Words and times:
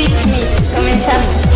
Me. 0.00 0.06
Comenzamos. 0.74 1.50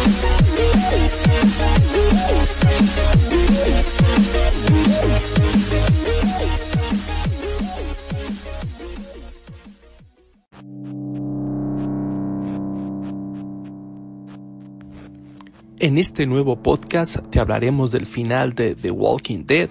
En 15.79 15.99
este 15.99 16.27
nuevo 16.27 16.63
podcast 16.63 17.19
te 17.31 17.41
hablaremos 17.41 17.93
del 17.93 18.07
final 18.07 18.53
de 18.55 18.75
The 18.75 18.91
Walking 18.91 19.45
Dead, 19.47 19.71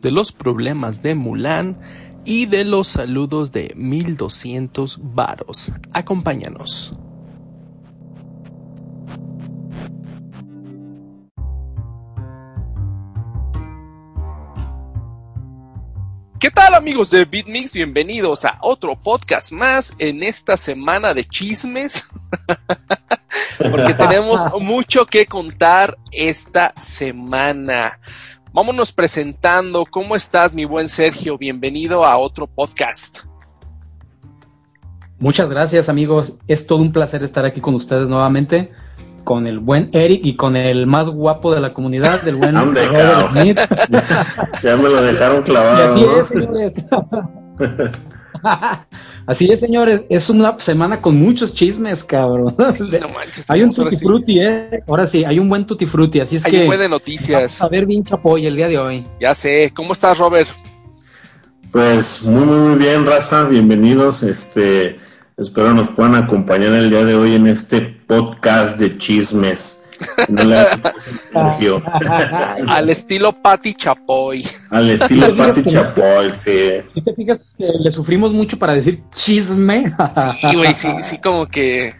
de 0.00 0.10
los 0.10 0.32
problemas 0.32 1.02
de 1.02 1.14
Mulan 1.14 1.78
y 2.24 2.46
de 2.46 2.64
los 2.64 2.88
saludos 2.88 3.52
de 3.52 3.74
1200 3.76 5.00
varos. 5.14 5.72
Acompáñanos. 5.92 6.94
¿Qué 16.44 16.50
tal 16.50 16.74
amigos 16.74 17.08
de 17.08 17.24
BitMix? 17.24 17.72
Bienvenidos 17.72 18.44
a 18.44 18.58
otro 18.60 18.96
podcast 18.96 19.50
más 19.50 19.94
en 19.98 20.22
esta 20.22 20.58
semana 20.58 21.14
de 21.14 21.24
chismes. 21.24 22.06
Porque 23.70 23.94
tenemos 23.94 24.42
mucho 24.60 25.06
que 25.06 25.24
contar 25.24 25.96
esta 26.12 26.74
semana. 26.82 27.98
Vámonos 28.52 28.92
presentando. 28.92 29.86
¿Cómo 29.86 30.14
estás, 30.16 30.52
mi 30.52 30.66
buen 30.66 30.90
Sergio? 30.90 31.38
Bienvenido 31.38 32.04
a 32.04 32.18
otro 32.18 32.46
podcast. 32.46 33.20
Muchas 35.18 35.48
gracias 35.48 35.88
amigos, 35.88 36.38
es 36.46 36.66
todo 36.66 36.82
un 36.82 36.92
placer 36.92 37.22
estar 37.24 37.46
aquí 37.46 37.62
con 37.62 37.72
ustedes 37.74 38.06
nuevamente, 38.06 38.70
con 39.24 39.46
el 39.46 39.58
buen 39.58 39.88
Eric 39.92 40.20
y 40.24 40.36
con 40.36 40.54
el 40.56 40.86
más 40.86 41.08
guapo 41.08 41.52
de 41.54 41.60
la 41.60 41.72
comunidad, 41.72 42.22
del 42.22 42.36
buen 42.36 42.54
Robert. 42.54 43.30
Smith. 43.32 43.58
Ya 44.62 44.76
me 44.76 44.84
lo 44.88 45.02
dejaron 45.02 45.40
Y 45.40 45.42
clavado. 45.44 45.92
así 45.94 46.00
¿no? 46.02 46.16
es, 46.20 46.28
señores. 46.28 46.74
así 49.26 49.50
es, 49.50 49.60
señores, 49.60 50.04
es 50.08 50.28
una 50.30 50.58
semana 50.60 51.00
con 51.00 51.16
muchos 51.16 51.54
chismes, 51.54 52.04
cabrón. 52.04 52.54
No 52.58 53.08
manches, 53.08 53.44
hay 53.48 53.62
un 53.62 53.72
tutti 53.72 53.96
sí- 53.96 54.04
frutti, 54.04 54.40
eh. 54.40 54.82
Ahora 54.86 55.06
sí, 55.06 55.24
hay 55.24 55.38
un 55.38 55.48
buen 55.48 55.66
tutti 55.66 55.86
frutti, 55.86 56.20
así 56.20 56.36
es 56.36 56.44
Hay 56.44 56.52
que 56.52 56.60
un 56.62 56.66
buen 56.66 56.78
de 56.78 56.86
vamos 56.86 57.00
noticias. 57.00 57.60
a 57.62 57.68
ver 57.68 57.86
bien 57.86 58.04
chapoy 58.04 58.46
el 58.46 58.56
día 58.56 58.68
de 58.68 58.78
hoy. 58.78 59.06
Ya 59.20 59.34
sé. 59.34 59.72
¿Cómo 59.74 59.92
estás, 59.92 60.18
Robert? 60.18 60.48
Pues 61.70 62.22
muy, 62.22 62.44
muy, 62.44 62.58
muy 62.58 62.74
bien, 62.76 63.04
raza. 63.06 63.44
Bienvenidos. 63.44 64.22
Este, 64.22 64.98
espero 65.36 65.74
nos 65.74 65.90
puedan 65.90 66.14
acompañar 66.14 66.72
el 66.74 66.90
día 66.90 67.04
de 67.04 67.14
hoy 67.14 67.34
en 67.34 67.46
este 67.46 67.80
podcast 67.80 68.78
de 68.78 68.96
chismes. 68.96 69.90
No 70.28 70.44
le 70.44 70.64
Sergio. 71.32 71.82
Al 72.68 72.90
estilo 72.90 73.32
Patty 73.40 73.74
Chapoy. 73.74 74.46
Al 74.70 74.90
estilo 74.90 75.36
Pati 75.36 75.62
Chapoy, 75.64 76.30
sí. 76.30 76.80
Si 76.88 77.00
te 77.00 77.14
fijas 77.14 77.40
que 77.56 77.66
le 77.66 77.90
sufrimos 77.90 78.32
mucho 78.32 78.58
para 78.58 78.74
decir 78.74 79.02
chisme, 79.14 79.94
Sí, 80.40 80.56
güey, 80.56 80.74
sí, 80.74 80.88
sí, 81.00 81.18
como 81.18 81.46
que. 81.46 81.94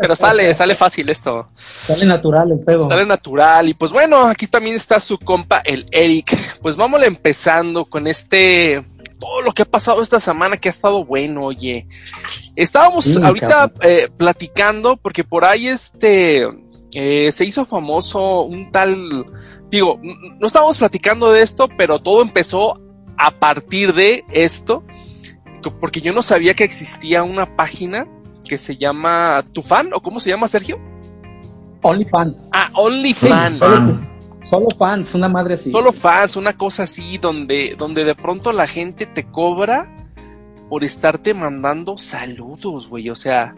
Pero 0.00 0.14
sale, 0.14 0.54
sale 0.54 0.76
fácil 0.76 1.10
esto. 1.10 1.48
sale 1.84 2.06
natural 2.06 2.52
el 2.52 2.60
pedo. 2.60 2.88
Sale 2.88 3.04
natural. 3.04 3.68
Y 3.68 3.74
pues 3.74 3.90
bueno, 3.90 4.26
aquí 4.26 4.46
también 4.46 4.76
está 4.76 5.00
su 5.00 5.18
compa, 5.18 5.60
el 5.64 5.86
Eric. 5.90 6.36
Pues 6.62 6.76
vámonos 6.76 7.06
empezando 7.06 7.86
con 7.86 8.06
este. 8.06 8.84
Todo 9.18 9.42
lo 9.42 9.52
que 9.52 9.62
ha 9.62 9.66
pasado 9.66 10.00
esta 10.02 10.20
semana 10.20 10.56
que 10.56 10.68
ha 10.68 10.70
estado 10.70 11.04
bueno, 11.04 11.44
oye. 11.44 11.86
Estábamos 12.56 13.04
Sí, 13.04 13.20
ahorita 13.22 13.72
eh, 13.82 14.08
platicando 14.16 14.96
porque 14.96 15.24
por 15.24 15.44
ahí 15.44 15.68
este. 15.68 16.48
eh, 16.94 17.30
se 17.32 17.44
hizo 17.44 17.66
famoso 17.66 18.42
un 18.42 18.70
tal. 18.70 19.26
Digo, 19.70 20.00
no 20.02 20.46
estábamos 20.46 20.78
platicando 20.78 21.30
de 21.32 21.42
esto, 21.42 21.68
pero 21.76 21.98
todo 22.00 22.22
empezó 22.22 22.80
a 23.16 23.30
partir 23.32 23.92
de 23.94 24.24
esto. 24.30 24.82
Porque 25.80 26.00
yo 26.00 26.12
no 26.12 26.22
sabía 26.22 26.54
que 26.54 26.64
existía 26.64 27.22
una 27.24 27.56
página 27.56 28.06
que 28.48 28.56
se 28.56 28.76
llama 28.76 29.44
Tu 29.52 29.62
Fan, 29.62 29.90
o 29.92 30.00
cómo 30.00 30.20
se 30.20 30.30
llama, 30.30 30.48
Sergio? 30.48 30.78
Only 31.82 32.04
fan, 32.06 32.36
Ah, 32.52 32.70
OnlyFans. 32.74 33.58
Fan. 33.58 34.08
Solo 34.48 34.66
fans, 34.78 35.14
una 35.14 35.28
madre 35.28 35.54
así. 35.54 35.70
Solo 35.70 35.92
fans, 35.92 36.36
una 36.36 36.54
cosa 36.56 36.84
así, 36.84 37.18
donde, 37.18 37.74
donde 37.78 38.04
de 38.04 38.14
pronto 38.14 38.52
la 38.52 38.66
gente 38.66 39.06
te 39.06 39.24
cobra 39.24 39.94
por 40.68 40.84
estarte 40.84 41.34
mandando 41.34 41.98
saludos, 41.98 42.88
güey. 42.88 43.10
O 43.10 43.14
sea, 43.14 43.54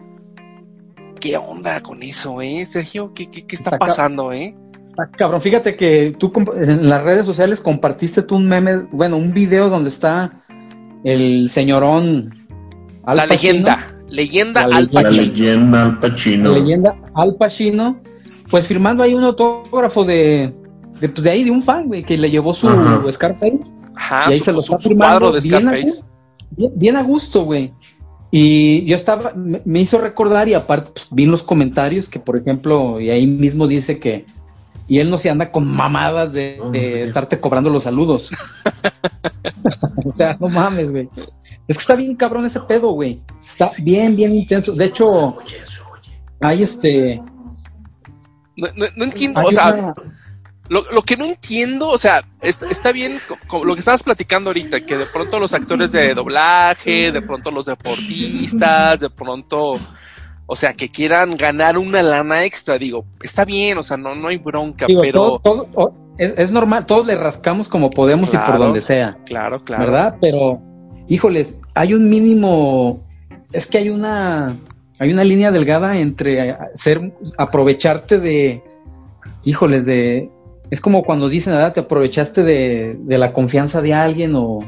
¿qué 1.19 1.37
onda 1.37 1.81
con 1.81 2.03
eso, 2.03 2.41
eh, 2.41 2.65
Sergio? 2.65 3.13
¿Qué, 3.13 3.29
qué, 3.29 3.45
qué 3.45 3.55
está 3.55 3.77
pasando, 3.77 4.31
eh? 4.33 4.55
Está 4.85 5.09
cabrón, 5.09 5.41
fíjate 5.41 5.75
que 5.77 6.15
tú 6.19 6.33
en 6.55 6.89
las 6.89 7.01
redes 7.03 7.25
sociales 7.25 7.61
compartiste 7.61 8.23
tú 8.23 8.35
un 8.35 8.47
meme, 8.47 8.77
bueno, 8.91 9.15
un 9.15 9.33
video 9.33 9.69
donde 9.69 9.89
está 9.89 10.43
el 11.05 11.49
señorón 11.49 12.47
Al 13.05 13.17
La 13.17 13.27
Pacino, 13.27 13.53
leyenda, 13.53 13.95
leyenda 14.09 14.67
La 14.67 14.77
Al 14.77 14.89
leyenda. 14.91 15.01
La 15.01 15.09
Pacino. 15.09 15.31
leyenda 15.31 15.79
Al 15.79 15.89
la 15.93 15.99
Pacino. 15.99 16.51
leyenda 16.53 16.95
Al 17.13 17.35
Pacino, 17.35 18.01
pues 18.49 18.67
firmando 18.67 19.01
ahí 19.03 19.13
un 19.13 19.23
autógrafo 19.23 20.03
de, 20.03 20.53
de, 20.99 21.09
pues, 21.09 21.23
de 21.23 21.29
ahí, 21.29 21.43
de 21.43 21.51
un 21.51 21.63
fan, 21.63 21.87
güey, 21.87 22.03
que 22.03 22.17
le 22.17 22.29
llevó 22.29 22.53
su 22.53 22.67
Ajá. 22.67 23.01
Scarface, 23.11 23.59
Ajá, 23.95 24.29
y 24.29 24.33
ahí 24.33 24.39
su, 24.39 24.45
se 24.45 24.51
lo 24.53 24.61
su- 24.61 24.73
está 24.73 24.83
su 24.83 24.89
firmando 24.89 25.19
cuadro 25.19 25.39
de 25.41 25.47
bien 25.49 25.67
a 25.67 25.71
bien, 25.71 25.91
bien 26.75 26.95
a 26.97 27.03
gusto, 27.03 27.43
güey. 27.43 27.73
Y 28.33 28.85
yo 28.85 28.95
estaba, 28.95 29.33
me, 29.35 29.61
me 29.65 29.81
hizo 29.81 29.97
recordar 29.99 30.47
y 30.47 30.53
aparte 30.53 30.91
pues, 30.93 31.07
vi 31.11 31.23
en 31.23 31.31
los 31.31 31.43
comentarios 31.43 32.07
que, 32.07 32.19
por 32.19 32.37
ejemplo, 32.39 32.99
y 33.01 33.09
ahí 33.09 33.27
mismo 33.27 33.67
dice 33.67 33.99
que, 33.99 34.25
y 34.87 34.99
él 34.99 35.09
no 35.09 35.17
se 35.17 35.29
anda 35.29 35.51
con 35.51 35.67
mamadas 35.67 36.31
de, 36.33 36.57
Oh, 36.61 36.71
de 36.71 37.03
estarte 37.03 37.39
cobrando 37.39 37.69
los 37.69 37.83
saludos. 37.83 38.29
o 40.05 40.11
sea, 40.11 40.37
no 40.39 40.47
mames, 40.49 40.91
güey. 40.91 41.09
Es 41.67 41.77
que 41.77 41.81
está 41.81 41.95
bien 41.95 42.15
cabrón 42.15 42.45
ese 42.45 42.59
pedo, 42.61 42.91
güey. 42.91 43.21
Está 43.45 43.69
bien, 43.83 44.15
bien 44.15 44.35
intenso. 44.35 44.73
De 44.73 44.85
hecho, 44.85 45.07
Oye, 45.07 45.55
eso, 45.63 45.83
oye. 45.93 46.11
hay 46.41 46.63
este... 46.63 47.21
No, 48.57 48.67
no- 48.75 48.85
no 48.95 49.03
entiendo, 49.05 49.39
hay 49.39 49.47
o 49.47 49.51
sea, 49.51 49.73
una- 49.73 49.93
Lo, 50.71 50.89
lo 50.89 51.01
que 51.01 51.17
no 51.17 51.25
entiendo, 51.25 51.89
o 51.89 51.97
sea, 51.97 52.23
está, 52.41 52.65
está 52.69 52.93
bien 52.93 53.17
lo 53.65 53.73
que 53.73 53.79
estabas 53.79 54.03
platicando 54.03 54.51
ahorita, 54.51 54.85
que 54.85 54.97
de 54.97 55.05
pronto 55.05 55.37
los 55.37 55.53
actores 55.53 55.91
de 55.91 56.13
doblaje, 56.13 57.11
de 57.11 57.21
pronto 57.21 57.51
los 57.51 57.65
deportistas, 57.65 58.97
de 58.97 59.09
pronto, 59.09 59.73
o 60.45 60.55
sea, 60.55 60.71
que 60.73 60.87
quieran 60.87 61.35
ganar 61.35 61.77
una 61.77 62.01
lana 62.01 62.45
extra, 62.45 62.77
digo, 62.77 63.03
está 63.21 63.43
bien, 63.43 63.79
o 63.79 63.83
sea, 63.83 63.97
no, 63.97 64.15
no 64.15 64.29
hay 64.29 64.37
bronca, 64.37 64.85
digo, 64.87 65.01
pero 65.01 65.39
todo, 65.39 65.39
todo- 65.39 65.67
o- 65.73 65.93
es, 66.17 66.35
es 66.37 66.51
normal, 66.51 66.85
todos 66.85 67.05
le 67.05 67.15
rascamos 67.15 67.67
como 67.67 67.89
podemos 67.89 68.33
y 68.33 68.37
por 68.37 68.57
donde 68.57 68.79
sea. 68.79 69.17
claro, 69.25 69.61
claro. 69.61 69.83
¿verdad? 69.83 70.15
Pero, 70.21 70.61
híjoles, 71.09 71.53
hay 71.73 71.93
un 71.93 72.09
mínimo, 72.09 73.03
es 73.51 73.67
que 73.67 73.77
hay 73.77 73.89
una, 73.89 74.55
hay 74.99 75.11
una 75.11 75.25
línea 75.25 75.51
delgada 75.51 75.97
entre 75.97 76.55
ser, 76.75 77.11
aprovecharte 77.37 78.19
de, 78.19 78.63
híjoles, 79.43 79.85
de, 79.85 80.29
es 80.71 80.81
como 80.81 81.03
cuando 81.03 81.29
dicen, 81.29 81.53
¿verdad? 81.53 81.73
Te 81.73 81.81
aprovechaste 81.81 82.41
de, 82.43 82.97
de 82.99 83.17
la 83.19 83.31
confianza 83.33 83.81
de 83.81 83.93
alguien 83.93 84.33
o, 84.35 84.59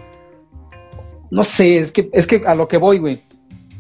no 1.31 1.44
sé, 1.44 1.79
es 1.79 1.91
que, 1.91 2.09
es 2.13 2.27
que 2.27 2.44
a 2.45 2.53
lo 2.53 2.67
que 2.67 2.77
voy, 2.77 3.00
güey. 3.00 3.21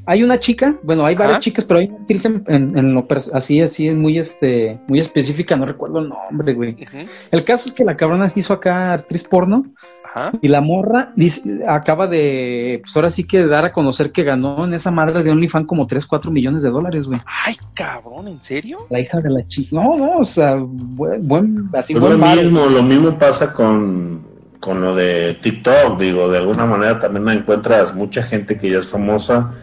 Hay 0.05 0.21
una 0.21 0.37
chica, 0.37 0.75
bueno, 0.83 1.05
hay 1.05 1.15
varias 1.15 1.39
chicas, 1.39 1.63
pero 1.63 1.79
hay 1.79 1.85
una 1.87 1.97
actriz 1.99 2.25
en, 2.25 2.43
en- 2.47 2.77
en 2.77 2.93
lo 2.93 3.07
así, 3.33 3.61
así 3.61 3.87
es 3.87 3.95
muy, 3.95 4.17
este, 4.17 4.77
muy 4.87 4.99
específica, 4.99 5.55
no 5.55 5.65
recuerdo 5.65 5.99
el 5.99 6.09
nombre, 6.09 6.53
güey. 6.53 6.75
El 7.31 7.45
caso 7.45 7.69
es 7.69 7.73
que 7.73 7.85
la 7.85 7.95
cabrona 7.95 8.27
se 8.27 8.41
hizo 8.41 8.51
acá 8.51 8.91
actriz 8.93 9.23
porno 9.23 9.65
Ajá. 10.15 10.31
y 10.41 10.47
la 10.47 10.61
morra 10.61 11.11
dice, 11.15 11.41
acaba 11.67 12.07
de, 12.07 12.81
pues 12.83 12.95
ahora 12.95 13.09
sí 13.09 13.23
que 13.23 13.47
dar 13.47 13.65
a 13.65 13.71
conocer 13.71 14.11
que 14.11 14.23
ganó 14.23 14.65
en 14.65 14.75
esa 14.75 14.91
madre 14.91 15.23
de 15.23 15.31
OnlyFans 15.31 15.65
como 15.65 15.87
3, 15.87 16.05
4 16.05 16.29
millones 16.29 16.61
de 16.61 16.69
dólares, 16.69 17.07
güey. 17.07 17.19
Ay, 17.25 17.55
cabrón, 17.73 18.27
¿en 18.27 18.41
serio? 18.41 18.85
La 18.91 18.99
hija 18.99 19.21
de 19.21 19.31
la 19.31 19.47
chica. 19.47 19.75
No, 19.75 19.97
no, 19.97 20.19
o 20.19 20.25
sea, 20.25 20.57
buen, 20.59 21.27
buen 21.27 21.69
así 21.73 21.93
Pues 21.93 22.15
buen 22.15 22.19
lo 22.19 22.35
mismo, 22.41 22.65
lo 22.67 22.83
mismo 22.83 23.17
pasa 23.17 23.53
con, 23.53 24.23
con 24.59 24.81
lo 24.81 24.95
de 24.95 25.33
TikTok, 25.41 25.99
digo, 25.99 26.29
de 26.29 26.37
alguna 26.37 26.67
manera 26.67 26.99
también 26.99 27.27
encuentras 27.29 27.95
mucha 27.95 28.21
gente 28.21 28.57
que 28.57 28.69
ya 28.69 28.77
es 28.77 28.87
famosa. 28.87 29.53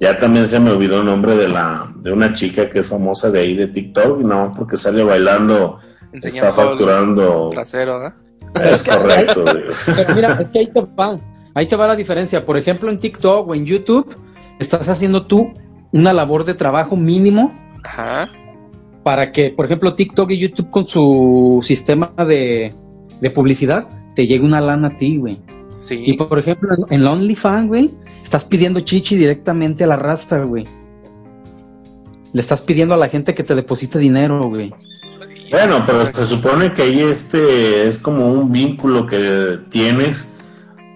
Ya 0.00 0.16
también 0.16 0.46
se 0.46 0.60
me 0.60 0.70
olvidó 0.70 1.00
el 1.00 1.06
nombre 1.06 1.36
de 1.36 1.48
la 1.48 1.86
de 1.96 2.12
una 2.12 2.32
chica 2.32 2.70
que 2.70 2.78
es 2.78 2.86
famosa 2.86 3.30
de 3.30 3.40
ahí 3.40 3.54
de 3.54 3.66
TikTok, 3.66 4.20
no, 4.20 4.54
porque 4.56 4.76
sale 4.76 5.02
bailando, 5.02 5.80
está 6.12 6.52
facturando. 6.52 7.50
Trasero, 7.50 8.06
¿eh? 8.06 8.12
Es 8.54 8.82
correcto. 8.82 9.44
Pero 9.86 10.14
mira, 10.14 10.38
es 10.40 10.48
que 10.48 10.60
ahí 10.60 10.66
te 10.66 10.80
va, 10.80 11.18
ahí 11.54 11.66
te 11.66 11.76
va 11.76 11.86
la 11.86 11.96
diferencia. 11.96 12.44
Por 12.44 12.56
ejemplo, 12.56 12.90
en 12.90 12.98
TikTok 12.98 13.48
o 13.48 13.54
en 13.54 13.66
YouTube, 13.66 14.16
estás 14.58 14.88
haciendo 14.88 15.26
tú 15.26 15.52
una 15.92 16.12
labor 16.12 16.44
de 16.44 16.54
trabajo 16.54 16.96
mínimo 16.96 17.52
Ajá. 17.84 18.28
para 19.02 19.32
que, 19.32 19.50
por 19.50 19.66
ejemplo, 19.66 19.94
TikTok 19.94 20.30
y 20.30 20.38
YouTube 20.38 20.70
con 20.70 20.86
su 20.86 21.60
sistema 21.62 22.12
de, 22.16 22.74
de 23.20 23.30
publicidad 23.30 23.88
te 24.14 24.26
llegue 24.26 24.44
una 24.44 24.60
lana 24.60 24.88
a 24.88 24.96
ti, 24.96 25.16
güey. 25.16 25.40
Sí. 25.80 26.02
Y 26.04 26.14
por 26.14 26.38
ejemplo, 26.38 26.70
en, 26.90 27.06
OnlyFans, 27.06 27.68
güey, 27.68 27.94
estás 28.22 28.44
pidiendo 28.44 28.80
chichi 28.80 29.16
directamente 29.16 29.84
a 29.84 29.86
la 29.86 29.96
raza, 29.96 30.38
güey. 30.40 30.66
Le 32.32 32.40
estás 32.40 32.60
pidiendo 32.60 32.94
a 32.94 32.96
la 32.96 33.08
gente 33.08 33.34
que 33.34 33.44
te 33.44 33.54
deposite 33.54 33.98
dinero, 33.98 34.48
güey. 34.48 34.74
Bueno, 35.50 35.82
pero 35.86 36.04
se 36.04 36.24
supone 36.26 36.72
que 36.72 36.82
ahí 36.82 37.00
este 37.00 37.86
es 37.86 37.98
como 37.98 38.30
un 38.32 38.52
vínculo 38.52 39.06
que 39.06 39.60
tienes, 39.70 40.34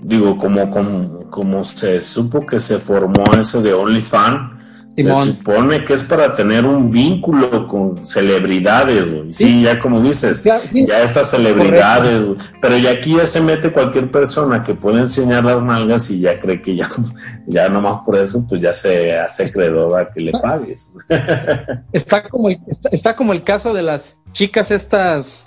digo, 0.03 0.37
como, 0.37 0.71
como, 0.71 1.31
como 1.31 1.65
se 1.65 2.01
supo 2.01 2.47
que 2.47 2.61
se 2.61 2.79
formó 2.79 3.25
ese 3.39 3.63
de 3.63 3.73
OnlyFans, 3.73 4.62
se 4.97 5.33
supone 5.33 5.85
que 5.85 5.95
es 5.95 6.03
para 6.03 6.35
tener 6.35 6.65
un 6.67 6.91
vínculo 6.91 7.67
con 7.67 8.05
celebridades, 8.05 9.11
güey. 9.11 9.33
Sí, 9.33 9.45
Sí. 9.47 9.63
ya 9.63 9.79
como 9.79 10.01
dices, 10.01 10.45
Ya, 10.45 10.59
sí. 10.61 10.85
ya 10.87 11.03
estas 11.03 11.31
celebridades, 11.31 12.27
güey. 12.27 12.39
pero 12.61 12.77
ya 12.77 12.91
aquí 12.91 13.17
ya 13.17 13.25
se 13.27 13.41
mete 13.41 13.73
cualquier 13.73 14.11
persona 14.11 14.63
que 14.63 14.75
puede 14.75 15.01
enseñar 15.01 15.45
las 15.45 15.63
nalgas 15.63 16.11
y 16.11 16.21
ya 16.21 16.39
cree 16.39 16.61
que 16.61 16.77
ya, 16.77 16.89
ya 17.47 17.69
nomás 17.69 18.01
por 18.05 18.17
eso, 18.19 18.45
pues 18.49 18.61
ya 18.61 18.75
se 18.75 19.19
hace 19.19 19.47
acreedor 19.47 19.99
a 20.01 20.11
que 20.13 20.21
le 20.21 20.33
pagues. 20.33 20.93
Está 21.93 22.29
como 22.29 22.49
el, 22.51 22.59
está, 22.67 22.89
está 22.91 23.17
como 23.17 23.33
el 23.33 23.45
caso 23.45 23.73
de 23.75 23.83
las 23.83 24.19
chicas 24.33 24.71
estas 24.71 25.47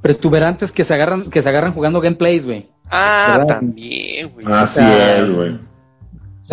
protuberantes 0.00 0.72
que 0.72 0.84
se 0.84 0.94
agarran, 0.94 1.30
que 1.30 1.42
se 1.42 1.48
agarran 1.48 1.72
jugando 1.74 2.00
gameplays, 2.00 2.44
güey. 2.44 2.68
Ah, 2.90 3.36
¿Verdad? 3.38 3.58
también, 3.60 4.30
güey. 4.32 4.46
Así 4.50 4.80
sea, 4.80 5.18
es, 5.18 5.30
güey. 5.30 5.58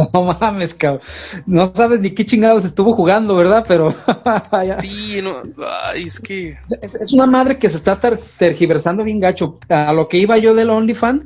No 0.14 0.24
mames, 0.40 0.74
cabrón. 0.76 1.02
No 1.46 1.72
sabes 1.76 2.00
ni 2.00 2.12
qué 2.12 2.26
chingados 2.26 2.66
estuvo 2.66 2.94
jugando, 2.94 3.36
¿verdad? 3.36 3.66
Pero. 3.68 3.94
Sí, 4.82 5.20
no. 5.22 5.42
Ay, 5.86 6.04
es 6.04 6.20
que. 6.20 6.58
es, 6.82 6.96
es 6.96 7.14
una 7.14 7.26
madre 7.26 7.58
que 7.60 7.70
se 7.70 7.78
está 7.78 7.96
ter- 8.00 8.20
tergiversando 8.38 9.04
bien 9.04 9.20
gacho. 9.20 9.60
A 9.70 9.94
lo 9.94 10.08
que 10.08 10.18
iba 10.18 10.38
yo 10.38 10.54
del 10.54 10.70
OnlyFans, 10.70 11.24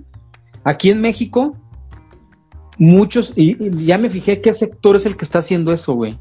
aquí 0.64 0.90
en 0.92 1.02
México, 1.02 1.56
muchos, 2.78 3.34
y, 3.36 3.62
y 3.64 3.86
ya 3.86 3.98
me 3.98 4.10
fijé 4.10 4.42
qué 4.42 4.54
sector 4.54 4.96
es 4.96 5.06
el 5.06 5.16
que 5.16 5.26
está 5.26 5.40
haciendo 5.40 5.72
eso, 5.74 5.94
güey. 5.94 6.18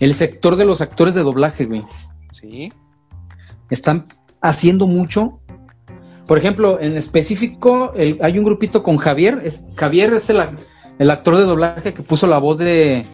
El 0.00 0.14
sector 0.14 0.56
de 0.56 0.64
los 0.64 0.80
actores 0.80 1.14
de 1.14 1.22
doblaje, 1.22 1.64
güey. 1.66 1.82
Sí. 2.30 2.70
están 3.70 4.06
haciendo 4.42 4.86
mucho. 4.86 5.40
Por 6.26 6.38
ejemplo, 6.38 6.80
en 6.80 6.96
específico, 6.96 7.92
el- 7.94 8.18
hay 8.20 8.38
un 8.38 8.44
grupito 8.44 8.82
con 8.82 8.96
Javier. 8.96 9.40
Es, 9.44 9.64
Javier 9.76 10.12
es 10.14 10.28
el, 10.28 10.38
el 10.98 11.10
actor 11.10 11.36
de 11.36 11.42
doblaje 11.44 11.94
que 11.94 12.02
puso 12.02 12.26
la 12.26 12.38
voz 12.38 12.58
de, 12.58 13.04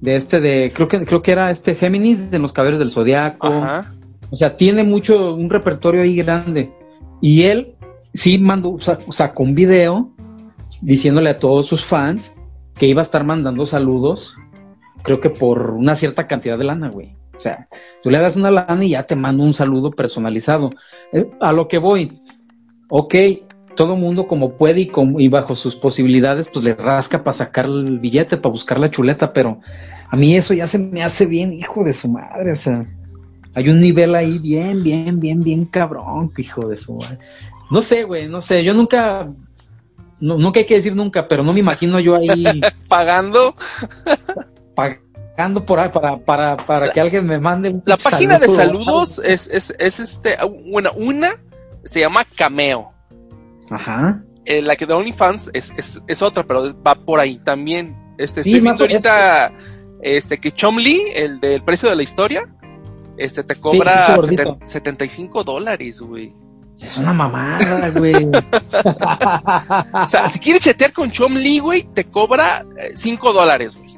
de 0.00 0.16
este, 0.16 0.40
de 0.40 0.72
creo 0.74 0.88
que 0.88 1.04
creo 1.04 1.22
que 1.22 1.32
era 1.32 1.50
este 1.50 1.74
Géminis 1.74 2.30
de 2.30 2.38
los 2.38 2.52
Caballeros 2.52 2.80
del 2.80 2.90
Zodiaco. 2.90 3.48
Ajá. 3.48 3.94
O 4.30 4.36
sea, 4.36 4.56
tiene 4.56 4.84
mucho, 4.84 5.34
un 5.34 5.48
repertorio 5.48 6.02
ahí 6.02 6.16
grande. 6.16 6.70
Y 7.20 7.42
él 7.42 7.74
sí 8.12 8.38
mandó, 8.38 8.78
sa- 8.78 8.98
sacó 9.10 9.42
un 9.42 9.54
video 9.54 10.10
diciéndole 10.82 11.30
a 11.30 11.38
todos 11.38 11.66
sus 11.66 11.84
fans 11.84 12.34
que 12.74 12.86
iba 12.86 13.00
a 13.00 13.04
estar 13.04 13.24
mandando 13.24 13.66
saludos, 13.66 14.36
creo 15.02 15.20
que 15.20 15.30
por 15.30 15.70
una 15.70 15.96
cierta 15.96 16.26
cantidad 16.26 16.58
de 16.58 16.64
lana, 16.64 16.90
güey. 16.90 17.16
O 17.36 17.40
sea, 17.40 17.68
tú 18.02 18.10
le 18.10 18.18
das 18.18 18.36
una 18.36 18.50
lana 18.50 18.84
y 18.84 18.90
ya 18.90 19.04
te 19.04 19.16
mando 19.16 19.44
un 19.44 19.54
saludo 19.54 19.90
personalizado. 19.92 20.70
Es 21.12 21.26
a 21.40 21.52
lo 21.52 21.68
que 21.68 21.78
voy. 21.78 22.20
Ok, 22.88 23.14
todo 23.78 23.96
mundo 23.96 24.26
como 24.26 24.52
puede 24.56 24.80
y, 24.80 24.86
como- 24.88 25.20
y 25.20 25.28
bajo 25.28 25.54
sus 25.54 25.74
posibilidades, 25.76 26.48
pues 26.52 26.64
le 26.64 26.74
rasca 26.74 27.22
para 27.24 27.36
sacar 27.36 27.64
el 27.66 27.98
billete, 28.00 28.36
para 28.36 28.50
buscar 28.52 28.78
la 28.78 28.90
chuleta, 28.90 29.32
pero 29.32 29.60
a 30.10 30.16
mí 30.16 30.36
eso 30.36 30.52
ya 30.52 30.66
se 30.66 30.78
me 30.78 31.02
hace 31.04 31.24
bien, 31.26 31.52
hijo 31.54 31.84
de 31.84 31.92
su 31.92 32.08
madre, 32.08 32.52
o 32.52 32.56
sea. 32.56 32.84
Hay 33.54 33.68
un 33.70 33.80
nivel 33.80 34.14
ahí 34.14 34.38
bien, 34.38 34.82
bien, 34.84 35.18
bien, 35.20 35.40
bien 35.40 35.64
cabrón, 35.64 36.32
hijo 36.36 36.68
de 36.68 36.76
su 36.76 36.94
madre. 36.94 37.18
No 37.70 37.80
sé, 37.80 38.02
güey, 38.04 38.28
no 38.28 38.40
sé. 38.42 38.62
Yo 38.64 38.74
nunca, 38.74 39.28
no, 40.20 40.36
nunca 40.36 40.60
hay 40.60 40.66
que 40.66 40.74
decir 40.76 40.94
nunca, 40.94 41.26
pero 41.28 41.42
no 41.42 41.52
me 41.52 41.60
imagino 41.60 41.98
yo 42.00 42.16
ahí 42.16 42.44
Pagando. 42.88 43.54
pagando 44.74 45.64
por 45.64 45.78
ahí 45.80 45.88
para, 45.90 46.18
para, 46.18 46.56
para 46.56 46.92
que 46.92 47.00
alguien 47.00 47.26
me 47.26 47.38
mande 47.38 47.70
un 47.70 47.82
La 47.86 47.96
página 47.96 48.38
de 48.38 48.48
saludo. 48.48 49.06
saludos 49.06 49.20
es, 49.24 49.48
es, 49.48 49.74
es 49.78 50.00
este. 50.00 50.36
Bueno, 50.70 50.90
una 50.96 51.30
se 51.84 52.00
llama 52.00 52.24
Cameo. 52.36 52.92
Ajá. 53.70 54.22
Eh, 54.44 54.62
la 54.62 54.76
que 54.76 54.86
de 54.86 54.94
OnlyFans 54.94 55.50
es, 55.52 55.74
es, 55.76 56.00
es 56.06 56.22
otra, 56.22 56.44
pero 56.44 56.74
va 56.82 56.94
por 56.94 57.20
ahí 57.20 57.38
también. 57.38 57.96
Este, 58.18 58.42
Sí, 58.42 58.56
estoy 58.56 58.86
ahorita 58.88 59.52
este, 60.02 60.38
que 60.38 60.52
Chomli, 60.52 61.02
el 61.14 61.38
del 61.40 61.62
precio 61.62 61.88
de 61.90 61.96
la 61.96 62.02
historia, 62.02 62.48
este 63.16 63.44
te 63.44 63.56
cobra 63.56 64.14
gordito. 64.16 64.56
seten- 64.58 64.66
75 64.66 65.44
dólares, 65.44 66.00
güey. 66.00 66.34
Es 66.80 66.96
una 66.98 67.12
mamada, 67.12 67.90
güey. 67.90 68.14
O 70.04 70.08
sea, 70.08 70.30
si 70.30 70.38
quieres 70.38 70.62
chatear 70.62 70.92
con 70.92 71.10
Chomli, 71.10 71.58
güey, 71.58 71.82
te 71.92 72.04
cobra 72.04 72.64
5 72.94 73.32
dólares, 73.32 73.76
güey. 73.76 73.90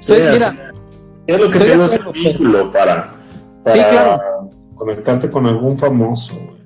Sí, 0.00 0.12
Entonces, 0.12 0.42
así- 0.42 0.56
mira, 0.58 0.72
es 1.26 1.40
lo 1.40 1.50
que 1.50 1.58
tiene 1.60 1.84
ese 1.84 2.00
vínculo 2.12 2.70
para, 2.70 3.14
para 3.64 3.74
Sí, 3.76 3.90
claro. 3.90 4.50
conectarte 4.76 5.30
con 5.30 5.46
algún 5.46 5.76
famoso. 5.78 6.34
güey. 6.36 6.56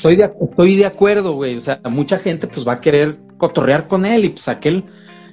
Estoy 0.00 0.16
de, 0.16 0.32
estoy 0.40 0.76
de 0.76 0.86
acuerdo, 0.86 1.34
güey. 1.34 1.56
O 1.56 1.60
sea, 1.60 1.80
mucha 1.90 2.18
gente 2.18 2.46
pues 2.46 2.66
va 2.66 2.74
a 2.74 2.80
querer 2.80 3.18
cotorrear 3.36 3.86
con 3.86 4.06
él 4.06 4.24
y 4.24 4.28
pues 4.30 4.48
aquel, 4.48 4.84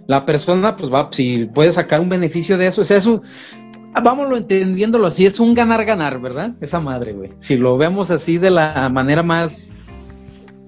la 0.08 0.26
persona 0.26 0.76
pues 0.76 0.92
va, 0.92 1.08
si 1.12 1.46
puede 1.46 1.72
sacar 1.72 2.02
un 2.02 2.10
beneficio 2.10 2.58
de 2.58 2.68
eso, 2.68 2.82
o 2.82 2.86
sea, 2.86 2.98
eso, 2.98 3.22
vámonos 4.04 4.40
entendiéndolo 4.40 5.08
así, 5.08 5.26
es 5.26 5.40
un 5.40 5.54
ganar-ganar, 5.54 6.20
¿verdad? 6.20 6.52
Esa 6.60 6.80
madre, 6.82 7.14
güey. 7.14 7.32
Si 7.40 7.56
lo 7.56 7.78
vemos 7.78 8.12
así 8.12 8.38
de 8.38 8.50
la 8.50 8.90
manera 8.92 9.24
más, 9.24 9.72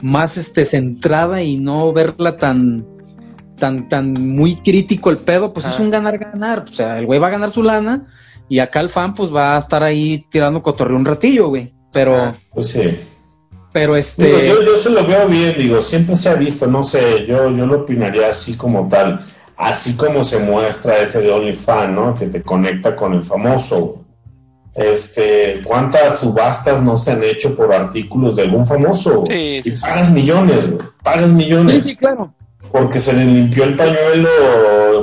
más 0.02 0.38
este, 0.38 0.64
centrada 0.64 1.42
y 1.42 1.58
no 1.58 1.92
verla 1.92 2.38
tan, 2.38 2.86
tan, 3.58 3.90
tan 3.90 4.14
muy 4.14 4.56
crítico 4.56 5.10
el 5.10 5.18
pedo, 5.18 5.54
pues 5.54 5.66
es 5.66 5.78
un 5.78 5.90
ganar-ganar. 5.90 6.66
O 6.70 6.74
sea, 6.74 7.00
el 7.00 7.06
güey 7.06 7.20
va 7.20 7.28
a 7.28 7.32
ganar 7.32 7.52
su 7.52 7.64
lana 7.64 8.08
y 8.48 8.60
acá 8.60 8.80
el 8.80 8.90
fan 8.90 9.14
pues 9.14 9.34
va 9.34 9.58
a 9.58 9.60
estar 9.60 9.84
ahí 9.84 10.26
tirando 10.32 10.62
cotorreo 10.62 10.96
un 10.96 11.06
ratillo, 11.06 11.50
güey. 11.50 11.74
Pero, 11.92 12.16
Ah. 12.16 12.36
Pues 12.54 12.68
sí. 12.68 12.98
Pero 13.72 13.96
este... 13.96 14.24
Digo, 14.26 14.40
yo, 14.40 14.64
yo 14.64 14.78
se 14.78 14.90
lo 14.90 15.06
veo 15.06 15.28
bien, 15.28 15.56
digo, 15.58 15.82
siempre 15.82 16.16
se 16.16 16.30
ha 16.30 16.34
visto, 16.36 16.68
no 16.68 16.84
sé, 16.84 17.26
yo, 17.28 17.50
yo 17.52 17.66
lo 17.66 17.82
opinaría 17.82 18.30
así 18.30 18.56
como 18.58 18.88
tal, 18.90 19.20
así 19.58 19.96
como 19.96 20.24
se 20.24 20.40
muestra 20.40 20.98
ese 21.00 21.22
de 21.22 21.32
OnlyFans, 21.32 21.92
¿no? 21.94 22.14
Que 22.16 22.28
te 22.28 22.42
conecta 22.42 22.96
con 22.96 23.14
el 23.14 23.24
famoso. 23.24 24.04
Este, 24.74 25.62
¿cuántas 25.66 26.20
subastas 26.20 26.82
no 26.82 26.98
se 26.98 27.12
han 27.12 27.24
hecho 27.24 27.56
por 27.56 27.74
artículos 27.74 28.36
de 28.36 28.44
algún 28.44 28.66
famoso? 28.66 29.24
Sí, 29.28 29.62
sí, 29.64 29.72
y 29.72 29.76
sí. 29.76 29.82
pagas 29.82 30.10
millones, 30.12 30.68
güey, 30.72 30.88
pagas 31.04 31.30
Sí, 31.30 31.36
millones. 31.36 31.84
sí, 31.86 31.96
claro. 31.96 32.34
Porque 32.72 33.00
se 33.00 33.14
le 33.14 33.26
limpió 33.26 33.64
el 33.64 33.76
pañuelo 33.76 34.30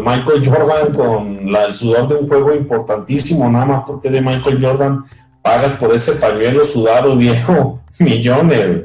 Michael 0.01 0.43
Jordan 0.49 0.95
con 0.95 1.51
la- 1.51 1.65
el 1.65 1.75
sudor 1.75 2.07
de 2.09 2.15
un 2.15 2.29
juego 2.29 2.55
importantísimo, 2.55 3.51
nada 3.51 3.67
más 3.67 3.83
porque 3.87 4.09
de 4.09 4.21
Michael 4.21 4.65
Jordan 4.65 5.05
pagas 5.47 5.75
por 5.75 5.95
ese 5.95 6.13
pañuelo 6.15 6.65
sudado 6.65 7.17
viejo 7.17 7.81
millones. 8.01 8.83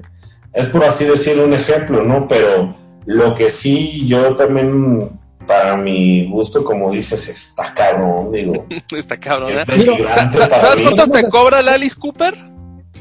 Es 0.54 0.68
por 0.68 0.84
así 0.84 1.06
decir 1.06 1.40
un 1.40 1.54
ejemplo, 1.54 2.04
¿no? 2.04 2.28
Pero 2.28 2.76
lo 3.06 3.34
que 3.34 3.50
sí 3.50 4.06
yo 4.08 4.36
también, 4.36 5.10
para 5.48 5.76
mi 5.76 6.28
gusto, 6.30 6.64
como 6.64 6.92
dices, 6.92 7.28
está 7.30 7.74
cabrón, 7.74 8.32
digo. 8.32 8.66
Está 8.96 9.18
cabrón, 9.20 9.52
¿eh? 9.54 9.64
Es 9.68 10.36
¿Sabes 10.62 10.80
mí. 10.80 10.84
cuánto 10.94 11.08
te 11.10 11.30
cobra 11.30 11.62
el 11.62 11.68
Alice 11.70 11.96
Cooper? 12.00 12.36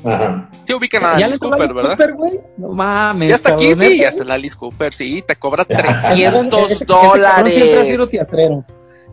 Ajá. 0.03 0.49
Sí 0.67 0.73
ubican 0.73 1.05
a 1.05 1.19
¿Ya 1.19 1.27
Alice 1.27 1.39
Cooper, 1.39 1.61
Alice 1.61 1.75
¿verdad? 1.75 1.91
Cooper, 1.91 2.13
güey? 2.15 2.33
No 2.57 2.69
mames. 2.69 3.29
Ya 3.29 3.35
está 3.35 3.53
aquí, 3.53 3.75
sí, 3.75 3.99
ya 3.99 4.09
está 4.09 4.23
el 4.23 4.31
Alice 4.31 4.57
Cooper, 4.57 4.95
sí, 4.95 5.23
te 5.27 5.37
cobra 5.37 5.65
Ese- 5.69 5.83
300 5.83 6.71
ese 6.71 6.87
cabrón 6.87 7.13
Siempre 7.53 7.79
ha 7.81 7.85
sido 7.85 7.97
dólares. 7.99 8.11
teatrero. 8.11 8.65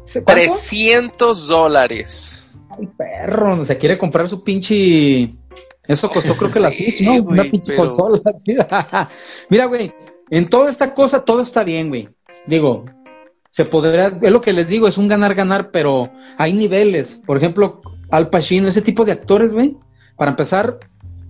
¿Ese 0.08 0.24
¿Cuánto? 0.24 0.42
300 0.42 1.48
dólares. 1.48 2.47
Ay, 2.80 2.88
perro, 2.98 3.66
se 3.66 3.78
quiere 3.78 3.98
comprar 3.98 4.28
su 4.30 4.44
pinche. 4.44 5.34
Eso 5.88 6.10
costó, 6.10 6.34
creo 6.36 6.52
que 6.52 6.60
la 6.60 6.72
Switch, 6.76 7.02
¿no? 7.02 7.14
Una 7.24 7.44
pinche 7.44 7.74
pero- 7.76 7.88
consola. 7.90 8.22
así. 8.26 8.56
Mira, 9.50 9.66
güey, 9.66 9.94
en 10.30 10.50
toda 10.50 10.70
esta 10.70 10.94
cosa 10.94 11.24
todo 11.24 11.42
está 11.42 11.64
bien, 11.64 11.90
güey. 11.90 12.10
Digo, 12.46 12.86
se 13.52 13.66
podrá, 13.66 14.18
es 14.22 14.32
lo 14.32 14.42
que 14.42 14.54
les 14.54 14.68
digo, 14.68 14.88
es 14.88 14.98
un 14.98 15.08
ganar-ganar, 15.08 15.72
pero 15.72 16.10
hay 16.38 16.54
niveles. 16.54 17.22
Por 17.26 17.38
ejemplo, 17.38 17.82
Al 18.12 18.30
Pacino, 18.30 18.68
ese 18.68 18.82
tipo 18.82 19.04
de 19.06 19.14
actores, 19.14 19.54
güey. 19.54 19.76
Para 20.18 20.32
empezar, 20.32 20.80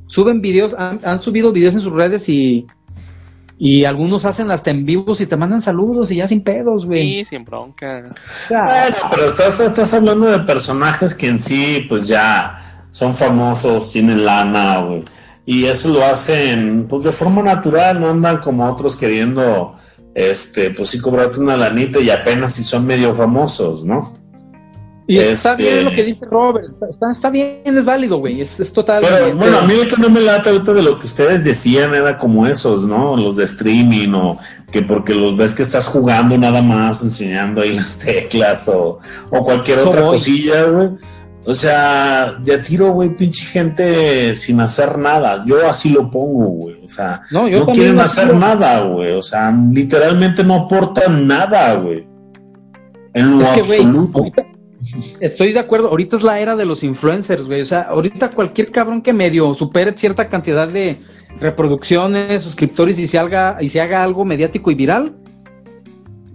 suben 0.07 0.41
videos, 0.41 0.73
han, 0.77 0.99
han 1.03 1.19
subido 1.19 1.51
videos 1.51 1.75
en 1.75 1.81
sus 1.81 1.93
redes 1.93 2.27
y 2.29 2.65
Y 3.59 3.85
algunos 3.85 4.23
hacen 4.25 4.51
hasta 4.51 4.69
en 4.69 4.85
vivos 4.85 5.19
y 5.19 5.25
te 5.25 5.35
mandan 5.35 5.61
saludos 5.61 6.11
y 6.11 6.17
ya 6.17 6.27
sin 6.27 6.43
pedos, 6.43 6.85
güey. 6.85 7.19
Sí, 7.19 7.25
sin 7.25 7.43
bronca. 7.43 8.03
Bueno, 8.49 8.95
pero 9.09 9.29
estás, 9.29 9.59
estás 9.59 9.93
hablando 9.95 10.27
de 10.27 10.39
personajes 10.39 11.15
que 11.15 11.27
en 11.27 11.39
sí, 11.39 11.85
pues 11.89 12.07
ya 12.07 12.85
son 12.91 13.15
famosos, 13.15 13.91
tienen 13.91 14.25
lana, 14.25 14.81
güey. 14.81 15.03
Y 15.45 15.65
eso 15.65 15.89
lo 15.89 16.03
hacen, 16.03 16.87
pues 16.89 17.03
de 17.03 17.11
forma 17.11 17.41
natural, 17.41 17.99
no 17.99 18.09
andan 18.09 18.39
como 18.39 18.69
otros 18.69 18.95
queriendo, 18.95 19.75
este, 20.13 20.71
pues 20.71 20.89
sí, 20.89 20.99
cobrarte 20.99 21.39
una 21.39 21.55
lanita 21.55 21.99
y 21.99 22.09
apenas 22.09 22.53
si 22.53 22.63
son 22.63 22.85
medio 22.85 23.13
famosos, 23.13 23.85
¿no? 23.85 24.16
Y 25.07 25.17
está 25.19 25.51
este- 25.51 25.63
bien 25.63 25.85
lo 25.85 25.91
que 25.91 26.03
dice 26.03 26.25
Robert. 26.25 26.69
Está, 26.89 27.11
está, 27.11 27.29
bien, 27.29 27.61
es 27.65 27.85
válido, 27.85 28.17
güey. 28.19 28.41
Es, 28.41 28.59
es 28.59 28.71
total. 28.73 29.03
Pero 29.07 29.35
bueno, 29.35 29.57
a 29.59 29.61
mí 29.63 29.73
que 29.89 30.01
no 30.01 30.09
me 30.09 30.19
lata 30.21 30.49
ahorita 30.49 30.73
de 30.73 30.83
lo 30.83 30.99
que 30.99 31.05
ustedes 31.07 31.43
decían 31.43 31.95
era 31.95 32.17
como 32.17 32.45
esos, 32.45 32.85
¿no? 32.85 33.15
Los 33.15 33.37
de 33.37 33.45
streaming 33.45 34.13
o 34.13 34.37
que 34.71 34.81
porque 34.81 35.15
los 35.15 35.37
ves 35.37 35.55
que 35.55 35.63
estás 35.63 35.87
jugando 35.87 36.37
nada 36.37 36.61
más, 36.61 37.03
enseñando 37.03 37.61
ahí 37.61 37.73
las 37.75 37.99
teclas 37.99 38.67
o, 38.67 38.99
o 39.31 39.43
cualquier 39.43 39.79
Eso 39.79 39.89
otra 39.89 40.01
voy. 40.01 40.17
cosilla, 40.17 40.63
güey. 40.65 40.89
O 41.49 41.53
sea, 41.53 42.33
de 42.43 42.55
a 42.55 42.61
tiro, 42.61 42.91
güey, 42.91 43.15
pinche 43.15 43.45
gente 43.45 44.35
sin 44.35 44.59
hacer 44.59 44.97
nada. 44.97 45.45
Yo 45.45 45.65
así 45.69 45.91
lo 45.91 46.11
pongo, 46.11 46.45
güey. 46.47 46.83
O 46.83 46.87
sea, 46.89 47.21
No, 47.31 47.45
quieren 47.71 47.97
hacer 48.01 48.35
nada, 48.35 48.81
güey. 48.81 49.13
O 49.13 49.21
sea, 49.21 49.55
literalmente 49.71 50.43
no 50.43 50.55
aportan 50.55 51.25
nada, 51.25 51.75
güey. 51.75 52.05
En 53.13 53.39
lo 53.39 53.45
Es 53.45 53.49
que, 53.51 53.61
güey, 53.61 53.79
absoluto. 53.79 54.19
ahorita- 54.19 54.45
estoy 55.19 55.53
de 55.53 55.59
acuerdo. 55.59 55.89
Ahorita 55.89 56.17
es 56.17 56.23
la 56.23 56.39
era 56.39 56.55
de 56.55 56.65
los 56.65 56.83
influencers, 56.83 57.47
güey. 57.47 57.61
O 57.61 57.65
sea, 57.65 57.81
ahorita 57.83 58.29
cualquier 58.31 58.71
cabrón 58.71 59.01
que 59.01 59.13
medio 59.13 59.53
supere 59.53 59.97
cierta 59.97 60.29
cantidad 60.29 60.67
de 60.67 60.99
reproducciones, 61.39 62.41
suscriptores 62.41 62.99
y 62.99 63.07
se 63.07 63.17
haga, 63.17 63.57
y 63.61 63.69
se 63.69 63.81
haga 63.81 64.03
algo 64.03 64.25
mediático 64.25 64.71
y 64.71 64.75
viral, 64.75 65.15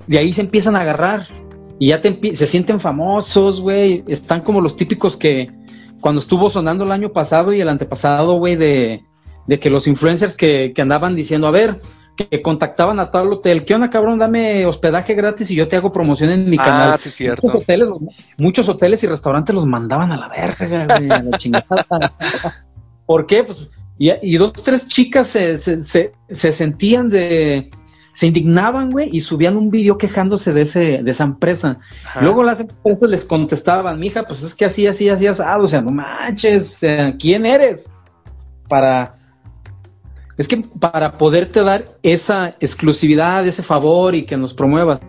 de 0.07 0.19
ahí 0.19 0.33
se 0.33 0.43
empiezan 0.43 0.77
a 0.77 0.81
agarrar. 0.81 1.27
Y 1.79 1.89
ya 1.89 2.01
te 2.01 2.37
se 2.37 2.47
sienten 2.47 2.81
famosos, 2.81 3.61
güey. 3.61 4.05
Están 4.07 4.43
como 4.43 4.61
los 4.61 4.77
típicos 4.77 5.17
que 5.17 5.51
cuando 6.01 6.21
estuvo 6.21 6.51
sonando 6.51 6.85
el 6.85 6.93
año 6.93 7.13
pasado 7.13 7.53
y 7.53 7.61
el 7.61 7.69
antepasado, 7.69 8.35
güey, 8.35 8.57
de, 8.57 9.03
de 9.47 9.59
que 9.59 9.71
los 9.71 9.87
influencers 9.87 10.37
que, 10.37 10.73
que 10.75 10.83
andaban 10.83 11.17
diciendo, 11.17 11.47
a 11.47 11.51
ver, 11.51 11.81
que 12.17 12.43
contactaban 12.43 13.01
a 13.01 13.11
tal 13.11 13.33
hotel, 13.33 13.65
¿qué 13.65 13.75
onda, 13.75 13.91
cabrón? 13.91 14.19
Dame 14.19 14.67
hospedaje 14.67 15.15
gratis 15.15 15.51
y 15.51 15.55
yo 15.55 15.69
te 15.69 15.77
hago 15.77 15.93
promoción 15.93 16.31
en 16.31 16.49
mi 16.49 16.57
Ah, 16.61 16.65
canal. 16.65 16.99
sí, 16.99 17.11
cierto. 17.11 17.47
Muchos 17.47 17.63
hoteles, 17.63 17.89
muchos 18.39 18.69
hoteles 18.69 19.03
y 19.03 19.07
restaurantes 19.07 19.55
los 19.55 19.67
mandaban 19.67 20.13
a 20.13 20.17
la 20.17 20.29
verga, 20.29 20.87
güey, 20.97 21.11
a 21.11 21.23
la 21.23 21.39
chingada. 21.39 21.65
¿Por 23.07 23.27
qué? 23.27 23.45
Pues, 23.45 23.69
y, 23.99 24.11
y 24.23 24.37
dos, 24.37 24.53
tres 24.53 24.87
chicas 24.89 25.29
se, 25.29 25.59
se, 25.59 25.83
se, 25.83 26.13
se 26.31 26.53
sentían 26.53 27.09
de, 27.09 27.71
se 28.15 28.27
indignaban, 28.27 28.91
güey, 28.91 29.09
y 29.13 29.21
subían 29.21 29.57
un 29.57 29.71
video 29.71 29.97
quejándose 29.97 30.53
de 30.53 30.63
ese, 30.63 31.03
de 31.03 31.11
esa 31.11 31.25
empresa. 31.25 31.79
Ajá. 32.05 32.21
Luego 32.21 32.43
las 32.43 32.61
empresas 32.61 33.09
les 33.09 33.25
contestaban, 33.25 33.99
mija, 33.99 34.25
pues 34.25 34.43
es 34.43 34.55
que 34.55 34.67
así, 34.67 34.87
así, 34.87 35.09
así, 35.09 35.27
asado, 35.27 35.65
o 35.65 35.67
sea, 35.67 35.81
no 35.81 35.91
manches, 35.91 36.73
o 36.77 36.79
sea, 36.79 37.17
¿quién 37.17 37.47
eres? 37.47 37.91
Para, 38.69 39.15
es 40.39 40.49
que 40.49 40.59
para 40.81 41.19
poderte 41.19 41.63
dar 41.63 41.97
esa 42.03 42.57
exclusividad, 42.61 43.47
ese 43.47 43.63
favor 43.63 44.15
y 44.15 44.25
que 44.25 44.37
nos 44.37 44.55
promuevas. 44.55 45.01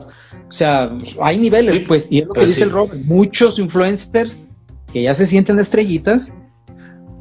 O 0.49 0.51
sea, 0.55 0.91
hay 1.21 1.37
niveles, 1.37 1.75
Sí, 1.75 1.79
pues, 1.87 2.07
y 2.09 2.19
es 2.19 2.27
lo 2.27 2.33
que 2.33 2.41
pues 2.41 2.49
dice 2.49 2.61
sí. 2.61 2.65
el 2.65 2.71
Robert. 2.71 3.01
Muchos 3.05 3.57
influencers 3.59 4.35
que 4.91 5.01
ya 5.03 5.15
se 5.15 5.25
sienten 5.25 5.59
estrellitas 5.59 6.31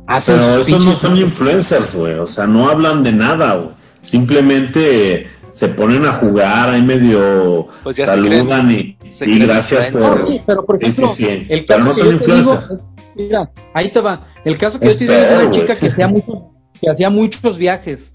hacen 0.06 0.37
Pero 0.37 0.61
esos 0.61 0.85
no 0.85 0.92
son 0.94 1.16
influencers, 1.16 1.94
güey. 1.94 2.14
O 2.18 2.26
sea, 2.26 2.47
no 2.47 2.68
hablan 2.68 3.02
de 3.02 3.12
nada, 3.12 3.54
güey. 3.54 3.68
Simplemente 4.02 5.28
se 5.52 5.68
ponen 5.68 6.04
a 6.04 6.12
jugar, 6.12 6.71
ahí 6.71 6.82
medio 6.82 7.68
Pues 7.82 7.97
ya 7.97 8.06
se 8.06 8.11
saludan 8.12 8.71
y, 8.71 8.97
se 9.11 9.25
y 9.25 9.35
creen 9.37 9.47
gracias 9.49 9.87
por. 9.88 10.26
sí, 10.26 10.40
pero 10.47 10.64
por 10.64 10.82
ejemplo, 10.82 11.09
sí. 11.09 11.47
el 11.49 11.64
Pero 11.66 11.85
no 11.85 11.94
que 11.94 12.00
son 12.00 12.11
yo 12.12 12.18
te 12.18 12.25
digo 12.25 12.38
influencers. 12.38 12.71
es- 12.80 12.85
mira, 13.14 13.50
ahí 13.75 13.90
te 13.92 14.00
va. 14.00 14.26
El 14.44 14.59
caso 14.59 14.78
que 14.80 14.88
yo 14.88 14.92
te 14.99 15.04
digo 15.04 15.12
es 15.14 15.28
de 15.28 15.37
una 15.47 15.50
chica 15.50 15.76
que 15.76 15.87
hacía 15.88 16.09
muchos, 16.09 16.37
que 16.82 16.90
hacía 16.90 17.08
muchos 17.10 17.56
viajes, 17.56 18.12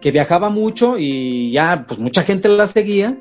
que 0.00 0.10
viajaba 0.10 0.48
mucho 0.48 0.96
y 0.98 1.52
ya, 1.52 1.84
pues 1.86 2.00
mucha 2.00 2.22
gente 2.22 2.48
la 2.48 2.66
seguía 2.66 3.18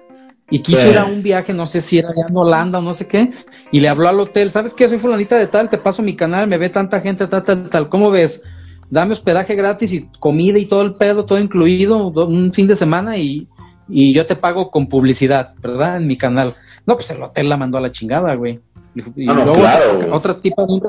y 0.50 0.60
quiso 0.62 0.82
Sí. 0.82 0.90
ir 0.90 0.98
a 0.98 1.06
un 1.06 1.22
viaje, 1.22 1.54
no 1.54 1.68
sé 1.68 1.82
si 1.82 2.00
era 2.00 2.10
ya 2.16 2.28
en 2.30 2.36
Holanda 2.36 2.80
o 2.80 2.82
no 2.82 2.94
sé 2.94 3.06
qué, 3.06 3.30
y 3.72 3.82
le 3.82 3.90
habló 3.90 4.08
al 4.08 4.20
hotel, 4.22 4.50
¿sabes 4.52 4.74
qué? 4.74 4.88
Soy 4.88 4.98
fulanita 4.98 5.38
de 5.38 5.48
tal, 5.48 5.70
te 5.70 5.78
paso 5.78 6.02
mi 6.02 6.16
canal, 6.16 6.48
me 6.48 6.58
ve 6.58 6.70
tanta 6.70 7.02
gente, 7.02 7.28
tal, 7.28 7.44
tal, 7.44 7.70
tal, 7.70 7.90
¿cómo 7.90 8.10
ves? 8.10 8.42
Dame 8.90 9.12
hospedaje 9.14 9.54
gratis 9.56 9.92
y 9.94 10.08
comida 10.20 10.58
y 10.58 10.66
todo 10.66 10.82
el 10.82 10.96
pedo, 10.96 11.26
todo 11.26 11.40
incluido, 11.40 12.10
do- 12.10 12.26
un 12.28 12.52
fin 12.54 12.66
de 12.66 12.76
semana 12.76 13.18
y, 13.18 13.48
y 13.90 14.14
yo 14.14 14.26
te 14.26 14.36
pago 14.38 14.72
con 14.72 14.88
publicidad, 14.88 15.54
¿verdad? 15.62 15.98
En 15.98 16.08
mi 16.08 16.18
canal. 16.18 16.56
No, 16.88 16.96
pues 16.96 17.12
el 17.12 17.22
hotel 17.22 17.50
la 17.50 17.58
mandó 17.58 17.78
a 17.78 17.82
la 17.82 17.92
chingada, 17.92 18.34
güey. 18.34 18.60
Y 18.96 19.30
Ah, 19.30 19.34
no, 19.34 19.44
luego 19.46 19.60
claro, 19.60 20.16
otra, 20.16 20.40
tipa 20.42 20.64
en 20.64 20.70
un, 20.72 20.82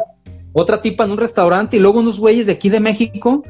otra 0.54 0.80
tipa 0.80 1.04
en 1.04 1.10
un 1.10 1.18
restaurante 1.18 1.76
y 1.76 1.80
luego 1.80 2.00
unos 2.00 2.18
güeyes 2.18 2.46
de 2.46 2.52
aquí 2.52 2.70
de 2.70 2.80
México 2.80 3.42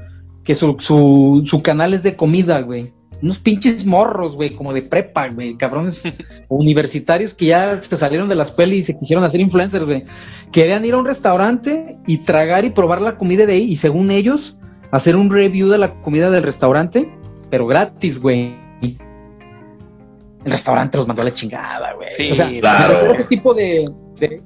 que 0.50 0.57
su, 0.57 0.75
su, 0.80 1.45
su 1.47 1.62
canal 1.62 1.95
es 1.95 2.02
de 2.02 2.16
comida, 2.16 2.61
güey. 2.61 2.92
Unos 3.23 3.38
pinches 3.38 3.87
morros, 3.87 4.35
güey, 4.35 4.50
como 4.50 4.73
de 4.73 4.83
prepa, 4.83 5.28
güey, 5.28 5.57
cabrones 5.57 6.02
universitarios 6.49 7.35
que 7.35 7.47
ya 7.47 7.80
se 7.80 7.97
salieron 7.97 8.28
de 8.28 8.35
la 8.35 8.42
escuela 8.42 8.75
y 8.75 8.83
se 8.83 8.99
quisieron 8.99 9.23
hacer 9.23 9.40
influencers, 9.40 9.87
güey. 9.87 10.02
Querían 10.50 10.85
ir 10.85 10.95
a 10.95 10.97
un 10.99 11.04
restaurante 11.07 11.99
y 12.04 12.19
tragar 12.19 12.64
y 12.64 12.71
probar 12.71 13.00
la 13.00 13.16
comida 13.16 13.47
de 13.47 13.52
ahí 13.52 13.62
y 13.62 13.76
según 13.76 14.11
ellos 14.11 14.59
hacer 14.90 15.14
un 15.14 15.30
review 15.30 15.69
de 15.69 15.78
la 15.78 15.95
comida 16.02 16.33
del 16.33 16.42
restaurante, 16.42 17.09
pero 17.49 17.69
gratis, 17.69 18.21
güey. 18.21 18.59
El 18.83 20.50
restaurante 20.50 20.99
los 20.99 21.07
mandó 21.07 21.23
a 21.23 21.26
la 21.26 21.33
chingada, 21.33 21.92
güey. 21.92 22.09
Sí, 22.11 22.28
o 22.33 22.35
sea, 22.35 22.50
claro. 22.59 23.12
ese 23.12 23.23
tipo 23.23 23.54
de, 23.54 23.88
de, 24.19 24.42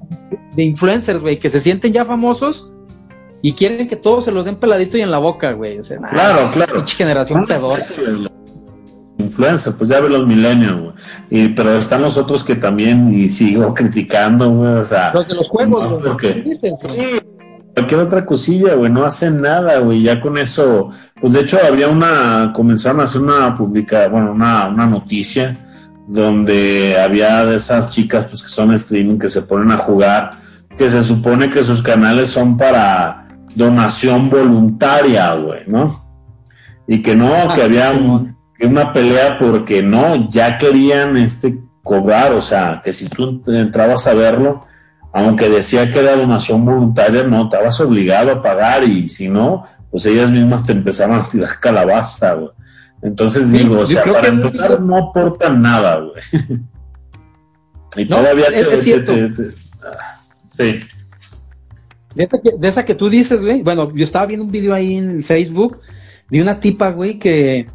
de 0.55 0.63
influencers, 0.63 1.21
güey, 1.21 1.39
que 1.39 1.49
se 1.49 1.59
sienten 1.59 1.93
ya 1.93 2.05
famosos 2.05 2.71
y 3.47 3.53
quieren 3.53 3.87
que 3.87 3.95
todos 3.95 4.25
se 4.25 4.31
los 4.31 4.43
den 4.43 4.55
peladito 4.55 4.97
y 4.97 5.01
en 5.01 5.11
la 5.11 5.19
boca, 5.19 5.51
güey. 5.51 5.77
O 5.77 5.83
sea, 5.83 5.99
nah, 5.99 6.09
Claro, 6.09 6.49
claro. 6.51 6.73
Pinche 6.77 6.95
generación 6.95 7.45
pedora. 7.45 7.79
Influencer, 9.19 9.73
pues 9.77 9.87
ya 9.87 9.99
ve 9.99 10.09
los 10.09 10.25
millennials, 10.25 10.79
güey. 10.79 10.93
Y, 11.29 11.49
pero 11.49 11.77
están 11.77 12.01
los 12.01 12.17
otros 12.17 12.43
que 12.43 12.55
también, 12.55 13.13
y 13.13 13.29
sigo 13.29 13.71
criticando, 13.75 14.49
güey. 14.49 14.71
O 14.71 14.83
sea, 14.83 15.11
Los 15.13 15.27
de 15.27 15.35
los 15.35 15.47
juegos, 15.47 15.83
no, 15.83 15.89
güey. 15.91 16.03
porque-. 16.09 16.43
Sí, 16.55 17.19
cualquier 17.75 17.99
otra 17.99 18.25
cosilla, 18.25 18.73
güey, 18.73 18.91
no 18.91 19.05
hacen 19.05 19.39
nada, 19.41 19.77
güey, 19.77 20.01
ya 20.01 20.19
con 20.19 20.39
eso, 20.39 20.89
pues 21.21 21.33
de 21.33 21.41
hecho 21.41 21.59
había 21.63 21.87
una, 21.87 22.51
comenzaron 22.51 23.01
a 23.01 23.03
hacer 23.03 23.21
una 23.21 23.53
publica, 23.53 24.07
bueno, 24.07 24.31
una, 24.31 24.69
una 24.69 24.87
noticia 24.87 25.55
donde 26.07 26.97
había 26.99 27.45
de 27.45 27.57
esas 27.57 27.91
chicas, 27.91 28.25
pues 28.25 28.41
que 28.41 28.49
son 28.49 28.73
streaming, 28.73 29.19
que 29.19 29.29
se 29.29 29.43
ponen 29.43 29.71
a 29.71 29.77
jugar, 29.77 30.39
que 30.75 30.89
se 30.89 31.03
supone 31.03 31.51
que 31.51 31.61
sus 31.63 31.83
canales 31.83 32.29
son 32.29 32.57
para 32.57 33.24
donación 33.55 34.29
voluntaria, 34.29 35.33
güey, 35.33 35.61
¿no? 35.67 35.93
Y 36.87 37.01
que 37.01 37.15
no, 37.15 37.33
Ah, 37.33 37.53
que 37.55 37.63
había 37.63 37.91
un- 37.91 38.35
que 38.57 38.67
una 38.67 38.93
pelea 38.93 39.37
porque 39.39 39.81
no, 39.83 40.29
ya 40.29 40.57
querían 40.57 41.17
este 41.17 41.59
cobrar, 41.83 42.31
o 42.33 42.41
sea, 42.41 42.81
que 42.83 42.93
si 42.93 43.07
tú 43.09 43.41
entrabas 43.47 44.07
a 44.07 44.13
verlo, 44.13 44.65
aunque 45.13 45.49
decía 45.49 45.91
que 45.91 45.99
era 45.99 46.15
donación 46.15 46.65
voluntaria, 46.65 47.23
no, 47.23 47.43
estabas 47.45 47.79
obligado 47.81 48.31
a 48.31 48.41
pagar 48.41 48.83
y 48.83 49.07
si 49.09 49.29
no, 49.29 49.65
pues 49.91 50.05
ellas 50.05 50.29
mismas 50.29 50.63
te 50.65 50.71
empezaron 50.73 51.19
a 51.19 51.23
tirar 51.27 51.59
calabaza, 51.59 52.33
güey. 52.35 52.49
Entonces 53.01 53.47
Sí, 53.47 53.59
digo, 53.59 53.79
o 53.79 53.85
sea, 53.85 54.03
para 54.03 54.27
empezar 54.27 54.81
no 54.81 54.97
aportan 54.97 55.61
nada, 55.61 55.97
güey. 55.99 56.21
y 57.97 58.05
No, 58.05 58.17
todavía 58.17 58.45
es 58.47 58.67
te- 58.83 58.99
te- 59.01 59.31
ah, 59.83 60.17
Sí, 60.51 60.79
De 62.15 62.23
esa, 62.23 62.39
que, 62.41 62.51
de 62.57 62.67
esa 62.67 62.85
que 62.85 62.95
tú 62.95 63.09
dices, 63.09 63.43
güey. 63.43 63.61
Bueno, 63.61 63.93
yo 63.93 64.03
estaba 64.03 64.25
viendo 64.25 64.45
un 64.45 64.51
video 64.51 64.73
ahí 64.73 64.95
en 64.95 65.23
Facebook 65.23 65.81
de 66.29 66.41
una 66.41 66.59
tipa, 66.59 66.91
güey, 66.91 67.19
que, 67.19 67.67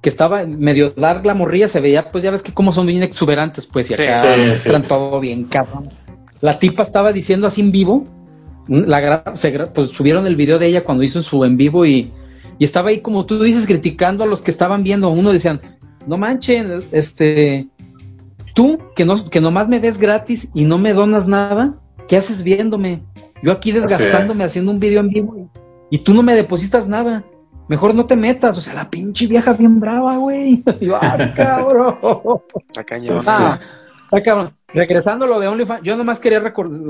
que 0.00 0.08
estaba 0.08 0.44
medio 0.44 0.90
dar 0.90 1.24
la 1.26 1.34
morrilla, 1.34 1.68
se 1.68 1.80
veía, 1.80 2.10
pues 2.10 2.22
ya 2.22 2.30
ves 2.30 2.42
que 2.42 2.52
como 2.54 2.72
son 2.72 2.86
bien 2.86 3.02
exuberantes, 3.02 3.66
pues, 3.66 3.90
y 3.90 3.94
Sí, 3.94 4.02
acá 4.02 4.18
sí, 4.18 4.28
sí. 4.40 4.46
muestran 4.48 4.82
todo 4.82 5.18
bien, 5.20 5.44
cabrón. 5.44 5.84
La 6.40 6.58
tipa 6.58 6.82
estaba 6.82 7.12
diciendo 7.12 7.46
así 7.46 7.60
en 7.60 7.72
vivo, 7.72 8.06
la 8.68 9.34
se 9.34 9.50
pues 9.74 9.90
subieron 9.90 10.26
el 10.26 10.36
video 10.36 10.58
de 10.58 10.66
ella 10.66 10.84
cuando 10.84 11.02
hizo 11.02 11.22
su 11.22 11.44
en 11.44 11.56
vivo 11.56 11.84
y, 11.84 12.12
y 12.58 12.64
estaba 12.64 12.90
ahí 12.90 13.00
como 13.00 13.26
tú 13.26 13.42
dices 13.42 13.66
criticando 13.66 14.24
a 14.24 14.26
los 14.26 14.40
que 14.40 14.50
estaban 14.50 14.82
viendo. 14.82 15.10
Uno 15.10 15.32
decían, 15.32 15.60
no 16.06 16.16
manchen, 16.16 16.84
este, 16.92 17.68
tú 18.54 18.78
que 18.94 19.04
no 19.04 19.28
que 19.28 19.40
nomás 19.40 19.68
me 19.68 19.80
ves 19.80 19.98
gratis 19.98 20.48
y 20.54 20.64
no 20.64 20.78
me 20.78 20.92
donas 20.92 21.26
nada, 21.26 21.74
¿qué 22.08 22.16
haces 22.16 22.42
viéndome? 22.42 23.02
Yo 23.42 23.52
aquí 23.52 23.72
desgastándome 23.72 24.44
es. 24.44 24.50
haciendo 24.50 24.70
un 24.72 24.80
video 24.80 25.00
en 25.00 25.08
vivo 25.08 25.36
y, 25.90 25.96
y 25.96 25.98
tú 26.00 26.12
no 26.14 26.22
me 26.22 26.34
depositas 26.34 26.88
nada. 26.88 27.24
Mejor 27.68 27.94
no 27.94 28.04
te 28.06 28.16
metas, 28.16 28.58
o 28.58 28.60
sea, 28.60 28.74
la 28.74 28.90
pinche 28.90 29.26
vieja 29.26 29.52
bien 29.52 29.78
brava, 29.78 30.16
güey. 30.16 30.62
Y 30.80 30.86
yo, 30.86 30.98
"Ah, 31.00 31.16
cabrón. 31.36 31.96
Está 32.68 32.84
cañón. 32.84 33.18
Ah, 33.26 33.58
está 34.04 34.22
cabrón. 34.22 34.52
Regresando 34.74 35.24
a 35.24 35.28
lo 35.28 35.40
de 35.40 35.48
OnlyFans, 35.48 35.82
yo 35.82 35.96
nomás 35.96 36.18
quería 36.18 36.42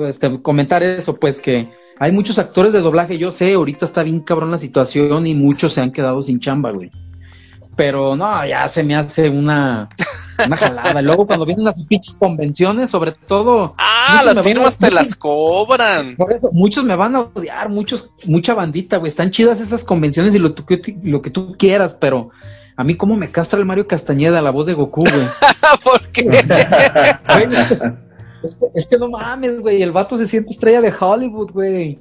este, 0.08 0.42
comentar 0.42 0.82
eso, 0.82 1.16
pues 1.16 1.40
que 1.40 1.70
hay 1.98 2.12
muchos 2.12 2.38
actores 2.38 2.72
de 2.72 2.80
doblaje, 2.80 3.18
yo 3.18 3.30
sé, 3.32 3.54
ahorita 3.54 3.84
está 3.84 4.02
bien 4.02 4.20
cabrón 4.20 4.50
la 4.50 4.58
situación 4.58 5.26
y 5.26 5.34
muchos 5.34 5.74
se 5.74 5.80
han 5.82 5.92
quedado 5.92 6.22
sin 6.22 6.40
chamba, 6.40 6.70
güey. 6.72 6.90
Pero 7.76 8.16
no, 8.16 8.44
ya 8.46 8.68
se 8.68 8.82
me 8.82 8.96
hace 8.96 9.28
una, 9.30 9.88
una 10.46 10.56
jalada. 10.56 11.02
Luego 11.02 11.26
cuando 11.26 11.44
vienen 11.46 11.64
las 11.64 11.84
pinches 11.86 12.14
convenciones, 12.14 12.90
sobre 12.90 13.12
todo... 13.12 13.74
Ah, 13.78 14.22
las 14.24 14.42
firmas 14.42 14.76
te 14.76 14.90
las 14.90 15.14
cobran. 15.16 16.16
Por 16.16 16.32
eso, 16.32 16.50
muchos 16.52 16.84
me 16.84 16.96
van 16.96 17.16
a 17.16 17.20
odiar, 17.20 17.68
muchos, 17.68 18.14
mucha 18.24 18.54
bandita, 18.54 18.96
güey. 18.98 19.08
Están 19.08 19.30
chidas 19.30 19.60
esas 19.60 19.84
convenciones 19.84 20.34
y 20.34 20.38
lo, 20.38 20.54
que- 20.54 20.96
lo 21.02 21.22
que 21.22 21.30
tú 21.30 21.54
quieras, 21.58 21.96
pero 21.98 22.30
a 22.76 22.84
mí 22.84 22.96
cómo 22.96 23.16
me 23.16 23.30
castra 23.30 23.58
el 23.58 23.66
Mario 23.66 23.86
Castañeda, 23.86 24.40
la 24.42 24.50
voz 24.50 24.66
de 24.66 24.74
Goku, 24.74 25.02
güey. 25.02 25.26
¿Por 25.84 26.00
qué? 26.08 26.22
Es, 28.42 28.54
que, 28.56 28.66
es 28.74 28.86
que 28.88 28.96
no 28.98 29.08
mames, 29.10 29.60
güey. 29.60 29.82
El 29.82 29.92
vato 29.92 30.16
se 30.16 30.26
siente 30.26 30.50
estrella 30.52 30.80
de 30.80 30.94
Hollywood, 30.98 31.50
güey. 31.52 31.98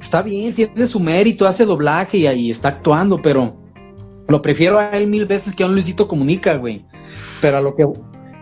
Está 0.00 0.22
bien, 0.22 0.54
tiene 0.54 0.86
su 0.86 0.98
mérito, 1.00 1.46
hace 1.46 1.66
doblaje 1.66 2.16
y 2.18 2.26
ahí 2.26 2.50
está 2.50 2.68
actuando, 2.68 3.20
pero 3.20 3.54
lo 4.28 4.40
prefiero 4.40 4.78
a 4.78 4.90
él 4.90 5.06
mil 5.06 5.26
veces 5.26 5.54
que 5.54 5.62
a 5.62 5.66
un 5.66 5.74
Luisito 5.74 6.08
Comunica, 6.08 6.56
güey. 6.56 6.84
Pero 7.40 7.58
a 7.58 7.60
lo 7.60 7.74
que 7.74 7.86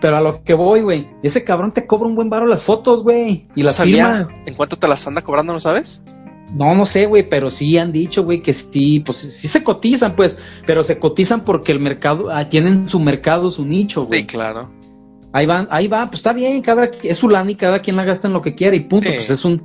pero 0.01 0.17
a 0.17 0.21
lo 0.21 0.43
que 0.43 0.55
voy, 0.55 0.81
güey. 0.81 1.09
Ese 1.23 1.45
cabrón 1.45 1.73
te 1.73 1.87
cobra 1.87 2.09
un 2.09 2.17
buen 2.17 2.29
varo 2.29 2.47
las 2.47 2.65
fotos, 2.65 3.05
güey. 3.05 3.47
Y 3.55 3.63
las 3.63 3.81
firma. 3.81 4.29
¿En 4.47 4.55
cuánto 4.55 4.77
te 4.77 4.89
las 4.89 5.07
anda 5.07 5.23
cobrando, 5.23 5.53
no 5.53 5.61
sabes? 5.61 6.03
No, 6.53 6.75
no 6.75 6.85
sé, 6.85 7.07
güey, 7.07 7.29
pero 7.29 7.51
sí 7.51 7.79
han 7.79 7.93
dicho, 7.93 8.25
güey, 8.25 8.43
que 8.43 8.53
sí, 8.53 9.01
pues 9.01 9.19
sí 9.19 9.49
se 9.49 9.63
cotizan, 9.63 10.15
pues, 10.17 10.37
pero 10.67 10.83
se 10.83 10.99
cotizan 10.99 11.45
porque 11.45 11.73
el 11.73 11.81
mercado, 11.81 12.31
ah, 12.31 12.49
tienen 12.49 12.91
su 12.91 12.99
mercado, 12.99 13.51
su 13.51 13.65
nicho, 13.65 14.05
güey. 14.05 14.21
Sí, 14.23 14.27
claro. 14.27 14.71
Ahí 15.33 15.47
van, 15.47 15.67
ahí 15.71 15.89
va, 15.89 16.07
pues 16.07 16.17
está 16.17 16.35
bien, 16.35 16.61
cada 16.61 16.91
es 17.03 17.17
su 17.17 17.29
lana 17.29 17.51
y 17.53 17.55
cada 17.55 17.79
quien 17.79 17.97
la 17.97 18.05
gasta 18.05 18.27
en 18.29 18.35
lo 18.35 18.43
que 18.43 18.55
quiera 18.55 18.77
y 18.77 18.81
punto, 18.81 19.09
Sí. 19.09 19.15
pues 19.15 19.31
es 19.31 19.45
un 19.47 19.63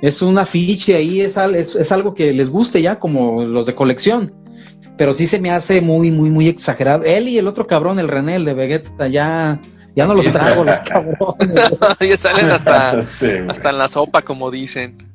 es 0.00 0.22
un 0.22 0.38
afiche 0.38 0.94
ahí, 0.96 1.20
es, 1.20 1.36
es, 1.36 1.74
es 1.74 1.92
algo 1.92 2.14
que 2.14 2.32
les 2.32 2.48
guste 2.48 2.80
ya, 2.80 2.98
como 2.98 3.44
los 3.44 3.66
de 3.66 3.74
colección. 3.74 4.32
Pero 4.96 5.12
sí 5.12 5.26
se 5.26 5.40
me 5.40 5.50
hace 5.50 5.80
muy, 5.80 6.10
muy, 6.10 6.30
muy 6.30 6.48
exagerado. 6.48 7.04
Él 7.04 7.28
y 7.28 7.38
el 7.38 7.48
otro 7.48 7.66
cabrón, 7.66 7.98
el 7.98 8.08
René, 8.08 8.36
el 8.36 8.44
de 8.44 8.54
Vegeta, 8.54 9.08
ya, 9.08 9.60
ya 9.96 10.06
no 10.06 10.14
los 10.14 10.26
trago, 10.26 10.64
los 10.64 10.78
cabrones. 10.80 11.72
ya 12.00 12.16
salen 12.16 12.50
hasta, 12.50 13.02
Sí, 13.02 13.30
hasta 13.48 13.70
en 13.70 13.78
la 13.78 13.88
sopa, 13.88 14.22
como 14.22 14.50
dicen. 14.50 15.12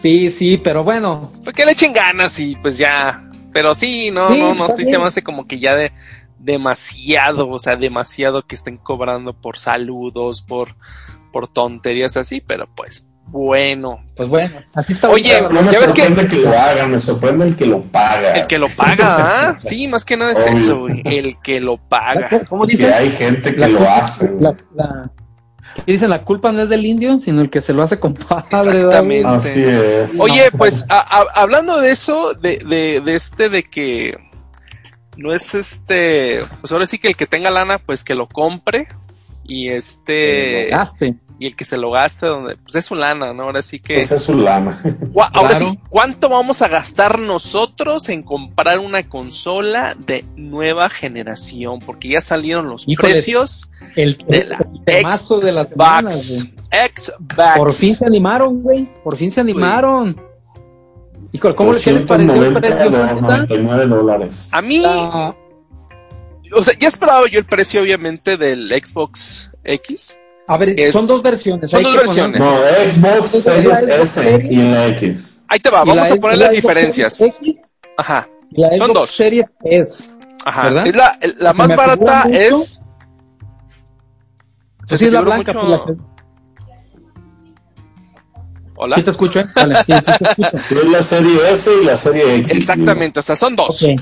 Sí, 0.00 0.30
sí, 0.30 0.56
pero 0.56 0.84
bueno, 0.84 1.32
Pues 1.44 1.54
que 1.54 1.66
le 1.66 1.72
echen 1.72 1.92
ganas 1.92 2.38
y 2.38 2.56
pues 2.56 2.78
ya. 2.78 3.28
Pero 3.52 3.74
sí, 3.74 4.10
no, 4.12 4.30
Sí, 4.30 4.38
no, 4.38 4.54
no, 4.54 4.68
sí 4.68 4.84
se 4.84 4.98
me 4.98 5.06
hace 5.06 5.22
como 5.22 5.46
que 5.46 5.58
ya 5.58 5.74
de 5.76 5.92
demasiado, 6.40 7.48
o 7.50 7.58
sea, 7.58 7.76
demasiado 7.76 8.46
que 8.46 8.54
estén 8.54 8.78
cobrando 8.78 9.34
por 9.34 9.58
saludos, 9.58 10.42
por, 10.42 10.74
por 11.32 11.48
tonterías 11.48 12.16
así, 12.16 12.40
pero 12.40 12.68
pues 12.74 13.09
bueno. 13.30 14.04
pues 14.16 14.28
bueno, 14.28 14.60
así 14.74 14.92
está. 14.92 15.08
Oye, 15.10 15.40
No 15.42 15.62
me 15.62 15.72
Ya 15.72 15.80
ves 15.80 15.90
que- 15.92 16.02
sorprende 16.04 16.26
que... 16.28 16.42
lo 16.42 16.50
hagan, 16.58 16.90
me 16.90 16.98
sorprende 16.98 17.46
el 17.46 17.56
que 17.56 17.66
lo 17.66 17.82
paga. 17.82 18.34
El 18.34 18.46
que 18.46 18.58
lo 18.58 18.68
paga, 18.68 19.48
¿ah? 19.50 19.58
Sí, 19.62 19.88
más 19.88 20.04
que 20.04 20.16
nada 20.16 20.32
es 20.32 20.38
Obvio. 20.38 20.52
eso, 20.52 20.78
güey. 20.80 21.02
El 21.04 21.40
que 21.40 21.60
lo 21.60 21.76
paga. 21.78 22.28
¿Cómo 22.48 22.66
que 22.66 22.72
dicen? 22.72 22.92
hay 22.92 23.10
gente 23.10 23.54
que 23.54 23.60
La 23.60 23.68
lo 23.68 23.78
culpa- 23.78 23.96
hace. 23.96 24.30
la- 24.40 24.56
la- 24.74 25.10
¿qué 25.86 25.92
dicen? 25.92 26.10
La 26.10 26.22
culpa 26.24 26.50
no 26.52 26.62
es 26.62 26.68
del 26.68 26.84
indio, 26.84 27.18
sino 27.20 27.40
el 27.40 27.48
que 27.50 27.60
se 27.60 27.72
lo 27.72 27.82
hace 27.82 27.98
compadre. 28.00 28.46
¿verdad, 28.50 29.04
güey? 29.04 29.18
Exactamente. 29.18 29.28
Así 29.28 29.62
es. 29.64 30.20
Oye, 30.20 30.50
pues 30.58 30.84
a- 30.88 30.98
a- 31.20 31.40
hablando 31.40 31.80
de 31.80 31.90
eso, 31.92 32.34
de, 32.34 32.58
de, 32.58 33.00
de 33.04 33.14
este, 33.16 33.48
de 33.48 33.62
que 33.62 34.18
no 35.16 35.32
es 35.32 35.54
este, 35.54 36.40
pues 36.60 36.72
ahora 36.72 36.86
sí 36.86 36.98
que 36.98 37.08
el 37.08 37.16
que 37.16 37.26
tenga 37.26 37.50
lana, 37.50 37.78
pues 37.78 38.02
que 38.04 38.14
lo 38.14 38.26
compre 38.28 38.88
y 39.44 39.68
este, 39.68 40.64
Lo 40.70 40.76
gaste. 40.78 41.14
Y 41.40 41.46
el 41.46 41.56
que 41.56 41.64
se 41.64 41.76
lo 41.78 41.90
gaste, 41.90 42.26
donde, 42.26 42.56
pues 42.58 42.76
es 42.76 42.84
su 42.84 42.94
lana, 42.94 43.32
¿no? 43.32 43.44
Ahora 43.44 43.62
sí 43.62 43.80
que, 43.80 43.98
Esa 43.98 44.14
es 44.16 44.22
su 44.22 44.36
lana. 44.36 44.78
Ahora 45.32 45.58
sí, 45.58 45.78
¿cuánto 45.88 46.28
vamos 46.28 46.60
a 46.62 46.68
gastar 46.68 47.18
nosotros 47.18 48.08
en 48.10 48.22
comprar 48.22 48.78
una 48.78 49.08
consola 49.08 49.96
de 49.98 50.24
nueva 50.36 50.90
generación? 50.90 51.78
Porque 51.80 52.08
ya 52.10 52.20
salieron 52.20 52.68
los 52.68 52.86
Híjole, 52.86 53.14
precios. 53.14 53.68
El, 53.96 54.18
de 54.28 54.44
la 54.44 54.58
el 54.58 54.84
temazo 54.84 55.40
de 55.40 55.52
las 55.52 55.68
semanas, 55.70 56.14
Xbox. 56.28 56.52
güey. 56.70 56.90
Xbox. 56.94 57.56
Por 57.56 57.72
fin 57.72 57.94
se 57.96 58.04
animaron, 58.06 58.62
güey. 58.62 58.88
Por 59.02 59.16
fin 59.16 59.32
se 59.32 59.40
animaron. 59.40 60.20
Híjole, 61.32 61.54
¿cómo 61.54 61.72
les, 61.72 61.82
qué 61.82 61.92
les 61.92 62.02
pareció 62.02 62.34
el 62.34 62.50
290 62.50 62.60
precio? 62.60 62.90
do- 62.90 63.06
¿Cómo 63.08 63.14
está? 63.32 63.36
99 63.46 63.86
dólares. 63.86 64.50
A 64.52 64.60
mí, 64.60 64.82
Ah, 64.84 65.34
o 66.54 66.62
sea, 66.64 66.74
ya 66.78 66.88
esperaba 66.88 67.26
yo 67.30 67.38
el 67.38 67.46
precio, 67.46 67.80
obviamente, 67.80 68.36
del 68.36 68.68
Xbox 68.70 69.50
X. 69.64 70.18
a 70.52 70.56
ver, 70.58 70.78
Es- 70.80 70.92
son 70.92 71.06
dos 71.06 71.22
versiones. 71.22 71.70
son 71.70 71.78
hay 71.78 71.84
dos 71.84 71.94
versiones. 71.96 72.40
No, 72.40 72.56
Xbox 72.90 73.30
Series 73.30 73.78
S 73.88 74.46
y 74.50 74.56
la 74.56 74.86
X. 74.88 75.44
Ahí 75.48 75.60
te 75.60 75.70
va, 75.70 75.84
la 75.84 75.94
vamos 75.94 76.10
a 76.10 76.16
poner 76.16 76.38
la 76.38 76.44
las 76.46 76.52
Xbox 76.54 76.62
diferencias. 76.62 77.20
X 77.20 77.74
Ajá, 77.96 78.28
la 78.50 78.68
Son 78.68 78.76
Xbox 78.88 78.94
dos. 78.94 79.10
Series 79.10 79.46
S. 79.64 80.04
ajá. 80.44 80.62
¿Verdad? 80.70 80.86
Es 80.86 80.96
la, 80.96 81.18
la 81.38 81.52
más 81.52 81.74
barata 81.76 82.24
es. 82.30 82.80
Pues 84.88 84.98
sí, 84.98 85.06
es 85.06 85.12
la 85.12 85.20
blanca. 85.20 85.52
mucho- 85.52 85.66
pues, 85.66 85.70
la 85.70 85.84
que- 85.86 86.10
Hola. 88.76 88.96
¿Sí 88.96 89.02
te 89.02 89.10
escucho? 89.10 89.40
eh? 89.40 89.46
Vale, 89.54 89.76
sí, 89.84 89.92
sí 89.92 90.00
te 90.02 90.10
escucho. 90.24 90.56
Es 90.80 90.88
la 90.88 91.02
serie 91.02 91.52
S 91.52 91.70
y 91.82 91.84
la 91.84 91.96
serie 91.96 92.36
X. 92.36 92.52
Exactamente, 92.56 93.20
o 93.20 93.22
sea, 93.22 93.36
son 93.36 93.54
dos. 93.54 93.82
Ok. 93.82 94.00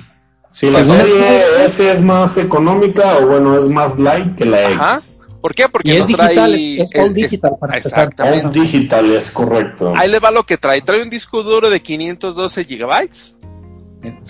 Si 0.51 0.71
la 0.71 0.83
Según 0.83 0.99
serie 0.99 1.65
S 1.65 1.93
es 1.93 2.01
más 2.01 2.39
económica 2.39 3.19
o 3.19 3.27
bueno, 3.27 3.59
es 3.59 3.69
más 3.69 3.99
light 3.99 4.35
que 4.37 4.45
la 4.45 4.59
Ajá. 4.69 4.95
X. 4.95 5.27
¿Por 5.41 5.55
qué? 5.55 5.69
Porque 5.69 5.89
Y 5.91 5.93
es 5.95 6.01
no 6.01 6.07
digital, 6.07 6.35
trae. 6.35 6.83
es, 6.83 6.91
es 6.93 7.01
all 7.01 7.15
digital 7.15 7.53
para. 7.61 7.77
Exactamente. 7.77 8.47
All 8.47 8.53
digital 8.53 9.13
es 9.13 9.31
correcto. 9.31 9.93
Ahí 9.97 10.09
le 10.11 10.19
va 10.19 10.31
lo 10.31 10.45
que 10.45 10.59
trae. 10.59 10.83
Trae 10.83 11.03
un 11.03 11.11
disco 11.11 11.43
duro 11.43 11.71
de 11.71 11.81
512 11.81 12.65
gigabytes. 12.65 13.37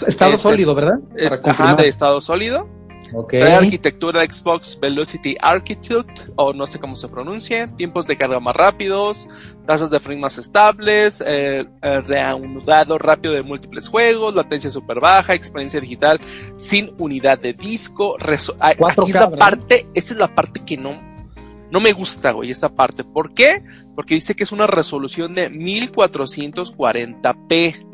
Estado 0.07 0.33
Este, 0.35 0.43
sólido, 0.43 0.75
¿verdad? 0.75 0.99
Es, 1.17 1.41
ajá, 1.45 1.75
de 1.75 1.89
estado 1.89 2.21
sólido. 2.21 2.67
Ok. 3.15 3.31
Trae 3.31 3.55
arquitectura 3.55 4.23
Xbox 4.25 4.79
Velocity 4.81 5.37
Architect, 5.41 6.31
o 6.37 6.53
no 6.53 6.67
sé 6.67 6.79
cómo 6.79 6.95
se 6.97 7.09
pronuncia, 7.09 7.67
tiempos 7.67 8.07
de 8.07 8.17
carga 8.17 8.39
más 8.41 8.55
rápidos, 8.55 9.29
tasas 9.67 9.91
de 9.91 9.99
frame 10.01 10.21
más 10.21 10.37
estables, 10.39 11.23
eh, 11.27 11.67
eh, 11.83 12.01
reanudado 12.03 12.99
rápido 12.99 13.35
de 13.35 13.43
múltiples 13.43 13.89
juegos, 13.89 14.35
latencia 14.35 14.71
súper 14.71 15.01
baja, 15.01 15.35
experiencia 15.35 15.81
digital 15.81 16.21
sin 16.57 16.93
unidad 16.99 17.39
de 17.39 17.53
disco. 17.55 18.17
reso- 18.19 18.57
4K, 18.59 19.03
Aquí 19.03 19.11
es 19.11 19.15
la 19.15 19.21
parte, 19.39 19.87
esa 19.95 20.15
es 20.15 20.21
la 20.21 20.35
parte 20.35 20.61
que 20.65 20.77
no, 20.77 21.01
no 21.71 21.81
me 21.81 21.93
gusta, 21.93 22.33
güey, 22.33 22.51
esta 22.51 22.69
parte. 22.69 23.05
¿Por 23.05 23.33
qué? 23.35 23.63
Porque 23.95 24.15
dice 24.15 24.35
que 24.35 24.45
es 24.45 24.53
una 24.53 24.67
resolución 24.67 25.35
de 25.35 25.51
1440p. 25.51 27.87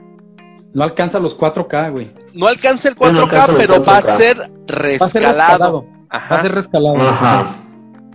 No 0.72 0.84
alcanza 0.84 1.18
los 1.20 1.36
4K, 1.38 1.90
güey. 1.90 2.10
No 2.34 2.46
alcanza 2.48 2.88
el 2.88 2.96
No, 3.00 3.12
no 3.12 3.20
4K, 3.20 3.22
alcanza 3.22 3.52
los 3.52 3.60
pero 3.60 3.82
va 3.84 3.96
a 3.98 4.02
4K. 4.02 4.16
ser 4.16 4.38
Va 4.40 5.06
a 5.06 5.08
ser 5.08 5.22
rescalado. 5.22 5.82
Va 5.82 6.06
Ajá. 6.10 6.34
a 6.34 6.42
ser 6.42 6.52
rescalado. 6.54 6.96
Ajá. 7.00 7.54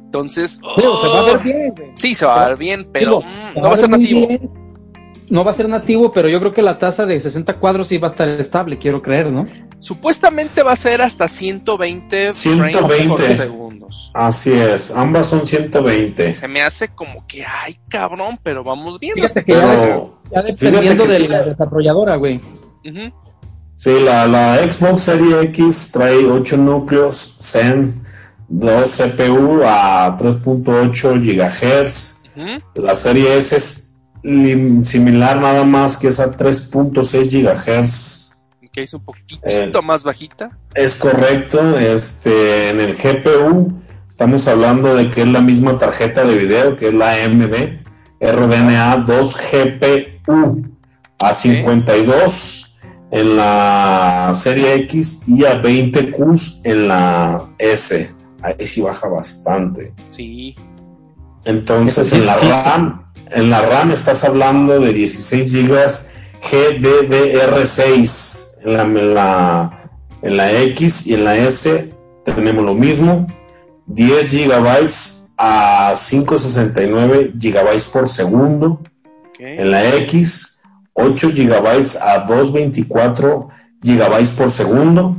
Entonces, 0.05 0.59
Digo, 0.77 1.01
se 1.01 1.07
va 1.07 1.19
a 1.19 1.23
ver 1.23 1.35
oh, 1.37 1.39
bien, 1.43 1.73
güey. 1.77 1.91
Sí, 1.97 2.15
se 2.15 2.25
va 2.25 2.43
a 2.43 2.47
ver 2.49 2.57
bien, 2.57 2.89
pero 2.91 3.19
Digo, 3.19 3.21
mm, 3.21 3.55
no 3.61 3.61
va 3.69 3.73
a 3.73 3.77
ser 3.77 3.89
nativo. 3.89 4.27
bien. 4.27 4.49
No 5.29 5.43
va 5.43 5.51
a 5.51 5.53
ser 5.53 5.69
nativo, 5.69 6.11
pero 6.11 6.27
yo 6.27 6.39
creo 6.39 6.51
que 6.53 6.63
la 6.63 6.79
tasa 6.79 7.05
de 7.05 7.21
60 7.21 7.57
cuadros 7.59 7.87
sí 7.89 7.99
va 7.99 8.07
a 8.07 8.11
estar 8.11 8.27
estable, 8.27 8.79
quiero 8.79 9.03
creer, 9.03 9.31
¿no? 9.31 9.45
Supuestamente 9.77 10.63
va 10.63 10.71
a 10.71 10.75
ser 10.75 11.03
hasta 11.03 11.27
120, 11.27 12.33
frames 12.33 12.37
120. 12.39 13.07
por 13.09 13.21
segundos. 13.21 14.11
Así 14.15 14.51
es. 14.51 14.89
Ambas 14.95 15.27
son 15.27 15.45
120. 15.45 16.31
Se 16.31 16.47
me 16.47 16.63
hace 16.63 16.87
como 16.89 17.27
que, 17.27 17.45
ay, 17.45 17.79
cabrón, 17.89 18.39
pero 18.41 18.63
vamos 18.63 18.99
viendo. 18.99 19.21
Fíjate 19.21 19.45
que 19.45 19.53
ya, 19.53 19.59
Pero 19.61 20.19
ya 20.33 20.41
dependiendo 20.41 21.03
que 21.05 21.11
de 21.11 21.17
sí. 21.19 21.27
la 21.27 21.43
desarrolladora, 21.43 22.15
güey. 22.15 22.37
Ujú, 22.37 23.13
sí, 23.79 23.91
la, 24.03 24.27
la 24.27 24.57
Xbox 24.69 25.01
Series 25.03 25.43
X 25.45 25.91
trae 25.93 26.25
8 26.25 26.57
núcleos 26.57 27.37
Zen, 27.41 28.03
2 28.49 28.89
CPU 28.89 29.61
a 29.65 30.17
3.8 30.17 31.19
GHz. 31.23 32.23
ujú. 32.35 32.81
La 32.83 32.93
serie 32.95 33.37
S 33.37 33.55
es 33.55 33.85
similar 34.83 35.39
nada 35.39 35.63
más 35.63 35.95
que 35.97 36.09
es 36.09 36.19
a 36.19 36.35
3.6 36.37 37.29
GHz. 37.31 38.47
Que 38.71 38.83
es 38.83 38.93
un 38.93 39.03
poquitito 39.03 39.41
Eh. 39.45 39.71
más 39.83 40.03
bajita. 40.03 40.51
Es 40.75 40.95
correcto, 40.95 41.79
este, 41.79 42.69
en 42.69 42.79
el 42.79 42.95
GPU 42.95 43.73
estamos 44.07 44.47
hablando 44.47 44.95
de 44.95 45.09
que 45.09 45.21
es 45.21 45.27
la 45.27 45.41
misma 45.41 45.77
tarjeta 45.77 46.23
de 46.25 46.35
video 46.35 46.75
que 46.75 46.89
es 46.89 46.93
la 46.93 47.13
AMD 47.23 47.79
RDNA 48.21 48.97
2 49.07 49.37
GPU 49.51 50.65
a 51.19 51.33
52 51.33 52.68
en 53.11 53.37
la 53.37 54.31
serie 54.35 54.75
X 54.75 55.23
y 55.27 55.45
a 55.45 55.55
20 55.55 56.11
Qs 56.11 56.61
en 56.65 56.87
la 56.87 57.49
S. 57.57 58.11
Ahí 58.41 58.65
sí 58.65 58.81
baja 58.81 59.07
bastante. 59.07 59.93
Sí. 60.09 60.55
Entonces 61.45 62.09
sí, 62.09 62.17
en 62.17 62.25
la 62.25 62.37
sí. 62.37 62.47
RAM, 62.47 63.05
en 63.31 63.49
la 63.49 63.61
RAM 63.61 63.91
estás 63.91 64.23
hablando 64.23 64.79
de 64.79 64.93
16 64.93 65.53
GB 65.53 65.75
GDDR6. 66.41 68.45
En 68.63 68.73
la, 68.73 68.81
en 68.83 69.13
la, 69.13 69.91
en 70.21 70.37
la 70.37 70.61
X 70.63 71.07
y 71.07 71.15
en 71.15 71.25
la 71.25 71.35
S 71.37 71.93
tenemos 72.25 72.63
lo 72.63 72.73
mismo. 72.73 73.27
10 73.87 74.33
GB 74.33 74.89
a 75.37 75.93
569 75.95 77.33
GB 77.35 77.91
por 77.91 78.07
segundo. 78.09 78.81
En 79.39 79.71
la 79.71 79.95
X, 79.95 80.58
8 80.99 81.29
GB 81.29 81.97
a 82.01 82.19
224 82.19 83.49
GB 83.81 84.27
por 84.35 84.51
segundo. 84.51 85.15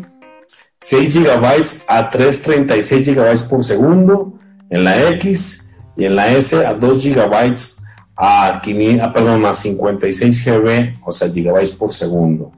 6 0.81 1.15
GB 1.15 1.85
a 1.89 2.11
336 2.11 3.09
GB 3.09 3.49
por 3.49 3.65
segundo 3.65 4.35
en 4.71 4.85
la 4.85 5.11
X 5.11 5.77
y 5.97 6.07
en 6.07 6.17
la 6.17 6.33
S 6.33 6.57
a 6.65 6.75
2 6.75 7.05
GB 7.05 7.57
a, 8.17 8.61
500, 8.63 9.03
a, 9.03 9.13
perdón, 9.13 9.47
a 9.47 9.55
56 9.55 10.45
GB, 10.45 10.99
o 11.05 11.13
sea, 11.13 11.31
gigabytes 11.31 11.71
por 11.71 11.93
segundo. 11.93 12.53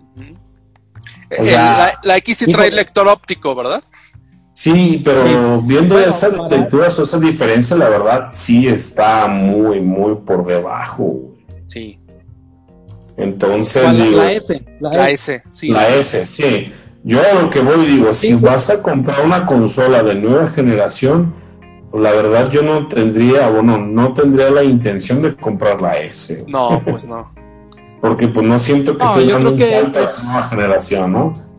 O 1.39 1.45
sea, 1.45 1.79
la, 1.79 1.99
la, 2.03 2.17
X 2.19 2.39
sí 2.39 2.53
trae 2.53 2.71
lector 2.71 3.09
óptico, 3.09 3.55
¿verdad? 3.55 3.83
Sí, 4.53 5.01
pero 5.03 5.63
viendo 5.63 5.95
bueno, 5.95 6.11
esas 6.11 6.35
lecturas 6.51 6.99
o 6.99 7.05
esa 7.05 7.19
diferencia, 7.19 7.75
la 7.77 7.89
verdad 7.89 8.31
sí 8.33 8.69
está 8.69 9.27
muy, 9.27 9.81
muy 9.81 10.17
por 10.17 10.45
debajo. 10.45 11.37
Sí. 11.67 11.99
Entonces, 13.17 13.83
la, 13.85 13.93
digo, 13.93 14.17
la 14.19 14.33
S. 14.33 14.65
La, 14.81 14.89
La 14.91 15.11
S, 15.11 15.43
sí. 15.53 15.69
la 15.69 15.89
S, 15.89 16.27
sí. 16.27 16.73
Yo 17.05 17.21
a 17.21 17.43
lo 17.43 17.51
que 17.51 17.61
voy 17.61 17.85
digo, 17.87 18.15
si 18.15 18.29
Sí, 18.29 18.35
vas 18.35 18.71
a 18.71 18.83
comprar 18.83 19.25
una 19.25 19.45
consola 19.45 20.03
de 20.03 20.15
nueva 20.15 20.47
generación, 20.47 21.35
la 21.93 22.13
verdad 22.13 22.51
yo 22.51 22.63
no 22.63 22.87
tendría, 22.89 23.49
bueno, 23.51 23.77
no 23.79 24.15
tendría 24.15 24.51
la 24.51 24.63
intención 24.63 25.21
de 25.21 25.35
comprar 25.35 25.83
la 25.83 25.99
S. 25.99 26.45
No, 26.49 26.81
pues 26.85 27.05
no. 27.05 27.33
Porque 28.01 28.29
pues 28.29 28.47
no 28.47 28.59
siento 28.59 28.97
que 28.97 29.05
No, 29.05 29.11
estoy 29.11 29.31
dando 29.31 29.53
un 29.53 29.61
salto 29.61 29.99
a 29.99 30.03
la 30.03 30.23
nueva 30.25 30.43
generación, 30.49 31.13
¿no? 31.13 31.53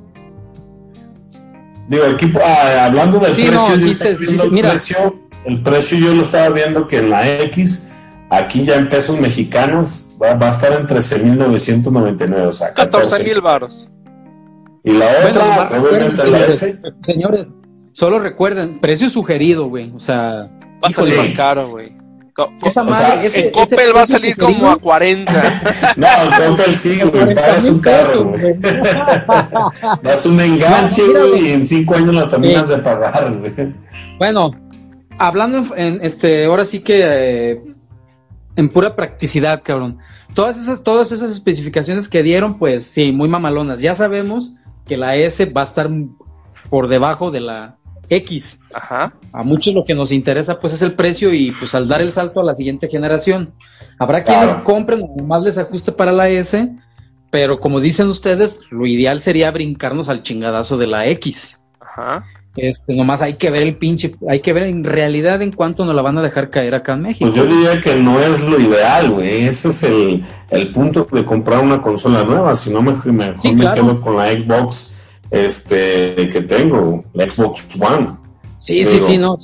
Digo, 1.88 2.04
aquí 2.13 2.32
ah, 2.44 2.86
hablando 2.86 3.20
del 3.20 3.36
Sí, 3.36 3.42
precio, 3.44 4.36
no, 4.38 4.44
el 4.44 4.52
mira. 4.52 4.70
precio, 4.72 5.16
el 5.46 5.62
precio 5.62 5.98
yo 5.98 6.13
lo 6.13 6.24
estaba 6.24 6.50
viendo 6.50 6.88
que 6.88 6.98
en 6.98 7.10
la 7.10 7.28
X, 7.44 7.89
aquí 8.38 8.63
ya 8.65 8.76
en 8.76 8.89
pesos 8.89 9.19
mexicanos, 9.19 10.12
va, 10.22 10.34
va 10.36 10.48
a 10.48 10.52
estar 10.52 10.72
en 10.74 10.88
13.999, 10.88 12.48
o 12.48 12.54
sea, 12.54 12.74
14 12.74 13.24
mil 13.24 13.41
varos. 13.41 13.89
Y 14.84 14.91
la 14.91 15.06
Bueno, 15.22 15.30
otra, 15.30 15.46
va- 15.46 15.80
obviamente 15.82 16.17
la 16.28 16.38
señores, 16.39 16.63
S, 16.63 16.82
señores, 17.04 17.48
solo 17.93 18.19
recuerden, 18.19 18.80
precio 18.80 19.10
sugerido, 19.10 19.67
güey. 19.69 19.91
O 19.96 20.00
sea, 20.00 20.50
Va 20.84 20.89
a 20.89 20.91
salir 20.91 21.17
más 21.17 21.32
caro, 21.34 21.69
güey. 21.69 21.93
Esa 22.63 22.82
o 22.82 22.86
madre, 22.86 23.06
sea, 23.06 23.24
ese, 23.24 23.39
en 23.39 23.46
ese 23.46 23.52
Coppel 23.52 23.96
va 23.96 24.02
a 24.02 24.08
salir 24.08 24.34
sugerido, 24.34 24.60
como 24.60 24.72
a 24.72 24.78
40. 24.78 25.34
no, 25.98 26.08
el 26.08 26.50
Coppel 26.50 26.76
sí, 26.76 26.98
güey, 27.00 27.12
40 27.12 27.41
pagas 27.41 27.65
un 27.65 27.80
carro, 27.80 28.32
pesos, 28.32 28.60
güey. 28.60 28.74
Das 30.02 30.26
un 30.26 30.39
enganche, 30.41 31.04
güey, 31.08 31.48
y 31.48 31.52
en 31.54 31.67
cinco 31.67 31.96
años 31.96 32.15
lo 32.15 32.28
terminas 32.28 32.67
Sí. 32.67 32.76
de 32.76 32.82
pagar, 32.82 33.38
güey. 33.38 33.74
Bueno, 34.17 34.52
hablando 35.19 35.60
en, 35.76 35.96
en, 35.96 36.00
este, 36.06 36.46
ahora 36.46 36.65
sí 36.65 36.80
que 36.80 37.02
eh, 37.06 37.62
en 38.56 38.70
pura 38.70 38.96
practicidad, 38.96 39.62
cabrón. 39.63 40.00
Todas 40.34 40.58
esas, 40.58 40.84
todas 40.84 41.12
esas 41.12 41.32
especificaciones 41.32 42.08
que 42.08 42.24
dieron, 42.24 42.58
pues 42.58 42.86
sí, 42.86 43.12
muy 43.12 43.30
mamalonas. 43.30 43.82
Ya 43.82 43.96
sabemos 43.96 44.54
que 44.86 44.98
la 44.98 45.16
S 45.16 45.46
va 45.46 45.62
a 45.62 45.66
estar 45.66 45.89
por 46.70 46.88
debajo 46.88 47.32
de 47.32 47.42
la 47.42 47.78
X. 48.10 48.60
Ajá. 48.74 49.13
A 49.32 49.44
muchos 49.44 49.74
lo 49.74 49.86
que 49.86 49.96
nos 49.96 50.12
interesa, 50.12 50.60
pues, 50.60 50.74
es 50.74 50.82
el 50.82 50.94
precio 50.94 51.34
y 51.34 51.52
pues 51.52 51.74
al 51.76 51.88
dar 51.88 52.02
el 52.02 52.12
salto 52.12 52.39
a 52.39 52.44
la 52.44 52.54
siguiente 52.54 52.88
generación. 52.89 53.54
Habrá 54.00 54.24
quienes 54.24 54.56
compren 54.63 55.02
o 55.02 55.24
más 55.24 55.44
les 55.44 55.58
ajuste 55.58 55.92
para 55.92 56.12
la 56.12 56.30
S, 56.30 56.70
pero 57.32 57.60
como 57.60 57.80
dicen 57.80 58.08
ustedes, 58.08 58.60
lo 58.70 58.86
ideal 58.86 59.22
sería 59.22 59.52
brincarnos 59.52 60.10
al 60.10 60.24
chingadazo 60.24 60.78
de 60.78 60.88
la 60.88 61.08
X. 61.08 61.63
Ajá. 61.80 62.26
Este, 62.56 62.96
nomás 62.96 63.22
hay 63.24 63.34
que 63.34 63.50
ver 63.50 63.63
el 63.63 63.78
pinche, 63.78 64.13
hay 64.30 64.42
que 64.42 64.54
ver 64.54 64.63
en 64.63 64.84
realidad 64.84 65.42
en 65.42 65.52
cuánto 65.52 65.86
nos 65.86 65.96
la 65.96 66.04
van 66.04 66.18
a 66.20 66.22
dejar 66.22 66.52
caer 66.52 66.76
acá 66.76 66.94
en 66.94 67.02
México. 67.02 67.26
Pues 67.32 67.36
yo 67.36 67.46
diría 67.52 67.82
que 67.82 67.96
no 67.96 68.20
es 68.20 68.42
lo 68.42 68.60
ideal, 68.60 69.10
güey. 69.10 69.46
Ese 69.48 69.70
es 69.70 69.82
el, 69.84 70.24
el 70.52 70.72
punto 70.72 71.08
de 71.12 71.26
comprar 71.26 71.63
una 71.63 71.82
consola 71.82 72.24
nueva. 72.24 72.56
Si 72.56 72.72
no, 72.72 72.82
mejor, 72.84 73.12
mejor 73.12 73.42
Sí, 73.42 73.52
me 73.54 73.62
claro. 73.62 73.82
quedo 73.82 74.02
con 74.02 74.18
la 74.18 74.30
Xbox 74.32 75.00
este, 75.32 76.30
que 76.32 76.42
tengo, 76.48 77.04
la 77.13 77.28
Xbox 77.30 77.68
One. 77.82 78.10
sí, 78.60 78.86
sí, 78.86 78.92
digo. 78.94 79.08
sí, 79.08 79.18
no. 79.18 79.38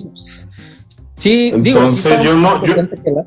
Sí, 1.18 1.52
digo, 1.58 1.80
Entonces, 1.80 2.06
está 2.12 2.24
yo 2.24 2.34
no- 2.36 2.64
yo- 2.64 2.76
la- 2.76 3.26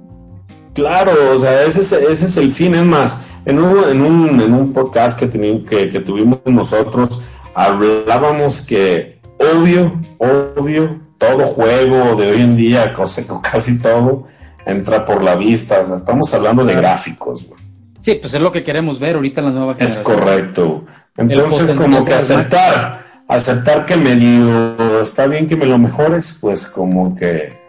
Claro, 0.74 1.12
o 1.34 1.38
sea, 1.38 1.64
ese 1.64 1.80
es, 1.82 1.92
ese 1.92 2.24
es 2.24 2.36
el 2.38 2.52
fin. 2.52 2.74
Es 2.74 2.84
más, 2.84 3.26
en 3.44 3.58
un, 3.58 3.84
en 3.90 4.00
un, 4.00 4.40
en 4.40 4.54
un 4.54 4.72
podcast 4.72 5.18
que, 5.20 5.28
teni- 5.30 5.64
que, 5.66 5.88
que 5.90 6.00
tuvimos 6.00 6.38
nosotros, 6.46 7.20
hablábamos 7.54 8.64
que 8.64 9.11
obvio, 9.54 10.00
obvio, 10.18 11.00
todo 11.18 11.46
juego 11.46 12.16
de 12.16 12.30
hoy 12.30 12.42
en 12.42 12.56
día, 12.56 12.92
casi 13.42 13.80
todo, 13.80 14.26
entra 14.66 15.04
por 15.04 15.22
la 15.22 15.34
vista. 15.34 15.80
O 15.80 15.84
sea, 15.84 15.96
estamos 15.96 16.32
hablando 16.34 16.64
de 16.64 16.74
gráficos, 16.74 17.46
güey. 17.48 17.60
Sí, 18.00 18.16
pues 18.20 18.34
es 18.34 18.40
lo 18.40 18.50
que 18.50 18.64
queremos 18.64 18.98
ver 18.98 19.14
ahorita 19.14 19.40
en 19.40 19.46
la 19.46 19.52
nueva 19.52 19.72
Es 19.78 19.78
generación. 19.78 20.04
correcto. 20.04 20.84
Entonces, 21.16 21.70
como 21.72 22.04
que 22.04 22.14
aceptar, 22.14 23.04
aceptar 23.28 23.86
que 23.86 23.96
medio 23.96 25.00
está 25.00 25.26
bien 25.26 25.46
que 25.46 25.56
me 25.56 25.66
lo 25.66 25.78
mejores, 25.78 26.38
pues 26.40 26.66
como 26.66 27.14
que 27.14 27.61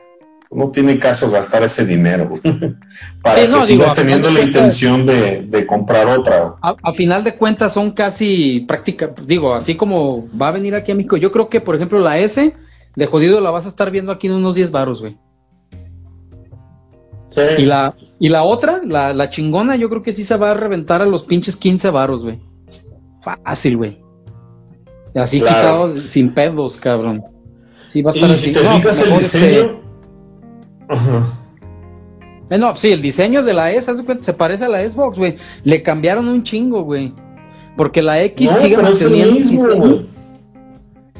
no 0.56 0.70
tiene 0.70 0.98
caso 1.00 1.30
gastar 1.32 1.64
ese 1.64 1.86
dinero 1.86 2.30
güey, 2.30 2.42
para 3.22 3.42
Sí, 3.42 3.48
no, 3.48 3.60
que 3.62 3.66
digo, 3.68 3.84
sigas 3.84 3.96
teniendo 3.96 4.30
la 4.30 4.36
cuentas- 4.36 4.48
intención 4.48 5.06
de, 5.06 5.44
de 5.44 5.66
comprar 5.66 6.08
otra. 6.08 6.56
A, 6.62 6.76
a 6.82 6.94
final 6.94 7.24
de 7.24 7.36
cuentas 7.36 7.74
son 7.74 7.92
casi 7.92 8.62
práctica, 8.68 9.14
digo, 9.26 9.54
así 9.54 9.76
como 9.76 10.26
va 10.40 10.50
a 10.50 10.52
venir 10.52 10.76
aquí 10.76 10.92
a 10.92 10.96
México, 10.96 11.18
yo 11.18 11.32
creo 11.32 11.50
que 11.50 11.62
por 11.62 11.76
ejemplo 11.76 12.00
la 12.00 12.20
S 12.20 12.54
de 12.96 13.06
jodido 13.08 13.42
la 13.42 13.50
vas 13.52 13.66
a 13.66 13.70
estar 13.70 13.90
viendo 13.92 14.12
aquí 14.12 14.28
en 14.28 14.34
unos 14.34 14.56
10 14.56 14.72
varos, 14.72 15.02
güey. 15.02 15.18
Y 17.58 17.66
la 17.66 17.96
y 18.20 18.30
la 18.30 18.44
otra, 18.44 18.82
la, 18.86 19.12
la 19.14 19.30
chingona, 19.32 19.76
yo 19.76 19.90
creo 19.90 20.04
que 20.04 20.14
sí 20.16 20.24
se 20.24 20.38
va 20.38 20.52
a 20.52 20.54
reventar 20.54 21.02
a 21.02 21.06
los 21.08 21.24
pinches 21.24 21.56
15 21.56 21.90
varos, 21.90 22.24
güey. 22.24 22.40
Fácil, 23.22 23.78
güey. 23.78 24.00
Así 25.16 25.40
Claro. 25.42 25.56
quitado 25.56 25.98
sin 25.98 26.34
pedos, 26.34 26.78
cabrón. 26.78 27.24
Sí 27.88 28.02
va 28.04 28.12
a 28.12 28.14
estar 28.14 28.30
Y 28.30 28.34
así. 28.34 28.46
si 28.48 28.54
te 28.54 28.64
No, 28.64 28.70
fijas 28.76 29.02
el 29.02 29.14
este- 29.14 29.40
diseño, 29.40 29.82
Ajá. 30.90 31.24
Eh, 32.50 32.58
no, 32.58 32.76
sí, 32.76 32.92
el 32.92 33.02
diseño 33.02 33.44
de 33.44 33.54
la 33.54 33.72
S, 33.72 33.90
haz 33.90 33.98
de 33.98 34.06
cuenta, 34.06 34.24
se 34.24 34.34
parece 34.34 34.66
a 34.66 34.70
la 34.70 34.88
Xbox, 34.88 35.18
güey. 35.18 35.38
Le 35.64 35.82
cambiaron 35.82 36.28
un 36.28 36.44
chingo, 36.44 36.84
güey. 36.84 37.14
Porque 37.76 38.02
la 38.02 38.22
X 38.24 38.52
no, 38.52 38.58
sigue 38.58 38.76
el 38.76 38.82
manteniendo 38.84 39.36
el 39.36 39.44
diseño. 39.44 40.04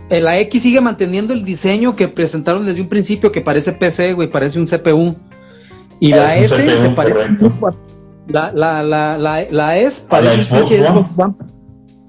Eh, 0.10 0.22
La 0.22 0.38
X 0.40 0.62
sigue 0.62 0.82
manteniendo 0.82 1.34
el 1.34 1.44
diseño 1.44 1.96
que 1.96 2.08
presentaron 2.08 2.66
desde 2.66 2.82
un 2.82 2.90
principio, 2.90 3.32
que 3.32 3.42
parece 3.42 3.72
PC, 3.72 4.14
güey, 4.14 4.30
parece 4.30 4.60
un 4.60 4.68
CPU. 4.68 5.16
Y 6.00 6.10
la 6.10 6.36
S 6.36 6.54
CPU, 6.54 6.70
se 6.70 6.90
parece 6.90 7.20
la, 8.28 8.52
la, 8.54 8.84
la, 8.84 9.18
la, 9.18 9.46
la 9.50 9.78
S 9.80 10.04
la 10.04 10.10
parece 10.10 10.56
un 10.56 10.68
Xbox 10.68 11.18
One. 11.18 11.34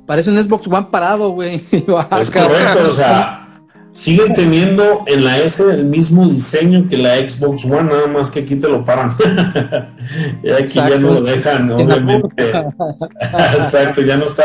Parece 0.06 0.30
un 0.30 0.44
Xbox 0.44 0.66
One 0.66 0.86
parado, 0.90 1.30
güey. 1.30 1.64
Es 1.72 2.30
correcto, 2.30 2.88
o 2.88 2.90
sea, 2.90 3.43
siguen 3.94 4.34
teniendo 4.34 5.04
en 5.06 5.24
la 5.24 5.38
S 5.38 5.62
el 5.62 5.84
mismo 5.84 6.26
diseño 6.28 6.86
que 6.88 6.98
la 6.98 7.14
Xbox 7.16 7.64
One, 7.64 7.84
nada 7.84 8.08
más 8.08 8.28
que 8.30 8.40
aquí 8.40 8.56
te 8.56 8.68
lo 8.68 8.84
paran. 8.84 9.12
y 10.42 10.50
aquí 10.50 10.74
ya 10.74 10.98
no 10.98 11.12
lo 11.14 11.20
dejan, 11.22 11.72
Sin 11.76 11.88
la 11.88 11.94
obviamente. 11.94 12.50
Exacto, 13.56 14.00
ya 14.02 14.16
no 14.16 14.24
está 14.24 14.42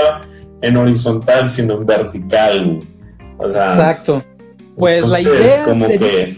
en 0.61 0.77
horizontal, 0.77 1.49
sino 1.49 1.73
en 1.75 1.85
vertical. 1.85 2.65
güey. 2.65 2.87
O 3.39 3.49
sea, 3.49 3.73
Exacto. 3.73 4.23
Pues 4.77 5.05
la 5.07 5.19
entonces, 5.19 5.45
idea 5.45 5.63
como 5.65 5.87
sería- 5.87 5.99
que 6.25 6.35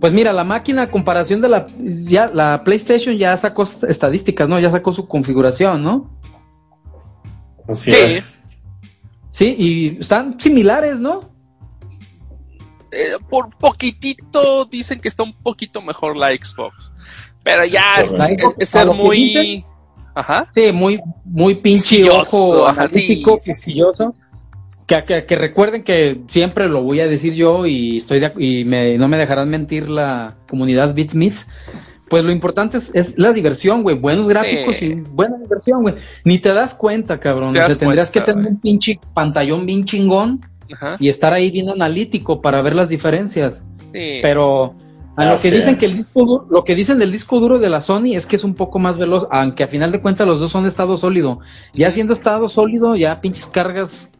Pues 0.00 0.12
mira, 0.14 0.32
la 0.32 0.44
máquina 0.44 0.82
a 0.82 0.90
comparación 0.90 1.42
de 1.42 1.48
la 1.50 1.66
ya 1.84 2.28
la 2.32 2.64
PlayStation 2.64 3.14
ya 3.16 3.36
sacó 3.36 3.64
estadísticas, 3.86 4.48
¿no? 4.48 4.58
Ya 4.58 4.70
sacó 4.70 4.92
su 4.92 5.06
configuración, 5.06 5.82
¿no? 5.84 6.10
así 7.68 7.90
Sí. 7.92 7.96
es. 7.98 8.42
Sí, 9.32 9.54
y 9.58 9.98
están 10.00 10.40
similares, 10.40 10.98
¿no? 10.98 11.20
Eh, 12.92 13.12
por 13.28 13.50
poquitito 13.56 14.64
dicen 14.64 15.00
que 15.00 15.08
está 15.08 15.22
un 15.22 15.32
poquito 15.34 15.80
mejor 15.82 16.16
la 16.16 16.28
Xbox. 16.30 16.90
Pero 17.44 17.64
ya 17.64 17.96
es, 18.00 18.68
ser 18.68 18.86
muy. 18.88 19.16
dicen- 19.16 19.64
Ajá. 20.14 20.48
Sí, 20.50 20.72
muy 20.72 21.00
muy 21.24 21.54
pinche 21.54 22.08
ojo 22.10 22.66
ajá, 22.66 22.88
sí. 22.88 23.06
Que, 24.86 25.04
que, 25.06 25.24
que 25.24 25.36
recuerden 25.36 25.84
que 25.84 26.20
siempre 26.28 26.68
lo 26.68 26.82
voy 26.82 26.98
a 27.00 27.06
decir 27.06 27.32
yo 27.34 27.64
y 27.64 27.98
estoy 27.98 28.18
de 28.18 28.32
y 28.38 28.64
me, 28.64 28.98
no 28.98 29.06
me 29.06 29.16
dejarán 29.16 29.48
mentir 29.48 29.88
la 29.88 30.36
comunidad 30.48 30.94
BitMeets. 30.94 31.46
Pues 32.08 32.24
lo 32.24 32.32
importante 32.32 32.78
es, 32.78 32.90
es 32.92 33.16
la 33.16 33.32
diversión, 33.32 33.84
güey. 33.84 33.96
Buenos 33.96 34.28
gráficos 34.28 34.74
Sí. 34.76 34.86
y 34.86 34.94
buena 34.94 35.38
diversión, 35.38 35.82
güey. 35.82 35.94
Ni 36.24 36.40
te 36.40 36.52
das 36.52 36.74
cuenta, 36.74 37.20
cabrón. 37.20 37.52
Te 37.52 37.60
O 37.60 37.66
sea, 37.66 37.76
tendrías 37.76 38.10
cuenta, 38.10 38.26
que 38.26 38.32
tener 38.34 38.50
un 38.50 38.60
pinche 38.60 38.98
pantallón 39.14 39.64
bien 39.64 39.84
chingón 39.84 40.40
Ajá. 40.72 40.96
y 41.00 41.08
estar 41.08 41.32
ahí 41.32 41.50
bien 41.50 41.68
analítico 41.68 42.40
para 42.40 42.62
ver 42.62 42.74
las 42.74 42.88
diferencias. 42.88 43.64
Sí. 43.92 44.20
Pero 44.22 44.74
a 45.16 45.24
lo 45.24 45.36
que 45.40 45.50
dicen 45.50 45.76
que 45.76 45.86
el 45.86 45.96
disco 45.96 46.24
duro, 46.24 46.46
lo 46.50 46.64
que 46.64 46.74
dicen 46.74 46.98
del 46.98 47.12
disco 47.12 47.40
duro 47.40 47.58
de 47.58 47.68
la 47.68 47.80
Sony 47.80 48.14
es 48.14 48.24
que 48.26 48.36
es 48.36 48.44
un 48.44 48.54
poco 48.54 48.78
más 48.78 48.98
veloz, 48.98 49.26
aunque 49.30 49.64
a 49.64 49.68
final 49.68 49.90
de 49.92 50.00
cuentas 50.00 50.26
los 50.26 50.40
dos 50.40 50.50
son 50.52 50.62
de 50.64 50.70
estado 50.70 50.96
sólido. 50.96 51.40
Ya 51.74 51.90
siendo 51.90 52.12
estado 52.12 52.48
sólido, 52.48 52.94
ya 52.96 53.20
pinches 53.20 53.46
cargas 53.46 54.10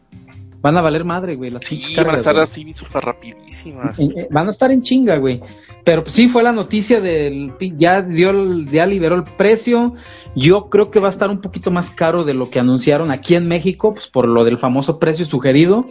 van 0.62 0.76
a 0.76 0.82
valer 0.82 1.04
madre, 1.04 1.36
güey. 1.36 1.50
Las 1.50 1.64
pinches 1.64 1.88
sí, 1.90 1.94
van 1.96 2.02
a 2.02 2.04
cargas. 2.08 2.20
estar 2.20 2.34
güey. 2.34 2.44
así 2.44 2.72
súper 2.72 3.02
rapidísimas. 3.04 3.98
Eh, 3.98 4.08
eh, 4.14 4.28
Van 4.30 4.46
a 4.48 4.50
estar 4.50 4.70
en 4.70 4.82
chinga, 4.82 5.16
güey. 5.16 5.40
Pero 5.84 6.02
pues, 6.02 6.14
sí 6.14 6.28
fue 6.28 6.42
la 6.42 6.52
noticia 6.52 7.00
del 7.00 7.54
ya 7.78 8.02
dio 8.02 8.28
el- 8.30 8.68
ya 8.70 8.84
liberó 8.84 9.14
el 9.16 9.24
precio. 9.24 9.94
Yo 10.36 10.68
creo 10.68 10.90
que 10.90 11.00
va 11.00 11.06
a 11.08 11.10
estar 11.10 11.30
un 11.30 11.40
poquito 11.40 11.70
más 11.70 11.90
caro 11.90 12.24
de 12.24 12.34
lo 12.34 12.50
que 12.50 12.58
anunciaron 12.60 13.10
aquí 13.10 13.34
en 13.36 13.48
México, 13.48 13.94
pues 13.94 14.06
por 14.08 14.28
lo 14.28 14.44
del 14.44 14.58
famoso 14.58 14.98
precio 14.98 15.24
sugerido. 15.24 15.86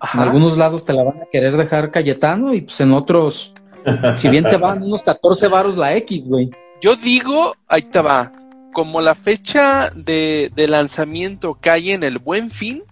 Ajá. 0.00 0.18
En 0.22 0.28
algunos 0.28 0.56
lados 0.56 0.84
te 0.84 0.92
la 0.92 1.02
van 1.02 1.22
a 1.22 1.26
querer 1.30 1.56
dejar 1.56 1.90
Cayetano 1.90 2.52
y 2.54 2.62
pues 2.62 2.80
en 2.80 2.92
otros, 2.92 3.52
si 4.18 4.28
bien 4.28 4.44
te 4.44 4.56
van 4.56 4.82
unos 4.82 5.02
14 5.02 5.48
varos 5.48 5.76
la 5.76 5.94
X, 5.96 6.28
güey. 6.28 6.50
Yo 6.82 6.96
digo, 6.96 7.54
ahí 7.68 7.82
te 7.82 8.00
va. 8.00 8.32
Como 8.72 9.00
la 9.00 9.14
fecha 9.14 9.90
de, 9.94 10.50
de 10.54 10.68
lanzamiento 10.68 11.56
cae 11.60 11.92
en 11.94 12.02
el 12.02 12.18
buen 12.18 12.50
fin, 12.50 12.82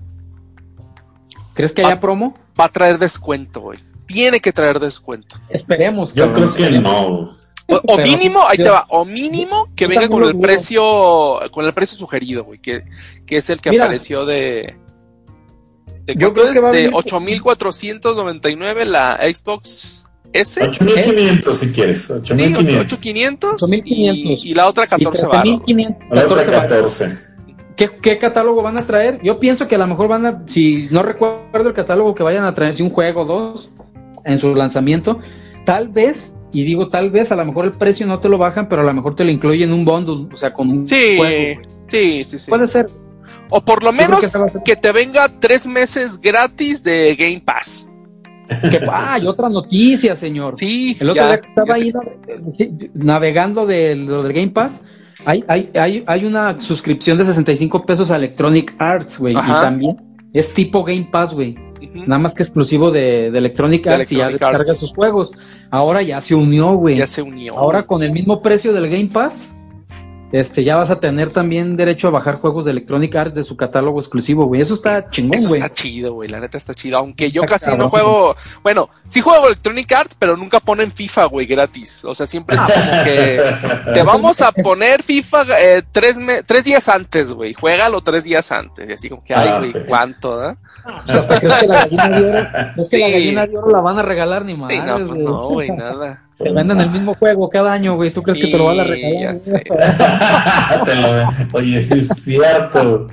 ¿Crees 1.54 1.72
que 1.72 1.84
haya 1.84 2.00
promo? 2.00 2.34
va 2.58 2.64
a 2.66 2.68
traer 2.68 2.98
descuento, 2.98 3.60
güey. 3.60 3.78
Tiene 4.06 4.40
que 4.40 4.52
traer 4.52 4.80
descuento. 4.80 5.36
Esperemos. 5.48 6.14
Yo 6.14 6.24
cabrón, 6.26 6.50
creo 6.50 6.54
que 6.56 6.62
esperemos. 6.62 7.40
no. 7.68 7.78
O, 7.86 7.96
mínimo, 7.96 8.40
ahí 8.46 8.58
yo- 8.58 8.64
te 8.64 8.70
va, 8.70 8.84
o 8.90 9.04
mínimo 9.06 9.68
que 9.74 9.86
venga 9.86 10.06
con 10.08 10.22
el 10.24 10.38
precio, 10.38 11.40
con 11.50 11.64
el 11.64 11.72
precio 11.72 11.96
sugerido, 11.96 12.44
güey, 12.44 12.58
que, 12.58 12.84
que 13.24 13.38
es 13.38 13.48
el 13.48 13.60
que 13.62 13.70
Mira. 13.70 13.84
apareció 13.84 14.26
de, 14.26 14.76
de 16.06 16.14
Yo 16.14 16.32
¿cuánto 16.32 16.40
creo 16.42 16.52
que 16.52 16.58
es? 16.58 16.64
va 16.64 16.70
de 16.70 16.82
venir- 16.88 16.94
8499 16.94 18.84
la 18.86 19.16
Xbox 19.16 20.04
S. 20.32 20.60
8500 20.62 21.56
si 21.56 21.72
quieres. 21.72 22.02
Sí, 22.06 22.12
8500. 22.12 22.82
8500 22.82 23.62
8500. 23.62 24.44
y, 24.44 24.50
y 24.50 24.54
la 24.54 24.68
otra 24.68 24.84
Y 24.84 24.88
14 24.88 25.22
baros. 25.26 25.42
13,500, 25.64 26.02
La 26.10 26.24
otra 26.24 26.44
14 26.44 26.50
varos. 26.74 26.98
14. 26.98 27.34
¿Qué, 27.76 27.90
¿Qué 28.02 28.18
catálogo 28.18 28.62
van 28.62 28.76
a 28.78 28.86
traer? 28.86 29.20
Yo 29.22 29.38
pienso 29.40 29.66
que 29.66 29.74
a 29.74 29.78
lo 29.78 29.86
mejor 29.86 30.08
van 30.08 30.26
a, 30.26 30.44
si 30.46 30.88
no 30.90 31.02
recuerdo 31.02 31.68
el 31.68 31.74
catálogo 31.74 32.14
que 32.14 32.22
vayan 32.22 32.44
a 32.44 32.54
traer, 32.54 32.74
si 32.74 32.82
un 32.82 32.90
juego 32.90 33.22
o 33.22 33.24
dos 33.24 33.70
en 34.24 34.38
su 34.38 34.54
lanzamiento, 34.54 35.18
tal 35.66 35.88
vez, 35.88 36.34
y 36.52 36.62
digo 36.64 36.88
tal 36.88 37.10
vez, 37.10 37.32
a 37.32 37.36
lo 37.36 37.44
mejor 37.44 37.64
el 37.64 37.72
precio 37.72 38.06
no 38.06 38.20
te 38.20 38.28
lo 38.28 38.38
bajan, 38.38 38.68
pero 38.68 38.82
a 38.82 38.84
lo 38.84 38.92
mejor 38.92 39.16
te 39.16 39.24
lo 39.24 39.30
incluyen 39.30 39.70
en 39.70 39.74
un 39.74 39.84
bundle, 39.84 40.28
o 40.32 40.36
sea, 40.36 40.52
con 40.52 40.68
un 40.70 40.88
Sí, 40.88 41.16
juego. 41.16 41.60
sí, 41.88 42.22
sí, 42.24 42.38
sí. 42.38 42.48
Puede 42.48 42.68
ser. 42.68 42.86
O 43.50 43.64
por 43.64 43.82
lo 43.82 43.92
menos 43.92 44.24
que 44.64 44.76
te 44.76 44.92
venga 44.92 45.28
tres 45.40 45.66
meses 45.66 46.20
gratis 46.20 46.82
de 46.82 47.14
Game 47.16 47.42
Pass. 47.44 47.86
Que, 48.70 48.80
ah, 48.90 49.18
y 49.20 49.26
otra 49.26 49.48
noticia, 49.48 50.14
señor. 50.16 50.54
Sí, 50.58 50.96
El 51.00 51.10
otro 51.10 51.22
ya, 51.22 51.28
día 51.28 51.40
que 51.40 51.46
estaba 51.48 51.74
ahí 51.74 51.92
sé. 52.52 52.70
navegando 52.92 53.66
de 53.66 53.94
lo 53.94 54.22
del 54.22 54.32
Game 54.34 54.50
Pass, 54.50 54.80
hay, 55.24 55.42
hay, 55.48 55.70
hay, 55.74 56.04
hay 56.06 56.24
una 56.26 56.60
suscripción 56.60 57.16
de 57.16 57.24
65 57.24 57.86
pesos 57.86 58.10
a 58.10 58.16
Electronic 58.16 58.74
Arts, 58.78 59.18
güey, 59.18 59.32
y 59.32 59.36
Ajá. 59.36 59.62
también 59.62 59.96
es 60.34 60.52
tipo 60.52 60.84
Game 60.84 61.08
Pass, 61.10 61.32
güey. 61.32 61.56
Nada 61.94 62.18
más 62.18 62.34
que 62.34 62.42
exclusivo 62.42 62.90
de, 62.90 63.30
de 63.30 63.38
Electronic 63.38 63.84
De 63.84 63.94
Arts 63.94 64.12
y 64.12 64.16
ya 64.16 64.28
descarga 64.28 64.58
Arts. 64.58 64.76
sus 64.78 64.92
juegos. 64.92 65.32
Ahora 65.70 66.02
ya 66.02 66.20
se 66.20 66.34
unió, 66.34 66.72
güey. 66.74 66.96
Ya 66.98 67.06
se 67.06 67.22
unió. 67.22 67.56
Ahora 67.56 67.84
con 67.84 68.02
el 68.02 68.10
mismo 68.12 68.42
precio 68.42 68.72
del 68.72 68.88
Game 68.90 69.10
Pass, 69.12 69.50
este, 70.32 70.64
ya 70.64 70.76
vas 70.76 70.90
a 70.90 70.98
tener 70.98 71.30
también 71.30 71.76
derecho 71.76 72.08
a 72.08 72.10
bajar 72.10 72.40
juegos 72.40 72.64
de 72.64 72.72
Electronic 72.72 73.14
Arts 73.14 73.34
de 73.34 73.42
su 73.42 73.56
catálogo 73.56 74.00
exclusivo, 74.00 74.46
güey. 74.46 74.60
Eso 74.60 74.74
está 74.74 75.08
chingón, 75.10 75.38
Eso 75.38 75.48
güey. 75.48 75.60
está 75.62 75.72
chido, 75.72 76.14
güey. 76.14 76.28
La 76.28 76.40
neta 76.40 76.56
está 76.58 76.74
chido. 76.74 76.98
Aunque 76.98 77.30
yo 77.30 77.42
Está 77.42 77.58
casi 77.58 77.76
no 77.76 77.88
juego. 77.88 78.34
Bueno, 78.62 78.88
sí 79.06 79.20
juego 79.20 79.46
Electronic 79.46 79.92
Arts, 79.92 80.16
pero 80.18 80.36
nunca 80.36 80.58
ponen 80.60 80.90
FIFA, 80.90 81.26
güey, 81.26 81.46
gratis. 81.46 82.04
O 82.04 82.14
sea, 82.14 82.26
siempre 82.26 82.56
es 82.56 82.62
como 82.62 83.04
que. 83.04 83.40
Te 83.94 84.02
vamos 84.02 84.40
a 84.42 84.50
poner 84.50 85.02
FIFA 85.02 85.44
eh, 85.60 85.82
tres, 85.92 86.16
me- 86.16 86.42
tres 86.42 86.64
días 86.64 86.88
antes, 86.88 87.30
güey. 87.30 87.54
Juégalo 87.54 88.00
tres 88.02 88.24
días 88.24 88.50
antes. 88.50 88.88
Y 88.88 88.92
así 88.92 89.08
como 89.08 89.22
que, 89.22 89.34
ay, 89.34 89.48
Ah, 89.48 89.58
güey, 89.58 89.70
sí. 89.72 89.78
¿cuánto, 89.86 90.50
eh? 90.50 90.56
O 90.86 91.00
sea, 91.06 91.20
hasta 91.20 91.38
crees 91.40 91.54
que 91.60 91.66
la 91.66 91.76
gallina 91.86 92.08
de 92.08 92.24
oro, 92.30 92.48
que 92.74 92.80
la 92.80 92.84
Sí. 92.84 93.00
gallina 93.00 93.46
de 93.46 93.56
oro 93.58 93.70
la 93.70 93.80
van 93.80 93.98
a 93.98 94.02
regalar 94.02 94.44
ni 94.44 94.52
Sí, 94.54 94.58
no, 94.58 94.94
pues 94.96 95.06
güey. 95.08 95.22
no, 95.24 95.48
güey, 95.48 95.68
nada. 95.70 96.23
Te 96.38 96.50
venden 96.50 96.80
el 96.80 96.90
mismo 96.90 97.14
juego 97.14 97.48
cada 97.48 97.72
año, 97.72 97.94
güey. 97.96 98.10
¿Tú 98.12 98.22
crees 98.22 98.38
que 98.38 98.48
te 98.48 98.58
lo 98.58 98.64
van 98.66 98.80
a 98.80 98.84
regalar? 98.84 99.36
lo- 101.52 101.58
Oye, 101.58 101.82
sí 101.82 101.98
es 102.00 102.08
cierto. 102.22 103.06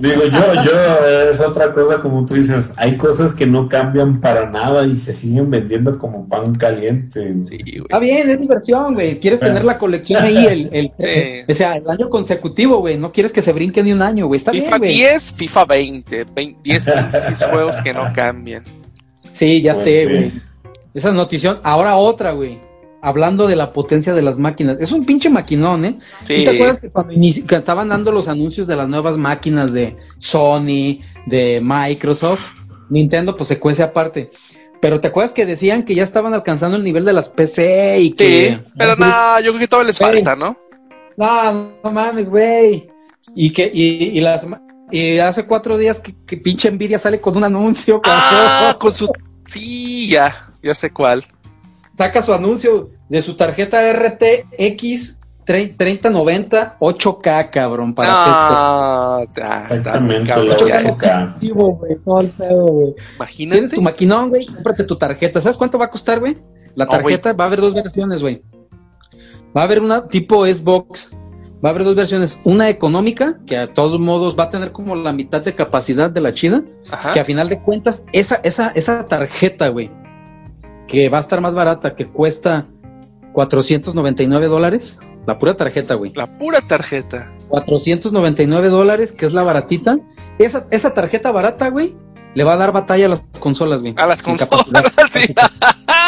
Digo, 0.00 0.22
yo, 0.24 0.62
yo, 0.64 1.06
es 1.30 1.40
otra 1.42 1.70
cosa 1.72 1.98
como 1.98 2.24
tú 2.24 2.34
dices, 2.34 2.72
hay 2.78 2.96
cosas 2.96 3.34
que 3.34 3.46
no 3.46 3.68
cambian 3.68 4.18
para 4.20 4.50
nada 4.50 4.86
y 4.86 4.96
se 4.96 5.12
siguen 5.12 5.50
vendiendo 5.50 5.98
como 5.98 6.26
pan 6.26 6.54
caliente. 6.54 7.34
Sí, 7.46 7.58
güey. 7.58 7.78
Está 7.82 7.98
bien, 7.98 8.30
es 8.30 8.40
diversión, 8.40 8.94
güey. 8.94 9.20
Quieres 9.20 9.40
Ah. 9.42 9.46
tener 9.46 9.64
la 9.64 9.78
colección 9.78 10.24
ahí, 10.24 10.46
el, 10.46 10.70
el, 10.72 10.90
Sí. 10.98 11.52
o 11.52 11.54
sea, 11.54 11.76
el 11.76 11.88
año 11.88 12.08
consecutivo, 12.08 12.78
güey. 12.78 12.96
No 12.96 13.12
quieres 13.12 13.30
que 13.30 13.42
se 13.42 13.52
brinque 13.52 13.82
ni 13.82 13.92
un 13.92 14.00
año, 14.02 14.26
güey. 14.26 14.38
Está 14.38 14.52
FIFA 14.52 14.78
bien, 14.78 14.78
güey. 14.78 14.92
10, 14.94 15.32
FIFA 15.34 15.64
20. 15.66 16.24
20 16.34 16.60
10, 16.64 16.84
10 17.28 17.44
juegos 17.44 17.76
que 17.82 17.92
no 17.92 18.10
cambian. 18.14 18.64
Sí, 19.34 19.60
ya 19.60 19.74
Pues 19.74 19.84
sé, 19.84 20.06
sí. 20.06 20.12
güey. 20.14 20.32
Esa 20.94 21.12
notición. 21.12 21.60
Ahora 21.62 21.96
otra, 21.96 22.32
güey. 22.32 22.60
Hablando 23.02 23.46
de 23.46 23.56
la 23.56 23.72
potencia 23.72 24.14
de 24.14 24.22
las 24.22 24.38
máquinas. 24.38 24.78
Es 24.80 24.92
un 24.92 25.04
pinche 25.04 25.28
maquinón, 25.28 25.84
¿eh? 25.84 25.98
¿Sí 26.24 26.36
Sí. 26.36 26.44
¿Te 26.44 26.50
acuerdas 26.50 26.80
que 26.80 26.90
cuando 26.90 27.12
que 27.12 27.56
estaban 27.56 27.88
dando 27.88 28.12
los 28.12 28.28
anuncios 28.28 28.66
de 28.66 28.76
las 28.76 28.88
nuevas 28.88 29.18
máquinas 29.18 29.72
de 29.72 29.96
Sony, 30.18 31.00
de 31.26 31.60
Microsoft? 31.62 32.40
Nintendo, 32.88 33.36
pues 33.36 33.48
se 33.48 33.58
cuece 33.58 33.82
aparte. 33.82 34.30
Pero 34.80 35.00
¿te 35.00 35.08
acuerdas 35.08 35.32
que 35.32 35.44
decían 35.46 35.84
que 35.84 35.94
ya 35.94 36.04
estaban 36.04 36.32
alcanzando 36.32 36.76
el 36.76 36.84
nivel 36.84 37.04
de 37.04 37.12
las 37.12 37.28
PC 37.28 38.00
y 38.00 38.12
que... 38.12 38.50
Sí, 38.50 38.70
pero 38.76 38.96
nada, 38.96 39.40
yo 39.40 39.50
creo 39.50 39.60
que 39.60 39.68
todavía 39.68 39.88
les 39.88 39.98
falta, 39.98 40.36
¿no? 40.36 40.56
No, 41.16 41.70
no 41.82 41.90
mames, 41.90 42.30
güey. 42.30 42.88
Y 43.34 43.52
que, 43.52 43.70
y, 43.72 44.18
y 44.18 44.20
las 44.20 44.46
y 44.90 45.18
hace 45.18 45.46
cuatro 45.46 45.78
días 45.78 45.98
que, 45.98 46.14
que 46.26 46.36
pinche 46.36 46.70
Nvidia 46.70 46.98
sale 46.98 47.20
con 47.20 47.36
un 47.36 47.44
anuncio, 47.44 48.00
Ah, 48.04 48.76
con 48.78 48.92
su. 48.92 49.10
Sí, 49.46 50.08
ya, 50.08 50.53
ya 50.64 50.74
sé 50.74 50.90
cuál. 50.92 51.24
Saca 51.96 52.22
su 52.22 52.32
anuncio 52.32 52.90
de 53.08 53.22
su 53.22 53.36
tarjeta 53.36 53.92
RTX 53.92 55.20
3090 55.44 56.78
8K, 56.80 57.50
cabrón, 57.50 57.94
para 57.94 58.08
No, 58.08 59.18
está, 59.20 59.66
está 59.74 60.00
muy 60.00 60.16
Exactamente, 60.16 60.26
cabrón. 60.32 60.48
la 60.68 60.82
ya, 60.82 60.90
8K. 60.90 61.28
Activo, 61.34 61.76
güey, 61.76 61.96
todo 62.04 62.20
el 62.20 62.28
pedo, 62.30 62.64
güey. 62.66 62.94
Tienes 62.94 63.14
Imagínate. 63.16 63.68
tu 63.76 63.82
maquinón, 63.82 64.28
güey, 64.30 64.46
cómprate 64.46 64.84
tu 64.84 64.96
tarjeta. 64.96 65.40
¿Sabes 65.40 65.56
cuánto 65.56 65.78
va 65.78 65.84
a 65.86 65.90
costar, 65.90 66.18
güey? 66.20 66.36
La 66.74 66.86
No, 66.86 66.90
tarjeta 66.90 67.32
va 67.34 67.44
a 67.44 67.46
haber 67.46 67.60
dos 67.60 67.74
versiones, 67.74 68.22
güey. 68.22 68.42
Va 69.56 69.60
a 69.60 69.64
haber 69.64 69.80
una 69.80 70.08
tipo 70.08 70.44
Xbox. 70.46 71.10
Va 71.64 71.68
a 71.68 71.70
haber 71.70 71.84
dos 71.84 71.94
versiones. 71.94 72.36
Una 72.44 72.68
económica, 72.68 73.38
que 73.46 73.56
a 73.56 73.72
todos 73.72 73.98
modos 74.00 74.36
va 74.38 74.44
a 74.44 74.50
tener 74.50 74.72
como 74.72 74.96
la 74.96 75.12
mitad 75.12 75.42
de 75.42 75.54
capacidad 75.54 76.10
de 76.10 76.20
la 76.20 76.34
chida. 76.34 76.62
Ajá. 76.90 77.12
Que 77.14 77.20
a 77.20 77.24
final 77.24 77.48
de 77.48 77.60
cuentas, 77.60 78.02
esa, 78.12 78.40
esa, 78.42 78.72
esa 78.74 79.06
tarjeta, 79.06 79.68
güey, 79.68 79.90
que 80.88 81.08
va 81.08 81.18
a 81.18 81.20
estar 81.20 81.40
más 81.40 81.54
barata, 81.54 81.94
que 81.96 82.06
cuesta 82.06 82.66
499 83.32 84.46
dólares. 84.46 84.98
La 85.26 85.38
pura 85.38 85.54
tarjeta, 85.56 85.94
güey. 85.94 86.12
La 86.14 86.26
pura 86.38 86.60
tarjeta. 86.60 87.32
499 87.48 88.68
dólares, 88.68 89.12
que 89.12 89.26
es 89.26 89.32
la 89.32 89.42
baratita. 89.42 89.98
Esa, 90.38 90.66
esa 90.70 90.92
tarjeta 90.92 91.32
barata, 91.32 91.68
güey, 91.70 91.94
le 92.34 92.44
va 92.44 92.54
a 92.54 92.56
dar 92.56 92.72
batalla 92.72 93.06
a 93.06 93.08
las 93.10 93.22
consolas, 93.40 93.80
güey. 93.80 93.94
A 93.96 94.06
las 94.06 94.22
consolas, 94.22 94.58
sí. 95.12 95.20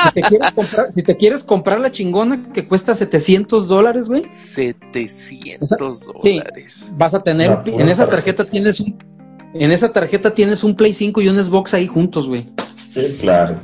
Si 0.07 0.13
te, 0.13 0.23
quieres 0.23 0.53
comprar, 0.53 0.93
si 0.93 1.03
te 1.03 1.17
quieres 1.17 1.45
comprar 1.45 1.81
la 1.81 1.91
chingona 1.93 2.53
que 2.53 2.67
cuesta 2.67 2.95
700 2.95 3.69
dólares, 3.69 4.09
güey, 4.09 4.25
700 4.33 6.01
Sí. 6.19 6.39
dólares. 6.39 6.93
vas 6.97 7.15
a 7.15 7.23
tener, 7.23 7.51
en 7.67 7.89
esa 7.89 8.07
tarjeta. 8.07 8.45
tarjeta 8.45 8.47
tienes 8.47 8.81
un, 8.81 8.97
en 9.55 9.73
esa 9.73 9.93
tarjeta 9.93 10.35
tienes 10.35 10.63
un 10.65 10.75
Play 10.77 10.93
5 10.93 11.21
y 11.23 11.29
un 11.29 11.43
Xbox 11.43 11.75
ahí 11.75 11.87
juntos, 11.87 12.27
güey. 12.29 12.49
Sí, 13.03 13.19
claro. 13.21 13.57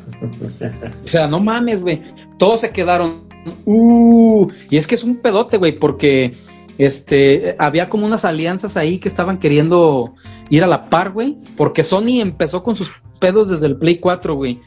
O 1.04 1.08
sea, 1.08 1.26
no 1.26 1.40
mames, 1.40 1.80
güey. 1.82 2.02
Todos 2.38 2.60
se 2.60 2.70
quedaron. 2.70 3.24
Uh, 3.64 4.48
y 4.70 4.76
es 4.76 4.86
que 4.86 4.94
es 4.94 5.02
un 5.02 5.16
pedote, 5.16 5.56
güey, 5.56 5.78
porque 5.78 6.34
este 6.78 7.56
había 7.58 7.88
como 7.88 8.06
unas 8.06 8.24
alianzas 8.24 8.76
ahí 8.76 8.98
que 8.98 9.08
estaban 9.08 9.38
queriendo 9.38 10.14
ir 10.50 10.64
a 10.64 10.66
la 10.66 10.88
par, 10.90 11.12
güey. 11.12 11.38
Porque 11.56 11.84
Sony 11.84 12.20
empezó 12.20 12.62
con 12.62 12.76
sus 12.76 12.90
pedos 13.18 13.48
desde 13.48 13.66
el 13.66 13.76
Play 13.76 13.98
4, 13.98 14.34
güey. 14.34 14.60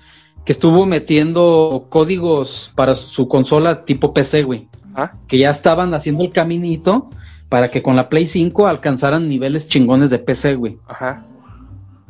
Que 0.46 0.52
estuvo 0.52 0.86
metiendo 0.86 1.88
códigos 1.90 2.72
para 2.76 2.94
su 2.96 3.28
consola 3.28 3.86
tipo 3.86 4.14
PC, 4.14 4.44
güey. 4.44 4.68
Ah, 4.94 5.14
Que 5.28 5.38
ya 5.38 5.50
estaban 5.50 5.94
haciendo 5.94 6.24
el 6.24 6.30
caminito 6.32 7.10
para 7.50 7.70
que 7.70 7.82
con 7.84 7.96
la 7.96 8.10
Play 8.10 8.28
5 8.28 8.68
alcanzaran 8.68 9.28
niveles 9.28 9.68
chingones 9.68 10.10
de 10.10 10.20
PC, 10.20 10.56
güey. 10.56 10.78
ajá. 10.88 11.26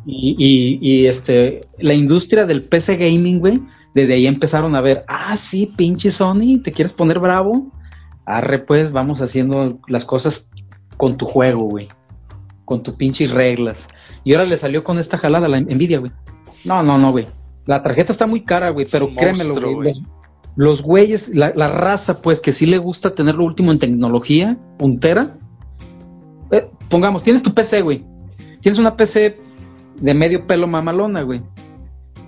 Y, 0.06 0.36
y, 0.38 0.78
y, 0.82 1.08
este, 1.08 1.62
la 1.80 1.94
industria 1.94 2.46
del 2.46 2.64
PC 2.64 2.98
gaming, 2.98 3.40
güey, 3.40 3.60
desde 3.96 4.14
ahí 4.14 4.28
empezaron 4.28 4.76
a 4.76 4.82
ver, 4.82 5.04
ah, 5.08 5.36
sí, 5.36 5.72
pinche 5.76 6.12
Sony, 6.12 6.62
¿te 6.64 6.72
quieres 6.72 6.94
poner 6.94 7.18
bravo? 7.18 7.72
Arre, 8.26 8.60
pues, 8.60 8.92
vamos 8.92 9.22
haciendo 9.22 9.80
las 9.88 10.06
cosas 10.06 10.50
con 10.98 11.18
tu 11.18 11.26
juego, 11.26 11.64
güey. 11.64 11.88
Con 12.66 12.84
tu 12.84 12.98
pinches 12.98 13.32
reglas. 13.32 13.88
Y 14.24 14.34
ahora 14.34 14.46
le 14.46 14.58
salió 14.58 14.84
con 14.84 15.00
esta 15.00 15.18
jalada 15.18 15.48
la 15.48 15.60
Nvidia, 15.62 16.00
güey. 16.00 16.12
No, 16.66 16.84
no, 16.84 16.98
no, 16.98 17.12
güey. 17.12 17.26
La 17.66 17.82
tarjeta 17.82 18.12
está 18.12 18.28
muy 18.28 18.42
cara, 18.42 18.70
güey, 18.70 18.86
pero 18.92 19.08
créemelo, 19.08 19.50
monstruo, 19.50 19.74
güey. 19.76 19.94
güey. 19.94 19.94
Los, 19.94 20.04
los 20.56 20.82
güeyes, 20.82 21.30
la, 21.30 21.54
la 21.56 21.68
raza, 21.68 22.22
pues, 22.22 22.40
que 22.40 22.52
sí 22.52 22.66
le 22.66 22.78
gusta 22.78 23.16
tener 23.16 23.36
lo 23.36 23.44
último 23.44 23.72
en 23.72 23.80
tecnología, 23.80 24.58
puntera. 24.78 25.38
Eh, 26.52 26.68
pongamos, 26.90 27.24
tienes 27.24 27.42
tu 27.44 27.54
PC, 27.54 27.82
güey. 27.82 28.06
Tienes 28.62 28.80
una 28.80 28.96
PC 28.96 29.45
de 30.00 30.14
medio 30.14 30.46
pelo 30.48 30.68
mamalona, 30.68 31.22
güey. 31.24 31.42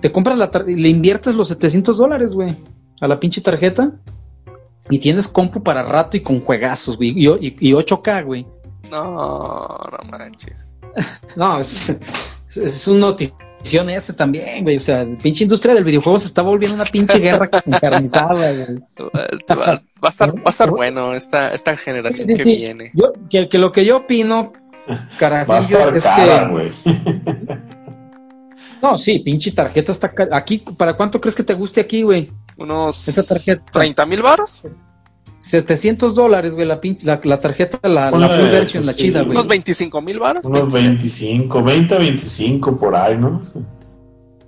Te 0.00 0.12
compras 0.12 0.38
la 0.38 0.50
le 0.66 0.88
inviertes 0.88 1.34
los 1.34 1.48
700 1.48 1.96
dólares, 1.98 2.34
güey, 2.34 2.56
a 3.00 3.08
la 3.08 3.18
pinche 3.18 3.40
tarjeta. 3.40 3.92
Y 4.90 4.98
tienes 5.00 5.28
compu 5.28 5.62
para 5.62 5.82
rato 5.82 6.16
y 6.16 6.22
con 6.22 6.40
juegazos, 6.40 6.96
güey. 6.96 7.10
Y, 7.10 7.28
y- 7.28 7.56
y 7.60 7.72
8K, 7.72 8.24
güey. 8.24 8.46
No, 8.90 9.68
no 9.68 10.10
manches. 10.10 10.56
No, 11.36 11.60
es, 11.60 11.90
es, 12.48 12.56
es 12.56 12.88
un 12.88 12.98
notición, 13.00 13.90
ese 13.90 14.14
también, 14.14 14.62
güey. 14.64 14.76
O 14.76 14.80
sea, 14.80 15.04
la 15.04 15.18
pinche 15.18 15.44
industria 15.44 15.74
del 15.74 15.84
videojuego 15.84 16.18
se 16.18 16.26
está 16.28 16.40
volviendo 16.42 16.74
una 16.74 16.84
pinche 16.86 17.18
guerra 17.18 17.50
encarnizada, 17.66 18.34
güey. 18.52 18.78
Va, 18.98 19.56
va 19.56 19.72
a 20.02 20.08
estar, 20.08 20.34
va 20.34 20.42
a 20.46 20.50
estar 20.50 20.70
bueno 20.70 21.12
esta, 21.12 21.52
esta 21.52 21.76
generación 21.76 22.26
Sí, 22.26 22.32
sí, 22.32 22.36
que 22.38 22.42
sí. 22.44 22.56
viene. 22.56 22.90
Yo, 22.94 23.12
que, 23.28 23.48
que 23.48 23.58
lo 23.58 23.70
que 23.72 23.84
yo 23.84 23.98
opino, 23.98 24.52
carajillo, 25.18 25.94
es 25.94 26.04
cara, 26.04 26.50
que. 26.50 27.58
No, 28.82 28.96
sí, 28.98 29.18
pinche 29.20 29.52
tarjeta 29.52 29.92
está. 29.92 30.12
Aquí, 30.32 30.64
¿para 30.76 30.96
cuánto 30.96 31.20
crees 31.20 31.34
que 31.34 31.42
te 31.42 31.54
guste 31.54 31.80
aquí, 31.80 32.02
güey? 32.02 32.30
Unos 32.56 33.08
Esa 33.08 33.22
tarjeta. 33.22 33.64
30 33.72 34.06
mil 34.06 34.22
baros, 34.22 34.62
700 35.40 36.14
dólares, 36.14 36.54
güey, 36.54 36.66
la, 36.66 36.80
pinche, 36.80 37.06
la, 37.06 37.20
la 37.22 37.40
tarjeta, 37.40 37.88
la, 37.88 38.10
la 38.10 38.28
full 38.28 38.48
version, 38.50 38.86
la 38.86 38.92
sí, 38.92 39.02
chida, 39.04 39.22
güey. 39.22 39.32
unos 39.32 39.48
25 39.48 40.02
mil 40.02 40.18
baros. 40.18 40.44
Unos 40.44 40.72
25, 40.72 41.62
20, 41.62 41.98
25 41.98 42.78
por 42.78 42.94
ahí, 42.94 43.16
¿no? 43.16 43.42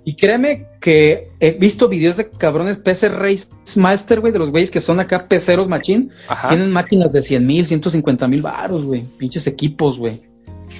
Y 0.03 0.15
créeme 0.15 0.67
que 0.79 1.31
he 1.39 1.51
visto 1.51 1.87
videos 1.87 2.17
de 2.17 2.29
cabrones 2.29 2.77
PC 2.77 3.09
Race 3.09 3.47
Master, 3.75 4.19
güey, 4.19 4.33
de 4.33 4.39
los 4.39 4.49
güeyes 4.49 4.71
que 4.71 4.81
son 4.81 4.99
acá 4.99 5.27
peceros 5.27 5.67
machín. 5.67 6.11
Ajá. 6.27 6.49
Tienen 6.49 6.71
máquinas 6.71 7.11
de 7.11 7.21
100 7.21 7.45
mil, 7.45 7.65
150 7.65 8.27
mil 8.27 8.41
baros, 8.41 8.85
güey. 8.85 9.03
Pinches 9.19 9.45
equipos, 9.45 9.99
güey. 9.99 10.23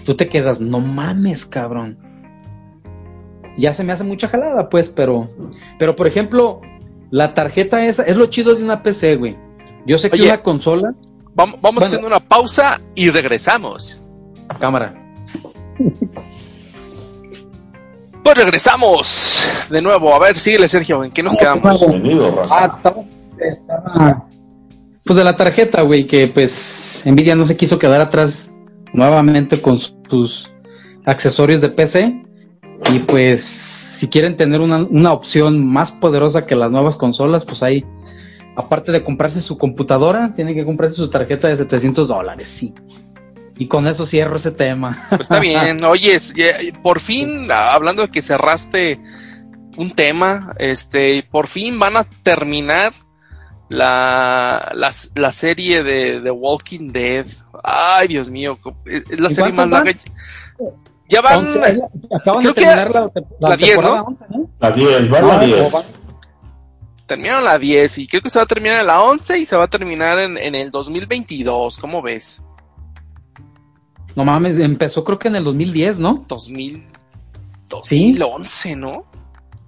Tú 0.06 0.16
te 0.16 0.28
quedas, 0.30 0.60
no 0.60 0.80
mames, 0.80 1.46
cabrón. 1.46 1.98
Ya 3.58 3.74
se 3.74 3.84
me 3.84 3.94
hace 3.94 4.04
mucha 4.04 4.28
jalada, 4.30 4.70
pues, 4.70 4.90
pero. 4.90 5.30
Pero, 5.78 5.96
por 5.96 6.08
ejemplo, 6.08 6.60
la 7.12 7.34
tarjeta 7.34 7.86
esa 7.86 8.04
es 8.04 8.16
lo 8.16 8.28
chido 8.28 8.56
de 8.56 8.64
una 8.64 8.82
PC, 8.84 9.18
güey. 9.18 9.38
Yo 9.86 9.98
sé 9.98 10.10
que 10.10 10.18
Oye. 10.18 10.28
una 10.28 10.42
consola. 10.42 10.92
Vamos, 11.34 11.62
vamos 11.62 11.76
Bueno. 11.76 11.86
haciendo 11.86 12.08
una 12.08 12.20
pausa 12.20 12.82
y 12.96 13.10
regresamos. 13.10 14.02
Cámara. 14.60 14.94
Pues 18.24 18.38
regresamos 18.38 19.68
de 19.70 19.82
nuevo. 19.82 20.14
A 20.14 20.20
ver, 20.20 20.38
síguele, 20.38 20.68
Sergio. 20.68 21.04
¿En 21.04 21.12
qué 21.12 21.24
nos 21.24 21.36
quedamos? 21.36 21.80
Bienvenido, 21.80 22.44
Ah, 22.52 22.70
estaba, 22.74 22.98
estaba- 23.40 24.28
Pues 25.04 25.18
de 25.18 25.24
la 25.24 25.36
tarjeta, 25.36 25.82
güey, 25.82 26.06
que 26.06 26.28
pues 26.28 27.02
Nvidia 27.06 27.36
no 27.36 27.46
se 27.46 27.58
quiso 27.58 27.80
quedar 27.80 28.00
atrás 28.02 28.51
nuevamente 28.94 29.62
con 29.62 29.78
sus 29.78 30.52
accesorios 31.06 31.62
de 31.62 31.70
PC. 31.70 32.24
Y 32.94 33.00
pues, 33.00 33.44
si 33.44 34.08
quieren 34.08 34.36
tener 34.36 34.62
una, 34.62 34.78
una 34.78 35.14
opción 35.14 35.66
más 35.66 35.92
poderosa 35.92 36.46
que 36.46 36.56
las 36.56 36.72
nuevas 36.72 36.98
consolas, 36.98 37.46
pues 37.46 37.62
ahí, 37.64 37.86
aparte 38.56 38.92
de 38.92 39.04
comprarse 39.04 39.42
su 39.42 39.58
computadora, 39.58 40.34
tienen 40.34 40.56
que 40.56 40.66
comprarse 40.66 40.96
su 40.96 41.10
tarjeta 41.10 41.48
de 41.48 41.58
700 41.58 42.08
dólares, 42.08 42.48
sí. 42.50 42.74
Y 43.58 43.68
con 43.68 43.88
eso 43.88 44.06
cierro 44.08 44.38
ese 44.38 44.52
tema. 44.52 45.06
Pues 45.10 45.22
está 45.22 45.40
bien. 45.40 45.84
Oye, 45.86 46.18
ya- 46.36 46.82
por 46.82 47.00
fin, 47.00 47.48
hablando 47.52 48.02
de 48.02 48.10
que 48.10 48.24
cerraste 48.24 49.00
un 49.78 49.92
tema, 49.92 50.54
este, 50.58 51.24
por 51.30 51.48
fin 51.48 51.78
van 51.78 51.96
a 51.96 52.04
terminar 52.24 52.94
la, 53.70 54.72
la, 54.76 54.92
la 55.16 55.32
serie 55.32 55.84
de 55.84 56.22
The 56.22 56.32
Walking 56.32 56.90
Dead. 56.92 57.26
Ay, 57.64 58.08
Dios 58.08 58.30
mío, 58.30 58.58
es 58.86 59.04
es 59.10 59.20
la 59.20 59.30
¿Y 59.30 59.34
serie 59.34 59.52
más 59.54 59.70
larga. 59.70 59.94
Ya 61.10 61.22
van, 61.22 61.40
Once- 61.46 61.60
acaban 62.16 62.42
creo 62.42 62.54
de 62.54 62.62
que 62.62 62.68
terminar 62.68 62.92
la, 62.92 63.02
la 63.42 63.50
la 63.50 63.58
10, 63.58 63.70
temporada 63.72 63.98
¿no? 63.98 64.04
11, 64.06 64.26
¿no? 64.30 64.50
La 64.60 64.72
10, 64.72 65.14
va 65.14 65.22
No, 65.22 65.28
la 65.28 65.38
no, 65.38 65.46
10. 65.46 65.76
va- 65.76 65.84
terminaron 67.06 67.44
la 67.44 67.60
10 67.60 67.98
y 67.98 68.08
creo 68.08 68.22
que 68.22 68.30
se 68.30 68.40
va 68.40 68.44
a 68.44 68.48
terminar 68.48 68.80
en 68.80 68.88
la 68.88 69.02
11 69.02 69.38
y 69.40 69.46
se 69.46 69.58
va 69.58 69.66
a 69.66 69.70
terminar 69.70 70.18
en, 70.20 70.38
en 70.38 70.56
el 70.56 70.72
2022. 70.72 71.78
¿Cómo 71.80 72.02
ves? 72.02 72.42
No 74.16 74.24
mames, 74.26 74.58
empezó 74.60 75.04
creo 75.04 75.20
que 75.20 75.28
en 75.28 75.36
el 75.38 75.44
2010, 75.44 76.00
¿no? 76.00 76.26
2000, 76.28 76.76
¿Sí? 77.84 78.14
2011, 78.14 78.76
¿no? 78.76 79.06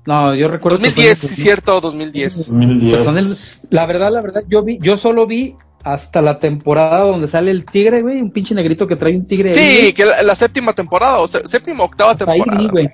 No, 0.05 0.35
yo 0.35 0.49
recuerdo 0.49 0.79
que 0.79 0.91
fue 0.91 1.03
en 1.05 1.09
el 1.09 1.15
2010, 1.15 1.17
sí, 1.17 1.27
2000. 1.27 1.43
cierto, 1.43 1.81
2010. 1.81 2.47
2010. 2.49 2.99
Pues 3.03 3.63
el- 3.63 3.69
la 3.75 3.85
verdad, 3.85 4.11
la 4.11 4.21
verdad, 4.21 4.41
yo 4.49 4.63
vi, 4.63 4.77
yo 4.79 4.97
solo 4.97 5.25
vi 5.25 5.55
hasta 5.83 6.21
la 6.21 6.39
temporada 6.39 7.01
donde 7.01 7.27
sale 7.27 7.51
el 7.51 7.65
tigre, 7.65 8.01
güey, 8.01 8.21
un 8.21 8.31
pinche 8.31 8.55
negrito 8.55 8.87
que 8.87 8.95
trae 8.95 9.15
un 9.17 9.25
tigre. 9.27 9.53
Sí, 9.53 9.93
que 9.93 10.05
la, 10.05 10.23
la 10.23 10.35
séptima 10.35 10.73
temporada, 10.73 11.19
o 11.19 11.27
sea, 11.27 11.41
séptima, 11.45 11.83
octava 11.83 12.11
Hasta 12.11 12.29
ahí 12.31 12.39
temporada. 12.39 12.61
vi, 12.63 12.69
güey. 12.69 12.89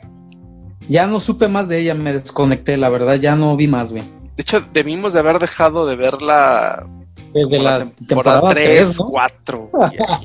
Ya 0.87 1.05
no 1.05 1.19
supe 1.19 1.47
más 1.47 1.67
de 1.67 1.79
ella, 1.81 1.93
me 1.93 2.13
desconecté, 2.13 2.75
la 2.77 2.89
verdad, 2.89 3.15
ya 3.15 3.35
no 3.35 3.55
vi 3.55 3.67
más, 3.67 3.91
güey. 3.91 4.03
De 4.35 4.41
hecho, 4.41 4.61
debimos 4.73 5.13
de 5.13 5.19
haber 5.19 5.37
dejado 5.37 5.85
de 5.85 5.95
verla 5.95 6.87
Desde 7.33 7.59
la, 7.59 7.85
temporada 8.07 8.49
3, 8.49 8.79
3, 8.95 8.99
¿no? 8.99 9.05
4. 9.09 9.71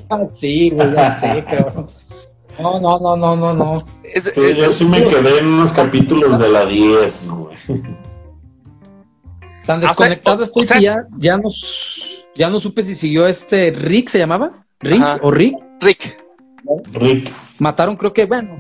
Ah, 0.08 0.20
sí, 0.34 0.70
güey, 0.70 0.92
ya 0.94 1.20
sé, 1.20 1.44
cabrón. 1.44 1.86
No, 2.58 2.80
no, 2.80 2.98
no, 3.00 3.16
no, 3.16 3.36
no, 3.36 3.52
no. 3.52 3.76
Es- 4.04 4.30
Sí, 4.32 4.40
es- 4.42 4.56
yo 4.56 4.70
sí 4.70 4.84
me 4.86 5.04
quedé 5.04 5.40
en 5.40 5.46
unos 5.48 5.72
capítulos 5.72 6.38
de 6.38 6.48
la 6.48 6.64
10, 6.64 7.30
güey. 7.30 7.56
Tan 9.66 9.78
O 9.78 9.80
sea, 9.80 9.88
desconectado 9.88 10.40
o- 10.40 10.44
estoy 10.44 10.62
o 10.62 10.66
sea- 10.66 10.76
que 10.78 10.82
ya, 10.84 10.96
ya 11.18 11.36
no, 11.36 11.48
ya 12.36 12.50
no 12.50 12.60
supe 12.60 12.82
si 12.82 12.94
siguió 12.94 13.26
este 13.26 13.70
Rick, 13.70 14.08
¿se 14.08 14.18
llamaba? 14.18 14.64
Rick 14.80 15.02
Ajá. 15.02 15.18
o 15.22 15.30
Rick. 15.30 15.56
Rick, 15.80 16.18
Rick. 16.92 17.30
Mataron, 17.58 17.96
creo 17.96 18.12
que, 18.12 18.24
bueno, 18.26 18.56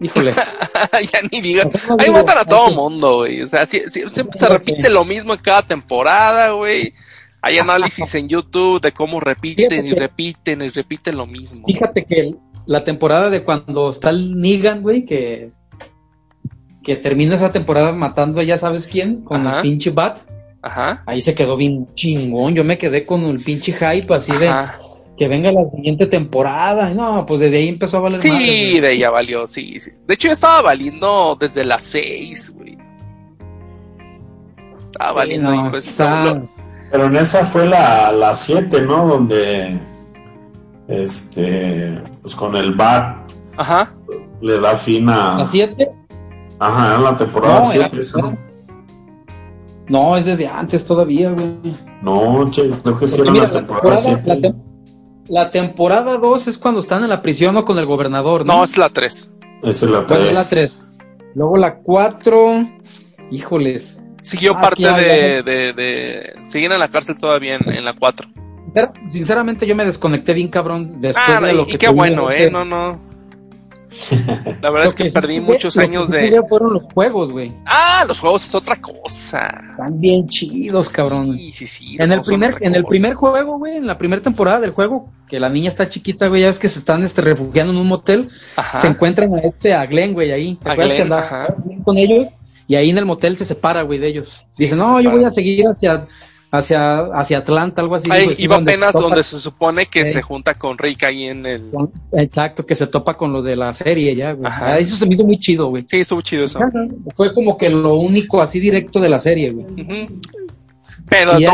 híjole. 0.00 0.32
ya 1.12 1.20
ni 1.30 1.54
no 1.54 1.62
Ahí 1.98 2.10
matan 2.10 2.38
a 2.38 2.44
todo 2.44 2.70
mundo, 2.72 3.16
güey. 3.18 3.42
O 3.42 3.46
sea, 3.46 3.66
siempre 3.66 4.38
se 4.38 4.46
repite 4.46 4.88
lo 4.90 5.04
mismo 5.04 5.34
en 5.34 5.40
cada 5.40 5.62
temporada, 5.62 6.50
güey. 6.50 6.94
Hay 7.40 7.58
análisis 7.58 8.12
en 8.16 8.28
YouTube 8.28 8.80
de 8.80 8.92
cómo 8.92 9.20
repiten 9.20 9.68
Fíjate 9.70 9.88
y 9.88 9.94
que- 9.94 10.00
repiten 10.00 10.62
y 10.62 10.68
repiten 10.70 11.16
lo 11.16 11.26
mismo. 11.26 11.64
Fíjate 11.66 12.04
que 12.04 12.20
el- 12.20 12.38
la 12.66 12.84
temporada 12.84 13.30
de 13.30 13.44
cuando 13.44 13.90
está 13.90 14.10
el 14.10 14.38
Negan, 14.40 14.82
güey, 14.82 15.04
que, 15.06 15.52
que 16.82 16.96
termina 16.96 17.36
esa 17.36 17.52
temporada 17.52 17.92
matando 17.92 18.40
a 18.40 18.44
ya 18.44 18.58
sabes 18.58 18.86
quién, 18.86 19.22
con 19.22 19.46
Ajá. 19.46 19.56
el 19.56 19.62
pinche 19.62 19.90
Bat, 19.90 20.18
Ajá. 20.62 21.02
ahí 21.06 21.20
se 21.22 21.34
quedó 21.34 21.56
bien 21.56 21.86
chingón. 21.94 22.54
Yo 22.54 22.64
me 22.64 22.78
quedé 22.78 23.06
con 23.06 23.24
el 23.26 23.38
pinche 23.42 23.72
hype 23.72 24.12
así 24.14 24.32
de 24.32 24.52
que 25.16 25.26
venga 25.28 25.50
la 25.52 25.64
siguiente 25.66 26.06
temporada. 26.06 26.90
No, 26.90 27.24
pues 27.26 27.40
desde 27.40 27.58
ahí 27.58 27.68
empezó 27.68 27.96
a 27.98 28.00
valer 28.00 28.20
Sí, 28.22 28.78
de 28.80 28.92
ella 28.92 29.10
valió, 29.10 29.46
sí, 29.46 29.78
sí. 29.80 29.90
De 30.06 30.14
hecho, 30.14 30.28
ya 30.28 30.34
estaba 30.34 30.62
valiendo 30.62 31.36
desde 31.40 31.64
las 31.64 31.82
6, 31.84 32.54
güey. 32.56 32.76
Estaba 34.86 35.10
Sí, 35.10 35.16
valiendo 35.16 35.54
no, 35.54 35.66
y 35.66 35.70
pues 35.70 35.88
está- 35.88 36.24
lo- 36.24 36.34
lo- 36.34 36.48
Pero 36.90 37.04
en 37.06 37.16
esa 37.16 37.44
fue 37.44 37.66
la, 37.66 38.10
la 38.12 38.34
7, 38.34 38.80
¿no? 38.82 39.06
Donde, 39.06 39.78
este, 40.88 42.00
pues 42.22 42.34
con 42.34 42.56
el 42.56 42.74
BAT 42.74 43.30
Ajá. 43.56 43.92
le 44.40 44.58
da 44.58 44.74
fin 44.76 45.08
a... 45.08 45.38
¿La 45.38 45.46
7? 45.46 45.90
Ajá, 46.58 46.86
era 46.94 46.98
la 46.98 47.16
temporada 47.16 47.60
No, 47.60 47.72
era- 47.72 47.88
7, 47.90 47.98
esa, 48.00 48.20
¿no? 48.22 48.38
No, 49.88 50.16
es 50.16 50.24
desde 50.24 50.46
antes 50.46 50.84
todavía, 50.84 51.30
güey. 51.30 51.54
No, 52.02 52.50
che, 52.50 52.70
creo 52.82 52.98
que 52.98 53.06
sí 53.08 53.20
era 53.22 53.30
mira, 53.30 53.44
la 53.44 53.50
temporada 53.50 53.96
temporada, 53.96 54.22
7. 54.24 54.28
la, 54.28 54.36
tem- 54.36 54.62
la 55.28 55.50
temporada 55.50 56.16
2 56.18 56.46
es 56.48 56.58
cuando 56.58 56.80
están 56.80 57.02
en 57.02 57.08
la 57.10 57.22
prisión 57.22 57.56
o 57.56 57.64
con 57.64 57.78
el 57.78 57.86
gobernador, 57.86 58.44
¿no? 58.46 58.58
No, 58.58 58.64
es 58.64 58.76
la 58.76 58.88
3. 58.90 59.32
Esa 59.62 59.86
es 59.86 59.90
la 59.90 60.06
3. 60.06 60.08
Bueno, 60.08 60.24
es 60.30 60.34
la 60.34 60.48
tres. 60.48 60.96
Luego 61.34 61.56
la 61.56 61.76
4, 61.78 62.66
híjoles. 63.30 63.98
Siguió 64.22 64.54
Ah, 64.56 64.60
parte 64.60 64.82
de, 64.82 64.86
ya. 64.88 65.42
de, 65.42 65.72
de- 65.72 66.32
Siguen 66.48 66.72
en 66.72 66.78
la 66.78 66.88
cárcel 66.88 67.16
todavía 67.18 67.56
en, 67.56 67.70
en 67.72 67.84
la 67.84 67.92
4. 67.94 68.28
Sincer- 68.66 68.92
sinceramente 69.08 69.66
yo 69.66 69.74
me 69.74 69.84
desconecté 69.84 70.34
bien 70.34 70.48
cabrón 70.48 71.00
después 71.00 71.24
Ah, 71.28 71.40
de 71.40 71.52
y, 71.52 71.56
lo 71.56 71.62
y 71.62 71.66
que 71.66 71.78
qué 71.78 71.88
bueno, 71.88 72.30
¿eh? 72.30 72.34
hacer. 72.34 72.52
No, 72.52 72.64
no. 72.64 72.98
La 74.62 74.70
verdad 74.70 74.86
es 74.88 74.94
que 74.94 75.10
perdí 75.10 75.40
muchos 75.40 75.74
lo 75.76 75.80
que 75.82 75.88
años 75.88 76.08
sí 76.08 76.12
de... 76.12 76.42
fueron 76.48 76.74
los 76.74 76.82
juegos, 76.84 77.32
güey. 77.32 77.52
Ah, 77.64 78.04
los 78.06 78.18
juegos 78.18 78.46
es 78.46 78.54
otra 78.54 78.76
cosa. 78.76 79.40
Están 79.70 80.00
bien 80.00 80.28
chidos, 80.28 80.90
cabrón. 80.90 81.36
Sí, 81.36 81.50
sí, 81.50 81.66
sí. 81.66 81.96
En 81.98 82.12
el 82.12 82.20
primer, 82.20 82.56
en 82.60 82.74
el 82.74 82.84
primer 82.84 83.14
juego, 83.14 83.58
güey, 83.58 83.76
en 83.76 83.86
la 83.86 83.96
primera 83.96 84.22
temporada 84.22 84.60
del 84.60 84.72
juego, 84.72 85.08
que 85.28 85.40
la 85.40 85.48
niña 85.48 85.70
está 85.70 85.88
chiquita, 85.88 86.28
güey, 86.28 86.42
ya 86.42 86.48
es 86.48 86.58
que 86.58 86.68
se 86.68 86.80
están 86.80 87.02
este, 87.04 87.22
refugiando 87.22 87.72
en 87.72 87.78
un 87.78 87.86
motel, 87.86 88.28
Ajá. 88.56 88.80
se 88.80 88.88
encuentran 88.88 89.34
a 89.34 89.40
este, 89.40 89.74
a 89.74 89.86
Glenn, 89.86 90.12
güey, 90.12 90.32
ahí. 90.32 90.58
¿Te 90.62 90.68
A 90.68 90.72
acuerdas 90.72 90.94
que 90.94 91.02
andaba 91.02 91.46
con 91.84 91.96
ellos? 91.96 92.28
Y 92.66 92.74
ahí 92.74 92.90
en 92.90 92.98
el 92.98 93.06
motel 93.06 93.38
se 93.38 93.46
separa, 93.46 93.82
güey, 93.82 93.98
de 93.98 94.08
ellos. 94.08 94.44
Dice, 94.58 94.74
se 94.74 94.80
no, 94.80 95.00
yo 95.00 95.10
voy 95.10 95.24
a 95.24 95.30
seguir 95.30 95.64
hacia, 95.66 96.06
hacia, 96.50 96.98
hacia 97.12 97.38
Atlanta, 97.38 97.82
algo 97.82 97.94
así. 97.96 98.10
Ahí 98.10 98.34
sí, 98.34 98.42
iba 98.44 98.56
apenas 98.56 98.92
donde 98.92 99.22
se 99.22 99.38
supone 99.38 99.86
que 99.86 100.06
se 100.06 100.22
junta 100.22 100.54
con 100.58 100.78
Rick 100.78 101.04
ahí 101.04 101.24
en 101.24 101.44
el... 101.46 101.68
con- 101.70 101.92
Exacto, 102.12 102.64
que 102.64 102.74
se 102.74 102.86
topa 102.86 103.16
con 103.16 103.32
los 103.32 103.44
de 103.44 103.56
la 103.56 103.74
serie 103.74 104.14
ya, 104.14 104.32
güey. 104.32 104.50
Ajá. 104.50 104.78
Eso 104.78 104.96
se 104.96 105.06
me 105.06 105.14
hizo 105.14 105.24
muy 105.24 105.38
chido, 105.38 105.68
güey. 105.68 105.84
Sí, 105.88 106.00
estuvo 106.00 106.20
chido 106.22 106.44
eso. 106.44 106.60
Fue 107.16 107.32
como 107.34 107.56
que 107.58 107.68
lo 107.68 107.94
único 107.96 108.40
así 108.40 108.60
directo 108.60 109.00
de 109.00 109.08
la 109.08 109.18
serie, 109.18 109.50
güey. 109.50 110.08
Pero 111.08 111.32
ahí, 111.32 111.44
eh, 111.44 111.48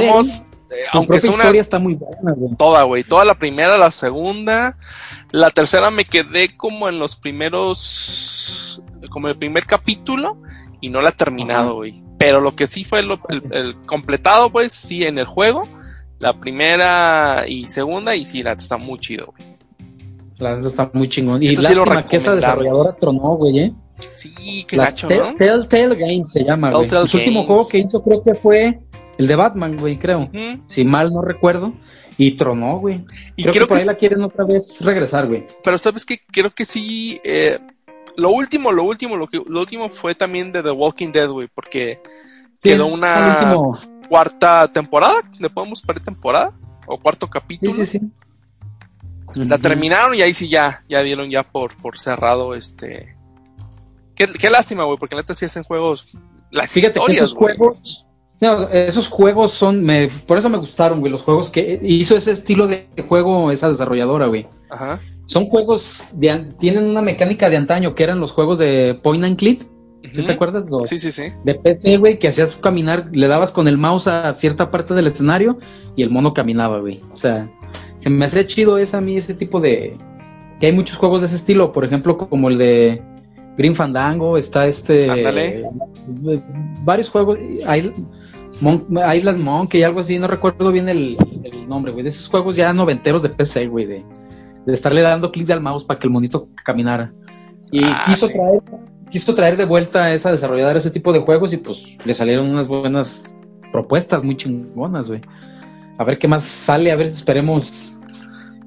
aunque 0.93 1.19
una 1.27 1.37
historia 1.45 1.61
está 1.61 1.79
muy 1.79 1.95
buena, 1.95 2.33
güey. 2.33 2.55
toda, 2.57 2.83
güey, 2.85 3.05
toda 3.05 3.25
la 3.25 3.35
primera, 3.35 3.79
la 3.79 3.91
segunda, 3.91 4.77
la 5.31 5.51
tercera 5.51 5.91
me 5.91 6.05
quedé 6.05 6.57
como 6.57 6.89
en 6.89 6.99
los 6.99 7.17
primeros, 7.17 8.83
como 9.11 9.29
el 9.29 9.37
primer 9.37 9.67
capítulo 9.67 10.39
y 10.81 10.89
no 10.89 11.01
la 11.01 11.11
he 11.11 11.13
terminado, 11.13 11.77
güey. 11.77 12.04
Pero 12.25 12.41
lo 12.41 12.55
que 12.57 12.67
sí 12.67 12.85
fue 12.85 13.03
lo- 13.03 13.21
el, 13.29 13.43
el 13.53 13.77
completado, 13.87 14.51
pues 14.51 14.73
sí, 14.73 15.05
en 15.05 15.19
el 15.19 15.27
juego, 15.27 15.69
la 16.19 16.39
primera 16.41 17.45
y 17.47 17.67
segunda 17.67 18.17
y 18.17 18.25
sí, 18.25 18.43
la 18.43 18.53
está 18.53 18.77
muy 18.79 18.99
chido, 18.99 19.27
güey. 19.37 19.55
La 20.39 20.57
neta 20.57 20.69
está 20.69 20.91
muy 20.95 21.09
chingón. 21.09 21.43
Y 21.43 21.55
sí 21.55 21.63
lástima 21.63 22.07
que 22.09 22.17
esa 22.17 22.35
desarrolladora 22.35 22.97
tronó, 22.97 23.37
güey, 23.37 23.59
¿eh? 23.59 23.73
Sí, 23.99 24.65
qué 24.67 24.77
La 24.77 24.87
gacho, 24.87 25.09
Tell- 25.09 25.31
¿no? 25.33 25.37
Telltale 25.37 25.95
Games 25.95 26.33
se 26.33 26.43
llama, 26.45 26.71
güey. 26.73 26.89
Su 27.07 27.17
último 27.19 27.45
juego 27.45 27.69
que 27.69 27.79
hizo 27.79 28.03
creo 28.03 28.23
que 28.23 28.35
fue 28.35 28.81
el 29.19 29.27
de 29.29 29.37
Batman, 29.37 29.77
güey, 29.77 29.99
creo. 29.99 30.29
Si 30.69 30.85
mal 30.85 31.13
no 31.13 31.23
recuerdo. 31.23 31.73
Y 32.17 32.33
tronó, 32.37 32.79
güey. 32.79 33.05
Y 33.37 33.43
Creo, 33.43 33.53
creo 33.53 33.65
que 33.65 33.69
por 33.69 33.77
que, 33.77 33.81
ahí 33.83 33.87
la 33.87 33.95
quieren 33.97 34.23
otra 34.23 34.45
vez 34.45 34.81
regresar, 34.81 35.27
güey. 35.27 35.47
pero 35.65 35.77
sabes 35.79 36.07
que 36.07 36.21
creo 36.31 36.55
que 36.55 36.65
sí, 36.65 37.21
eh, 37.25 37.59
lo 38.17 38.31
último, 38.31 38.73
lo 38.73 38.85
último, 38.85 39.17
lo 39.17 39.27
que, 39.27 39.43
lo 39.47 39.61
último 39.61 39.89
fue 39.89 40.15
también 40.15 40.53
de 40.53 40.63
The 40.63 40.71
Walking 40.71 41.11
Dead, 41.13 41.29
güey, 41.29 41.49
porque 41.55 42.01
Sí, 42.57 42.71
Quedó 42.71 42.87
una- 42.87 43.37
cuarta 44.09 44.71
temporada, 44.73 45.15
le 45.39 45.51
podemos 45.51 45.83
poner 45.83 46.03
temporada, 46.03 46.53
o 46.87 46.99
cuarto 46.99 47.29
capítulo. 47.29 47.73
Sí, 47.73 47.85
sí, 47.85 47.99
sí. 47.99 49.45
La 49.45 49.59
terminaron 49.59 50.15
y 50.15 50.23
ahí 50.23 50.33
sí 50.35 50.49
ya, 50.49 50.85
ya 50.89 51.03
dieron 51.03 51.29
ya 51.31 51.43
por, 51.43 51.77
por 51.79 51.99
cerrado 51.99 52.55
este. 52.55 53.17
Qué, 54.15 54.29
qué 54.29 54.49
lástima, 54.51 54.85
güey, 54.85 54.99
porque 54.99 55.17
neta 55.17 55.35
sí 55.35 55.45
hacen 55.47 55.65
juegos. 55.65 56.07
Las 56.53 56.71
Fíjate 56.71 57.01
historias, 57.01 57.25
esos 57.25 57.35
juegos, 57.35 58.07
no, 58.41 58.69
esos 58.69 59.09
juegos 59.09 59.53
son, 59.53 59.83
me, 59.83 60.09
por 60.09 60.39
eso 60.39 60.49
me 60.49 60.59
gustaron, 60.59 61.01
güey, 61.01 61.11
los 61.11 61.23
juegos 61.23 61.51
que 61.51 61.81
hizo 61.83 62.17
ese 62.17 62.31
estilo 62.31 62.69
de 62.69 62.89
juego 63.09 63.51
esa 63.51 63.69
desarrolladora, 63.69 64.27
güey. 64.27 64.47
Ajá. 64.71 65.01
Son 65.27 65.47
juegos, 65.47 66.05
de, 66.13 66.53
tienen 66.59 66.85
una 66.85 67.01
mecánica 67.01 67.49
de 67.49 67.57
antaño, 67.57 67.95
que 67.95 68.03
eran 68.03 68.21
los 68.21 68.33
juegos 68.33 68.59
de 68.59 68.99
Point 69.03 69.25
and 69.25 69.37
Click, 69.39 69.67
¿sí 70.03 70.19
Ujú. 70.19 70.27
te 70.27 70.33
acuerdas? 70.33 70.71
Los 70.71 70.89
Sí, 70.89 70.99
sí, 70.99 71.11
sí. 71.11 71.25
De 71.45 71.55
PC, 71.55 71.97
güey, 71.97 72.19
que 72.19 72.29
hacías 72.29 72.57
caminar, 72.57 73.09
le 73.13 73.27
dabas 73.27 73.51
con 73.51 73.67
el 73.67 73.79
mouse 73.79 74.07
a 74.07 74.35
cierta 74.35 74.71
parte 74.71 74.93
del 74.95 75.07
escenario 75.07 75.59
y 75.97 76.03
el 76.03 76.11
mono 76.11 76.35
caminaba, 76.35 76.81
güey. 76.81 77.01
O 77.13 77.17
sea, 77.17 77.51
se 77.99 78.11
me 78.11 78.27
hace 78.27 78.47
chido 78.47 78.77
ese 78.77 78.97
a 78.97 79.01
mí, 79.01 79.17
ese 79.17 79.35
tipo 79.35 79.61
de... 79.61 79.97
Que 80.61 80.67
hay 80.67 80.73
muchos 80.73 80.97
juegos 80.99 81.23
de 81.23 81.29
ese 81.29 81.37
estilo, 81.37 81.73
por 81.73 81.85
ejemplo, 81.85 82.17
como 82.19 82.49
el 82.51 82.59
de 82.59 83.03
Green 83.57 83.75
Fandango, 83.75 84.37
está 84.37 84.67
este... 84.67 85.11
Ándale. 85.11 85.65
varios 86.85 87.09
juegos, 87.09 87.39
Isl- 87.39 87.95
Mon- 88.61 88.87
Island 89.17 89.43
Monkey, 89.43 89.83
algo 89.83 90.01
así, 90.01 90.19
no 90.19 90.27
recuerdo 90.29 90.71
bien 90.71 90.89
el, 90.89 91.17
el 91.43 91.67
nombre, 91.69 91.93
güey, 91.93 92.03
de 92.05 92.11
esos 92.11 92.29
juegos 92.29 92.55
ya 92.57 92.73
noventeros 92.73 93.23
de 93.23 93.31
PC, 93.31 93.67
güey, 93.67 93.87
de, 93.87 94.05
de 94.67 94.75
estarle 94.75 95.03
dando 95.03 95.31
clic 95.33 95.51
al 95.51 95.61
mouse 95.61 95.85
para 95.85 95.99
que 96.01 96.07
el 96.07 96.13
monito 96.13 96.49
caminara. 96.65 97.13
Y 97.71 97.83
Ah, 97.85 98.03
quiso 98.07 98.27
sí. 98.29 98.33
traer 98.33 98.61
quiso 99.11 99.35
traer 99.35 99.57
de 99.57 99.65
vuelta 99.65 100.05
a 100.05 100.15
esa 100.15 100.33
desarrolladora 100.33 100.79
ese 100.79 100.91
tipo 100.91 101.13
de 101.13 101.21
juegos 101.21 101.53
y 101.53 101.59
pues 101.59 101.85
le 102.05 102.15
salieron 102.15 102.51
unas 102.51 102.67
buenas 102.67 103.37
propuestas 103.71 104.25
muy 104.25 104.37
chingonas, 104.37 105.09
güey. 105.09 105.21
A 105.99 106.05
ver 106.05 106.19
qué 106.19 106.27
más 106.27 106.43
sale, 106.43 106.91
a 106.91 106.97
ver 106.97 107.09
si 107.11 107.17
esperemos 107.19 107.97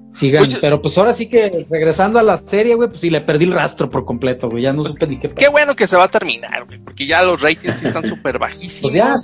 sigan. 0.09 0.43
Oye. 0.43 0.57
Pero 0.61 0.81
pues 0.81 0.97
ahora 0.97 1.13
sí 1.13 1.27
que 1.27 1.65
regresando 1.69 2.17
a 2.19 2.23
la 2.23 2.37
serie, 2.37 2.75
güey, 2.75 2.87
pues 2.87 3.01
sí 3.01 3.09
le 3.09 3.19
perdí 3.19 3.43
el 3.45 3.51
rastro 3.51 3.89
por 3.89 4.05
completo, 4.05 4.49
güey. 4.49 4.63
Ya 4.63 4.71
no 4.71 4.83
Pues, 4.83 4.93
supe 4.93 5.07
ni 5.07 5.19
qué 5.19 5.29
Qué 5.31 5.49
bueno 5.49 5.75
que 5.75 5.85
se 5.87 5.97
va 5.97 6.05
a 6.05 6.07
terminar, 6.07 6.65
güey, 6.65 6.79
porque 6.79 7.05
ya 7.05 7.23
los 7.23 7.41
ratings 7.41 7.79
sí 7.79 7.87
están 7.87 8.05
súper 8.05 8.39
bajísimos. 8.39 8.91
Pues 8.91 8.93
ya. 8.93 9.15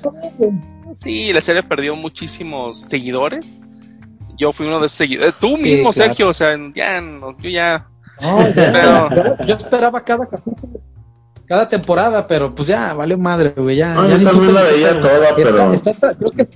Sí, 0.98 1.32
la 1.32 1.40
serie 1.42 1.64
perdió 1.64 1.96
muchísimos 1.96 2.82
seguidores. 2.82 3.60
Yo 4.44 4.52
fui 4.52 4.68
uno 4.68 4.80
de 4.80 4.88
esos 4.88 4.98
seguidores. 4.98 5.36
Tú 5.40 5.56
Sí, 5.58 5.64
mismo, 5.64 5.92
claro. 5.92 6.08
Sergio, 6.10 6.30
o 6.30 6.34
sea, 6.34 6.58
ya, 6.76 7.00
no, 7.02 7.38
yo 7.40 7.50
ya. 7.50 7.88
No, 8.22 8.38
o 8.38 8.52
sea, 8.52 8.72
Pero- 8.74 9.38
yo, 9.40 9.46
yo 9.46 9.56
esperaba 9.56 10.02
cada 10.04 10.26
capítulo, 10.28 10.80
cada 11.48 11.68
temporada, 11.70 12.28
pero 12.28 12.54
pues 12.54 12.68
ya, 12.68 12.94
valió 12.94 13.18
madre, 13.18 13.54
güey. 13.56 13.78
Ya, 13.78 13.94
No, 13.94 14.08
ya 14.08 14.18
yo 14.18 14.30
también 14.30 14.54
la 14.54 14.62
veía 14.64 15.00
toda, 15.00 15.14
Está- 15.30 15.36
pero- 15.36 15.74
está- 15.74 15.90
está- 15.92 16.14
creo, 16.16 16.32
que, 16.32 16.48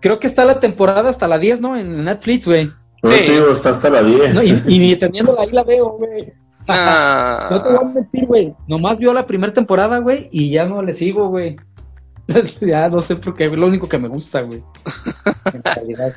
creo 0.00 0.18
que 0.18 0.26
está 0.26 0.44
la 0.44 0.58
temporada 0.60 1.10
hasta 1.10 1.28
la 1.28 1.38
10, 1.38 1.60
¿no? 1.60 1.76
En 1.76 2.04
Netflix, 2.04 2.46
güey. 2.46 2.70
Pero 3.02 3.14
Sí. 3.16 3.22
te 3.24 3.32
digo, 3.32 3.50
está 3.50 3.70
hasta 3.70 3.90
la 3.90 4.02
10. 4.02 4.34
No, 4.34 4.42
y, 4.42 4.62
y 4.66 4.78
ni 4.78 4.96
teniéndola 4.96 5.42
ahí 5.42 5.50
la 5.52 5.62
veo, 5.64 5.90
güey. 5.90 6.32
Ah, 6.68 7.46
No 7.50 7.62
te 7.62 7.68
voy 7.68 7.78
a 7.80 7.88
mentir, 7.94 8.26
güey. 8.26 8.54
Nomás 8.66 8.98
vio 8.98 9.12
la 9.12 9.26
primera 9.26 9.52
temporada, 9.52 9.98
güey, 9.98 10.28
y 10.32 10.50
ya 10.50 10.66
no 10.66 10.82
le 10.82 10.94
sigo, 10.94 11.28
güey. 11.28 11.56
ya 12.60 12.88
no 12.88 13.00
sé 13.00 13.14
por 13.14 13.36
qué, 13.36 13.44
es 13.44 13.52
lo 13.52 13.66
único 13.68 13.88
que 13.88 13.98
me 13.98 14.08
gusta, 14.08 14.40
güey. 14.40 14.60
En 15.54 15.62
realidad. 15.62 16.12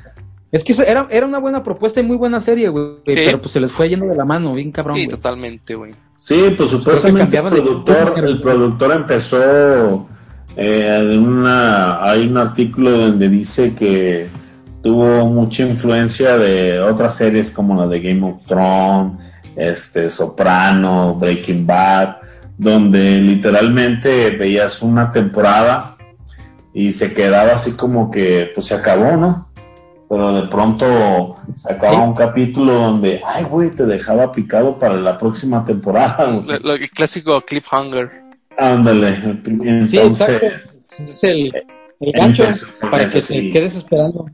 Es 0.52 0.64
que 0.64 0.74
era, 0.86 1.08
era 1.12 1.26
una 1.26 1.38
buena 1.40 1.64
propuesta 1.64 2.00
y 2.00 2.04
muy 2.04 2.18
buena 2.18 2.42
serie, 2.42 2.70
güey. 2.70 2.96
Pero 3.06 3.40
pues 3.40 3.52
se 3.52 3.60
les 3.60 3.72
fue 3.72 3.90
yendo 3.90 4.08
de 4.08 4.16
la 4.16 4.26
mano, 4.26 4.54
bien 4.54 4.72
cabrón, 4.72 4.98
sí, 4.98 5.08
totalmente, 5.08 5.76
güey. 5.76 5.94
Sí, 6.20 6.54
pues 6.58 6.70
supuestamente 6.72 7.38
el 7.38 7.44
de- 7.44 7.50
productor, 7.52 8.14
el 8.18 8.40
productor 8.40 8.92
empezó 8.94 10.08
eh, 10.56 11.06
de 11.08 11.18
una, 11.18 12.04
hay 12.04 12.28
un 12.28 12.38
artículo 12.38 12.92
donde 12.92 13.30
dice 13.30 13.74
que 13.76 14.28
tuvo 14.82 15.26
mucha 15.28 15.64
influencia 15.64 16.38
de 16.38 16.80
otras 16.80 17.16
series 17.16 17.52
como 17.52 17.80
la 17.80 17.88
de 17.88 18.00
Game 18.02 18.26
of 18.26 18.44
Thrones, 18.46 19.14
este 19.56 20.10
Soprano, 20.10 21.16
Breaking 21.16 21.66
Bad, 21.68 22.18
donde 22.58 23.22
literalmente 23.22 24.32
veías 24.32 24.82
una 24.82 25.12
temporada 25.12 25.96
y 26.74 26.92
se 26.92 27.14
quedaba 27.14 27.54
así 27.54 27.74
como 27.74 28.10
que 28.10 28.52
pues 28.54 28.68
se 28.68 28.76
acabó, 28.76 29.16
¿no? 29.18 29.49
Pero 30.10 30.34
de 30.42 30.48
pronto 30.48 31.36
sacaba 31.56 31.98
Sí. 31.98 32.02
un 32.10 32.14
capítulo 32.16 32.74
donde, 32.74 33.22
ay, 33.26 33.44
güey, 33.44 33.70
te 33.70 33.86
dejaba 33.86 34.32
picado 34.32 34.76
para 34.78 34.96
la 34.96 35.16
próxima 35.18 35.64
temporada. 35.64 36.26
güey. 36.26 36.48
Lo- 36.48 36.60
lo- 36.60 36.74
el 36.74 36.90
clásico 36.90 37.40
cliffhanger. 37.42 38.12
Ándale, 38.58 39.16
Sí, 39.16 39.60
entonces, 39.64 40.42
exacto. 40.44 41.12
Es 41.12 41.24
el, 41.24 41.54
el 42.00 42.12
gancho 42.12 42.44
para 42.90 43.06
que 43.06 43.22
sí. 43.22 43.36
te 43.36 43.52
quedes 43.52 43.76
esperando. 43.76 44.26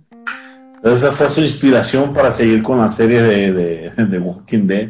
esa 0.84 1.12
fue 1.12 1.28
su 1.30 1.42
inspiración 1.42 2.14
para 2.14 2.32
seguir 2.32 2.64
con 2.64 2.80
la 2.80 2.88
serie 2.90 3.22
de, 3.22 3.52
de, 3.52 3.90
de 4.06 4.20
Walking 4.20 4.66
Dead. 4.68 4.90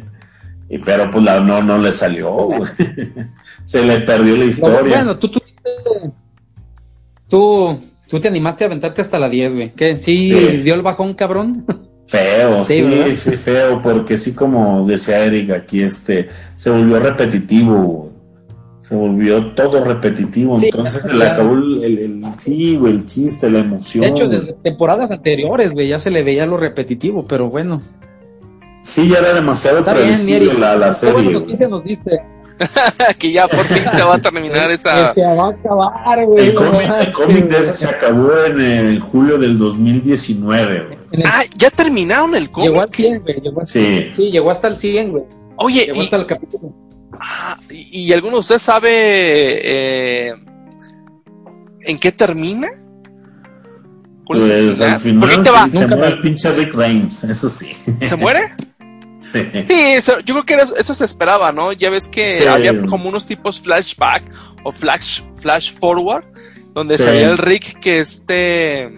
Y, 0.68 0.78
pero 0.78 1.10
pues 1.10 1.22
la, 1.24 1.40
no, 1.40 1.62
no 1.62 1.78
le 1.78 1.90
salió, 1.92 2.32
güey. 2.32 2.60
Se 3.64 3.82
le 3.84 4.00
perdió 4.00 4.36
la 4.36 4.44
historia. 4.44 4.96
Bueno, 4.98 5.18
tú 5.18 5.28
tuviste. 5.30 6.12
Tú, 7.28 7.80
tú 8.08 8.20
te 8.20 8.28
animaste 8.28 8.64
a 8.64 8.66
aventarte 8.68 9.02
hasta 9.02 9.18
la 9.18 9.28
10, 9.28 9.54
güey. 9.54 9.72
¿Qué? 9.72 9.96
¿Sí, 9.96 10.28
Sí. 10.32 10.56
dio 10.58 10.74
el 10.74 10.82
bajón, 10.82 11.14
cabrón? 11.14 11.64
Feo, 12.08 12.64
Sí, 12.64 12.84
sí, 13.16 13.30
feo, 13.32 13.82
porque 13.82 14.16
sí, 14.16 14.32
como 14.32 14.86
decía 14.86 15.24
Eric, 15.24 15.50
aquí 15.50 15.82
este, 15.82 16.28
se 16.54 16.70
volvió 16.70 17.00
repetitivo, 17.00 17.82
güey. 17.82 18.10
se 18.80 18.94
volvió 18.94 19.46
todo 19.54 19.82
repetitivo, 19.84 20.60
Sí, 20.60 20.66
entonces 20.66 21.02
se 21.02 21.12
le 21.12 21.24
acabó 21.26 21.54
el, 21.54 21.82
el, 21.82 21.98
el- 21.98 22.24
sí, 22.38 22.76
güey, 22.76 22.92
el 22.92 23.06
chiste, 23.06 23.50
la 23.50 23.58
emoción. 23.58 24.02
De 24.04 24.10
hecho, 24.10 24.26
güey. 24.28 24.38
desde 24.38 24.52
temporadas 24.52 25.10
anteriores, 25.10 25.72
güey, 25.72 25.88
ya 25.88 25.98
se 25.98 26.12
le 26.12 26.22
veía 26.22 26.46
lo 26.46 26.56
repetitivo, 26.56 27.24
pero 27.26 27.50
bueno. 27.50 27.82
Sí, 28.82 29.08
ya 29.08 29.18
era 29.18 29.32
demasiado 29.34 29.80
Está 29.80 29.94
bien, 29.94 30.60
la, 30.60 30.76
la 30.76 30.86
Qué 30.86 30.92
serie. 30.92 31.14
buena 31.24 31.38
noticia 31.40 31.66
nos 31.66 31.82
diste. 31.82 32.20
que 33.18 33.32
ya 33.32 33.46
por 33.46 33.64
fin 33.64 33.82
se 33.90 34.02
va 34.02 34.14
a 34.14 34.18
terminar 34.18 34.70
esa. 34.70 35.12
Se 35.12 35.22
va 35.22 35.46
a 35.46 35.50
acabar, 35.50 36.24
güey. 36.24 36.48
El 36.48 36.54
cómic, 36.54 36.80
el 36.82 36.88
manches, 36.88 37.14
cómic 37.14 37.44
de 37.48 37.62
se 37.62 37.86
acabó 37.86 38.30
en, 38.46 38.60
en 38.60 39.00
julio 39.00 39.36
del 39.38 39.58
2019, 39.58 40.80
güey. 40.86 40.98
El- 41.12 41.22
Ah, 41.26 41.42
ya 41.56 41.70
terminaron 41.70 42.34
el 42.34 42.50
cómic. 42.50 42.70
Llegó 42.70 42.82
al 42.82 42.88
100, 42.94 43.22
güey. 43.22 43.40
Llegó 43.40 43.60
al 43.60 43.66
Sí. 43.66 44.10
Sí, 44.14 44.30
llegó 44.30 44.50
hasta 44.50 44.68
el 44.68 44.76
100, 44.78 45.10
güey. 45.12 45.24
Oye, 45.56 45.86
Llegó 45.86 45.98
y, 45.98 46.04
hasta 46.04 46.16
el 46.16 46.26
capítulo. 46.26 46.74
ah, 47.20 47.58
y, 47.70 48.00
y 48.06 48.12
alguno 48.12 48.34
de 48.36 48.40
ustedes 48.40 48.62
sabe 48.62 48.90
eh, 48.92 50.34
en 51.82 51.98
qué 51.98 52.12
termina? 52.12 52.68
¿Cuál 54.26 54.40
es 54.40 54.48
el 54.48 54.66
Pues 54.66 54.80
al 54.80 54.98
final? 55.00 55.22
Ahí 55.28 55.30
final 55.36 55.44
te 55.44 55.50
va, 55.50 55.68
se 55.68 55.80
Nunca 55.80 55.94
muere 55.96 56.10
me- 56.10 56.16
el 56.16 56.20
pinche 56.20 56.50
Rick 56.52 56.74
Reigns, 56.74 57.24
eso 57.24 57.48
sí. 57.48 57.72
¿se 58.00 58.16
muere? 58.16 58.40
Sí. 59.32 59.38
Eso- 59.68 60.20
yo 60.20 60.42
creo 60.42 60.44
que 60.44 60.78
eso 60.80 60.94
se 60.94 61.04
esperaba, 61.04 61.52
¿no? 61.52 61.72
Ya 61.72 61.90
ves 61.90 62.08
que 62.08 62.40
Sí. 62.40 62.46
había 62.46 62.78
como 62.86 63.08
unos 63.08 63.26
tipos 63.26 63.60
flashback 63.60 64.22
o 64.62 64.72
flash, 64.72 65.22
flash 65.40 65.72
forward, 65.72 66.24
donde 66.74 66.96
Sí. 66.98 67.04
salía 67.04 67.30
el 67.30 67.38
Rick 67.38 67.80
que 67.80 68.00
este 68.00 68.90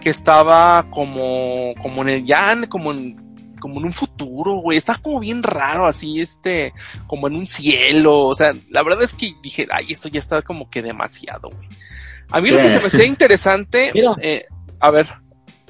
que 0.00 0.08
estaba 0.10 0.86
como 0.90 1.74
como 1.82 2.02
en 2.02 2.08
el 2.08 2.24
ya 2.24 2.52
en- 2.52 2.66
como 2.66 2.92
en 2.92 3.28
como 3.60 3.78
en 3.78 3.86
un 3.86 3.92
futuro, 3.92 4.54
güey, 4.54 4.78
está 4.78 4.94
como 4.94 5.20
bien 5.20 5.42
raro 5.42 5.86
así, 5.86 6.18
este, 6.18 6.72
como 7.06 7.26
en 7.26 7.36
un 7.36 7.46
cielo, 7.46 8.20
o 8.20 8.34
sea, 8.34 8.54
la 8.70 8.82
verdad 8.82 9.02
es 9.02 9.12
que 9.12 9.34
dije, 9.42 9.68
ay, 9.70 9.84
esto 9.90 10.08
ya 10.08 10.18
está 10.18 10.40
como 10.40 10.70
que 10.70 10.80
demasiado, 10.80 11.50
güey. 11.50 11.68
A 12.30 12.40
mí 12.40 12.48
lo 12.48 12.56
que 12.56 12.70
se 12.70 12.78
me 12.80 12.86
hacía 12.86 13.04
interesante, 13.04 13.90
Mira. 13.92 14.14
eh, 14.22 14.46
a 14.80 14.90
ver, 14.90 15.08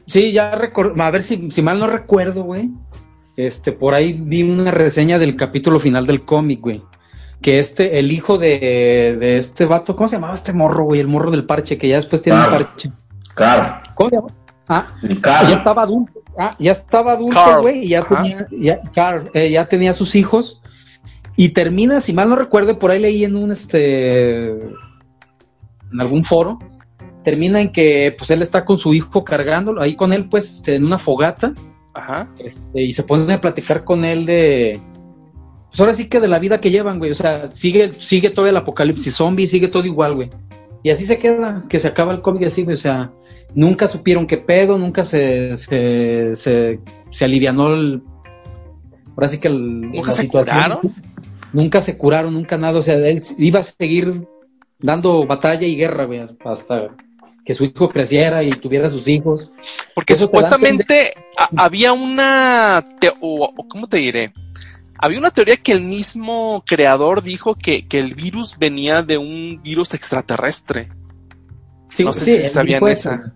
Sí, 0.07 0.33
ya 0.33 0.55
recuerdo. 0.57 1.01
A 1.01 1.11
ver 1.13 1.23
si, 1.23 1.51
si 1.53 1.63
mal 1.63 1.79
no 1.79 1.87
recuerdo, 1.87 2.43
güey. 2.43 2.69
Este, 3.37 3.73
por 3.73 3.95
ahí 3.95 4.13
vi 4.13 4.43
una 4.43 4.71
reseña 4.71 5.19
del 5.19 5.37
capítulo 5.37 5.79
final 5.81 6.07
del 6.07 6.25
cómic, 6.25 6.61
güey. 6.61 6.83
Que 7.41 7.59
este, 7.59 7.99
el 7.99 8.13
hijo 8.13 8.37
de, 8.39 9.17
de 9.19 9.39
este 9.39 9.65
vato, 9.65 9.97
¿cómo 9.97 10.09
se 10.09 10.17
llamaba 10.17 10.35
este 10.35 10.53
morro, 10.53 10.85
güey? 10.85 11.01
El 11.01 11.09
morro 11.09 11.31
del 11.31 11.47
parche, 11.47 11.79
que 11.79 11.89
ya 11.89 11.97
después 11.97 12.23
tiene 12.23 12.39
un 12.39 12.45
Carl. 12.45 12.65
parche. 12.65 12.91
Carl, 13.35 13.83
¿Cómo 13.95 14.11
se 14.11 14.17
llama? 14.17 14.29
Ah, 14.69 14.87
Carl. 15.23 15.49
ya 15.49 15.57
estaba 15.57 15.83
adulto. 15.83 16.21
Ah, 16.39 16.55
ya 16.59 16.73
estaba 16.73 17.13
adulto, 17.13 17.35
Carl. 17.35 17.63
güey, 17.63 17.85
y 17.85 17.89
ya 17.89 18.05
tenía, 18.05 18.47
ya, 18.51 18.81
Carl, 18.95 19.31
eh, 19.35 19.51
ya 19.51 19.67
tenía 19.67 19.95
sus 19.95 20.15
hijos. 20.15 20.61
Y 21.37 21.51
termina, 21.51 22.01
si 22.03 22.13
mal 22.13 22.29
no 22.29 22.37
recuerdo, 22.37 22.79
por 22.79 22.91
ahí 22.91 23.01
leí 23.01 23.25
en 23.25 23.37
un 23.37 23.51
este 23.53 24.51
en 25.93 26.01
algún 26.01 26.25
foro, 26.25 26.59
termina 27.25 27.61
en 27.61 27.73
que 27.73 28.15
pues 28.19 28.31
él 28.31 28.43
está 28.43 28.65
con 28.65 28.79
su 28.79 28.95
hijo 28.95 29.25
cargándolo, 29.25 29.83
ahí 29.83 29.97
con 29.97 30.13
él, 30.13 30.29
pues, 30.29 30.51
este, 30.51 30.75
en 30.77 30.85
una 30.85 30.99
fogata, 30.99 31.53
ajá, 31.95 32.29
este, 32.39 32.83
y 32.83 32.93
se 32.93 33.03
pone 33.03 33.33
a 33.33 33.41
platicar 33.41 33.85
con 33.85 34.05
él 34.05 34.27
de 34.27 34.81
pues 35.71 35.79
ahora 35.81 35.95
sí 35.95 36.09
que 36.09 36.19
de 36.21 36.29
la 36.29 36.41
vida 36.41 36.61
que 36.61 36.71
llevan, 36.71 36.99
güey. 36.99 37.13
O 37.13 37.15
sea, 37.15 37.49
sigue, 37.55 37.93
sigue 38.01 38.31
todo 38.31 38.49
el 38.49 38.57
apocalipsis 38.57 39.15
zombie, 39.15 39.47
sigue 39.47 39.69
todo 39.69 39.85
igual, 39.85 40.17
güey. 40.17 40.29
Y 40.83 40.91
así 40.91 41.07
se 41.07 41.19
queda, 41.19 41.65
que 41.69 41.79
se 41.79 41.87
acaba 41.87 42.13
el 42.13 42.23
cómic 42.23 42.45
así, 42.47 42.65
güey. 42.65 42.75
O 42.75 42.79
sea, 42.79 43.13
nunca 43.55 43.87
supieron 43.87 44.27
qué 44.27 44.37
pedo, 44.37 44.79
nunca 44.79 45.05
se, 45.05 45.57
se, 45.57 46.35
se, 46.35 46.81
se 47.13 47.25
alivianó 47.25 47.73
el. 47.73 48.03
Ahora 49.11 49.29
sí 49.29 49.39
que 49.39 49.47
el, 49.47 49.81
¿Nunca 49.83 50.09
la 50.09 50.13
se 50.15 50.23
situación. 50.23 50.57
curaron? 50.57 50.95
Nunca 51.53 51.83
se 51.83 51.97
curaron, 51.97 52.35
nunca 52.35 52.59
nada. 52.59 52.79
O 52.79 52.83
sea, 52.83 52.97
él 52.97 53.23
iba 53.39 53.61
a 53.61 53.65
seguir 53.65 54.27
dando 54.81 55.25
batalla 55.25 55.69
y 55.69 55.77
guerra, 55.77 56.05
güey, 56.05 56.21
hasta 56.45 56.89
que 57.51 57.55
su 57.55 57.65
hijo 57.65 57.89
creciera 57.89 58.45
y 58.45 58.51
tuviera 58.51 58.89
sus 58.89 59.09
hijos. 59.09 59.51
Porque 59.93 60.13
Eso 60.13 60.27
supuestamente 60.27 61.13
había 61.57 61.93
una. 61.93 62.85
o- 63.21 63.53
¿Cómo 63.69 63.89
te 63.89 63.97
diré? 63.97 64.33
Había 64.97 65.19
una 65.19 65.33
teoría 65.33 65.57
que 65.57 65.73
el 65.73 65.81
mismo 65.83 66.63
creador 66.65 67.25
dijo 67.25 67.57
que, 67.57 67.89
que 67.89 67.99
el 67.99 68.15
virus 68.15 68.57
venía 68.57 69.03
de 69.03 69.19
un 69.19 69.61
virus 69.65 69.95
extraterrestre. 69.95 70.91
Sí, 71.93 72.05
No 72.05 72.13
sé 72.13 72.25
sí, 72.25 72.37
si 72.43 72.49
sabían 72.51 72.87
esa. 72.87 73.35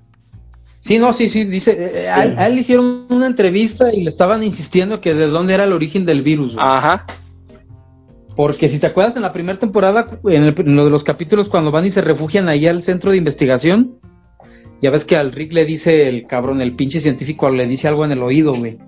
Sí, 0.79 0.99
no, 1.01 1.12
sí, 1.12 1.29
sí, 1.29 1.43
dice, 1.43 1.73
eh, 1.73 2.03
eh, 2.05 2.09
a, 2.09 2.23
él, 2.23 2.39
a 2.39 2.47
él 2.47 2.57
hicieron 2.61 3.07
una 3.11 3.27
entrevista 3.27 3.93
y 3.93 4.05
le 4.05 4.11
estaban 4.11 4.45
insistiendo 4.45 5.01
que 5.01 5.12
de 5.15 5.27
dónde 5.27 5.55
era 5.55 5.65
el 5.65 5.73
origen 5.73 6.07
del 6.07 6.23
virus, 6.23 6.55
güey. 6.55 6.65
Ajá. 6.65 7.05
Porque 8.37 8.69
si 8.69 8.79
te 8.81 8.87
acuerdas 8.89 9.15
en 9.17 9.23
la 9.23 9.33
primera 9.33 9.59
temporada, 9.59 10.07
en, 10.25 10.45
el- 10.45 10.55
en 10.59 10.77
lo 10.77 10.85
de 10.85 10.91
los 10.91 11.05
capítulos 11.05 11.49
cuando 11.49 11.71
van 11.71 11.87
y 11.87 11.91
se 11.93 12.01
refugian 12.01 12.49
ahí 12.49 12.67
al 12.67 12.83
centro 12.83 13.12
de 13.12 13.17
investigación, 13.17 13.95
ya 14.83 14.91
ves 14.91 15.05
que 15.05 15.16
al 15.16 15.33
Rick 15.33 15.53
le 15.53 15.64
dice 15.64 16.09
el 16.09 16.27
cabrón, 16.27 16.61
el 16.61 16.75
pinche 16.77 17.01
científico 17.01 17.51
le 17.51 17.66
dice 17.66 17.89
algo 17.89 18.05
en 18.05 18.12
el 18.12 18.22
oído, 18.22 18.55
güey. 18.55 18.79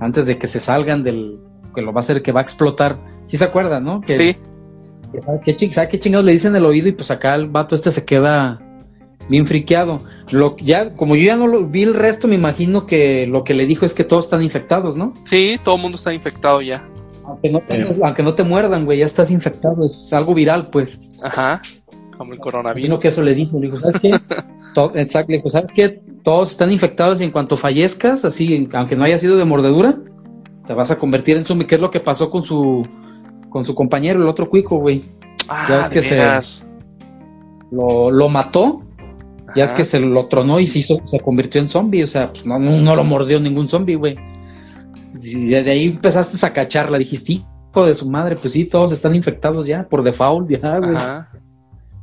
Antes 0.00 0.26
de 0.26 0.38
que 0.38 0.46
se 0.46 0.60
salgan 0.60 1.02
del, 1.04 1.38
que 1.74 1.82
lo 1.82 1.92
va 1.92 1.98
a 1.98 2.04
hacer, 2.04 2.22
que 2.22 2.32
va 2.32 2.40
a 2.40 2.42
explotar. 2.42 2.98
¿Sí 3.26 3.36
se 3.36 3.44
acuerdan, 3.44 3.84
no? 3.84 4.00
Que, 4.00 4.16
Sí. 4.16 4.36
que 5.12 5.20
¿Sabe 5.22 5.40
qué, 5.44 5.56
ching- 5.56 5.72
sabe 5.72 5.88
qué 5.88 6.00
chingados 6.00 6.24
le 6.26 6.32
dicen 6.32 6.52
en 6.52 6.56
el 6.56 6.64
oído? 6.66 6.88
Y 6.88 6.92
pues 6.92 7.10
acá 7.10 7.34
el 7.34 7.46
vato 7.48 7.74
este 7.74 7.90
se 7.90 8.04
queda 8.04 8.60
bien 9.28 9.46
friqueado. 9.46 10.00
Lo, 10.30 10.56
ya, 10.58 10.94
como 10.94 11.16
yo 11.16 11.24
ya 11.24 11.36
no 11.36 11.46
lo 11.46 11.66
vi 11.66 11.82
el 11.82 11.94
resto, 11.94 12.26
me 12.28 12.34
imagino 12.36 12.86
que 12.86 13.26
lo 13.26 13.44
que 13.44 13.54
le 13.54 13.66
dijo 13.66 13.84
es 13.84 13.92
que 13.94 14.04
todos 14.04 14.24
están 14.24 14.42
infectados, 14.42 14.96
¿no? 14.96 15.14
Sí, 15.24 15.58
todo 15.62 15.76
el 15.76 15.82
mundo 15.82 15.96
está 15.96 16.12
infectado 16.14 16.62
ya. 16.62 16.82
Aunque 17.24 17.50
no, 17.50 17.60
tengas- 17.60 18.00
aunque 18.02 18.22
no 18.22 18.34
te 18.34 18.42
muerdan, 18.42 18.84
güey, 18.86 18.98
ya 19.00 19.06
estás 19.06 19.30
infectado, 19.30 19.84
es 19.84 20.12
algo 20.12 20.34
viral, 20.34 20.70
pues. 20.70 20.98
Ajá. 21.22 21.60
Como 22.20 22.34
el 22.34 22.38
coronavirus. 22.38 22.98
que 23.00 23.08
eso 23.08 23.22
le 23.22 23.34
dijo, 23.34 23.58
le 23.58 23.66
dijo, 23.70 23.76
¿sabes 23.78 23.98
qué? 24.00 24.10
To- 24.74 24.92
exacto, 24.94 25.32
le 25.32 25.38
dijo, 25.38 25.48
¿sabes 25.48 25.70
qué? 25.72 26.02
Todos 26.22 26.50
están 26.50 26.70
infectados 26.70 27.18
y 27.20 27.24
en 27.24 27.30
cuanto 27.30 27.56
fallezcas, 27.56 28.26
así, 28.26 28.68
aunque 28.74 28.94
no 28.94 29.04
haya 29.04 29.16
sido 29.16 29.38
de 29.38 29.46
mordedura, 29.46 29.96
te 30.66 30.74
vas 30.74 30.90
a 30.90 30.98
convertir 30.98 31.38
en 31.38 31.46
zombie, 31.46 31.66
que 31.66 31.76
es 31.76 31.80
lo 31.80 31.90
que 31.90 32.00
pasó 32.00 32.30
con 32.30 32.42
su 32.44 32.86
con 33.48 33.64
su 33.64 33.74
compañero, 33.74 34.20
el 34.22 34.28
otro 34.28 34.48
cuico, 34.50 34.76
güey. 34.78 35.02
Ah, 35.48 35.66
Ya 35.68 35.80
es 35.84 35.88
que 35.88 36.02
se-. 36.02 36.66
Lo, 37.72 38.10
lo 38.10 38.28
mató, 38.28 38.82
ya 39.56 39.64
es 39.64 39.70
Ajá. 39.70 39.76
que 39.78 39.84
se 39.86 39.98
lo 39.98 40.26
tronó 40.26 40.60
y 40.60 40.66
se 40.66 40.80
hizo, 40.80 41.00
se 41.06 41.20
convirtió 41.20 41.60
en 41.60 41.68
zombie, 41.70 42.02
o 42.04 42.06
sea, 42.06 42.30
pues 42.32 42.44
no, 42.44 42.58
no, 42.58 42.76
no 42.82 42.94
lo 42.96 43.02
mordió 43.04 43.40
ningún 43.40 43.66
zombie, 43.68 43.96
güey. 43.96 44.16
Y 45.22 45.46
desde 45.46 45.70
ahí 45.70 45.86
empezaste 45.86 46.44
a 46.46 46.52
cacharla, 46.52 46.98
dijiste, 46.98 47.32
hijo 47.32 47.86
de 47.86 47.94
su 47.94 48.08
madre, 48.10 48.36
pues 48.36 48.52
sí, 48.52 48.64
todos 48.66 48.92
están 48.92 49.14
infectados 49.14 49.66
ya, 49.66 49.88
por 49.88 50.02
default, 50.02 50.50
ya, 50.50 50.78
güey. 50.78 50.94
Ajá. 50.96 51.29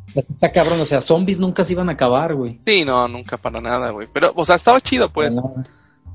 O 0.07 0.11
sea, 0.11 0.21
está 0.27 0.51
cabrón, 0.51 0.79
o 0.79 0.85
sea, 0.85 1.01
zombies 1.01 1.37
nunca 1.39 1.65
se 1.65 1.73
iban 1.73 1.89
a 1.89 1.93
acabar, 1.93 2.33
güey. 2.33 2.57
Sí, 2.61 2.85
no, 2.85 3.07
nunca 3.07 3.37
para 3.37 3.59
nada, 3.61 3.89
güey. 3.91 4.07
Pero, 4.13 4.31
o 4.35 4.45
sea, 4.45 4.55
estaba 4.55 4.79
chido, 4.81 5.11
pues. 5.11 5.35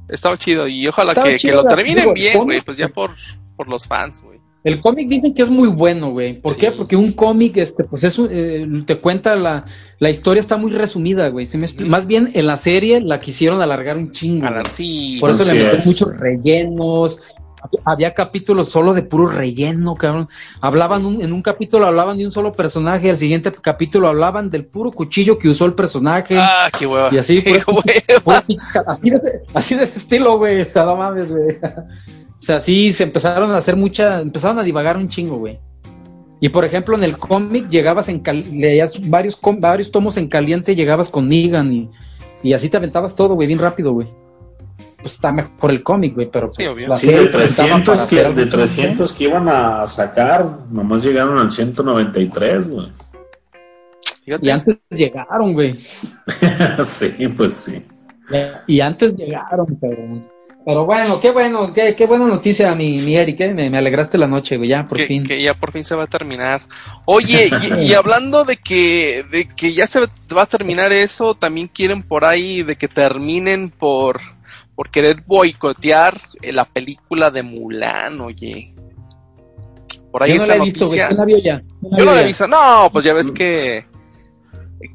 Estaba 0.09 0.37
chido. 0.37 0.67
Y 0.69 0.87
ojalá 0.89 1.15
que, 1.15 1.23
que 1.33 1.37
chido, 1.39 1.63
lo 1.63 1.69
terminen 1.69 2.01
digo, 2.05 2.13
bien, 2.15 2.45
güey. 2.45 2.61
Pues 2.61 2.77
ya 2.79 2.89
por, 2.89 3.13
por 3.57 3.69
los 3.69 3.87
fans, 3.87 4.21
güey. 4.23 4.33
El 4.65 4.81
cómic 4.81 5.09
dicen 5.09 5.35
que 5.35 5.43
es 5.43 5.51
muy 5.51 5.67
bueno, 5.69 6.11
güey. 6.13 6.41
¿Por 6.41 6.53
Sí. 6.55 6.61
qué? 6.61 6.71
Porque 6.71 6.95
un 6.95 7.13
cómic, 7.13 7.57
este, 7.57 7.83
pues 7.83 8.05
es, 8.05 8.17
un- 8.17 8.29
eh, 8.31 8.65
te 8.87 9.01
cuenta 9.01 9.35
la, 9.35 9.65
la 9.99 10.09
historia 10.11 10.41
está 10.41 10.57
muy 10.57 10.71
resumida, 10.71 11.29
güey. 11.31 11.47
¿Sí 11.47 11.59
me 11.59 11.65
Ujú. 11.67 11.85
Más 11.87 12.07
bien 12.07 12.31
en 12.35 12.47
la 12.47 12.57
serie 12.59 13.01
la 13.01 13.19
quisieron 13.19 13.61
alargar 13.61 13.97
un 13.97 14.13
chingo. 14.13 14.47
Alan, 14.47 14.67
sí. 14.73 15.17
Por 15.21 15.31
eso 15.31 15.45
le 15.45 15.55
metieron 15.55 15.81
muchos 15.85 16.17
rellenos. 16.17 17.19
Había 17.85 18.13
capítulos 18.15 18.69
solo 18.69 18.93
de 18.95 19.03
puro 19.03 19.27
relleno, 19.27 19.95
cabrón. 19.95 20.29
Hablaban 20.61 21.05
un- 21.07 21.23
en 21.23 21.33
un 21.33 21.43
capítulo 21.43 21.87
hablaban 21.87 22.19
de 22.19 22.27
un 22.27 22.33
solo 22.33 22.53
personaje, 22.53 23.11
al 23.11 23.17
siguiente 23.17 23.53
capítulo 23.53 24.09
hablaban 24.09 24.51
del 24.51 24.65
puro 24.67 24.91
cuchillo 24.91 25.39
que 25.39 25.49
usó 25.49 25.65
el 25.67 25.75
personaje. 25.75 26.37
Ah, 26.39 26.69
qué 26.77 26.87
hueva. 26.87 27.09
Y 27.13 27.19
así, 27.19 27.41
qué 27.43 27.61
pues, 27.65 27.65
hueva. 28.25 28.45
Ca- 28.73 28.85
así, 28.87 29.11
de 29.11 29.17
ese, 29.17 29.41
así 29.55 29.75
de 29.77 29.85
ese 29.85 29.99
estilo, 29.99 30.39
güey. 30.39 30.63
O 30.63 30.65
sea, 30.65 30.85
no 30.85 30.97
mames, 30.97 31.31
güey. 31.33 31.57
O 31.57 32.45
sea, 32.45 32.61
sí, 32.61 32.93
se 32.93 33.05
empezaron 33.05 33.51
a 33.53 33.57
hacer 33.59 33.77
mucha, 33.77 34.21
empezaron 34.21 34.59
a 34.59 34.63
divagar 34.65 34.97
un 34.97 35.09
chingo, 35.09 35.37
güey. 35.39 35.61
Y 36.41 36.49
por 36.49 36.65
ejemplo, 36.65 36.97
en 36.97 37.05
el 37.05 37.17
cómic 37.17 37.69
llegabas 37.69 38.09
en 38.09 38.21
leías 38.53 38.95
varios, 39.09 39.39
varios 39.59 39.93
tomos 39.93 40.17
en 40.17 40.27
caliente, 40.27 40.75
llegabas 40.75 41.09
con 41.09 41.29
Negan 41.29 41.73
y, 41.73 41.91
y 42.43 42.53
así 42.53 42.69
te 42.69 42.77
aventabas 42.77 43.15
todo, 43.15 43.35
güey, 43.35 43.47
bien 43.47 43.61
rápido, 43.61 43.93
güey. 43.93 44.09
Pues 45.03 45.15
está 45.15 45.33
mejor 45.33 45.71
el 45.73 45.83
cómic, 45.83 46.15
güey, 46.15 46.31
pero 46.31 46.47
pues, 46.53 46.57
Sí, 46.59 46.67
obvio. 46.67 46.89
la 46.89 46.97
Sí, 46.97 47.07
serie 47.07 47.21
de 47.23 47.27
presentaba 47.27 47.83
300, 47.85 47.97
para 47.97 48.09
que, 48.09 48.17
de 48.17 48.23
chingón. 48.45 48.51
300 48.51 49.13
que 49.13 49.25
iban 49.25 49.49
a 49.49 49.87
sacar, 49.87 50.47
nomás 50.71 51.03
llegaron 51.05 51.39
al 51.39 51.51
193, 51.53 52.69
güey. 52.69 52.89
Fíjate. 54.25 54.47
Y 54.47 54.51
antes 54.51 54.77
llegaron, 54.91 55.53
güey. 55.53 55.75
sí, 56.85 57.29
pues 57.29 57.53
sí. 57.53 57.85
Y 58.67 58.81
antes 58.81 59.17
llegaron, 59.17 59.77
pero... 59.81 60.23
Pero 60.65 60.85
bueno, 60.87 61.19
qué 61.21 61.33
bueno, 61.33 61.73
qué, 61.73 61.97
qué 61.97 62.07
buena 62.07 62.25
noticia, 62.25 62.73
mi, 62.77 62.99
mi 62.99 63.17
Eric, 63.17 63.41
¿eh? 63.41 63.53
me, 63.53 63.69
me 63.69 63.79
alegraste 63.79 64.17
la 64.17 64.29
noche, 64.29 64.57
güey, 64.59 64.69
ya, 64.69 64.87
por 64.87 64.97
que, 64.97 65.09
fin. 65.09 65.25
que 65.25 65.43
ya 65.43 65.55
por 65.55 65.73
fin 65.73 65.83
se 65.83 65.97
va 65.97 66.05
a 66.05 66.07
terminar. 66.07 66.63
Oye, 67.05 67.51
y, 67.81 67.81
y 67.89 67.95
hablando 67.95 68.45
de 68.45 68.57
que, 68.59 69.25
de 69.29 69.49
que 69.49 69.75
ya 69.75 69.89
se 69.89 69.99
va 69.99 70.43
a 70.43 70.47
terminar 70.47 70.93
eso, 70.93 71.35
también 71.35 71.67
quieren 71.67 72.05
por 72.05 72.25
ahí 72.25 72.63
de 72.63 72.77
que 72.77 72.87
terminen 72.87 73.71
por, 73.71 74.21
por 74.83 74.91
querer 74.91 75.23
boicotear 75.25 76.19
eh, 76.43 76.53
la 76.53 76.65
película 76.65 77.31
de 77.31 77.45
Mulan, 77.45 78.21
oye. 78.21 78.75
Por 80.11 80.25
ahí 80.25 80.31
Yo 80.31 80.39
no 80.39 80.43
esa 80.43 80.57
la 80.57 80.57
he 80.57 80.65
visto, 80.67 80.81
noticia. 80.87 81.07
¿quién 81.07 81.19
la 81.19 81.25
vio 81.25 81.39
ya? 81.39 81.61
¿Quién 81.61 81.97
Yo 81.99 82.05
no 82.05 82.15
la 82.15 82.21
he 82.21 82.25
visto. 82.25 82.49
No, 82.49 82.91
pues 82.93 83.05
ya 83.05 83.13
ves 83.15 83.31
que. 83.31 83.87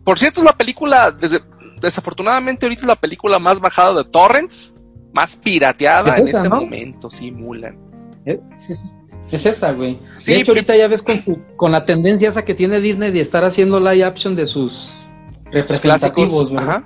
Por 0.04 0.20
cierto, 0.20 0.42
es 0.42 0.46
la 0.46 0.52
película, 0.58 1.12
desde, 1.12 1.40
desafortunadamente, 1.80 2.66
ahorita 2.66 2.82
es 2.82 2.88
la 2.88 2.98
película 2.98 3.40
más 3.40 3.62
bajada 3.62 3.94
de 4.04 4.10
Torrents, 4.10 4.76
más 5.14 5.38
pirateada 5.38 6.16
Es 6.16 6.20
en 6.20 6.28
esa, 6.28 6.38
este 6.40 6.50
¿no? 6.50 6.56
momento, 6.60 7.10
sí, 7.10 7.32
Mulan. 7.32 7.78
Es, 8.26 8.70
es- 8.70 8.84
es 9.32 9.46
esa, 9.46 9.72
güey. 9.72 9.98
Sí, 10.20 10.34
de 10.34 10.40
hecho, 10.42 10.52
ahorita 10.52 10.76
ya 10.76 10.90
ves 10.90 11.02
con, 11.02 11.18
con 11.56 11.72
la 11.72 11.86
tendencia 11.86 12.28
esa 12.28 12.44
que 12.44 12.56
tiene 12.56 12.82
Disney 12.82 13.12
de 13.12 13.22
estar 13.22 13.46
haciendo 13.46 13.80
live 13.80 14.04
action 14.04 14.36
de 14.36 14.46
sus 14.48 15.10
representativos, 15.46 16.50
clásicos. 16.50 16.62
Ajá. 16.62 16.84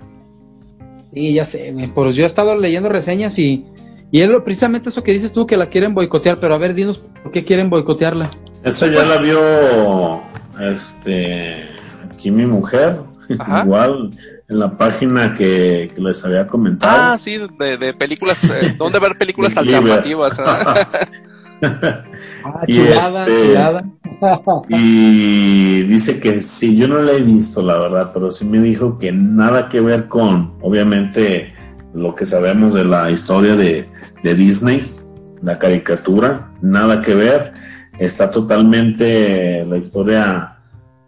Sí, 1.14 1.34
ya 1.34 1.46
sé, 1.46 1.72
güey. 1.72 1.88
Pues 1.88 2.16
yo 2.16 2.24
he 2.24 2.28
estado 2.28 2.58
leyendo 2.58 2.90
reseñas 2.90 3.38
y, 3.38 3.66
y 4.12 4.22
es 4.22 4.30
lo, 4.30 4.44
precisamente 4.44 4.90
eso 4.90 5.04
que 5.04 5.14
dices 5.14 5.34
tú, 5.34 5.46
que 5.46 5.58
la 5.58 5.70
quieren 5.70 5.94
boicotear, 5.94 6.40
pero 6.40 6.56
a 6.56 6.58
ver, 6.58 6.74
dinos 6.74 7.00
por 7.24 7.32
qué 7.32 7.44
quieren 7.44 7.70
boicotearla. 7.70 8.30
Eso 8.64 8.88
ya 8.88 9.04
la 9.04 9.18
vio 9.18 10.22
este 10.60 11.66
aquí 12.14 12.30
mi 12.32 12.46
mujer, 12.46 13.00
Ajá. 13.40 13.64
igual 13.64 14.12
en 14.48 14.60
la 14.60 14.78
página 14.78 15.34
que, 15.36 15.92
que 15.96 16.02
les 16.02 16.24
había 16.24 16.48
comentado. 16.48 17.14
Ah, 17.14 17.18
sí, 17.18 17.40
de, 17.60 17.78
de 17.78 17.94
películas, 17.94 18.44
eh, 18.44 18.76
¿dónde 18.78 19.00
ver 19.00 19.18
películas 19.18 19.56
alternativas? 19.58 20.40
Ah, 22.44 22.64
Y 22.68 22.76
chulada, 22.76 23.26
este- 23.28 23.48
chulada. 23.48 23.84
y 24.70 25.82
dice 25.84 26.20
que 26.20 26.42
sí, 26.42 26.78
yo 26.78 26.88
no 26.88 27.02
la 27.02 27.14
he 27.14 27.22
visto, 27.22 27.62
la 27.62 27.78
verdad, 27.78 28.12
pero 28.14 28.32
sí 28.32 28.46
me 28.46 28.60
dijo 28.60 28.98
que 28.98 29.12
nada 29.12 29.70
que 29.70 29.82
ver 29.82 30.08
con, 30.08 30.54
obviamente, 30.62 31.54
lo 31.94 32.16
que 32.16 32.26
sabemos 32.26 32.74
de 32.74 32.86
la 32.86 33.12
historia 33.12 33.56
de, 33.56 33.88
de 34.24 34.36
Disney, 34.36 34.84
la 35.42 35.58
caricatura, 35.60 36.52
nada 36.62 37.02
que 37.02 37.16
ver. 37.16 37.54
Está 38.00 38.32
totalmente 38.32 39.66
la 39.66 39.78
historia, 39.78 40.58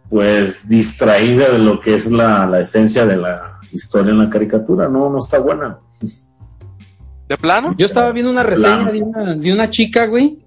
pues, 0.09 0.67
distraída 0.67 1.49
de 1.49 1.59
lo 1.59 1.79
que 1.79 1.95
es 1.95 2.11
la, 2.11 2.45
la 2.45 2.59
esencia 2.59 3.05
de 3.05 3.17
la 3.17 3.59
historia 3.71 4.11
en 4.11 4.19
la 4.19 4.29
caricatura. 4.29 4.87
No, 4.89 5.09
no 5.09 5.17
está 5.19 5.39
buena. 5.39 5.79
¿De 7.29 7.37
plano? 7.37 7.73
Yo 7.77 7.85
estaba 7.85 8.11
viendo 8.11 8.31
una 8.31 8.43
reseña 8.43 8.75
Claro. 8.89 8.91
de 8.91 9.01
una, 9.01 9.35
de 9.35 9.53
una 9.53 9.69
chica, 9.69 10.05
güey, 10.07 10.42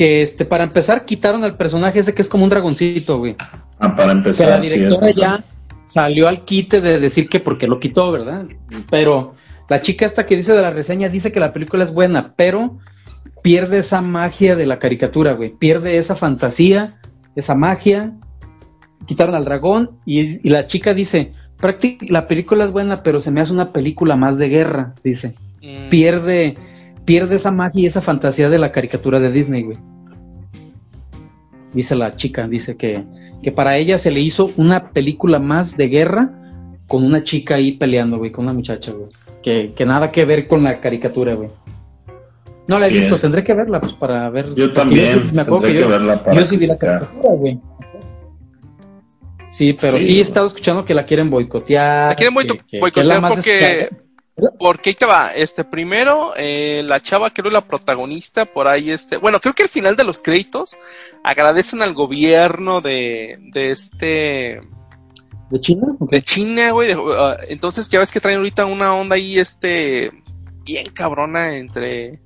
que 0.00 0.22
este, 0.22 0.46
para 0.46 0.64
empezar 0.64 1.04
quitaron 1.04 1.44
al 1.44 1.58
personaje 1.58 1.98
ese 1.98 2.14
que 2.14 2.22
es 2.22 2.28
como 2.30 2.44
un 2.44 2.48
dragoncito, 2.48 3.18
güey. 3.18 3.36
Ah, 3.78 3.94
para 3.94 4.06
Que 4.12 4.16
empezar, 4.16 4.48
la 4.48 4.62
sí, 4.62 4.78
directora 4.78 5.10
ya 5.10 5.40
salió 5.88 6.26
al 6.26 6.46
quite 6.46 6.80
de 6.80 6.98
decir 6.98 7.28
que 7.28 7.38
porque 7.38 7.66
lo 7.66 7.78
quitó, 7.80 8.10
¿verdad? 8.10 8.46
Pero 8.90 9.34
la 9.68 9.82
chica 9.82 10.06
esta 10.06 10.24
que 10.24 10.38
dice 10.38 10.54
de 10.54 10.62
la 10.62 10.70
reseña 10.70 11.10
dice 11.10 11.32
que 11.32 11.38
la 11.38 11.52
película 11.52 11.84
es 11.84 11.92
buena, 11.92 12.32
pero 12.34 12.78
pierde 13.42 13.80
esa 13.80 14.00
magia 14.00 14.56
de 14.56 14.64
la 14.64 14.78
caricatura, 14.78 15.34
güey. 15.34 15.50
Pierde 15.50 15.98
esa 15.98 16.16
fantasía, 16.16 16.96
esa 17.36 17.54
magia. 17.54 18.14
Quitaron 19.04 19.34
al 19.34 19.44
dragón 19.44 19.98
y, 20.06 20.46
y 20.46 20.50
la 20.50 20.66
chica 20.66 20.94
dice, 20.94 21.34
"Prácti- 21.60 22.08
la 22.08 22.26
película 22.26 22.64
es 22.64 22.70
buena, 22.70 23.02
pero 23.02 23.20
se 23.20 23.30
me 23.30 23.42
hace 23.42 23.52
una 23.52 23.70
película 23.70 24.16
más 24.16 24.38
de 24.38 24.48
guerra, 24.48 24.94
dice. 25.04 25.34
Mm, 25.60 25.90
Pierde, 25.90 26.56
pierde 27.10 27.34
esa 27.34 27.50
magia 27.50 27.82
y 27.82 27.86
esa 27.86 28.00
fantasía 28.00 28.48
de 28.48 28.56
la 28.58 28.70
caricatura 28.70 29.18
de 29.18 29.32
Disney, 29.32 29.64
güey. 29.64 29.76
dice 31.74 31.96
la 31.96 32.14
chica, 32.16 32.46
dice 32.46 32.76
que, 32.76 33.02
que 33.42 33.50
para 33.50 33.76
ella 33.78 33.98
se 33.98 34.12
le 34.12 34.20
hizo 34.20 34.52
una 34.56 34.90
película 34.90 35.40
más 35.40 35.76
de 35.76 35.88
guerra 35.88 36.30
con 36.86 37.02
una 37.04 37.24
chica 37.24 37.56
ahí 37.56 37.72
peleando, 37.72 38.18
güey, 38.18 38.30
con 38.30 38.44
una 38.44 38.54
muchacha, 38.54 38.92
güey. 38.92 39.08
Que, 39.42 39.72
que 39.76 39.84
nada 39.84 40.12
que 40.12 40.24
ver 40.24 40.46
con 40.46 40.62
la 40.62 40.80
caricatura, 40.80 41.34
güey. 41.34 41.48
No 42.68 42.78
la 42.78 42.86
he 42.86 42.90
Sí 42.90 42.98
visto, 42.98 43.16
es. 43.16 43.20
tendré 43.22 43.42
que 43.42 43.54
verla, 43.54 43.80
pues 43.80 43.94
para 43.94 44.30
ver. 44.30 44.54
Yo 44.54 44.72
también 44.72 45.20
sí 45.24 45.34
me 45.34 45.42
acuerdo 45.42 45.62
tendré 45.62 45.72
que 45.72 45.74
que 45.74 45.80
yo, 45.80 45.88
verla 45.88 46.22
para 46.22 46.36
yo 46.40 46.46
sí 46.46 46.56
vi 46.56 46.66
la 46.68 46.78
caricatura, 46.78 47.34
güey. 47.34 47.60
Sí, 49.50 49.72
pero 49.72 49.98
Sí. 49.98 50.04
sí, 50.04 50.18
he 50.18 50.22
estado 50.22 50.46
escuchando 50.46 50.84
que 50.84 50.94
la 50.94 51.04
quieren 51.06 51.28
boicotear. 51.28 52.10
La 52.10 52.14
quieren 52.14 52.34
boicotear 52.34 53.06
la 53.06 53.20
más 53.20 53.32
porque-. 53.32 53.90
Porque 54.58 54.90
ahí 54.90 54.94
te 54.94 55.04
va, 55.06 55.32
este, 55.34 55.64
primero, 55.64 56.32
eh, 56.36 56.82
la 56.84 57.00
chava, 57.00 57.30
creo 57.30 57.50
la 57.50 57.60
protagonista, 57.66 58.46
por 58.46 58.68
ahí, 58.68 58.90
este, 58.90 59.18
bueno, 59.18 59.38
creo 59.38 59.54
que 59.54 59.64
al 59.64 59.68
final 59.68 59.96
de 59.96 60.04
los 60.04 60.22
créditos 60.22 60.76
agradecen 61.22 61.82
al 61.82 61.92
gobierno 61.92 62.80
de, 62.80 63.38
de 63.52 63.70
este, 63.70 64.62
¿De 65.50 65.60
China? 65.60 65.88
De 66.00 66.22
China, 66.22 66.70
güey. 66.70 66.88
de- 66.88 66.96
uh, 66.96 67.34
entonces 67.48 67.90
ya 67.90 67.98
ves 67.98 68.10
que 68.10 68.20
traen 68.20 68.38
ahorita 68.38 68.64
una 68.64 68.94
onda 68.94 69.16
ahí, 69.16 69.38
este, 69.38 70.10
bien 70.64 70.86
cabrona 70.94 71.56
entre, 71.56 72.20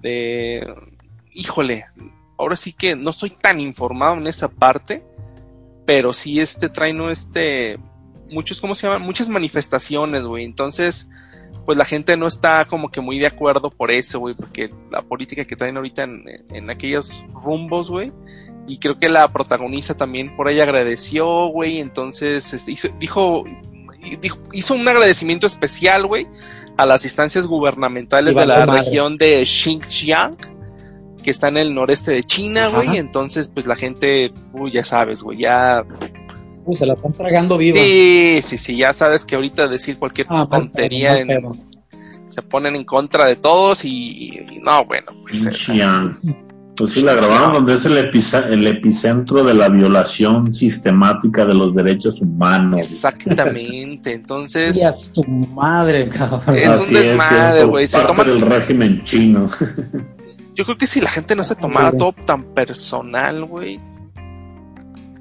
de, 0.00 0.66
híjole, 1.34 1.86
ahora 2.36 2.56
sí 2.56 2.72
que 2.72 2.96
no 2.96 3.10
estoy 3.10 3.30
tan 3.30 3.60
informado 3.60 4.14
en 4.16 4.26
esa 4.26 4.48
parte, 4.48 5.04
pero 5.86 6.12
sí, 6.14 6.40
este, 6.40 6.68
traen, 6.68 7.00
este, 7.10 7.78
muchos, 8.30 8.60
¿cómo 8.60 8.74
se 8.74 8.86
llaman? 8.88 9.02
Muchas 9.02 9.28
manifestaciones, 9.28 10.22
güey. 10.22 10.44
Entonces, 10.44 11.08
pues 11.64 11.78
la 11.78 11.84
gente 11.84 12.16
no 12.16 12.26
está 12.26 12.64
como 12.66 12.90
que 12.90 13.00
muy 13.00 13.18
de 13.18 13.26
acuerdo 13.26 13.70
por 13.70 13.90
eso, 13.90 14.18
güey, 14.20 14.34
porque 14.34 14.70
la 14.90 15.02
política 15.02 15.44
que 15.44 15.56
traen 15.56 15.76
ahorita 15.76 16.02
en, 16.04 16.24
en 16.50 16.70
aquellos 16.70 17.24
rumbos, 17.32 17.90
güey. 17.90 18.12
Y 18.66 18.78
creo 18.78 18.98
que 18.98 19.08
la 19.08 19.28
protagonista 19.32 19.94
también 19.94 20.34
por 20.36 20.48
ahí 20.48 20.60
agradeció, 20.60 21.48
güey. 21.48 21.80
Entonces 21.80 22.52
este, 22.54 22.72
hizo, 22.72 22.88
dijo, 22.98 23.44
dijo- 24.20 24.38
hizo 24.52 24.74
un 24.74 24.86
agradecimiento 24.88 25.46
especial, 25.46 26.06
güey, 26.06 26.26
a 26.76 26.86
las 26.86 27.04
instancias 27.04 27.46
gubernamentales 27.46 28.34
de 28.40 28.46
la 28.46 28.54
región 28.84 29.16
de 29.16 29.44
Xinjiang, 29.44 30.36
que 31.22 31.30
está 31.30 31.48
en 31.48 31.56
el 31.58 31.74
noreste 31.74 32.10
de 32.12 32.24
China, 32.24 32.68
güey. 32.68 32.88
Entonces, 32.98 33.48
pues 33.52 33.66
la 33.66 33.76
gente, 33.76 34.32
uy, 34.52 34.70
ya 34.72 34.84
sabes, 34.84 35.22
güey, 35.22 35.38
ya. 35.38 35.84
Uy, 36.66 36.76
se 36.76 36.86
la 36.86 36.94
están 36.94 37.12
tragando 37.12 37.58
viva. 37.58 37.78
Sí, 37.78 38.40
sí, 38.42 38.58
sí, 38.58 38.76
ya 38.76 38.92
sabes 38.92 39.24
que 39.24 39.34
ahorita 39.36 39.68
decir 39.68 39.98
cualquier 39.98 40.26
Ah, 40.30 40.46
tontería 40.50 41.16
se 42.28 42.42
ponen 42.42 42.74
en 42.76 42.84
contra 42.84 43.26
de 43.26 43.36
todos 43.36 43.84
y, 43.84 43.90
y 43.90 44.60
no, 44.62 44.84
bueno, 44.86 45.12
pues. 45.22 45.44
eh. 45.68 46.10
Pues 46.76 46.90
sí, 46.90 47.02
la 47.02 47.14
grabaron 47.14 47.52
donde 47.52 47.74
es 47.74 47.84
el, 47.84 47.96
epice- 47.98 48.48
el 48.52 48.66
epicentro 48.66 49.44
de 49.44 49.54
la 49.54 49.68
violación 49.68 50.52
sistemática 50.52 51.46
de 51.46 51.54
los 51.54 51.72
derechos 51.72 52.20
humanos. 52.20 52.80
Exactamente, 52.80 54.12
entonces 54.12 54.76
Y 54.78 54.82
a 54.82 54.92
su 54.92 55.22
madre, 55.22 56.08
cabrón. 56.08 56.56
Es 56.56 56.66
un 56.66 56.72
Así 56.74 56.96
es, 56.96 57.04
desmadre, 57.10 57.64
güey, 57.64 57.86
se 57.86 57.96
parte 57.98 58.22
toman- 58.22 58.26
del 58.26 58.40
régimen 58.40 59.02
chino. 59.04 59.46
yo 60.56 60.64
creo 60.64 60.76
que 60.76 60.88
si 60.88 61.00
la 61.00 61.10
gente 61.10 61.36
no 61.36 61.44
se 61.44 61.54
tomara 61.54 61.92
todo 61.92 62.12
tan 62.12 62.42
personal, 62.54 63.44
güey, 63.44 63.78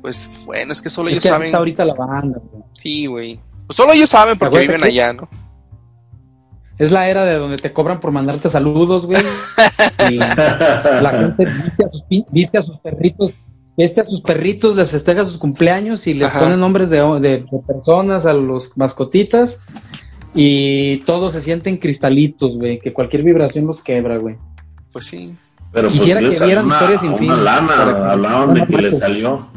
pues 0.03 0.29
bueno, 0.45 0.71
es 0.73 0.81
que 0.81 0.89
solo 0.91 1.07
Es 1.07 1.13
ellos 1.13 1.23
que 1.23 1.29
saben. 1.29 1.45
está 1.47 1.57
ahorita 1.57 1.83
la 1.85 1.93
banda, 1.95 2.39
güey. 2.51 2.63
Sí, 2.73 3.05
güey. 3.07 3.39
Pues 3.65 3.75
solo 3.77 3.93
ellos 3.93 4.09
saben 4.11 4.37
porque 4.37 4.59
viven 4.59 4.81
que- 4.81 4.87
allá, 4.89 5.13
¿no? 5.13 5.27
Es 6.77 6.91
la 6.91 7.07
era 7.07 7.23
de 7.23 7.35
donde 7.35 7.57
te 7.57 7.71
cobran 7.71 7.99
por 7.99 8.11
mandarte 8.11 8.49
saludos, 8.49 9.05
güey. 9.05 9.21
Y 10.11 10.15
la 10.17 11.11
gente 11.11 11.45
viste 11.45 11.85
a 11.85 11.89
sus, 11.89 12.03
viste 12.31 12.57
a 12.57 12.61
sus 12.63 12.77
perritos, 12.79 13.33
viste 13.77 14.01
a 14.01 14.03
sus 14.05 14.21
perritos, 14.21 14.75
les 14.75 14.89
festeja 14.91 15.23
sus 15.25 15.37
cumpleaños 15.37 16.05
y 16.07 16.13
les 16.15 16.27
Ajá. 16.27 16.41
ponen 16.41 16.59
nombres 16.59 16.89
de, 16.89 16.97
de- 17.21 17.45
de 17.49 17.59
personas 17.65 18.25
a 18.25 18.33
los 18.33 18.75
mascotitas. 18.77 19.57
Y 20.35 20.97
todos 21.05 21.33
se 21.33 21.41
sienten 21.41 21.77
cristalitos, 21.77 22.57
güey. 22.57 22.79
Que 22.79 22.91
cualquier 22.91 23.23
vibración 23.23 23.67
los 23.67 23.81
quebra, 23.81 24.17
güey. 24.17 24.35
Pues 24.91 25.05
sí. 25.05 25.35
Pero 25.71 25.87
pues 25.89 26.01
Quisiera 26.01 26.19
sí, 26.31 26.39
que 26.39 26.45
vieran 26.45 26.65
una, 26.65 26.75
historias 26.75 27.01
sin 27.01 27.17
fin. 27.17 27.31
una 27.31 27.37
lana, 27.41 28.11
hablaban 28.11 28.53
de 28.55 28.61
que 28.65 28.75
le 28.77 28.89
parte. 28.89 28.91
salió 28.93 29.47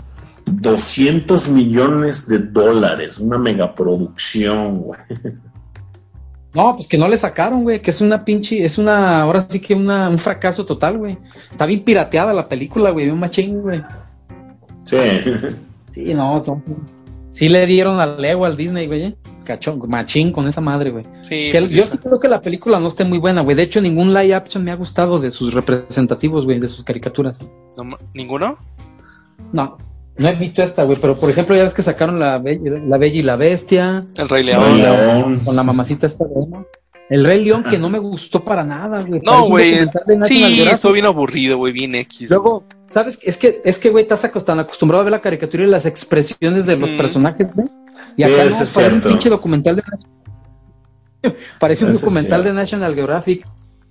200 0.61 1.49
millones 1.51 2.29
de 2.29 2.39
dólares, 2.39 3.19
una 3.19 3.39
megaproducción, 3.39 4.79
güey. 4.79 5.01
No, 6.55 6.75
pues 6.75 6.89
que 6.89 6.97
no 6.97 7.07
le 7.07 7.19
sacaron, 7.19 7.65
güey, 7.65 7.83
que 7.83 7.91
es 7.91 8.01
una 8.01 8.25
pinche, 8.25 8.65
es 8.65 8.79
una, 8.79 9.21
ahora 9.21 9.47
sí 9.49 9.61
que 9.61 9.75
una, 9.75 10.09
un 10.09 10.19
fracaso 10.19 10.65
total, 10.65 10.97
güey. 10.97 11.19
Está 11.51 11.67
bien 11.67 11.85
pirateada 11.85 12.33
la 12.33 12.49
película, 12.49 12.91
güey, 12.91 13.11
un 13.11 13.21
machín, 13.21 13.61
güey. 13.61 13.83
Sí. 14.87 14.97
Sí, 15.93 16.15
no, 16.15 16.43
no. 16.47 16.63
Sí 17.33 17.51
le 17.51 17.67
dieron 17.67 18.01
a 18.01 18.07
legua 18.07 18.49
al 18.49 18.57
Disney, 18.57 18.87
güey. 18.87 19.03
eh. 19.03 19.17
Cachón, 19.45 19.81
machín 19.87 20.33
con 20.33 20.49
esa 20.49 20.61
madre, 20.61 20.91
güey. 20.91 21.05
Sí, 21.21 21.51
Que 21.53 21.69
yo 21.69 21.83
sí 21.85 21.99
creo 21.99 22.19
que 22.19 22.29
la 22.29 22.41
película 22.41 22.81
no 22.81 22.89
esté 22.89 23.05
muy 23.05 23.19
buena, 23.19 23.43
güey. 23.43 23.55
De 23.55 23.63
hecho, 23.63 23.81
ningún 23.81 24.13
live 24.15 24.35
action 24.35 24.65
me 24.65 24.73
ha 24.73 24.77
gustado 24.77 25.19
de 25.21 25.31
sus 25.31 25.53
representativos, 25.55 26.47
güey, 26.47 26.59
de 26.59 26.69
sus 26.69 26.83
caricaturas. 26.83 27.39
no 27.77 27.97
¿Ninguno? 28.15 28.59
No, 29.53 29.77
no 30.19 30.29
he 30.29 30.35
visto 30.35 30.63
esta, 30.63 30.85
güey. 30.85 30.99
Pero 31.01 31.17
por 31.17 31.31
ejemplo, 31.31 31.55
ya 31.57 31.65
ves 31.65 31.75
que 31.75 31.83
sacaron 31.83 32.19
la, 32.19 32.39
Be- 32.39 32.61
la 32.87 32.99
Bella 32.99 33.17
y 33.19 33.23
la 33.23 33.37
Bestia, 33.37 34.05
El 34.17 34.29
Rey 34.29 34.43
Rey 34.43 34.81
León. 34.81 35.41
Con 35.45 35.57
la 35.57 35.63
mamacita 35.63 36.07
esta 36.07 36.25
de 36.25 36.35
Emma. 36.43 36.65
El 37.09 37.25
Rey 37.25 37.45
León, 37.45 37.63
que 37.63 37.79
no 37.79 37.89
me 37.89 37.99
gustó 38.01 38.43
para 38.45 38.65
nada, 38.65 39.03
güey. 39.03 39.21
No, 39.25 39.47
güey. 39.47 39.79
Sí, 40.27 40.63
estuvo 40.63 40.93
bien 40.93 41.07
aburrido, 41.07 41.57
güey, 41.57 41.73
bien 41.73 41.95
X. 41.95 42.31
Luego, 42.31 42.65
¿sabes? 42.91 43.19
Es 43.23 43.37
que, 43.37 43.57
es 43.65 43.79
que, 43.79 43.91
güey, 43.91 44.03
estás 44.03 44.29
tan 44.45 44.59
acostumbrado 44.59 45.03
a 45.03 45.05
ver 45.05 45.13
la 45.13 45.21
caricatura 45.21 45.63
y 45.65 45.69
las 45.69 45.87
expresiones 45.87 46.67
de 46.67 46.77
los 46.77 46.91
personajes, 46.91 47.55
güey. 47.55 47.69
Y 48.17 48.25
Sí, 48.25 48.33
acá 48.33 48.43
no, 48.45 48.49
eso 48.51 48.63
es 48.65 48.75
parece 48.75 48.95
un 48.95 49.01
pinche 49.03 49.29
documental 49.29 49.77
de 49.77 49.83
Parece 51.61 51.85
un 51.85 51.91
Eso 51.91 52.01
documental 52.01 52.43
de. 52.45 52.53
National 52.53 52.95
Geographic. 52.95 53.47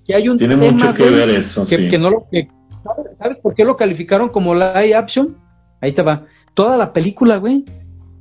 Que 0.05 0.13
hay 0.15 0.29
un 0.29 0.37
Tiene 0.37 0.55
tema, 0.55 0.71
mucho 0.71 0.93
que 0.93 1.03
güey, 1.03 1.15
ver 1.15 1.29
eso, 1.29 1.65
que, 1.65 1.77
sí. 1.77 1.89
que 1.89 1.97
no 1.97 2.09
lo 2.11 2.23
que 2.29 2.47
¿sabes, 2.79 3.17
¿Sabes 3.17 3.37
por 3.39 3.55
qué 3.55 3.65
lo 3.65 3.75
calificaron 3.75 4.29
como 4.29 4.53
live 4.53 4.93
action? 4.93 5.35
Ahí 5.81 5.91
te 5.91 6.01
va. 6.01 6.25
Toda 6.53 6.77
la 6.77 6.93
película, 6.93 7.37
güey, 7.37 7.65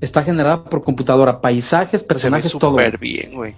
está 0.01 0.23
generada 0.23 0.65
por 0.65 0.83
computadora, 0.83 1.41
paisajes, 1.41 2.01
Se 2.01 2.05
ve 2.05 2.09
personajes, 2.09 2.53
todo. 2.53 2.77
bien, 3.01 3.35
güey. 3.35 3.55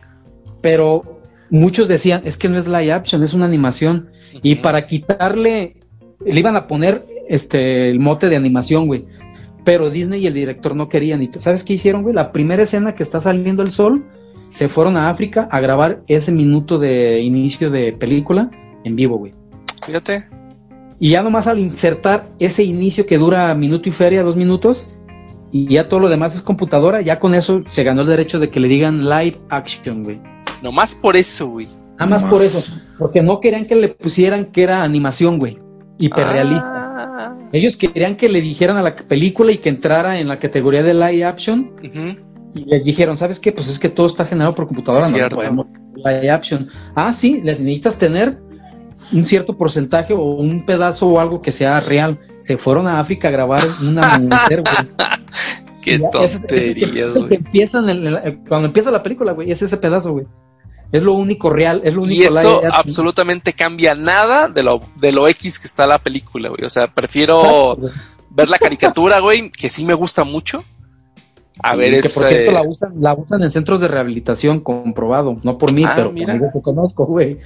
Pero 0.61 1.21
muchos 1.51 1.89
decían, 1.89 2.23
es 2.25 2.37
que 2.37 2.49
no 2.49 2.59
es 2.59 2.67
live 2.67 2.93
action, 2.93 3.23
es 3.23 3.35
una 3.35 3.47
animación. 3.47 4.11
Y 4.43 4.57
para 4.57 4.87
quitarle, 4.87 5.77
le 6.25 6.39
iban 6.41 6.57
a 6.57 6.67
poner 6.67 7.07
este 7.29 7.91
el 7.91 8.01
mote 8.01 8.29
de 8.29 8.37
animación, 8.37 8.87
güey. 8.87 9.07
Pero 9.65 9.91
Disney 9.91 10.23
y 10.23 10.27
el 10.27 10.35
director 10.35 10.77
no 10.77 10.89
querían. 10.89 11.23
¿Y 11.23 11.31
sabes 11.41 11.65
qué 11.65 11.75
hicieron, 11.75 12.03
güey? 12.03 12.15
La 12.15 12.33
primera 12.33 12.63
escena 12.63 12.95
que 12.95 13.03
está 13.03 13.21
saliendo 13.21 13.63
el 13.63 13.71
sol, 13.71 14.05
se 14.53 14.69
fueron 14.69 14.97
a 14.97 15.11
África 15.11 15.49
a 15.51 15.61
grabar 15.61 16.03
ese 16.07 16.33
minuto 16.33 16.79
de 16.79 17.21
inicio 17.21 17.71
de 17.71 17.93
película 17.93 18.51
en 18.85 18.95
vivo, 18.97 19.19
güey. 19.19 19.35
Fíjate. 19.85 20.29
Y 20.99 21.11
ya 21.11 21.23
nomás 21.23 21.47
al 21.47 21.59
insertar 21.59 22.29
ese 22.39 22.65
inicio 22.65 23.07
que 23.07 23.19
dura 23.19 23.55
minuto 23.55 23.89
y 23.89 23.93
feria, 23.93 24.23
dos 24.23 24.37
minutos, 24.37 24.89
y 25.53 25.69
ya 25.69 25.89
todo 25.89 26.01
lo 26.01 26.09
demás 26.09 26.35
es 26.35 26.43
computadora, 26.43 27.03
ya 27.03 27.19
con 27.19 27.35
eso 27.35 27.63
se 27.71 27.85
ganó 27.85 28.03
el 28.03 28.09
derecho 28.09 28.39
de 28.39 28.51
que 28.51 28.61
le 28.61 28.69
digan 28.69 29.05
live 29.09 29.39
action, 29.51 30.05
güey. 30.05 30.21
Nomás 30.63 30.95
por 30.97 31.17
eso, 31.17 31.49
güey. 31.49 31.67
Nada 31.99 32.07
más 32.07 32.23
Nomás. 32.23 32.35
por 32.35 32.43
eso, 32.43 32.81
porque 32.99 33.23
no 33.23 33.41
querían 33.41 33.67
que 33.67 33.77
le 33.77 33.89
pusieran 33.89 34.47
que 34.47 34.63
era 34.63 34.83
animación, 34.83 35.39
güey, 35.39 35.59
hiperrealista. 35.99 36.93
Ah, 37.19 37.37
Ellos 37.53 37.77
querían 37.77 38.17
que 38.17 38.29
le 38.29 38.41
dijeran 38.41 38.77
a 38.77 38.83
la 38.83 38.97
película 38.97 39.53
y 39.53 39.59
que 39.59 39.69
entrara 39.69 40.19
en 40.19 40.29
la 40.29 40.39
categoría 40.39 40.83
de 40.83 40.95
live 40.95 41.25
action 41.25 41.73
y 42.55 42.65
les 42.65 42.85
dijeron, 42.85 43.17
¿sabes 43.17 43.39
qué? 43.39 43.53
Pues 43.53 43.69
es 43.69 43.79
que 43.79 43.89
todo 43.89 44.07
está 44.07 44.25
generado 44.25 44.55
por 44.55 44.67
computadora, 44.67 45.07
Sí, 45.07 45.17
no 45.19 45.29
podemos 45.29 45.67
live 45.95 46.31
action. 46.31 46.69
Ah, 46.95 47.13
sí, 47.13 47.41
les 47.43 47.61
necesitas 47.61 47.97
tener 47.99 48.39
un 49.13 49.25
cierto 49.27 49.57
porcentaje 49.57 50.13
o 50.15 50.23
un 50.23 50.65
pedazo 50.67 51.07
o 51.09 51.21
algo 51.21 51.41
que 51.43 51.53
sea 51.53 51.81
real. 51.81 52.19
Se 52.41 52.57
fueron 52.57 52.87
a 52.87 53.01
África 53.01 53.29
a 53.29 53.31
grabar 53.31 53.63
un 53.83 53.99
amanecer, 53.99 54.63
güey. 54.63 55.09
Qué 55.83 56.01
tonterías, 56.11 57.17
güey. 57.17 57.35
empieza 57.37 57.79
el- 57.79 58.41
cuando 58.49 58.67
empieza 58.67 58.91
la 58.91 59.03
película, 59.03 59.33
güey, 59.33 59.51
es 59.53 59.63
ese 59.63 59.77
pedazo, 59.77 60.13
güey. 60.13 60.27
Es 60.93 61.03
lo 61.03 61.13
único 61.15 61.51
real, 61.51 61.81
es 61.85 61.95
lo 61.95 62.03
único 62.03 62.23
Y 62.23 62.25
eso 62.27 62.61
live 62.63 62.71
absolutamente 62.73 63.53
cambia 63.53 63.95
nada 63.95 64.49
de 64.49 64.63
lo, 64.63 64.81
de 65.01 65.13
lo 65.13 65.27
X 65.29 65.59
que 65.59 65.67
está 65.67 65.87
la 65.87 65.99
película, 65.99 66.49
güey. 66.49 66.65
O 66.65 66.71
sea, 66.71 66.89
prefiero 66.93 67.73
Exacto, 67.75 68.01
ver 68.31 68.49
la 68.51 68.59
caricatura, 68.59 69.19
güey, 69.21 69.51
que 69.51 69.69
sí 69.69 69.85
me 69.85 69.95
gusta 69.95 70.25
mucho. 70.25 70.65
A 71.63 71.75
ver, 71.75 71.91
que 72.01 72.07
es. 72.09 72.13
por 72.15 72.25
cierto 72.27 72.51
eh, 72.51 72.55
la 72.55 72.63
usan, 72.63 72.93
la 73.01 73.15
usan 73.15 73.43
en 73.43 73.51
centros 73.51 73.81
de 73.81 73.89
rehabilitación 73.89 74.61
comprobado, 74.61 75.39
no 75.43 75.57
por 75.59 75.73
mí, 75.73 75.85
Ah, 75.87 75.93
pero 75.97 76.13
mira. 76.13 76.27
por 76.27 76.35
amigos 76.35 76.51
que 76.53 76.61
conozco, 76.63 77.07
güey. 77.07 77.39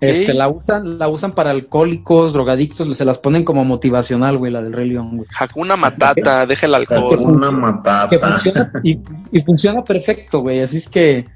Este, 0.00 0.34
la 0.34 0.48
usan, 0.48 0.98
la 0.98 1.08
usan 1.08 1.32
para 1.32 1.50
alcohólicos, 1.50 2.32
drogadictos, 2.32 2.96
se 2.96 3.04
las 3.04 3.18
ponen 3.18 3.44
como 3.44 3.64
motivacional, 3.64 4.38
güey, 4.38 4.52
la 4.52 4.62
del 4.62 4.72
Rey 4.72 4.88
León, 4.90 5.16
güey. 5.18 5.28
Hakuna 5.38 5.76
Matata, 5.76 6.46
deja 6.46 6.66
el 6.66 6.74
alcohol. 6.74 7.18
Una 7.20 7.50
Que 7.50 7.56
matata. 7.56 8.18
funciona 8.18 8.72
y, 8.82 8.98
y 9.32 9.40
funciona 9.42 9.84
perfecto, 9.84 10.40
güey. 10.40 10.60
Así 10.60 10.78
es 10.78 10.88
que 10.88 11.26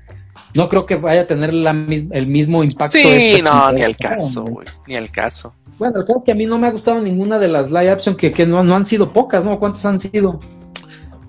no 0.54 0.68
creo 0.68 0.86
que 0.86 0.96
vaya 0.96 1.22
a 1.22 1.26
tener 1.26 1.52
la 1.52 1.70
el 1.70 2.26
mismo 2.26 2.64
impacto. 2.64 2.98
Sí, 2.98 3.06
esta 3.36 3.50
no, 3.50 3.72
ni 3.72 3.82
al 3.82 3.96
caso, 3.96 4.44
güey. 4.44 4.66
Ni 4.86 4.96
al 4.96 5.10
caso. 5.10 5.54
Bueno, 5.78 6.00
el 6.00 6.04
caso 6.04 6.18
es 6.18 6.24
que 6.24 6.32
a 6.32 6.34
mí 6.34 6.46
no 6.46 6.58
me 6.58 6.66
ha 6.66 6.72
gustado 6.72 7.00
ninguna 7.00 7.38
de 7.38 7.48
las 7.48 7.68
live 7.70 7.90
action 7.90 8.14
que, 8.16 8.32
que 8.32 8.46
no, 8.46 8.62
no 8.62 8.74
han 8.76 8.86
sido 8.86 9.12
pocas, 9.12 9.44
¿no? 9.44 9.58
¿Cuántas 9.58 9.84
han 9.86 10.00
sido? 10.00 10.40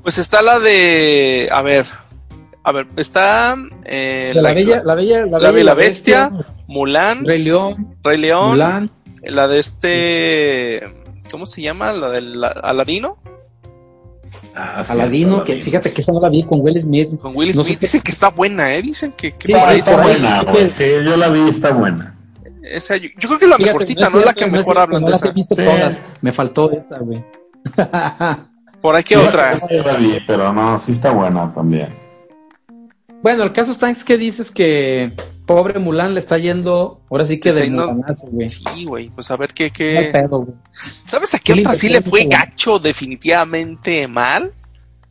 Pues 0.04 0.18
está 0.18 0.42
la 0.42 0.60
de. 0.60 1.48
A 1.52 1.62
ver. 1.62 1.86
A 2.64 2.72
ver, 2.72 2.88
está. 2.95 3.55
eh, 3.86 4.28
O 4.30 4.34
sea, 4.34 4.41
la, 4.43 4.53
bella, 4.53 4.82
la 4.84 4.95
bella, 4.95 5.26
la 5.26 5.38
Bella 5.39 5.51
Bella 5.51 5.62
y 5.62 5.64
la 5.64 5.74
Bestia, 5.74 6.32
Mulan, 6.68 7.26
Rey 7.26 7.41
León, 7.43 7.95
Rey 8.03 8.18
León, 8.18 8.49
Mulan. 8.51 8.91
la 9.26 9.47
de 9.47 9.59
este. 9.59 10.93
¿Cómo 11.32 11.45
se 11.47 11.62
llama? 11.62 11.91
La 11.93 12.09
del 12.09 12.43
Aladino. 12.43 13.18
Ah, 14.53 14.84
sí, 14.84 14.93
Aladino, 14.93 15.43
que 15.43 15.53
Aladino. 15.53 15.66
fíjate 15.66 15.93
que 15.93 16.01
esa 16.01 16.12
no 16.12 16.20
la 16.20 16.30
vi 16.30 16.43
con 16.43 16.59
Will 16.62 16.80
Smith. 16.82 17.18
Con 17.20 17.36
Will 17.36 17.55
No 17.55 17.64
Smith. 17.64 17.76
sé- 17.80 17.86
Dicen 17.86 18.01
que 18.01 18.12
está 18.12 18.30
buena, 18.30 18.74
¿eh? 18.76 18.82
Dicen 18.82 19.14
que. 19.14 19.32
que 19.32 19.47
Sí, 19.47 19.53
está 19.74 20.01
buena, 20.03 20.45
que- 20.53 20.68
Sí, 20.68 20.86
yo 21.03 21.18
la 21.18 21.30
vi, 21.30 21.49
está 21.49 21.72
buena. 21.72 22.16
Esa, 22.64 22.95
yo, 22.97 23.09
yo 23.18 23.28
creo 23.28 23.39
que 23.39 23.45
es 23.45 23.49
la 23.49 23.57
Fíjate, 23.57 23.74
mejorcita, 23.74 24.09
no 24.09 24.20
es 24.20 24.26
la 24.26 24.34
que 24.34 24.45
no 24.45 24.51
mejor 24.51 24.78
hablan 24.78 25.01
no 25.01 25.07
de 25.07 25.12
las 25.14 25.24
he 25.24 25.26
esa. 25.26 25.34
visto 25.34 25.55
Sí. 25.55 25.64
todas. 25.64 25.99
Me 26.22 26.32
faltó 26.32 26.72
esa, 26.72 26.99
güey. 26.99 27.24
Por 28.82 28.95
ahí 28.95 29.03
que 29.03 29.16
Sí, 29.16 29.22
otra. 29.22 29.53
yo 29.70 29.84
la 29.84 29.93
vi, 29.93 30.20
pero 30.28 30.53
no, 30.53 30.78
sí 30.78 30.91
está 30.91 31.12
buena 31.12 31.51
también. 31.51 31.89
Bueno, 33.22 33.44
el 33.44 33.54
caso 33.54 33.72
está 33.72 33.90
es 33.90 34.04
que 34.04 34.18
dices 34.18 34.52
que 34.52 35.14
pobre 35.46 35.80
Mulan 35.80 36.14
le 36.14 36.20
está 36.20 36.38
yendo, 36.38 37.02
ahora 37.10 37.26
sí 37.26 37.40
que 37.40 37.52
de 37.52 37.70
mulanazo, 37.70 38.28
güey. 38.28 38.50
Sí, 38.50 38.86
güey. 38.86 39.10
Pues 39.10 39.30
a 39.32 39.38
ver 39.38 39.54
qué. 39.54 39.68
No 39.68 39.74
qué... 39.74 40.10
pedo, 40.12 40.40
güey. 40.40 40.58
¿Sabes 41.06 41.34
a 41.34 41.38
qué 41.38 41.44
¿Qué 41.44 41.56
le 41.56 41.62
otra 41.62 41.74
sí 41.74 41.90
le 41.90 42.02
fue 42.02 42.26
gacho 42.26 42.80
definitivamente 42.80 44.08
mal? 44.08 44.54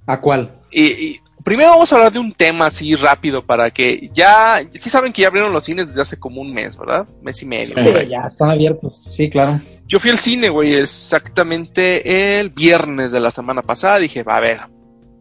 ¿A 0.07 0.21
cuál? 0.21 0.53
Y, 0.71 0.83
y 0.83 1.21
primero 1.45 1.71
vamos 1.71 1.93
a 1.93 1.97
hablar 1.97 2.13
de 2.13 2.19
un 2.19 2.33
tema 2.33 2.67
así 2.67 2.95
rápido 2.95 3.45
para 3.45 3.71
que 3.71 4.11
ya, 4.13 4.61
sí 4.71 4.91
saben 4.91 5.13
que 5.13 5.23
ya 5.23 5.29
abrieron 5.29 5.53
los 5.53 5.65
cines 5.65 5.89
desde 5.89 6.03
hace 6.03 6.19
como 6.19 6.41
un 6.41 6.53
mes, 6.53 6.79
¿verdad? 6.79 7.07
Mes 7.23 7.43
y 7.43 7.47
medio. 7.47 7.75
Sí. 7.77 8.09
ya 8.09 8.23
están 8.27 8.51
abiertos, 8.51 9.03
sí, 9.03 9.31
claro. 9.31 9.61
Yo 9.87 9.99
fui 9.99 10.11
al 10.11 10.19
cine, 10.19 10.49
güey, 10.49 10.75
exactamente 10.75 12.39
el 12.39 12.51
viernes 12.51 13.11
de 13.13 13.21
la 13.21 13.31
semana 13.31 13.63
pasada. 13.63 13.99
Dije, 13.99 14.23
va 14.23 14.37
a 14.37 14.41
ver, 14.41 14.61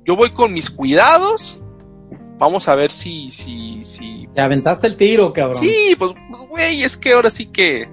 yo 0.05 0.15
voy 0.15 0.31
con 0.31 0.53
mis 0.53 0.69
cuidados. 0.69 1.61
Vamos 2.39 2.67
a 2.69 2.75
ver 2.75 2.89
si, 2.91 3.29
si, 3.31 3.83
si. 3.83 4.27
Te 4.33 4.41
aventaste 4.41 4.87
el 4.87 4.95
tiro, 4.95 5.33
cabrón. 5.33 5.57
Sí, 5.61 5.95
pues, 5.99 6.13
pues, 6.29 6.41
güey, 6.43 6.83
es 6.83 6.95
que 6.97 7.11
ahora 7.13 7.29
sí 7.29 7.47
que. 7.47 7.89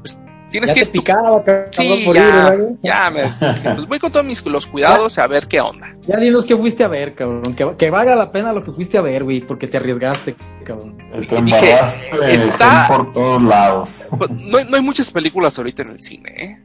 pues, 0.00 0.18
tienes 0.50 0.68
ya 0.70 0.74
que 0.74 0.80
te 0.80 0.86
ir 0.86 0.92
tú- 0.92 0.92
picaba, 1.00 1.44
cabrón, 1.44 1.68
Sí, 1.72 2.02
por 2.06 2.16
ir, 2.16 2.22
ya, 2.22 2.50
¿verdad? 2.50 2.68
ya 2.82 3.10
me 3.10 3.22
pues 3.76 3.86
voy 3.86 3.98
con 3.98 4.10
todos 4.10 4.24
mis 4.24 4.44
los 4.46 4.66
cuidados 4.66 5.18
a 5.18 5.26
ver 5.26 5.48
qué 5.48 5.60
onda. 5.60 5.94
Ya 6.06 6.16
dinos 6.18 6.46
qué 6.46 6.56
fuiste 6.56 6.82
a 6.82 6.88
ver, 6.88 7.14
cabrón. 7.14 7.42
Que, 7.54 7.76
que 7.76 7.90
valga 7.90 8.14
la 8.16 8.32
pena 8.32 8.52
lo 8.54 8.64
que 8.64 8.72
fuiste 8.72 8.96
a 8.96 9.02
ver, 9.02 9.22
güey, 9.24 9.40
porque 9.42 9.68
te 9.68 9.76
arriesgaste, 9.76 10.34
cabrón. 10.64 10.96
Te 11.28 11.42
Dije, 11.42 11.56
embarraste 11.72 12.34
está- 12.34 12.86
por 12.88 13.12
todos 13.12 13.42
lados. 13.42 14.08
Pues, 14.16 14.30
no, 14.30 14.56
hay- 14.58 14.64
no 14.64 14.76
hay 14.76 14.82
muchas 14.82 15.10
películas 15.10 15.58
ahorita 15.58 15.82
en 15.82 15.90
el 15.90 16.02
cine, 16.02 16.32
¿eh? 16.38 16.58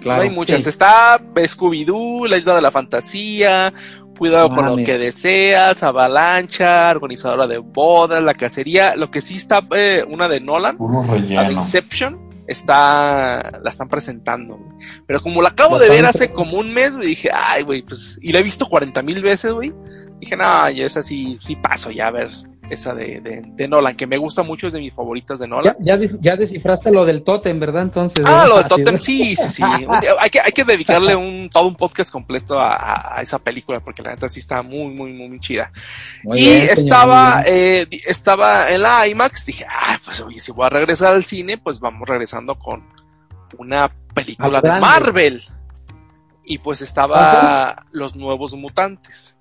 Claro. 0.00 0.22
no 0.22 0.28
hay 0.28 0.34
muchas. 0.36 0.62
sí. 0.62 0.68
Está 0.68 1.18
Scooby-Doo, 1.34 2.28
La 2.28 2.36
Isla 2.36 2.54
de 2.54 2.60
la 2.62 2.70
Fantasía, 2.70 3.72
Cuidado 4.18 4.48
con 4.48 4.64
lo 4.66 4.76
que 4.76 4.98
deseas, 4.98 5.82
Avalancha, 5.82 6.90
Organizadora 6.90 7.46
de 7.46 7.58
Bodas, 7.58 8.22
La 8.22 8.34
Cacería. 8.34 8.96
Lo 8.96 9.10
que 9.10 9.22
sí 9.22 9.36
está, 9.36 9.66
eh, 9.74 10.04
una 10.08 10.28
de 10.28 10.40
Nolan, 10.40 10.78
la 11.28 11.44
de. 11.44 11.52
Inception, 11.52 12.44
está, 12.46 13.60
la 13.62 13.70
están 13.70 13.88
presentando. 13.88 14.56
güey. 14.56 14.70
Pero 15.06 15.20
como 15.20 15.42
la 15.42 15.50
acabo 15.50 15.78
de 15.78 15.88
ver 15.88 16.06
hace 16.06 16.30
como 16.30 16.58
un 16.58 16.72
mes, 16.72 16.98
dije, 16.98 17.30
ay, 17.32 17.62
güey, 17.62 17.82
pues, 17.82 18.18
y 18.22 18.32
la 18.32 18.40
he 18.40 18.42
visto 18.42 18.66
40 18.66 19.02
mil 19.02 19.22
veces, 19.22 19.52
güey. 19.52 19.72
Dije, 20.20 20.36
no, 20.36 20.70
ya 20.70 20.86
esa 20.86 21.02
sí, 21.02 21.38
sí 21.40 21.56
paso 21.56 21.90
ya 21.90 22.06
a 22.06 22.10
ver 22.10 22.30
esa 22.70 22.94
de, 22.94 23.20
de, 23.20 23.42
de 23.44 23.68
Nolan, 23.68 23.96
que 23.96 24.06
me 24.06 24.16
gusta 24.16 24.42
mucho, 24.42 24.66
es 24.66 24.72
de 24.72 24.80
mis 24.80 24.92
favoritas 24.92 25.38
de 25.38 25.46
Nolan. 25.48 25.76
Ya, 25.78 25.94
ya, 25.94 25.96
des- 25.96 26.20
ya 26.20 26.36
descifraste 26.36 26.90
lo 26.90 27.04
del 27.04 27.22
tótem, 27.22 27.58
¿verdad? 27.60 27.82
Entonces. 27.82 28.24
Ah, 28.26 28.30
¿verdad? 28.42 28.48
lo 28.48 28.54
de 28.56 28.60
Así 28.60 28.68
Totem, 28.68 28.94
de- 28.96 29.00
sí, 29.00 29.36
sí, 29.36 29.48
sí. 29.48 29.62
Hay 30.18 30.30
que, 30.30 30.40
hay 30.40 30.52
que 30.52 30.64
dedicarle 30.64 31.14
un, 31.14 31.48
todo 31.50 31.68
un 31.68 31.76
podcast 31.76 32.10
completo 32.10 32.58
a, 32.58 33.18
esa 33.20 33.38
película, 33.38 33.80
porque 33.80 34.02
la 34.02 34.10
neta 34.10 34.28
sí 34.28 34.40
está 34.40 34.62
muy, 34.62 34.94
muy, 34.94 35.12
muy, 35.12 35.38
chida. 35.40 35.70
Muy 36.24 36.38
y 36.38 36.42
bien, 36.42 36.68
estaba, 36.72 37.42
eh, 37.46 37.86
estaba 38.06 38.70
en 38.70 38.82
la 38.82 39.06
IMAX, 39.06 39.46
dije, 39.46 39.66
ah, 39.68 39.98
pues 40.04 40.20
oye, 40.20 40.40
si 40.40 40.52
voy 40.52 40.66
a 40.66 40.70
regresar 40.70 41.14
al 41.14 41.24
cine, 41.24 41.58
pues 41.58 41.78
vamos 41.80 42.08
regresando 42.08 42.56
con 42.56 42.84
una 43.58 43.90
película 44.14 44.60
de. 44.60 44.80
Marvel. 44.80 45.42
Y 46.44 46.58
pues 46.58 46.80
estaba 46.82 47.86
Los 47.90 48.14
Nuevos 48.16 48.54
Mutantes. 48.54 49.35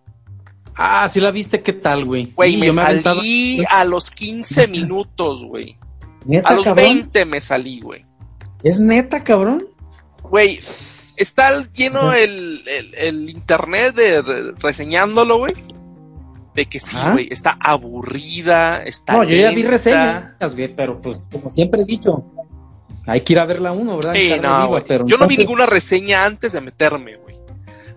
Ah, 0.78 1.07
sí 1.09 1.19
la 1.21 1.32
viste, 1.32 1.61
¿qué 1.61 1.73
tal, 1.73 2.05
güey? 2.05 2.32
Güey, 2.36 2.51
Sí, 2.53 2.57
me 2.57 2.71
salí 2.71 3.63
a 3.69 3.86
los 3.86 4.11
15 4.11 4.67
minutos, 4.67 5.43
güey. 5.45 5.78
¿Neta, 6.26 6.49
A 6.49 6.53
los 6.55 6.63
cabrón? 6.65 6.84
20 6.86 7.26
me 7.26 7.39
salí, 7.41 7.80
güey. 7.82 8.05
¿Es 8.63 8.80
neta, 8.80 9.23
cabrón? 9.23 9.65
Güey, 10.23 10.59
está 11.15 11.65
lleno 11.71 12.11
el, 12.13 12.63
el, 12.67 12.95
el 12.95 13.30
internet 13.30 13.95
de 13.95 14.21
re- 14.21 14.51
reseñándolo, 14.59 15.38
güey. 15.38 15.53
De 16.55 16.65
que 16.67 16.80
sí, 16.80 16.97
Ah. 16.99 17.11
güey, 17.11 17.28
está 17.32 17.57
aburrida, 17.59 18.78
está. 18.78 19.13
No, 19.13 19.23
yo 19.23 19.36
ya 19.36 19.51
vi 19.51 19.63
reseñas, 19.63 20.36
güey, 20.55 20.73
pero 20.76 21.01
pues, 21.01 21.28
como 21.32 21.49
siempre 21.49 21.82
he 21.82 21.86
dicho, 21.86 22.26
hay 23.05 23.21
que 23.21 23.34
ir 23.34 23.39
a 23.39 23.45
verla 23.45 23.71
uno, 23.71 23.95
¿verdad? 23.97 24.13
Sí, 24.13 24.30
no, 24.32 24.36
viva, 24.38 24.65
güey. 24.65 24.84
pero 24.88 25.05
Yo 25.05 25.17
no 25.17 25.28
vi 25.28 25.38
ninguna 25.38 25.65
reseña 25.65 26.26
antes 26.26 26.53
de 26.53 26.61
meterme, 26.61 27.15
güey. 27.15 27.24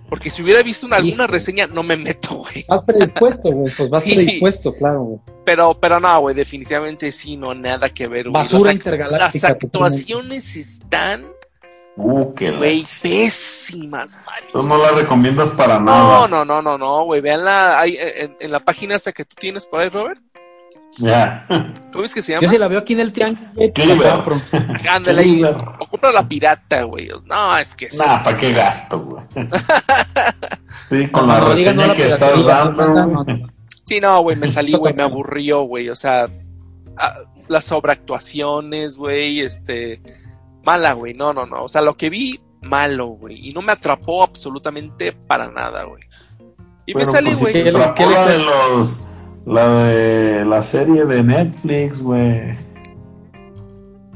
Porque 0.08 0.30
si 0.30 0.42
hubiera 0.42 0.62
visto 0.62 0.86
una, 0.86 0.96
alguna 0.96 1.26
reseña, 1.26 1.66
no 1.66 1.82
me 1.82 1.96
meto, 1.96 2.36
güey. 2.36 2.64
Vas 2.68 2.82
predispuesto, 2.84 3.50
güey, 3.50 3.72
pues 3.76 3.90
vas 3.90 4.02
Sí. 4.04 4.14
predispuesto, 4.14 4.74
claro, 4.74 5.02
güey. 5.02 5.18
Pero, 5.44 5.78
pero 5.78 6.00
no, 6.00 6.20
güey, 6.20 6.34
definitivamente 6.34 7.12
sí, 7.12 7.36
no, 7.36 7.54
nada 7.54 7.88
que 7.90 8.06
ver, 8.06 8.24
güey. 8.24 8.32
Basura 8.32 8.72
intergaláctica, 8.72 9.48
Las 9.48 9.62
actuaciones 9.62 10.56
están, 10.56 11.26
Uh, 12.00 12.32
qué 12.34 12.52
güey, 12.52 12.84
pésimas, 13.02 14.20
Tú 14.52 14.62
no 14.62 14.78
la 14.78 14.92
recomiendas 14.92 15.50
para 15.50 15.80
No, 15.80 15.84
nada. 15.84 16.28
no, 16.28 16.44
no, 16.44 16.62
no, 16.62 16.78
no, 16.78 17.04
güey. 17.04 17.20
Veanla 17.20 17.80
ahí 17.80 17.96
en, 17.98 18.36
en 18.38 18.52
la 18.52 18.60
página 18.60 18.94
esa 18.94 19.10
que 19.10 19.24
tú 19.24 19.34
tienes 19.36 19.66
por 19.66 19.80
ahí, 19.80 19.88
Robert. 19.88 20.20
Ya. 20.96 21.46
¿Cómo 21.92 22.04
es 22.04 22.14
que 22.14 22.22
se 22.22 22.32
Yo 22.32 22.40
llama? 22.40 22.50
si 22.52 22.58
la 22.58 22.66
veo 22.68 22.78
aquí 22.80 22.94
en 22.94 23.00
el 23.00 23.12
tianguis, 23.12 23.40
pues. 23.54 24.42
Ándale 24.90 25.22
ahí. 25.22 25.44
O 25.44 25.86
compra 25.86 26.10
la 26.12 26.26
pirata, 26.26 26.82
güey. 26.82 27.08
No, 27.26 27.56
es 27.58 27.74
que 27.74 27.88
Nah, 27.96 28.16
es- 28.16 28.22
¿para 28.24 28.36
qué 28.36 28.52
gasto, 28.52 28.98
güey? 29.00 29.24
Sí, 30.88 31.06
con 31.08 31.26
No, 31.26 31.34
la 31.34 31.40
no 31.40 31.54
digas 31.54 31.74
no 31.76 31.82
reseña 31.82 31.86
la 31.88 31.94
que 31.94 32.08
estás 32.08 32.44
dando. 32.46 32.86
no, 32.88 33.06
no, 33.06 33.24
güey. 33.24 33.40
no. 33.42 33.48
Sí, 33.84 34.00
no, 34.00 34.20
güey, 34.22 34.36
me 34.36 34.48
salí, 34.48 34.72
güey, 34.72 34.94
me 34.94 35.02
aburrió, 35.04 35.62
güey. 35.62 35.88
O 35.90 35.96
sea, 35.96 36.26
ah, 36.96 37.14
las 37.48 37.64
sobreactuaciones, 37.66 38.96
güey, 38.96 39.40
este. 39.40 40.00
Mala, 40.64 40.94
güey. 40.94 41.12
No, 41.14 41.32
no, 41.34 41.46
no. 41.46 41.64
O 41.64 41.68
sea, 41.68 41.82
lo 41.82 41.94
que 41.94 42.08
vi, 42.10 42.40
malo, 42.62 43.08
güey. 43.08 43.48
Y 43.48 43.50
no 43.52 43.60
me 43.62 43.72
atrapó 43.72 44.22
absolutamente 44.22 45.12
para 45.12 45.48
nada, 45.48 45.84
güey. 45.84 46.02
Y 46.86 46.94
me 46.94 47.06
salí, 47.06 47.26
pues, 47.30 47.36
si 47.38 47.42
güey. 47.44 47.52
te 47.52 47.64
¿Qué 47.64 47.72
le- 47.72 47.78
atrapó 47.78 47.94
qué 47.96 48.06
le 48.06 48.14
la 48.14 48.26
de 48.26 48.38
los. 48.38 49.07
La 49.48 49.84
de 49.84 50.44
la 50.44 50.60
serie 50.60 51.04
de 51.06 51.22
Netflix, 51.22 52.02
güey. 52.02 52.54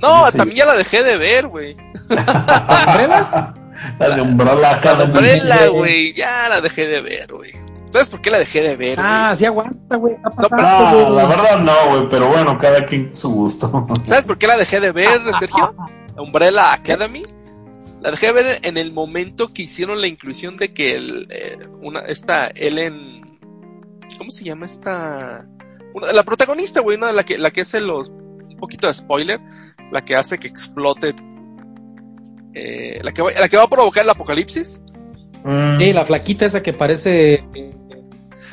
No, 0.01 0.31
también 0.33 0.57
ya 0.57 0.67
la 0.67 0.75
dejé 0.75 1.03
de 1.03 1.17
ver, 1.17 1.47
güey. 1.49 1.77
¿Umbrella? 2.11 3.55
La 3.99 4.11
de 4.11 4.21
Umbrella 4.21 4.55
La 4.57 4.75
Academy. 4.75 5.13
Umbrella, 5.13 5.67
güey. 5.69 6.13
Ya 6.15 6.49
la 6.49 6.61
dejé 6.61 6.87
de 6.87 7.01
ver, 7.01 7.33
güey. 7.33 7.53
¿Sabes 7.91 8.11
por 8.11 8.21
qué 8.21 8.31
la 8.31 8.39
dejé 8.39 8.61
de 8.63 8.77
ver? 8.77 8.99
Ah, 9.01 9.35
sí 9.37 9.45
aguanta, 9.47 9.97
güey, 9.97 10.15
pero- 10.37 10.49
No, 10.63 11.11
la 11.11 11.27
verdad 11.27 11.59
no, 11.61 11.73
güey, 11.91 12.09
pero 12.09 12.29
bueno, 12.29 12.57
cada 12.59 12.85
quien 12.85 13.15
su 13.17 13.31
gusto. 13.33 13.87
¿Sabes 14.07 14.27
por 14.27 14.39
qué 14.39 14.47
la 14.47 14.57
dejé 14.57 14.81
de 14.81 14.93
ver, 14.93 15.21
Sergio? 15.39 15.75
Umbrella 16.17 16.73
Academy. 16.75 17.23
La 18.01 18.11
dejé 18.11 18.27
de 18.27 18.33
ver 18.33 18.59
en 18.63 18.77
el 18.77 18.93
momento 18.93 19.53
que 19.53 19.63
hicieron 19.63 20.01
la 20.01 20.07
inclusión 20.07 20.57
de 20.57 20.73
que 20.75 20.95
el, 20.97 21.27
eh, 21.31 21.59
una, 21.81 22.01
esta 22.01 22.49
Ellen, 22.55 23.22
¿cómo 24.17 24.31
se 24.31 24.45
llama 24.45 24.67
esta? 24.67 25.45
Una- 25.95 26.13
la 26.13 26.23
protagonista, 26.23 26.81
güey, 26.81 26.97
una 26.97 27.09
de 27.09 27.13
la 27.15 27.25
que, 27.25 27.39
la 27.39 27.51
que 27.51 27.61
hace 27.63 27.81
los, 27.81 28.09
un 28.09 28.57
poquito 28.59 28.87
de 28.87 28.95
spoiler, 28.95 29.41
la 29.91 30.03
que 30.05 30.17
hace 30.17 30.39
que 30.39 30.49
explote, 30.49 31.15
eh, 32.55 32.99
la 33.03 33.13
que 33.13 33.23
va, 33.23 33.31
la 33.33 33.49
que 33.49 33.57
va 33.57 33.65
a 33.65 33.69
provocar 33.71 34.05
el 34.05 34.11
apocalipsis, 34.11 34.81
Mm, 35.45 35.77
Sí, 35.79 35.93
la 35.93 36.05
flaquita 36.07 36.47
esa 36.47 36.63
que 36.63 36.73
parece... 36.73 37.45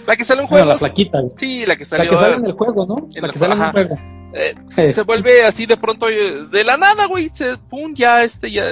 la 0.08 0.16
que 0.16 0.24
sale 0.24 0.42
en 0.42 0.48
Bueno, 0.48 0.66
la 0.66 0.78
flaquita, 0.80 1.20
güey. 1.22 1.34
Sí, 1.38 1.64
la 1.68 1.76
que 1.76 1.82
La 1.82 1.86
salió. 1.86 2.10
que 2.10 2.18
sale 2.18 2.36
en 2.38 2.46
el 2.48 2.54
juego, 2.54 2.88
¿no? 2.88 3.08
en 3.14 3.22
La 3.22 3.30
que 3.32 3.38
sale 3.38 3.54
en 3.54 3.62
el 3.62 3.72
juego. 3.72 3.96
eh, 4.34 4.92
se 4.94 5.04
vuelve 5.04 5.44
así 5.44 5.68
de 5.68 5.78
pronto 5.78 6.10
eh, 6.10 6.48
de 6.52 6.64
la 6.64 6.78
nada, 6.78 7.06
güey, 7.06 7.30
se 7.30 7.58
pum, 7.70 7.94
ya 7.94 8.24
este 8.24 8.50
ya 8.50 8.66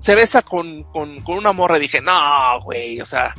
se 0.00 0.14
besa 0.14 0.42
con, 0.42 0.84
con, 0.84 1.20
con 1.22 1.36
una 1.36 1.52
morra, 1.52 1.80
dije, 1.80 2.00
"No, 2.00 2.60
güey, 2.62 3.00
o 3.00 3.06
sea, 3.06 3.34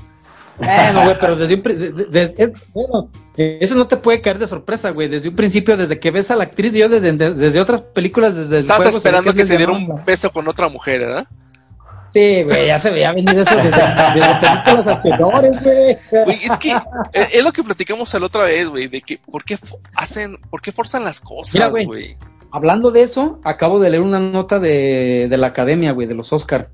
Bueno, 0.57 1.03
güey, 1.03 1.17
pero 1.19 1.35
desde 1.35 1.55
un... 1.55 2.53
bueno, 2.73 3.09
eso 3.37 3.75
no 3.75 3.87
te 3.87 3.97
puede 3.97 4.21
caer 4.21 4.39
de 4.39 4.47
sorpresa, 4.47 4.91
güey. 4.91 5.07
Desde 5.09 5.29
un 5.29 5.35
principio, 5.35 5.75
desde 5.75 5.99
que 5.99 6.11
ves 6.11 6.31
a 6.31 6.35
la 6.35 6.43
actriz, 6.45 6.73
yo 6.73 6.87
desde, 6.87 7.11
de- 7.13 7.33
desde 7.33 7.59
otras 7.59 7.81
películas, 7.81 8.35
desde 8.35 8.57
el 8.57 8.61
estás 8.61 8.77
juego, 8.77 8.97
esperando 8.97 9.33
que 9.33 9.45
se 9.45 9.57
diera 9.57 9.71
un 9.73 9.93
beso 10.05 10.29
con 10.31 10.47
otra 10.47 10.69
mujer, 10.69 11.01
¿verdad?" 11.01 11.27
Sí, 12.09 12.43
güey, 12.43 12.67
ya 12.67 12.79
se 12.79 12.91
veía 12.91 13.11
venir 13.11 13.37
eso 13.39 13.53
desde, 13.55 13.69
desde 13.71 14.35
películas 14.39 14.87
anteriores, 14.87 15.63
güey. 15.63 15.97
Güey, 16.23 16.39
es 16.45 16.57
que 16.59 16.71
eh, 16.71 17.27
es 17.33 17.43
lo 17.43 17.51
que 17.51 17.61
platicamos 17.63 18.13
la 18.13 18.25
otra 18.25 18.43
vez, 18.43 18.69
güey, 18.69 18.87
de 18.87 19.01
que 19.01 19.17
por 19.17 19.43
qué 19.43 19.57
hacen, 19.95 20.37
por 20.49 20.61
qué 20.61 20.71
forzan 20.71 21.03
las 21.03 21.21
Mira, 21.25 21.35
cosas, 21.35 21.71
güey. 21.71 21.85
güey. 21.85 22.17
Hablando 22.51 22.91
de 22.91 23.01
eso, 23.01 23.41
acabo 23.43 23.79
de 23.81 23.89
leer 23.89 24.01
una 24.03 24.21
nota 24.21 24.61
de, 24.61 25.27
de 25.29 25.37
la 25.37 25.47
academia, 25.47 25.91
güey, 25.91 26.07
de 26.07 26.13
los 26.13 26.31
Oscar. 26.31 26.69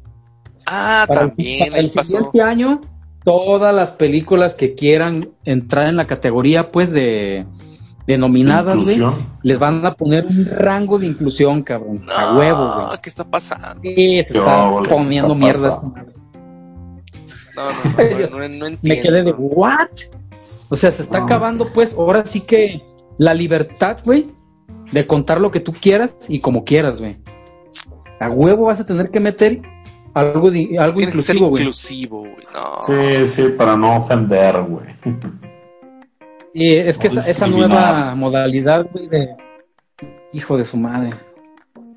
Ah, 0.67 1.05
Para 1.07 1.21
el- 1.21 1.27
también, 1.29 1.69
para 1.71 1.81
el, 1.81 1.89
siguiente 1.89 2.41
año, 2.43 2.81
todas 3.23 3.73
las 3.75 3.91
películas 3.91 4.53
que 4.55 4.73
quieran 4.75 5.29
entrar 5.45 5.87
en 5.87 5.95
la 5.97 6.07
categoría, 6.07 6.71
pues, 6.71 6.91
de, 6.91 7.45
de 8.07 8.17
nominadas, 8.17 8.75
güey, 8.83 8.99
les 9.43 9.59
van 9.59 9.85
a 9.85 9.93
poner 9.93 10.25
un 10.25 10.45
rango 10.45 10.97
de 10.99 11.07
inclusión, 11.07 11.61
cabrón. 11.63 12.03
a 12.15 12.35
huevo, 12.35 12.73
güey. 12.87 12.97
¿qué 13.01 13.09
está 13.09 13.23
pasando? 13.23 13.79
Sí, 13.81 14.23
se 14.23 14.33
Qué 14.33 14.39
está 14.39 14.67
óvole, 14.69 14.89
poniendo 14.89 15.33
está 15.33 15.45
mierda. 15.45 15.69
pasando. 15.75 16.11
No, 17.55 17.63
no, 17.65 17.69
no, 17.69 18.29
no, 18.29 18.39
no, 18.39 18.47
no 18.49 18.65
entiendo. 18.67 18.79
Me 18.81 19.01
quedé 19.01 19.23
de, 19.23 19.31
¿what? 19.37 19.89
O 20.69 20.75
sea, 20.75 20.91
se 20.91 21.03
está 21.03 21.19
No. 21.19 21.25
acabando, 21.25 21.65
pues, 21.73 21.93
ahora 21.93 22.25
sí 22.25 22.41
que 22.41 22.81
la 23.17 23.33
libertad, 23.33 23.97
güey, 24.05 24.27
de 24.91 25.05
contar 25.05 25.39
lo 25.39 25.51
que 25.51 25.59
tú 25.59 25.73
quieras 25.73 26.13
y 26.27 26.39
como 26.39 26.63
quieras, 26.63 26.99
güey. 26.99 27.17
A 28.19 28.29
huevo 28.29 28.65
vas 28.65 28.79
a 28.79 28.85
tener 28.85 29.09
que 29.11 29.19
meter 29.19 29.61
algo, 30.13 30.51
de, 30.51 30.77
algo 30.79 30.97
Tiene 30.97 31.11
inclusivo, 31.11 31.47
güey. 31.49 31.63
inclusivo, 31.63 32.19
güey. 32.19 32.45
No. 32.53 32.81
Sí, 32.81 33.25
sí, 33.25 33.43
para 33.57 33.75
no 33.77 33.97
ofender, 33.97 34.61
güey. 34.63 34.85
Y 36.53 36.73
es 36.75 36.97
que 36.97 37.09
No 37.09 37.21
esa, 37.21 37.47
nueva 37.47 38.13
modalidad, 38.15 38.85
güey, 38.91 39.07
de 39.07 39.29
hijo 40.33 40.57
de 40.57 40.65
su 40.65 40.77
madre. 40.77 41.11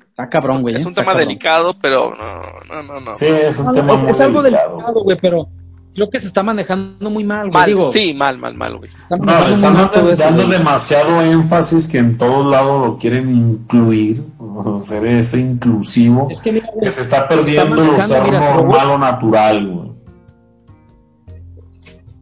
Está 0.09 0.29
cabrón, 0.29 0.61
güey. 0.61 0.75
Es 0.75 0.85
¿eh? 0.85 0.87
un 0.87 0.93
tema 0.93 1.07
cabrón. 1.07 1.27
delicado, 1.27 1.75
pero 1.81 2.13
no, 2.15 2.73
no, 2.73 2.83
no, 2.83 2.99
no. 3.01 3.17
Sí, 3.17 3.25
es 3.25 3.59
un 3.59 3.65
No, 3.67 3.73
tema 3.73 3.93
es, 3.95 4.01
muy 4.01 4.11
es 4.11 4.19
algo 4.21 4.41
delicado, 4.41 5.01
güey, 5.03 5.17
pero 5.21 5.49
creo 5.95 6.09
que 6.09 6.19
se 6.19 6.27
está 6.27 6.43
manejando 6.43 7.09
muy 7.09 7.23
mal, 7.23 7.49
güey. 7.49 7.53
Mal, 7.53 7.65
Digo, 7.67 7.89
sí, 7.89 8.13
mal, 8.13 8.37
mal, 8.37 8.53
mal, 8.53 8.77
güey. 8.77 8.91
está 8.91 9.15
No, 9.17 9.23
muy 9.23 9.53
están 9.53 9.73
dando, 9.75 10.09
eso, 10.11 10.15
dando 10.23 10.45
güey. 10.45 10.57
demasiado 10.57 11.21
énfasis 11.21 11.87
que 11.87 11.97
en 11.97 12.17
todos 12.17 12.45
lados 12.45 12.85
lo 12.85 12.97
quieren 12.97 13.33
incluir, 13.35 14.21
o 14.37 14.81
sea, 14.83 14.99
ser 14.99 15.07
ese 15.07 15.39
inclusivo, 15.39 16.27
Es 16.29 16.41
que 16.41 16.51
mira, 16.51 16.67
güey, 16.73 16.85
que 16.85 16.91
se 16.91 17.01
está 17.01 17.27
perdiendo 17.27 17.75
lo 17.77 17.93
manejando, 17.93 18.13
ser 18.13 18.33
normal 18.33 18.91
o 18.91 18.97
natural, 18.97 19.67
güey. 19.67 19.91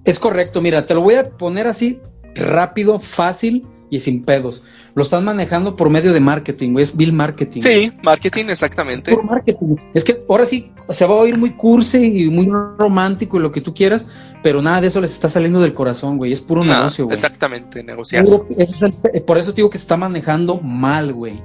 Es 0.05 0.19
correcto, 0.19 0.61
mira, 0.61 0.86
te 0.86 0.93
lo 0.93 1.01
voy 1.01 1.15
a 1.15 1.30
poner 1.32 1.65
así 1.67 1.99
rápido, 2.36 2.99
fácil 2.99 3.65
y 3.96 4.00
sin 4.00 4.24
pedos. 4.24 4.64
Lo 4.96 5.04
están 5.04 5.24
manejando 5.24 5.76
por 5.76 5.89
medio 5.89 6.14
de 6.14 6.20
marketing, 6.20 6.72
güey, 6.74 6.84
es 6.84 6.96
bill 6.96 7.14
marketing. 7.14 7.62
Sí, 7.62 7.91
marketing, 8.04 8.46
Es 8.46 8.52
exactamente. 8.54 9.14
por 9.14 9.24
marketing. 9.26 9.76
Es 9.94 10.04
que 10.04 10.24
ahora 10.30 10.46
sí 10.46 10.72
se 10.89 11.06
va 11.06 11.16
a 11.16 11.18
oír 11.20 11.38
muy 11.38 11.52
cursi 11.52 11.98
y 12.26 12.30
muy 12.30 12.48
romántico 12.78 13.38
y 13.38 13.41
lo 13.41 13.52
que 13.52 13.62
tú 13.62 13.74
quieras, 13.74 14.06
pero 14.41 14.62
nada 14.62 14.82
de 14.82 14.88
eso 14.88 15.00
les 15.02 15.12
está 15.12 15.30
saliendo 15.30 15.62
del 15.62 15.74
corazón, 15.74 16.18
güey. 16.18 16.32
Es 16.34 16.41
puro 16.41 16.64
No, 16.64 16.74
negocio, 16.74 17.06
güey. 17.06 17.14
exactamente, 17.16 17.84
negociar. 17.84 18.24
Es 18.26 19.22
por 19.26 19.38
eso 19.38 19.52
te 19.52 19.58
digo 19.58 19.70
que 19.70 19.78
se 19.78 19.84
está 19.84 19.98
manejando 19.98 20.60
mal, 20.60 21.14
güey. 21.14 21.41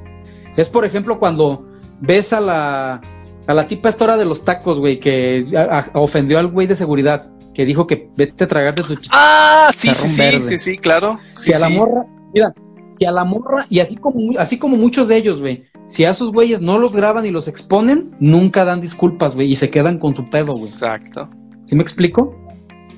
Es 0.56 0.68
por 0.68 0.84
ejemplo 0.84 1.18
cuando 1.18 1.66
ves 2.00 2.32
a 2.32 2.40
la 2.40 3.00
a 3.46 3.54
la 3.54 3.66
tipa 3.66 3.88
esta 3.88 4.04
hora 4.04 4.16
de 4.18 4.26
los 4.26 4.44
tacos, 4.44 4.78
güey, 4.78 5.00
que 5.00 5.42
a- 5.56 5.78
a- 5.94 5.98
ofendió 6.00 6.38
al 6.38 6.48
güey 6.48 6.66
de 6.66 6.76
seguridad, 6.76 7.30
que 7.54 7.64
dijo 7.64 7.86
que 7.86 8.10
vete 8.14 8.44
a 8.44 8.46
tragarte 8.46 8.82
tu 8.82 8.94
ch- 8.94 9.08
Ah, 9.10 9.70
sí, 9.74 9.94
sí, 9.94 10.06
sí, 10.08 10.42
sí, 10.42 10.58
sí, 10.58 10.76
claro. 10.78 11.18
si 11.36 11.44
Sí, 11.46 11.52
a 11.54 11.58
la 11.58 11.70
morra, 11.70 12.04
mira, 12.34 12.52
si 12.90 13.04
a 13.04 13.12
la 13.12 13.24
morra, 13.24 13.66
y 13.68 13.80
así 13.80 13.96
como, 13.96 14.38
así 14.38 14.58
como 14.58 14.76
muchos 14.76 15.08
de 15.08 15.16
ellos, 15.16 15.40
güey, 15.40 15.64
si 15.88 16.04
a 16.04 16.10
esos 16.10 16.32
güeyes 16.32 16.60
no 16.60 16.78
los 16.78 16.92
graban 16.92 17.24
y 17.26 17.30
los 17.30 17.48
exponen, 17.48 18.10
nunca 18.20 18.64
dan 18.64 18.80
disculpas, 18.80 19.34
güey, 19.34 19.50
y 19.52 19.56
se 19.56 19.70
quedan 19.70 19.98
con 19.98 20.14
su 20.14 20.28
pedo, 20.28 20.52
güey. 20.52 20.64
Exacto. 20.64 21.28
¿Sí 21.66 21.74
me 21.74 21.82
explico? 21.82 22.34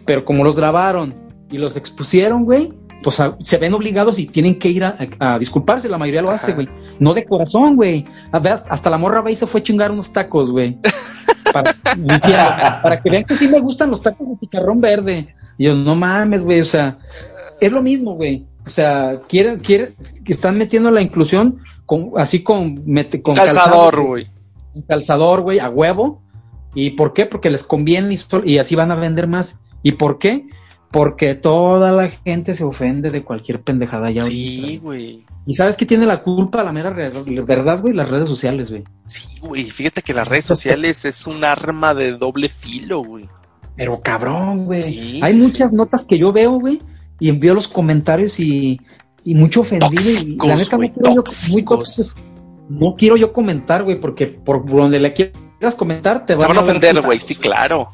Pero 0.07 0.25
como 0.25 0.43
los 0.45 0.57
grabaron 0.57 1.15
y 1.51 1.59
los 1.59 1.77
expusieron, 1.77 2.45
güey, 2.45 2.73
pues 3.03 3.19
a- 3.21 3.37
se 3.43 3.57
ven 3.59 3.75
obligados 3.75 4.19
y 4.19 4.27
tienen 4.27 4.59
que 4.59 4.69
ir 4.71 4.85
a, 4.85 4.97
a- 5.21 5.35
a 5.35 5.39
disculparse, 5.39 5.89
la 5.89 5.99
mayoría 5.99 6.23
lo 6.23 6.31
Ajá. 6.31 6.43
hace, 6.43 6.53
güey. 6.55 6.69
No 6.99 7.15
de 7.15 7.25
corazón, 7.25 7.77
güey. 7.77 8.05
A 8.33 8.39
ver, 8.39 8.61
hasta 8.69 8.91
la 8.91 8.99
morra 8.99 9.21
va 9.23 9.31
y 9.31 9.37
se 9.37 9.47
fue 9.47 9.61
a 9.61 9.63
chingar 9.65 9.91
unos 9.91 10.13
tacos, 10.13 10.51
güey. 10.51 10.79
Para, 11.53 11.75
para 12.81 13.03
que 13.03 13.11
vean 13.11 13.25
que 13.25 13.37
sí 13.37 13.49
me 13.49 13.59
gustan 13.59 13.91
los 13.91 14.01
tacos 14.01 14.29
de 14.29 14.39
chicharrón 14.39 14.81
verde. 14.81 15.29
Y 15.59 15.65
yo, 15.65 15.75
no 15.75 15.97
mames, 15.97 16.45
güey, 16.45 16.61
o 16.61 16.65
sea, 16.65 16.97
es 17.61 17.73
lo 17.73 17.83
mismo, 17.83 18.15
güey. 18.15 18.47
O 18.71 18.73
sea, 18.73 19.21
quieren, 19.29 19.59
quieren, 19.59 19.97
que 20.25 20.33
están 20.33 20.57
metiendo 20.57 20.93
la 20.93 21.03
inclusión 21.03 21.59
con, 21.87 22.13
así 22.17 22.45
con, 22.45 22.81
mete, 22.87 23.21
con 23.21 23.35
Calzador, 23.35 23.95
calzado, 23.95 24.07
güey. 24.07 24.29
un 24.75 24.83
calzador, 24.83 25.41
güey, 25.41 25.59
a 25.59 25.69
huevo. 25.69 26.23
¿Y 26.73 26.91
por 26.91 27.13
qué? 27.13 27.27
Porque 27.27 27.51
les 27.51 27.65
conviene 27.65 28.15
y, 28.15 28.17
sol- 28.17 28.49
y 28.49 28.59
así 28.59 28.77
van 28.77 28.93
a 28.93 28.95
vender 28.95 29.27
más. 29.27 29.59
¿Y 29.83 29.93
por 29.93 30.21
qué? 30.21 30.47
Porque 30.93 31.35
toda 31.35 31.91
la 31.91 32.11
gente 32.11 32.55
se 32.55 32.63
ofende 32.63 33.11
de 33.11 33.25
cualquier 33.25 33.61
pendejada 33.63 34.09
ya 34.13 34.21
Sí, 34.23 34.79
güey. 34.81 35.25
¿Y 35.47 35.55
sabes 35.55 35.77
qué 35.77 35.85
tiene 35.85 36.07
la 36.07 36.23
culpa, 36.23 36.63
la 36.63 36.71
mera 36.71 36.91
verdad, 36.91 37.81
güey? 37.81 37.93
Las 37.93 38.09
redes 38.09 38.29
sociales, 38.29 38.71
güey. 38.71 38.85
Sí, 39.05 39.27
güey. 39.41 39.65
Fíjate 39.65 40.03
que 40.03 40.15
las 40.15 40.29
redes 40.29 40.47
sociales 40.47 41.05
es 41.05 41.27
un 41.27 41.43
arma 41.43 41.93
de 41.93 42.13
doble 42.13 42.49
filo, 42.49 43.03
güey. 43.03 43.29
Pero 43.77 44.01
cabrón, 44.01 44.67
güey. 44.67 44.83
Sí, 44.85 45.21
Hay 45.25 45.33
sí, 45.33 45.39
muchas 45.41 45.73
notas 45.73 46.05
que 46.05 46.19
yo 46.19 46.33
veo, 46.33 46.53
güey, 46.61 46.79
y 47.21 47.29
envío 47.29 47.55
los 47.55 47.69
comentarios 47.69 48.41
y, 48.41 48.81
y 49.25 49.35
mucho 49.35 49.61
ofendido. 49.61 49.93
y 50.27 50.37
la 50.47 50.57
neta 50.57 50.77
no 50.77 50.89
quiero 50.89 51.15
yo, 51.15 51.15
muy 51.51 51.63
tóxicos. 51.65 52.15
No 52.69 52.95
quiero 52.97 53.17
yo 53.17 53.33
comentar, 53.33 53.83
güey, 53.85 54.01
porque 54.01 54.27
por 54.27 54.65
donde 54.69 54.99
le 54.99 55.13
quieras 55.13 55.75
comentar 55.77 56.25
te 56.27 56.39
Se 56.39 56.47
van 56.47 56.57
a 56.57 56.61
ofender, 56.61 57.01
güey. 57.03 57.19
Sí, 57.19 57.35
claro. 57.35 57.91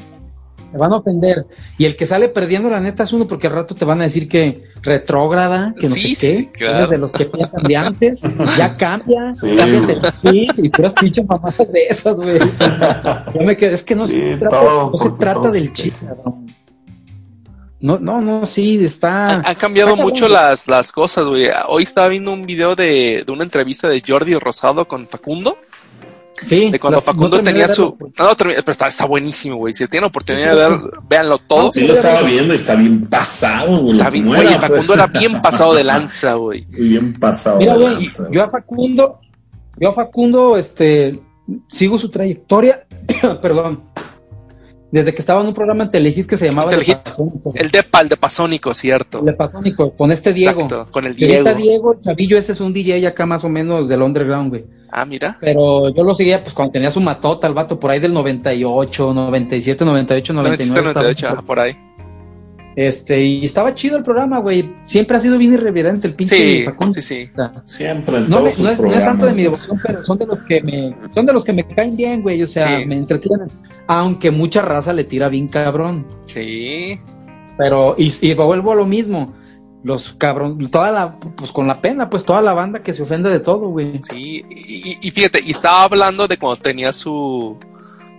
Te 0.70 0.78
van 0.78 0.92
a 0.92 0.96
ofender. 0.96 1.46
Y 1.78 1.86
el 1.86 1.96
que 1.96 2.06
sale 2.06 2.28
perdiendo, 2.28 2.68
la 2.68 2.80
neta, 2.80 3.04
es 3.04 3.12
uno 3.12 3.26
porque 3.26 3.46
al 3.46 3.54
rato 3.54 3.74
te 3.74 3.84
van 3.84 4.00
a 4.00 4.04
decir 4.04 4.28
que 4.28 4.64
retrógrada, 4.82 5.74
que 5.80 5.88
no 5.88 5.94
Sí, 5.94 6.14
sé 6.14 6.14
sí, 6.14 6.26
qué. 6.26 6.36
sí, 6.36 6.46
claro. 6.48 6.76
Eres 6.78 6.90
de 6.90 6.98
los 6.98 7.12
que 7.12 7.24
piensan 7.24 7.62
de 7.62 7.76
antes. 7.76 8.20
Ya 8.58 8.76
cambia. 8.76 9.30
Sí, 9.30 9.56
cámbiate 9.56 9.96
chip 10.20 10.52
y 10.64 10.68
puras 10.68 10.92
pinches 10.92 11.26
mamadas 11.26 11.72
de 11.72 11.82
esas, 11.88 12.20
güey. 12.20 12.38
Es 13.60 13.82
que 13.82 13.94
no 13.94 14.06
Sí, 14.06 14.14
se 14.14 14.36
trata, 14.36 14.60
todo, 14.60 14.90
no 14.90 14.96
se 14.98 15.10
trata 15.10 15.48
del 15.48 15.72
cabrón. 15.72 16.46
No, 17.80 17.98
no, 17.98 18.20
no, 18.20 18.46
sí, 18.46 18.82
está. 18.84 19.26
Han, 19.36 19.46
han 19.46 19.54
cambiado 19.56 19.90
está 19.90 20.02
mucho 20.02 20.28
las, 20.28 20.66
las 20.66 20.92
cosas, 20.92 21.26
güey. 21.26 21.50
Hoy 21.68 21.82
estaba 21.82 22.08
viendo 22.08 22.32
un 22.32 22.42
video 22.46 22.74
de, 22.74 23.22
de 23.26 23.32
una 23.32 23.44
entrevista 23.44 23.86
de 23.88 24.02
Jordi 24.06 24.34
Rosado 24.38 24.86
con 24.88 25.06
Facundo. 25.06 25.58
Sí, 26.44 26.70
De 26.70 26.78
cuando 26.78 26.98
las- 26.98 27.04
Facundo 27.04 27.38
no 27.38 27.42
tenía 27.42 27.68
su. 27.68 27.92
verlo, 27.92 28.06
No, 28.18 28.24
no, 28.28 28.36
pero 28.36 28.50
está, 28.50 28.88
está 28.88 29.04
buenísimo, 29.06 29.56
güey. 29.56 29.72
Si 29.72 29.86
tienen 29.88 30.08
oportunidad 30.08 30.54
de 30.54 30.68
ver, 30.68 30.80
véanlo 31.08 31.38
todo. 31.38 31.72
Sí, 31.72 31.86
lo 31.86 31.94
estaba 31.94 32.22
viendo, 32.22 32.52
está 32.54 32.74
bien 32.76 33.06
pasado, 33.06 33.78
güey. 33.78 33.96
Está 33.98 34.10
bien, 34.10 34.26
güey. 34.26 34.40
era, 34.46 34.60
Facundo 34.60 34.86
pues. 34.86 34.98
era 34.98 35.06
bien 35.06 35.42
pasado 35.42 35.74
de 35.74 35.84
lanza, 35.84 36.34
güey. 36.34 36.64
Bien 36.68 37.18
pasado. 37.18 37.58
Mira, 37.58 37.76
de 37.78 37.84
lanza, 37.84 38.28
yo 38.30 38.42
a 38.42 38.48
Facundo, 38.48 39.20
yo 39.78 39.88
a 39.90 39.92
Facundo, 39.94 40.56
este, 40.58 41.18
sigo 41.72 41.98
su 41.98 42.10
trayectoria, 42.10 42.86
perdón, 43.42 43.82
desde 44.96 45.14
que 45.14 45.20
estaba 45.20 45.40
en 45.40 45.46
un 45.48 45.54
programa 45.54 45.84
en 45.84 45.90
Telehit 45.90 46.26
que 46.26 46.36
se 46.36 46.48
llamaba 46.48 46.70
Telehit. 46.70 46.88
El 46.96 47.02
Pasónico. 47.02 47.52
El 47.54 47.70
Depa, 47.70 48.00
el 48.00 48.08
de 48.08 48.16
Pasónico, 48.16 48.74
cierto. 48.74 49.26
El 49.26 49.36
Pasónico, 49.36 49.94
con 49.94 50.10
este 50.12 50.32
Diego. 50.32 50.62
Exacto, 50.62 50.88
con 50.90 51.04
el 51.04 51.14
Diego. 51.16 51.54
Diego, 51.54 51.92
el 51.94 52.00
chavillo, 52.00 52.38
ese 52.38 52.52
es 52.52 52.60
un 52.60 52.72
DJ 52.72 53.06
acá 53.06 53.26
más 53.26 53.44
o 53.44 53.48
menos 53.48 53.88
del 53.88 54.02
underground, 54.02 54.50
güey. 54.50 54.64
Ah, 54.90 55.04
mira. 55.04 55.36
Pero 55.40 55.88
yo 55.94 56.04
lo 56.04 56.14
seguía 56.14 56.42
pues 56.42 56.54
cuando 56.54 56.72
tenía 56.72 56.90
su 56.90 57.00
matota, 57.00 57.46
el 57.46 57.54
vato, 57.54 57.78
por 57.78 57.90
ahí 57.90 58.00
del 58.00 58.12
98, 58.12 59.12
97, 59.14 59.84
98, 59.84 60.32
99. 60.32 60.82
98, 60.82 61.10
estaba- 61.10 61.32
ajá, 61.34 61.42
por 61.42 61.60
ahí. 61.60 61.76
Este, 62.76 63.22
y 63.24 63.44
estaba 63.46 63.74
chido 63.74 63.96
el 63.96 64.04
programa, 64.04 64.38
güey. 64.38 64.70
Siempre 64.84 65.16
ha 65.16 65.20
sido 65.20 65.38
bien 65.38 65.54
irreverente 65.54 66.06
el 66.06 66.14
pinche 66.14 66.36
Sí, 66.36 66.62
Facundo. 66.64 66.92
sí, 66.92 67.00
sí. 67.02 67.28
O 67.30 67.32
sea, 67.32 67.52
Siempre 67.64 68.18
en 68.18 68.28
no, 68.28 68.42
me- 68.42 68.50
todos 68.50 68.60
no 68.60 68.68
sus 68.68 68.68
es, 68.68 68.80
no 68.80 68.92
es 68.94 69.02
santo 69.04 69.26
de 69.26 69.32
mi 69.32 69.42
devoción, 69.44 69.80
pero 69.84 70.04
son 70.04 70.18
de 70.18 70.26
los 70.26 70.42
que 70.42 70.60
me, 70.62 70.94
son 71.14 71.24
de 71.24 71.32
los 71.32 71.42
que 71.42 71.52
me 71.54 71.66
caen 71.66 71.96
bien, 71.96 72.20
güey. 72.22 72.42
O 72.42 72.46
sea, 72.46 72.78
Sí. 72.78 72.84
me 72.84 72.94
entretienen. 72.96 73.48
Aunque 73.86 74.30
mucha 74.30 74.60
raza 74.62 74.92
le 74.92 75.04
tira 75.04 75.28
bien 75.30 75.48
cabrón. 75.48 76.06
Sí. 76.26 77.00
Pero, 77.56 77.94
y, 77.96 78.12
y 78.20 78.34
vuelvo 78.34 78.72
a 78.72 78.74
lo 78.74 78.84
mismo. 78.84 79.32
Los 79.82 80.10
cabrón, 80.10 80.68
toda 80.70 80.90
la, 80.90 81.16
pues 81.36 81.52
con 81.52 81.66
la 81.68 81.80
pena, 81.80 82.10
pues 82.10 82.24
toda 82.24 82.42
la 82.42 82.52
banda 82.54 82.82
que 82.82 82.92
se 82.92 83.04
ofende 83.04 83.30
de 83.30 83.38
todo, 83.40 83.68
güey. 83.68 84.00
Sí, 84.02 84.44
y, 84.50 84.90
y- 84.90 84.98
y 85.00 85.10
fíjate, 85.12 85.40
y 85.42 85.52
estaba 85.52 85.84
hablando 85.84 86.26
de 86.28 86.36
cuando 86.36 86.60
tenía 86.60 86.92
su 86.92 87.56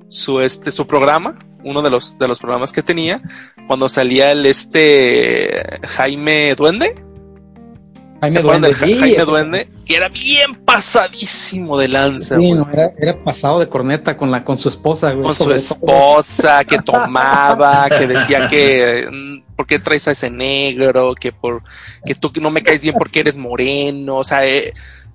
su 0.08 0.40
este 0.40 0.72
su 0.72 0.88
programa, 0.88 1.36
uno 1.64 1.82
de 1.82 1.90
los 1.90 2.18
de 2.18 2.28
los 2.28 2.40
programas 2.40 2.72
que 2.72 2.84
tenía, 2.84 3.22
cuando 3.68 3.90
salía 3.90 4.32
el 4.32 4.46
este 4.46 5.80
Jaime 5.88 6.56
Duende, 6.56 6.94
¿se 6.96 8.20
Jaime 8.22 8.42
Duende, 8.42 8.68
del 8.70 8.78
Ja- 8.78 8.86
sí, 8.86 8.98
Jaime 8.98 9.24
Duende? 9.26 9.70
Que 9.86 9.96
era 9.96 10.10
bien 10.10 10.56
pasadísimo 10.66 11.78
de 11.78 11.88
lanza, 11.88 12.38
sí, 12.38 12.52
no, 12.52 12.68
era, 12.72 12.92
era 13.00 13.24
pasado 13.24 13.60
de 13.60 13.70
corneta 13.70 14.18
con 14.18 14.32
la, 14.32 14.44
con 14.44 14.58
su 14.58 14.70
esposa, 14.70 15.12
güey. 15.12 15.24
con 15.24 15.36
su 15.36 15.52
esposa, 15.52 16.64
que 16.66 16.78
tomaba, 16.86 17.90
que 17.90 18.08
decía 18.08 18.48
que 18.48 19.08
mm, 19.12 19.56
¿por 19.56 19.66
qué 19.68 19.80
traes 19.80 20.08
a 20.08 20.12
ese 20.12 20.30
negro? 20.30 21.14
Que 21.16 21.32
por 21.32 21.62
que 22.06 22.16
tú 22.16 22.32
no 22.42 22.50
me 22.50 22.64
caes 22.64 22.84
bien 22.84 22.96
porque 22.98 23.20
eres 23.22 23.38
moreno, 23.38 24.18
o 24.18 24.24
sea, 24.24 24.46
eh, 24.48 24.74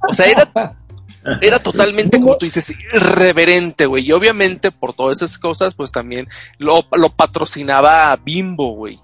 o 0.09 0.13
sea, 0.15 0.27
era 0.27 0.75
Era 1.41 1.59
totalmente, 1.59 2.19
como 2.21 2.37
tú 2.37 2.47
dices, 2.47 2.69
irreverente, 2.93 3.87
güey. 3.87 4.07
Y 4.07 4.13
obviamente 4.13 4.71
por 4.73 4.93
todas 4.95 5.19
esas 5.23 5.39
cosas, 5.39 5.75
pues 5.75 5.93
también 5.93 6.27
lo, 6.59 6.85
lo 6.97 7.11
patrocinaba 7.11 8.17
Bimbo, 8.17 8.75
güey. 8.75 8.99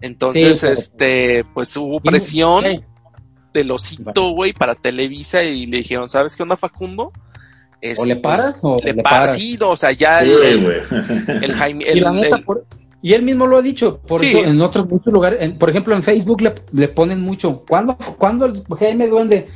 Entonces, 0.00 0.60
Sí, 0.60 0.66
este, 0.66 1.44
pues 1.54 1.76
hubo 1.76 2.00
presión 2.00 2.62
hey, 2.64 2.80
del 3.52 3.70
osito, 3.70 4.30
güey, 4.32 4.52
para 4.52 4.74
Televisa 4.74 5.42
y 5.42 5.66
le 5.66 5.78
dijeron, 5.78 6.08
¿sabes 6.08 6.36
qué 6.36 6.42
onda, 6.42 6.56
Facundo? 6.56 7.12
Este, 7.80 8.02
O 8.02 8.06
le 8.06 8.16
paras 8.16 8.58
o 8.62 8.76
le 8.82 8.92
le 8.92 9.02
paras. 9.02 9.20
paras. 9.20 9.36
Sí, 9.36 9.56
no, 9.58 9.70
o 9.70 9.76
sea, 9.76 9.92
ya 9.92 10.22
Sí, 10.22 10.30
el, 10.44 10.64
güey. 10.64 10.76
el 11.42 11.52
Jaime, 11.52 11.84
Y 11.84 11.88
el- 11.88 12.00
la 12.00 12.12
neta, 12.12 12.36
el- 12.36 12.44
por- 12.44 12.64
y 13.00 13.12
él 13.12 13.22
mismo 13.22 13.46
lo 13.46 13.58
ha 13.58 13.62
dicho, 13.62 13.98
por 14.00 14.20
Sí. 14.20 14.30
eso 14.30 14.38
en 14.44 14.60
otros 14.60 14.88
muchos 14.88 15.12
lugares, 15.12 15.38
en- 15.42 15.56
por 15.58 15.70
ejemplo 15.70 15.94
en 15.94 16.02
Facebook 16.02 16.40
le, 16.40 16.54
le 16.72 16.88
ponen 16.88 17.20
mucho. 17.20 17.64
¿Cuándo, 17.68 17.96
cuándo 18.18 18.46
el 18.46 18.64
Jaime 18.78 19.06
Duende? 19.08 19.48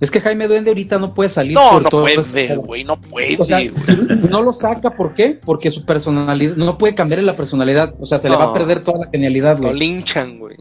Es 0.00 0.10
que 0.10 0.20
Jaime 0.20 0.46
Duende 0.46 0.70
ahorita 0.70 0.98
no 0.98 1.12
puede 1.12 1.28
salir 1.28 1.54
no, 1.54 1.70
por 1.70 1.82
no 1.82 1.90
todo 1.90 2.02
puede, 2.02 2.56
güey, 2.56 2.84
no 2.84 3.00
puede, 3.00 3.36
O 3.38 3.44
sea, 3.44 3.58
no 4.30 4.42
lo 4.42 4.52
saca, 4.52 4.94
¿por 4.94 5.14
qué? 5.14 5.38
Porque 5.44 5.70
su 5.70 5.84
personalidad, 5.84 6.56
no 6.56 6.78
puede 6.78 6.94
cambiarle 6.94 7.24
la 7.24 7.36
personalidad, 7.36 7.94
o 7.98 8.06
sea, 8.06 8.18
se 8.18 8.28
le 8.28 8.36
va 8.36 8.44
a 8.44 8.52
perder 8.52 8.84
toda 8.84 9.06
la 9.06 9.10
genialidad, 9.10 9.58
Lo 9.58 9.68
güey. 9.68 9.78
linchan, 9.78 10.38
güey. 10.38 10.56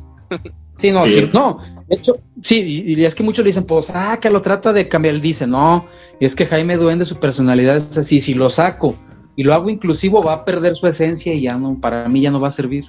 Sí, 0.75 0.91
no, 0.91 1.05
sí, 1.05 1.29
no, 1.33 1.59
de 1.87 1.95
hecho, 1.95 2.17
sí, 2.43 2.83
y, 2.85 3.03
es 3.03 3.15
que 3.15 3.23
muchos 3.23 3.43
le 3.43 3.49
dicen, 3.49 3.65
pues, 3.65 3.85
saca, 3.85 4.29
lo 4.29 4.41
trata 4.41 4.73
de 4.73 4.87
cambiar, 4.87 5.15
él 5.15 5.21
dice, 5.21 5.47
no, 5.47 5.85
es 6.19 6.35
que 6.35 6.45
Jaime 6.45 6.77
Duende, 6.77 7.05
su 7.05 7.17
personalidad 7.17 7.77
es 7.77 7.97
así, 7.97 8.21
si 8.21 8.33
lo 8.33 8.49
saco 8.49 8.95
y 9.35 9.43
lo 9.43 9.53
hago 9.53 9.69
inclusivo, 9.69 10.21
va 10.21 10.33
a 10.33 10.45
perder 10.45 10.75
su 10.75 10.87
esencia 10.87 11.33
y 11.33 11.41
ya 11.41 11.55
no, 11.55 11.79
para 11.79 12.07
mí 12.09 12.21
ya 12.21 12.31
no 12.31 12.39
va 12.39 12.49
a 12.49 12.51
servir. 12.51 12.85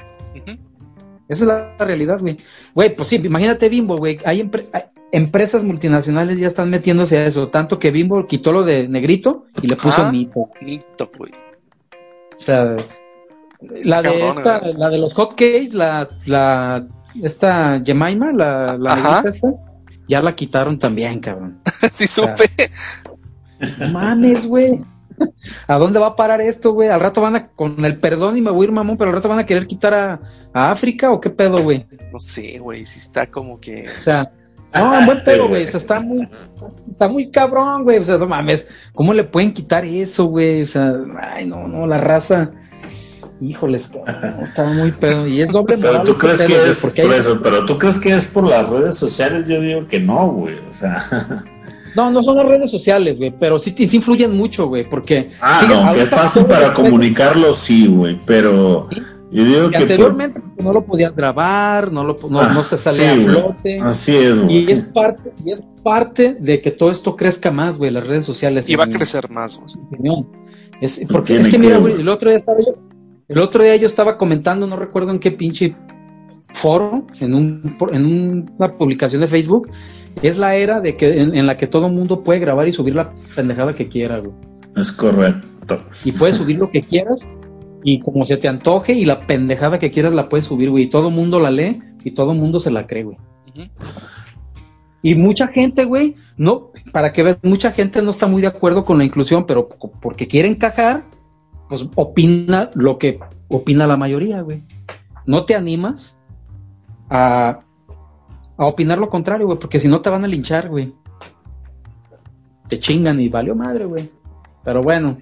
Esa 1.29 1.45
es 1.45 1.49
la 1.49 1.77
realidad, 1.79 2.21
güey. 2.21 2.39
Güey, 2.75 2.97
pues 2.97 3.09
sí, 3.09 3.17
imagínate 3.17 3.69
Bimbo, 3.69 3.99
güey. 3.99 4.19
Hay, 4.25 4.51
hay 4.73 4.83
empresas 5.13 5.65
multinacionales 5.65 6.39
ya 6.39 6.47
están 6.47 6.71
metiéndose 6.71 7.19
a 7.19 7.27
eso. 7.27 7.49
Tanto 7.49 7.79
que 7.79 7.91
Bimbo 7.91 8.27
quitó 8.27 8.53
lo 8.53 8.65
de 8.65 8.89
negrito 8.89 9.47
y 9.63 9.69
le 9.69 9.77
puso 9.77 10.03
Ah. 10.03 10.13
Nito. 10.13 10.51
Nito, 10.61 11.11
güey. 11.17 11.33
O 12.37 12.41
sea, 12.41 12.77
la 13.85 14.03
de 14.03 14.09
cabrón, 14.11 14.39
esta, 14.39 14.61
la 14.61 14.91
de 14.91 14.99
los 14.99 15.15
hotcakes, 15.15 15.71
la, 15.73 16.09
la, 16.27 16.87
esta 17.23 17.83
Jemima, 17.85 18.33
la, 18.33 18.77
la 18.79 18.95
negrita 18.95 19.29
esta, 19.31 19.49
ya 20.09 20.23
la 20.23 20.35
quitaron 20.35 20.79
también, 20.79 21.21
cabrón. 21.21 21.61
sí 21.93 22.07
supe. 22.07 22.51
No 23.79 23.89
mames, 23.89 24.47
güey. 24.47 24.81
¿A 25.67 25.77
dónde 25.79 25.99
va 25.99 26.09
a 26.09 26.17
parar 26.17 26.41
esto, 26.41 26.73
güey? 26.73 26.89
Al 26.89 27.01
rato 27.01 27.21
van 27.21 27.35
a, 27.35 27.49
con 27.49 27.85
el 27.85 27.99
perdón 27.99 28.37
y 28.37 28.41
me 28.41 28.53
voy 28.53 28.63
a 28.63 28.69
ir 28.69 28.73
mamón, 28.73 28.97
pero 28.97 29.11
al 29.11 29.17
rato 29.17 29.29
van 29.29 29.41
a 29.41 29.47
querer 29.47 29.67
quitar 29.67 29.93
a, 29.93 30.21
a 30.53 30.71
África 30.71 31.11
o 31.11 31.21
qué 31.21 31.31
pedo, 31.31 31.61
güey. 31.61 31.87
No 32.13 32.21
sé, 32.21 32.61
güey, 32.61 32.87
si 32.87 33.01
está 33.01 33.29
como 33.29 33.59
que... 33.59 33.87
O 33.87 34.03
sea, 34.03 34.31
no, 34.75 35.07
buen 35.07 35.23
pedo, 35.25 35.49
güey. 35.49 35.65
O 35.65 35.69
sea, 35.69 35.79
está 35.81 36.01
muy, 36.01 36.29
está 36.89 37.09
muy 37.09 37.31
cabrón, 37.31 37.85
güey. 37.85 37.99
O 37.99 38.05
sea, 38.05 38.19
no 38.19 38.27
mames, 38.27 38.67
¿cómo 38.95 39.13
le 39.15 39.25
pueden 39.25 39.53
quitar 39.53 39.85
eso, 39.85 40.27
güey? 40.27 40.63
O 40.63 40.67
sea, 40.67 40.93
ay, 41.35 41.47
no, 41.47 41.67
no, 41.69 41.87
la 41.87 41.99
raza. 41.99 42.51
Híjoles, 43.41 43.89
cabrón, 43.89 44.35
está 44.43 44.65
muy 44.65 44.91
pedo. 44.91 45.27
Y 45.29 45.41
es 45.41 45.53
doble 45.53 45.79
Pero 45.79 46.03
tú 46.03 46.13
este 46.13 46.19
crees 46.27 46.43
que 46.43 46.71
es 46.71 46.81
por 47.05 47.15
hay- 47.15 47.21
eso, 47.21 47.41
pero 47.43 47.65
tú 47.67 47.79
crees 47.79 47.99
que 47.99 48.13
es 48.13 48.27
por 48.27 48.49
las 48.49 48.69
redes 48.69 48.97
sociales, 48.97 49.47
yo 49.47 49.61
digo 49.61 49.87
que 49.87 50.01
no, 50.01 50.29
güey. 50.29 50.57
O 50.69 50.73
sea, 50.73 51.05
No, 51.95 52.11
no 52.11 52.23
son 52.23 52.37
las 52.37 52.47
redes 52.47 52.71
sociales, 52.71 53.17
güey, 53.19 53.33
pero 53.39 53.59
sí, 53.59 53.75
sí 53.77 53.97
influyen 53.97 54.37
mucho, 54.37 54.67
güey, 54.69 54.89
porque... 54.89 55.31
ah, 55.41 55.65
no, 55.69 55.93
que 55.93 56.03
es 56.03 56.09
fácil 56.11 56.45
para 56.45 56.73
comunicarlo, 56.75 57.55
sí, 57.55 57.87
güey, 57.89 58.21
pero 58.27 58.89
Sí. 58.93 59.03
Yo 59.31 59.45
digo 59.45 59.67
Y 59.67 59.71
que 59.71 59.77
anteriormente 59.79 60.41
pues, 60.41 60.65
no 60.65 60.73
lo 60.73 60.85
podías 60.85 61.15
grabar, 61.15 61.93
no, 61.93 62.03
lo, 62.05 62.17
no, 62.31 62.41
Ah, 62.41 62.51
no 62.55 62.63
se 62.63 62.79
salía 62.79 63.15
sí, 63.15 63.21
a 63.21 63.25
flote. 63.25 63.81
así 63.81 64.17
es, 64.17 64.41
güey. 64.41 64.57
Y 64.69 64.73
es 64.73 64.83
parte, 64.83 65.33
y 65.45 65.51
es 65.53 65.69
parte 65.83 66.37
de 66.41 66.61
que 66.63 66.71
todo 66.71 66.91
esto 66.91 67.15
crezca 67.17 67.51
más, 67.51 67.77
güey, 67.79 67.91
las 67.91 68.07
redes 68.07 68.25
sociales. 68.25 68.69
Y 68.69 68.77
va 68.77 68.85
a 68.85 68.91
crecer 68.91 69.29
más, 69.31 69.59
güey. 69.59 70.25
Es, 70.81 71.01
porque 71.11 71.35
Tiene 71.35 71.43
es 71.43 71.47
que, 71.49 71.53
que, 71.53 71.59
mira, 71.59 71.79
güey. 71.79 72.01
el 72.01 72.09
otro 72.09 72.31
día 72.31 72.39
estaba 72.39 72.59
yo, 72.61 72.75
el 73.29 73.39
otro 73.39 73.63
día 73.63 73.77
yo 73.77 73.87
estaba 73.87 74.17
comentando, 74.17 74.67
no 74.67 74.77
recuerdo 74.77 75.11
en 75.11 75.19
qué 75.19 75.31
pinche 75.33 75.75
foro, 76.55 77.07
en 77.21 77.35
un, 77.35 77.77
en 77.93 78.07
un- 78.07 78.51
una 78.59 78.73
publicación 78.79 79.21
de 79.21 79.29
Facebook, 79.29 79.69
es 80.23 80.39
la 80.39 80.55
era 80.57 80.81
de 80.81 80.97
que 80.97 81.21
en, 81.21 81.37
en 81.37 81.47
la 81.47 81.57
que 81.57 81.67
todo 81.67 81.89
mundo 81.89 82.23
puede 82.25 82.39
grabar 82.41 82.67
y 82.69 82.73
subir 82.73 82.95
la 82.95 83.13
pendejada 83.37 83.73
que 83.73 83.89
quiera, 83.89 84.19
güey. 84.19 84.33
Es 84.77 84.91
correcto. 84.93 85.83
Y 86.05 86.13
puedes 86.13 86.37
subir 86.37 86.59
lo 86.59 86.71
que 86.71 86.83
quieras 86.83 87.29
y 87.85 88.01
como 88.01 88.25
se 88.25 88.37
te 88.37 88.49
antoje 88.49 88.93
y 88.93 89.05
la 89.05 89.27
pendejada 89.27 89.79
que 89.79 89.91
quieras 89.91 90.13
la 90.13 90.29
puedes 90.29 90.47
subir, 90.47 90.71
güey. 90.71 90.85
Y 90.85 90.91
todo 90.91 91.11
mundo 91.11 91.39
la 91.39 91.51
lee 91.51 91.81
y 92.05 92.11
todo 92.13 92.35
mundo 92.35 92.59
se 92.61 92.71
la 92.71 92.87
cree, 92.87 93.05
güey. 93.05 93.19
Y 95.03 95.15
mucha 95.15 95.47
gente, 95.49 95.85
güey, 95.85 96.17
no, 96.37 96.71
para 96.93 97.13
que 97.13 97.23
veas, 97.23 97.39
mucha 97.43 97.71
gente 97.73 98.03
no 98.03 98.11
está 98.11 98.27
muy 98.27 98.43
de 98.43 98.49
acuerdo 98.49 98.85
con 98.85 98.99
la 98.99 99.05
inclusión, 99.05 99.47
pero 99.47 99.69
po- 99.69 99.93
porque 100.01 100.27
quiere 100.27 100.49
encajar, 100.49 101.05
pues 101.69 101.87
opina 101.95 102.71
lo 102.75 102.99
que 102.99 103.21
opina 103.49 103.87
la 103.87 103.97
mayoría, 103.97 104.41
güey. 104.43 104.65
No 105.27 105.45
te 105.45 105.55
animas 105.55 106.21
a, 107.11 107.61
a 108.57 108.65
opinar 108.67 108.99
lo 108.99 109.09
contrario, 109.09 109.47
güey, 109.47 109.59
porque 109.59 109.79
si 109.79 109.87
no 109.89 110.01
te 110.01 110.11
van 110.11 110.25
a 110.25 110.29
linchar, 110.29 110.69
güey. 110.69 110.93
Te 112.69 112.81
chingan 112.81 113.21
y 113.21 113.29
valió 113.29 113.55
madre, 113.55 113.85
güey. 113.87 114.11
Pero 114.65 114.83
bueno. 114.83 115.17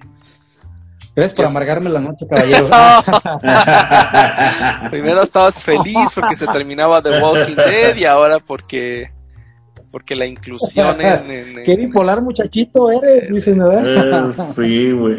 Gracias 1.17 1.33
por 1.35 1.45
amargarme 1.47 1.89
la 1.89 1.99
noche, 1.99 2.27
caballero. 2.29 2.69
Primero 4.91 5.23
estabas 5.23 5.55
feliz 5.63 6.11
porque 6.13 6.35
se 6.35 6.45
terminaba 6.47 7.01
The 7.01 7.19
Walking 7.21 7.55
Dead 7.55 7.95
y 7.95 8.05
ahora 8.05 8.39
porque 8.39 9.09
porque 9.89 10.15
la 10.15 10.27
inclusión 10.27 11.01
en, 11.01 11.31
en- 11.31 11.57
en- 11.59 11.65
Qué 11.65 11.75
bipolar 11.75 12.21
muchachito 12.21 12.91
eres, 12.91 13.33
dicen, 13.33 13.57
¿verdad? 13.57 14.29
Eh, 14.29 14.33
sí, 14.53 14.91
güey. 14.91 15.17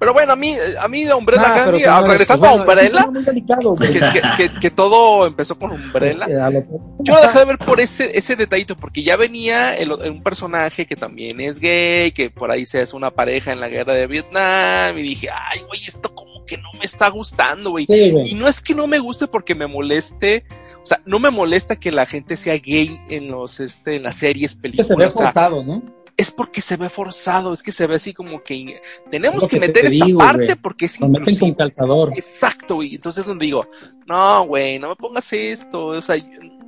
Pero 0.00 0.14
bueno, 0.14 0.32
a 0.32 0.36
mí 0.36 0.56
a 0.80 0.88
mí 0.88 1.04
de 1.04 1.12
Umbrella 1.14 1.42
Ah, 1.44 1.52
Academy, 1.52 1.78
señores, 1.80 2.08
regresando 2.08 2.46
a 2.46 2.54
Umbrella, 2.54 3.06
muy 3.06 3.22
delicado, 3.22 3.74
que, 3.76 3.86
que- 3.92 4.22
que- 4.36 4.60
que 4.60 4.70
todo 4.70 5.26
empezó 5.26 5.58
con 5.58 5.70
Umbrella. 5.72 6.24
Este, 6.24 6.68
Yo 7.00 7.14
lo 7.14 7.20
dejé 7.20 7.38
de 7.40 7.44
ver 7.44 7.58
por 7.58 7.80
ese, 7.80 8.10
ese 8.18 8.34
detallito, 8.34 8.76
porque 8.76 9.02
ya 9.04 9.16
venía 9.16 9.76
el- 9.76 9.92
un 9.92 10.22
personaje 10.22 10.86
que 10.86 10.96
también 10.96 11.38
es 11.42 11.60
gay, 11.60 12.12
que 12.12 12.30
por 12.30 12.50
ahí 12.50 12.64
se 12.64 12.80
hace 12.80 12.96
una 12.96 13.10
pareja 13.10 13.52
en 13.52 13.60
la 13.60 13.68
guerra 13.68 13.92
de 13.92 14.06
Vietnam, 14.06 14.96
y 14.98 15.02
dije, 15.02 15.28
ay, 15.30 15.60
güey, 15.68 15.82
esto 15.86 16.14
como 16.14 16.46
que 16.46 16.56
no 16.56 16.72
me 16.78 16.84
está 16.86 17.08
gustando, 17.10 17.70
güey. 17.70 17.84
Sí, 17.84 18.12
Y 18.24 18.34
no 18.34 18.48
es 18.48 18.60
que 18.62 18.74
no 18.74 18.86
me 18.86 18.98
guste 18.98 19.26
porque 19.28 19.54
me 19.54 19.66
moleste, 19.66 20.44
o 20.82 20.86
sea, 20.86 21.00
no 21.04 21.18
me 21.18 21.30
molesta 21.30 21.76
que 21.76 21.92
la 21.92 22.06
gente 22.06 22.38
sea 22.38 22.54
gay 22.56 22.98
en 23.10 23.30
los, 23.30 23.60
este, 23.60 23.96
en 23.96 24.04
las 24.04 24.16
series, 24.16 24.56
Que 24.56 24.70
se 24.82 24.94
ve 24.94 25.04
películas, 25.04 25.14
o 25.14 25.18
sea, 25.18 25.26
forzado, 25.26 25.62
¿no? 25.62 25.82
Es 26.16 26.30
porque 26.30 26.60
se 26.60 26.76
ve 26.76 26.88
forzado, 26.88 27.52
es 27.52 27.62
que 27.62 27.72
se 27.72 27.86
ve 27.86 27.96
así 27.96 28.12
como 28.12 28.42
que 28.42 28.80
tenemos 29.10 29.44
que 29.48 29.58
que 29.58 29.60
te 29.60 29.66
meter 29.68 29.86
esta 29.92 30.04
digo, 30.06 30.18
parte 30.18 30.56
porque 30.56 30.86
es 30.86 31.00
Lo 31.00 31.08
meten 31.08 31.36
con 31.38 31.54
calzador. 31.54 32.12
Exacto, 32.16 32.76
güey. 32.76 32.94
Entonces 32.96 33.20
es 33.22 33.26
donde 33.26 33.46
digo, 33.46 33.66
no, 34.06 34.44
güey, 34.46 34.78
no 34.78 34.90
me 34.90 34.96
pongas 34.96 35.32
esto. 35.32 35.86
O 35.86 36.02
sea, 36.02 36.16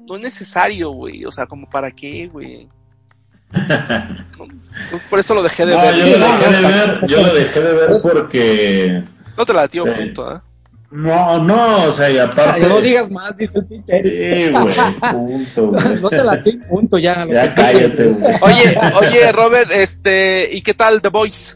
no 0.09 0.17
es 0.17 0.23
necesario, 0.23 0.91
güey. 0.91 1.25
O 1.25 1.33
sea, 1.33 1.47
como 1.47 1.69
para 1.69 1.91
qué, 1.91 2.29
güey. 2.29 2.69
No, 3.53 3.61
Entonces 4.85 5.09
por 5.11 5.19
eso 5.21 5.35
lo 5.35 5.43
dejé 5.43 5.67
de 5.67 5.75
No, 5.77 5.83
ver. 5.83 5.95
yo 5.97 6.17
lo 6.19 6.27
dejé 6.27 6.51
de 6.51 6.63
ver, 6.69 7.07
yo 7.07 7.23
lo 7.23 7.35
dejé 7.35 7.61
de 7.61 7.73
ver 7.75 8.01
porque 8.03 9.03
No 9.37 9.45
te 9.47 9.53
la 9.53 9.69
tío 9.69 9.85
Sí. 9.85 9.91
punto, 9.91 10.35
¿eh? 10.37 10.41
No, 10.93 11.39
no, 11.43 11.85
o 11.87 11.93
sea, 11.93 12.11
y 12.11 12.19
aparte 12.19 12.67
no 12.69 12.81
digas 12.81 13.11
más, 13.11 13.37
dice 13.37 13.59
el 13.59 13.67
pinche. 13.67 14.03
Sí, 14.03 14.53
güey, 14.53 14.75
punto, 15.13 15.67
güey. 15.71 16.01
No 16.01 16.09
te 16.11 16.23
la 16.23 16.45
punto 16.69 16.99
ya. 16.99 17.27
Ya 17.27 17.55
cállate, 17.55 18.07
güey. 18.09 18.35
Oye, 18.43 18.79
oye, 19.01 19.33
Robert, 19.33 19.71
este, 19.73 20.49
¿y 20.53 20.61
qué 20.61 20.75
tal 20.75 21.01
The 21.01 21.09
Voice? 21.09 21.55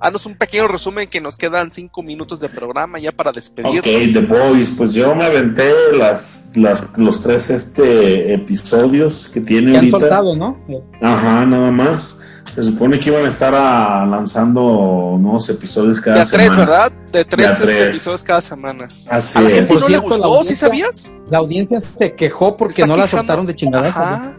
Haznos 0.00 0.26
un 0.26 0.36
pequeño 0.36 0.68
resumen 0.68 1.08
que 1.08 1.20
nos 1.20 1.38
quedan 1.38 1.72
cinco 1.72 2.02
minutos 2.02 2.40
de 2.40 2.48
programa 2.48 2.98
ya 2.98 3.12
para 3.12 3.32
despedirnos. 3.32 3.78
Ok, 3.78 4.12
The 4.12 4.20
Boys, 4.20 4.74
pues 4.76 4.92
yo 4.92 5.14
me 5.14 5.24
aventé 5.24 5.72
las, 5.96 6.50
las, 6.56 6.98
los 6.98 7.20
tres 7.22 7.48
este, 7.50 8.34
episodios 8.34 9.28
que 9.32 9.40
tiene 9.40 9.70
Que 9.70 9.78
han 9.78 9.84
ahorita. 9.84 10.00
soltado, 10.00 10.36
¿no? 10.36 10.58
Ajá, 11.00 11.46
nada 11.46 11.70
más. 11.70 12.20
Se 12.52 12.62
supone 12.62 13.00
que 13.00 13.10
iban 13.10 13.24
a 13.24 13.28
estar 13.28 13.52
ah, 13.56 14.06
lanzando 14.08 15.16
nuevos 15.20 15.48
episodios 15.50 16.00
cada 16.00 16.16
De 16.16 16.22
a 16.22 16.24
tres, 16.24 16.42
semana. 16.42 16.60
¿verdad? 16.60 16.92
De 17.12 17.24
tres, 17.24 17.46
De 17.48 17.52
a 17.52 17.58
tres. 17.58 17.88
episodios 17.88 18.22
cada 18.22 18.40
semana. 18.40 18.88
Así 19.08 19.38
A 19.38 19.42
la 19.42 19.48
es. 19.48 19.54
gente 19.54 19.72
Por 19.72 19.80
no 19.82 19.88
le 19.88 19.92
la 19.94 19.98
gustó, 20.00 20.16
¿sí 20.16 20.24
audiencia- 20.24 20.56
sabías? 20.68 21.12
La 21.30 21.38
audiencia 21.38 21.80
se 21.80 22.14
quejó 22.14 22.56
porque 22.56 22.82
no 22.82 22.96
la 22.96 23.04
quejando. 23.04 23.16
soltaron 23.22 23.46
de 23.46 23.54
chingada. 23.56 23.88
Ajá. 23.88 24.36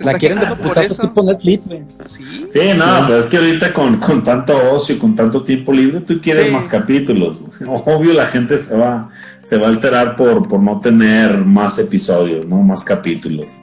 La 0.00 0.14
quieren 0.14 0.38
de 0.40 0.46
putazo 0.46 0.80
eso. 0.80 1.02
tipo 1.02 1.22
Netflix, 1.22 1.66
güey. 1.68 1.82
Sí. 2.06 2.46
Sí, 2.50 2.60
no, 2.76 2.84
pero 3.06 3.18
es 3.18 3.26
que 3.26 3.36
ahorita 3.36 3.72
con, 3.72 3.96
con 3.98 4.22
tanto 4.24 4.56
ocio 4.72 4.96
y 4.96 4.98
con 4.98 5.14
tanto 5.14 5.42
tiempo 5.44 5.72
libre, 5.72 6.00
tú 6.00 6.20
quieres 6.20 6.46
Sí. 6.46 6.52
más 6.52 6.66
capítulos. 6.68 7.36
Obvio, 7.66 8.12
la 8.12 8.26
gente 8.26 8.58
se 8.58 8.76
va, 8.76 9.10
se 9.44 9.56
va 9.58 9.66
a 9.66 9.70
alterar 9.70 10.16
por, 10.16 10.48
por 10.48 10.60
no 10.60 10.80
tener 10.80 11.36
más 11.44 11.78
episodios, 11.78 12.46
¿no? 12.46 12.56
Más 12.62 12.82
capítulos. 12.82 13.62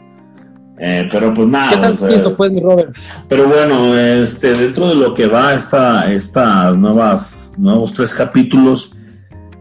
Eh, 0.82 1.09
pero 1.11 1.34
pues 1.34 1.47
nada, 1.47 1.69
¿Qué 1.71 1.77
tal 1.77 1.91
o 1.91 1.93
sea, 1.93 2.07
pienso, 2.07 2.36
pues, 2.36 2.61
Robert? 2.61 2.95
Pero 3.27 3.47
bueno, 3.47 3.97
este, 3.97 4.53
dentro 4.53 4.88
de 4.88 4.95
lo 4.95 5.13
que 5.13 5.27
va 5.27 5.53
esta, 5.53 6.11
esta 6.11 6.71
nuevas, 6.71 7.53
nuevos 7.57 7.93
tres 7.93 8.13
capítulos, 8.13 8.93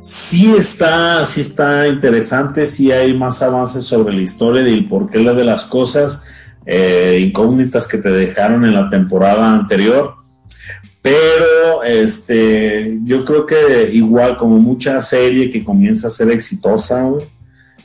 sí 0.01 0.55
está, 0.57 1.27
sí 1.27 1.41
está 1.41 1.89
interesante, 1.89 2.66
sí 2.66 2.93
hay 2.93 3.14
más 3.14 3.43
avances 3.43 3.85
sobre 3.85 4.14
la 4.14 4.23
historia 4.23 4.62
y 4.69 4.75
el 4.75 4.89
porqué 4.89 5.19
de 5.19 5.45
las 5.45 5.64
cosas. 5.64 6.25
eh, 6.71 7.19
incógnitas 7.23 7.89
que 7.89 7.97
te 7.97 8.11
dejaron 8.11 8.62
en 8.66 8.75
la 8.75 8.91
temporada 8.91 9.55
anterior. 9.55 10.16
Pero 11.01 11.83
este, 11.83 12.99
yo 13.05 13.25
creo 13.25 13.47
que 13.47 13.91
igual 13.93 14.37
como 14.37 14.59
mucha 14.59 15.01
serie 15.01 15.49
que 15.49 15.64
comienza 15.64 16.09
a 16.09 16.11
ser 16.11 16.31
exitosa 16.31 17.11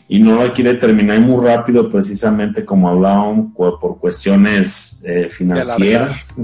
y 0.08 0.20
no 0.20 0.36
la 0.36 0.54
quiere 0.54 0.76
terminar 0.76 1.20
muy 1.20 1.46
rápido, 1.46 1.90
precisamente 1.90 2.66
como 2.66 2.90
hablábamos, 2.90 3.54
por 3.56 4.00
cuestiones 4.00 5.04
eh, 5.06 5.30
financieras, 5.30 6.36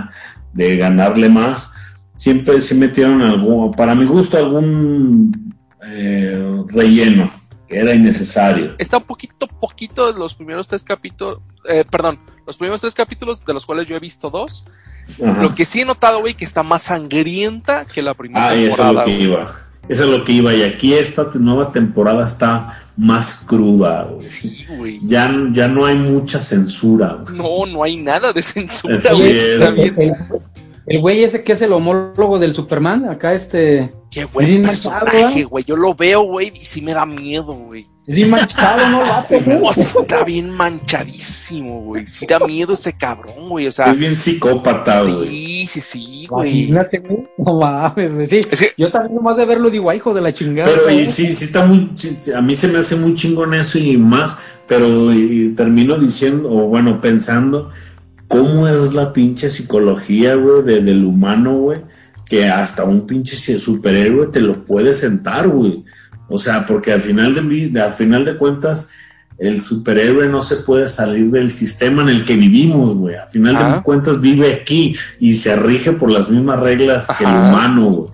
de 0.52 0.76
ganarle 0.76 1.28
más, 1.28 1.74
siempre 2.16 2.60
se 2.60 2.74
metieron 2.74 3.22
algún, 3.22 3.72
para 3.72 3.94
mi 3.94 4.04
gusto, 4.04 4.36
algún 4.36 5.54
eh, 5.82 6.62
relleno 6.68 7.30
que 7.66 7.78
era 7.78 7.94
innecesario. 7.94 8.74
Está 8.78 8.98
un 8.98 9.04
poquito, 9.04 9.46
poquito 9.46 10.12
de 10.12 10.18
los 10.18 10.34
primeros 10.34 10.68
tres 10.68 10.82
capítulos, 10.82 11.38
eh, 11.68 11.84
perdón, 11.88 12.18
los 12.46 12.56
primeros 12.56 12.80
tres 12.80 12.94
capítulos 12.94 13.44
de 13.44 13.54
los 13.54 13.64
cuales 13.64 13.88
yo 13.88 13.96
he 13.96 14.00
visto 14.00 14.28
dos. 14.28 14.64
Lo 15.18 15.54
que 15.54 15.64
sí 15.64 15.80
he 15.80 15.84
notado, 15.84 16.20
güey, 16.20 16.34
que 16.34 16.44
está 16.44 16.62
más 16.62 16.82
sangrienta 16.82 17.84
que 17.84 18.00
la 18.00 18.14
primera 18.14 18.48
ah, 18.48 18.52
temporada. 18.52 18.72
Eso 18.72 18.88
es 18.88 18.94
lo 18.94 19.04
que 19.04 19.20
iba. 19.20 19.50
Eso 19.88 20.04
es 20.04 20.10
lo 20.10 20.24
que 20.24 20.32
iba. 20.32 20.54
Y 20.54 20.62
aquí 20.62 20.94
esta 20.94 21.30
nueva 21.34 21.72
temporada 21.72 22.24
está 22.24 22.80
más 23.00 23.44
cruda, 23.48 24.04
güey. 24.04 24.26
Sí, 24.26 24.66
güey. 24.76 24.98
Ya, 25.02 25.30
ya 25.52 25.68
no 25.68 25.86
hay 25.86 25.96
mucha 25.96 26.38
censura. 26.38 27.24
Güey. 27.24 27.38
No, 27.38 27.66
no 27.66 27.82
hay 27.82 27.96
nada 27.96 28.32
de 28.32 28.42
censura, 28.42 29.00
güey. 29.12 29.30
El, 29.30 30.14
el 30.86 31.00
güey 31.00 31.24
ese 31.24 31.42
que 31.42 31.54
es 31.54 31.62
el 31.62 31.72
homólogo 31.72 32.38
del 32.38 32.54
Superman, 32.54 33.08
acá 33.08 33.32
este... 33.32 33.92
Qué 34.10 34.24
buen 34.24 34.64
personaje, 34.64 35.44
güey. 35.44 35.64
Yo 35.64 35.76
lo 35.76 35.94
veo, 35.94 36.22
güey, 36.22 36.52
y 36.60 36.64
sí 36.64 36.82
me 36.82 36.92
da 36.92 37.06
miedo, 37.06 37.52
güey. 37.54 37.86
Es 38.08 38.16
bien 38.16 38.30
manchado, 38.30 38.88
¿no? 38.88 39.00
No, 39.60 39.70
está 39.70 40.24
bien 40.24 40.50
manchadísimo, 40.50 41.82
güey. 41.82 42.08
Sí 42.08 42.26
da 42.26 42.40
miedo 42.40 42.74
ese 42.74 42.92
cabrón, 42.92 43.48
güey. 43.48 43.68
O 43.68 43.72
sea, 43.72 43.92
es 43.92 43.98
bien 43.98 44.16
psicópata, 44.16 45.02
güey. 45.02 45.28
Sí, 45.28 45.66
sí, 45.66 45.80
sí, 45.80 46.26
güey. 46.28 46.50
Imagínate, 46.50 46.98
güey. 46.98 47.28
No 47.38 47.60
mames, 47.60 48.12
güey. 48.12 48.26
Sí, 48.26 48.40
es 48.50 48.58
que... 48.58 48.72
yo 48.76 48.90
también 48.90 49.14
nomás 49.14 49.36
de 49.36 49.44
verlo 49.44 49.70
digo, 49.70 49.92
hijo 49.92 50.12
de 50.12 50.20
la 50.22 50.32
chingada. 50.32 50.68
Pero 50.74 50.90
y, 50.90 51.06
sí, 51.06 51.32
sí 51.32 51.44
está 51.44 51.64
muy. 51.64 51.90
Sí, 51.94 52.32
a 52.34 52.40
mí 52.40 52.56
se 52.56 52.66
me 52.66 52.80
hace 52.80 52.96
muy 52.96 53.14
chingón 53.14 53.54
eso 53.54 53.78
y 53.78 53.96
más. 53.96 54.38
Pero 54.66 55.12
y, 55.12 55.54
termino 55.56 55.96
diciendo, 55.96 56.50
o 56.50 56.66
bueno, 56.66 57.00
pensando, 57.00 57.70
¿cómo 58.26 58.66
es 58.66 58.92
la 58.92 59.12
pinche 59.12 59.50
psicología, 59.50 60.34
güey, 60.34 60.64
de, 60.64 60.80
del 60.80 61.04
humano, 61.04 61.58
güey? 61.58 61.82
Que 62.30 62.48
hasta 62.48 62.84
un 62.84 63.06
pinche 63.06 63.36
superhéroe 63.58 64.28
te 64.28 64.40
lo 64.40 64.64
puede 64.64 64.94
sentar, 64.94 65.48
güey. 65.48 65.84
O 66.28 66.38
sea, 66.38 66.64
porque 66.64 66.92
al 66.92 67.00
final 67.00 67.34
de, 67.34 67.80
al 67.80 67.92
final 67.92 68.24
de 68.24 68.36
cuentas, 68.36 68.90
el 69.36 69.60
superhéroe 69.60 70.28
no 70.28 70.40
se 70.42 70.56
puede 70.56 70.88
salir 70.88 71.30
del 71.30 71.50
sistema 71.50 72.02
en 72.02 72.10
el 72.10 72.24
que 72.24 72.36
vivimos, 72.36 72.94
güey. 72.94 73.16
Al 73.16 73.28
final 73.30 73.56
Ajá. 73.56 73.76
de 73.76 73.82
cuentas 73.82 74.20
vive 74.20 74.52
aquí 74.52 74.94
y 75.18 75.34
se 75.34 75.56
rige 75.56 75.92
por 75.92 76.10
las 76.10 76.30
mismas 76.30 76.60
reglas 76.60 77.10
Ajá. 77.10 77.18
que 77.18 77.24
el 77.24 77.36
humano, 77.36 77.90
güey. 77.90 78.10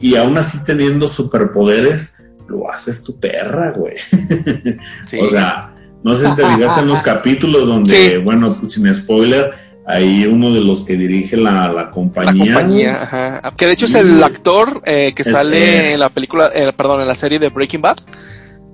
Y 0.00 0.16
aún 0.16 0.36
así 0.36 0.64
teniendo 0.64 1.06
superpoderes, 1.06 2.16
lo 2.48 2.70
haces 2.70 3.02
tu 3.02 3.18
perra, 3.18 3.72
güey. 3.72 3.94
Sí. 5.06 5.18
o 5.20 5.28
sea, 5.28 5.72
no 6.02 6.16
sé 6.16 6.26
si 6.28 6.34
te 6.36 6.48
digas 6.48 6.78
en 6.78 6.88
los 6.88 7.00
capítulos 7.02 7.66
donde, 7.66 8.14
sí. 8.14 8.16
bueno, 8.18 8.58
pues 8.58 8.72
sin 8.72 8.92
spoiler, 8.94 9.52
ahí 9.86 10.26
uno 10.26 10.52
de 10.52 10.60
los 10.60 10.82
que 10.82 10.96
dirige 10.96 11.36
la, 11.36 11.72
la 11.72 11.90
compañía. 11.90 12.44
La 12.44 12.54
compañía, 12.54 13.02
ajá. 13.02 13.52
Que 13.56 13.66
de 13.66 13.72
hecho 13.72 13.86
es 13.86 13.94
el 13.94 14.22
actor 14.22 14.82
eh, 14.84 15.12
que 15.14 15.24
sale 15.24 15.92
en 15.92 16.00
la 16.00 16.08
película, 16.08 16.50
eh, 16.54 16.72
perdón, 16.76 17.00
en 17.00 17.08
la 17.08 17.14
serie 17.14 17.38
de 17.38 17.48
Breaking 17.48 17.82
Bad. 17.82 17.98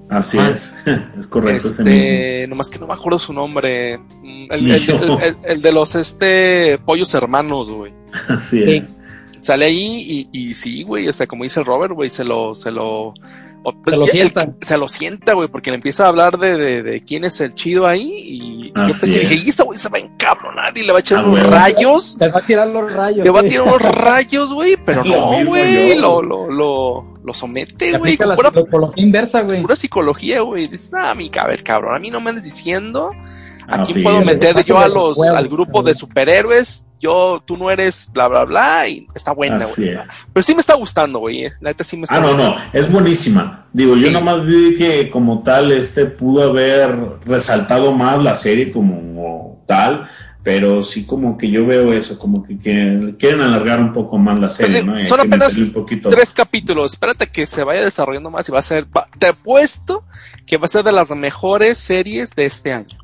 Así 0.09 0.39
ah. 0.39 0.51
es, 0.51 0.75
es 1.19 1.27
correcto. 1.27 1.69
Este, 1.69 1.83
ese 1.83 2.41
mismo. 2.41 2.51
Nomás 2.51 2.71
que 2.71 2.79
no 2.79 2.87
me 2.87 2.95
acuerdo 2.95 3.19
su 3.19 3.33
nombre. 3.33 3.95
El, 4.25 4.51
el, 4.51 4.71
el, 4.71 5.37
el 5.45 5.63
de 5.63 5.73
los 5.73 5.95
este 5.95 6.79
pollos 6.85 7.13
hermanos, 7.15 7.71
güey. 7.71 7.93
Así 8.29 8.63
es. 8.63 8.89
Sale 9.39 9.65
ahí 9.65 10.29
y, 10.33 10.51
y 10.51 10.55
sí, 10.55 10.85
güey, 10.85 11.09
o 11.09 11.13
sea, 11.13 11.27
como 11.27 11.43
dice 11.43 11.59
el 11.59 11.67
Robert, 11.67 11.93
güey, 11.95 12.11
se 12.11 12.23
lo, 12.23 12.55
se 12.55 12.71
lo, 12.71 13.13
se 13.87 13.97
lo 13.97 14.07
sienta. 14.07 14.49
se 14.61 14.79
lo 14.79 14.89
sienta, 14.89 15.33
güey, 15.35 15.49
porque 15.49 15.71
le 15.71 15.77
empieza 15.77 16.05
a 16.05 16.09
hablar 16.09 16.39
de, 16.39 16.57
de, 16.57 16.83
de, 16.83 17.01
quién 17.01 17.25
es 17.25 17.41
el 17.41 17.55
chido 17.55 17.87
ahí. 17.87 18.11
Y 18.11 18.73
Así 18.75 18.93
yo 18.93 19.01
pensé, 19.01 19.19
dije, 19.21 19.35
y 19.35 19.49
esta 19.49 19.65
güey 19.65 19.79
se 19.79 19.89
va 19.89 19.99
a 19.99 20.01
encabronar 20.01 20.77
y 20.77 20.83
le 20.83 20.93
va 20.93 20.99
a 20.99 21.01
echar 21.01 21.19
ah, 21.19 21.23
unos 21.23 21.41
bueno. 21.41 21.57
rayos. 21.57 22.17
Le 22.19 22.29
va 22.29 22.39
a 22.39 22.43
tirar 22.43 22.69
los 22.69 22.93
rayos. 22.93 23.25
Le 23.25 23.31
va 23.31 23.41
a 23.41 23.43
tirar 23.45 23.67
unos 23.67 23.83
rayos, 23.83 24.53
güey, 24.53 24.77
pero 24.77 25.05
no, 25.05 25.45
güey, 25.45 25.99
lo, 25.99 26.23
lo, 26.23 26.51
lo, 26.51 27.19
lo 27.23 27.35
somete, 27.35 27.99
güey. 27.99 28.17
Pura, 28.17 28.51
psicología 28.51 29.05
inversa, 29.05 29.43
güey. 29.43 29.63
Pura 29.63 29.77
psicología, 29.77 30.41
güey. 30.41 30.67
Dices, 30.69 30.93
ah, 30.95 31.15
mi 31.15 31.31
cabrón, 31.31 31.59
cabrón, 31.65 31.95
a 31.95 31.99
mí 31.99 32.11
no 32.11 32.21
me 32.21 32.31
andes 32.31 32.45
diciendo. 32.45 33.13
Aquí 33.73 33.95
puedo 34.03 34.21
meter 34.23 34.65
yo 34.65 34.79
a 34.79 34.89
los, 34.89 35.21
al 35.21 35.49
grupo 35.49 35.83
de 35.83 35.95
superhéroes 35.95 36.87
yo, 37.03 37.43
tú 37.45 37.57
no 37.57 37.69
eres 37.69 38.09
bla, 38.13 38.29
bla, 38.29 38.45
bla, 38.45 38.89
y 38.89 39.09
está 39.13 39.33
buena, 39.33 39.67
güey. 39.77 39.99
Pero 40.33 40.43
sí 40.45 40.55
me 40.55 40.61
está 40.61 40.75
gustando, 40.75 41.19
güey. 41.19 41.47
Eh. 41.47 41.53
La 41.61 41.71
neta 41.71 41.83
sí 41.83 41.97
me 41.97 42.05
está 42.05 42.15
Ah, 42.17 42.21
no, 42.21 42.29
gustando. 42.29 42.55
no, 42.55 42.63
es 42.73 42.93
buenísima. 42.93 43.67
Digo, 43.73 43.97
sí. 43.97 44.03
yo 44.03 44.13
nomás 44.13 44.47
vi 44.47 44.77
que 44.77 45.11
como 45.11 45.43
tal, 45.43 45.73
este 45.73 46.07
pudo 46.07 46.49
haber 46.49 46.97
resaltado 47.27 47.91
más 47.91 48.23
la 48.23 48.37
serie 48.37 48.71
como 48.71 49.65
tal, 49.67 50.09
pero 50.45 50.81
sí 50.83 51.05
como 51.05 51.37
que 51.37 51.51
yo 51.51 51.67
veo 51.67 51.93
eso, 51.93 52.17
como 52.21 52.45
que, 52.45 52.57
que 52.57 53.17
quieren 53.19 53.41
alargar 53.41 53.81
un 53.81 53.93
poco 53.93 54.17
más 54.17 54.39
la 54.39 54.49
serie, 54.49 54.83
pero, 54.83 54.93
¿no? 54.93 55.01
Y 55.01 55.07
son 55.09 55.19
apenas 55.19 55.57
tres 56.09 56.33
capítulos. 56.33 56.93
Espérate 56.93 57.27
que 57.27 57.47
se 57.47 57.65
vaya 57.65 57.83
desarrollando 57.85 58.31
más 58.31 58.49
y 58.49 58.53
va 58.53 58.61
a 58.61 58.63
ser, 58.63 58.87
va, 58.97 59.09
te 59.19 59.27
apuesto 59.27 60.05
que 60.47 60.57
va 60.57 60.67
a 60.67 60.69
ser 60.69 60.85
de 60.85 60.93
las 60.93 61.11
mejores 61.11 61.79
series 61.79 62.31
de 62.37 62.47
este 62.47 62.73
año. 62.73 62.97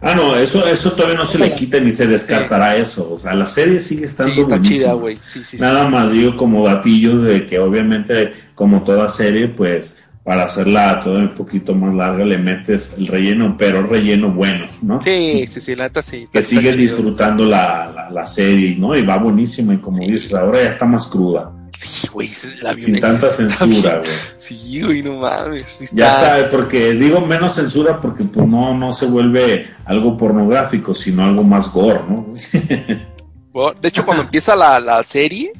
Ah, 0.00 0.14
no, 0.14 0.36
eso, 0.36 0.66
eso 0.66 0.92
todavía 0.92 1.16
no 1.16 1.26
se 1.26 1.38
le 1.38 1.54
quita 1.54 1.78
ni 1.78 1.92
se 1.92 2.06
descartará 2.06 2.74
sí. 2.74 2.82
eso. 2.82 3.12
O 3.12 3.18
sea, 3.18 3.34
la 3.34 3.46
serie 3.46 3.80
sigue 3.80 4.06
estando 4.06 4.34
sí, 4.34 4.40
está 4.40 4.56
buenísima. 4.56 4.92
chida. 4.92 5.20
Sí, 5.26 5.44
sí, 5.44 5.56
Nada 5.58 5.88
más 5.88 6.12
digo 6.12 6.36
como 6.36 6.64
datillos 6.64 7.22
de 7.22 7.46
que 7.46 7.58
obviamente, 7.58 8.32
como 8.54 8.82
toda 8.82 9.08
serie, 9.08 9.48
pues 9.48 10.04
para 10.22 10.44
hacerla 10.44 11.00
todo 11.02 11.18
un 11.18 11.34
poquito 11.34 11.74
más 11.74 11.94
larga 11.94 12.24
le 12.24 12.38
metes 12.38 12.94
el 12.98 13.06
relleno, 13.06 13.56
pero 13.58 13.82
relleno 13.82 14.30
bueno, 14.30 14.66
¿no? 14.82 15.02
Sí, 15.02 15.44
sí, 15.46 15.60
sí, 15.60 15.74
la 15.74 15.84
neta 15.84 16.02
sí. 16.02 16.24
Que 16.32 16.42
sigues 16.42 16.76
disfrutando 16.76 17.44
la, 17.44 17.90
la, 17.94 18.10
la, 18.10 18.26
serie, 18.26 18.76
¿no? 18.78 18.94
Y 18.94 19.04
va 19.04 19.16
buenísima 19.16 19.74
y 19.74 19.78
como 19.78 19.98
dices, 19.98 20.34
ahora 20.34 20.62
ya 20.62 20.68
está 20.68 20.84
más 20.84 21.06
cruda. 21.06 21.52
Sí, 21.76 22.08
güey, 22.08 22.30
la 22.60 22.74
Sin 22.74 23.00
tanta 23.00 23.28
censura, 23.28 23.98
güey. 23.98 24.10
Sí, 24.38 24.82
güey, 24.82 25.02
no 25.02 25.18
mames. 25.18 25.80
Está... 25.80 25.96
Ya 25.96 26.08
está, 26.08 26.50
porque 26.50 26.92
digo 26.92 27.20
menos 27.20 27.54
censura 27.54 28.00
porque 28.00 28.24
pues 28.24 28.46
no, 28.46 28.74
no 28.74 28.92
se 28.92 29.06
vuelve 29.06 29.68
algo 29.84 30.16
pornográfico, 30.16 30.94
sino 30.94 31.24
algo 31.24 31.42
más 31.42 31.72
gore, 31.72 32.00
¿no? 32.08 32.34
de 33.80 33.88
hecho, 33.88 34.04
cuando 34.04 34.24
empieza 34.24 34.54
la, 34.54 34.78
la 34.80 35.02
serie, 35.02 35.52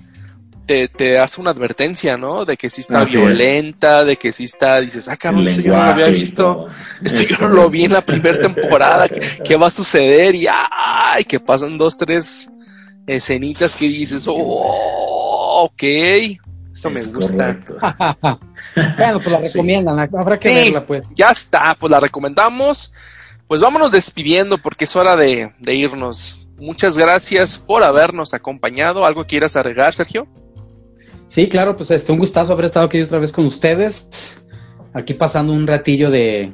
te, 0.66 0.88
te, 0.88 1.18
hace 1.18 1.40
una 1.40 1.50
advertencia, 1.50 2.16
¿no? 2.16 2.44
De 2.44 2.56
que 2.56 2.70
sí 2.70 2.82
está 2.82 3.00
Así 3.00 3.16
violenta, 3.16 4.02
es. 4.02 4.06
de 4.06 4.16
que 4.16 4.32
sí 4.32 4.44
está, 4.44 4.80
dices, 4.80 5.08
ah, 5.08 5.16
cabrón, 5.16 5.48
esto 5.48 5.62
yo 5.62 5.72
no 5.72 5.78
lo 5.78 5.90
había 5.90 6.06
visto, 6.06 6.66
esto 7.02 7.22
yo 7.22 7.36
no 7.40 7.48
lo 7.48 7.70
vi 7.70 7.84
en 7.84 7.92
la 7.92 8.02
primera 8.02 8.38
temporada, 8.40 9.08
¿qué, 9.08 9.20
¿qué, 9.44 9.56
va 9.56 9.66
a 9.66 9.70
suceder? 9.70 10.34
Y 10.34 10.46
ay, 10.48 11.24
que 11.24 11.40
pasan 11.40 11.76
dos, 11.76 11.96
tres 11.96 12.48
escenitas 13.06 13.76
que 13.76 13.88
dices, 13.88 14.24
oh, 14.28 15.09
ok, 15.64 15.82
esto 16.72 16.90
me 16.90 17.00
es 17.00 17.14
gusta. 17.14 17.58
bueno, 18.98 19.20
pues 19.20 19.30
la 19.30 19.40
recomiendan, 19.40 20.08
sí. 20.10 20.16
habrá 20.16 20.38
que 20.38 20.48
sí, 20.48 20.54
verla, 20.54 20.86
pues. 20.86 21.04
Ya 21.14 21.30
está, 21.30 21.76
pues 21.78 21.90
la 21.90 22.00
recomendamos. 22.00 22.92
Pues 23.46 23.60
vámonos 23.60 23.90
despidiendo 23.90 24.58
porque 24.58 24.84
es 24.84 24.94
hora 24.94 25.16
de, 25.16 25.52
de 25.58 25.74
irnos. 25.74 26.46
Muchas 26.58 26.96
gracias 26.96 27.58
por 27.58 27.82
habernos 27.82 28.34
acompañado. 28.34 29.04
¿Algo 29.04 29.24
quieras 29.26 29.56
agregar, 29.56 29.94
Sergio? 29.94 30.28
Sí, 31.26 31.48
claro, 31.48 31.76
pues 31.76 31.90
este, 31.90 32.12
un 32.12 32.18
gustazo 32.18 32.52
haber 32.52 32.66
estado 32.66 32.86
aquí 32.86 33.00
otra 33.00 33.18
vez 33.18 33.32
con 33.32 33.46
ustedes. 33.46 34.36
Aquí 34.92 35.14
pasando 35.14 35.52
un 35.52 35.66
ratillo 35.66 36.10
de, 36.10 36.52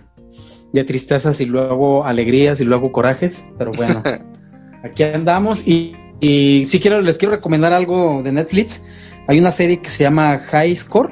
de 0.72 0.84
tristezas 0.84 1.40
y 1.40 1.46
luego 1.46 2.04
alegrías 2.04 2.60
y 2.60 2.64
luego 2.64 2.92
corajes. 2.92 3.44
Pero 3.58 3.72
bueno, 3.72 4.02
aquí 4.84 5.02
andamos. 5.02 5.60
Y, 5.66 5.96
y 6.20 6.66
si 6.66 6.80
quiero, 6.80 7.00
les 7.00 7.18
quiero 7.18 7.34
recomendar 7.34 7.72
algo 7.72 8.22
de 8.22 8.32
Netflix. 8.32 8.82
Hay 9.28 9.38
una 9.38 9.52
serie 9.52 9.80
que 9.80 9.90
se 9.90 10.04
llama 10.04 10.38
High 10.38 10.76
Score. 10.76 11.10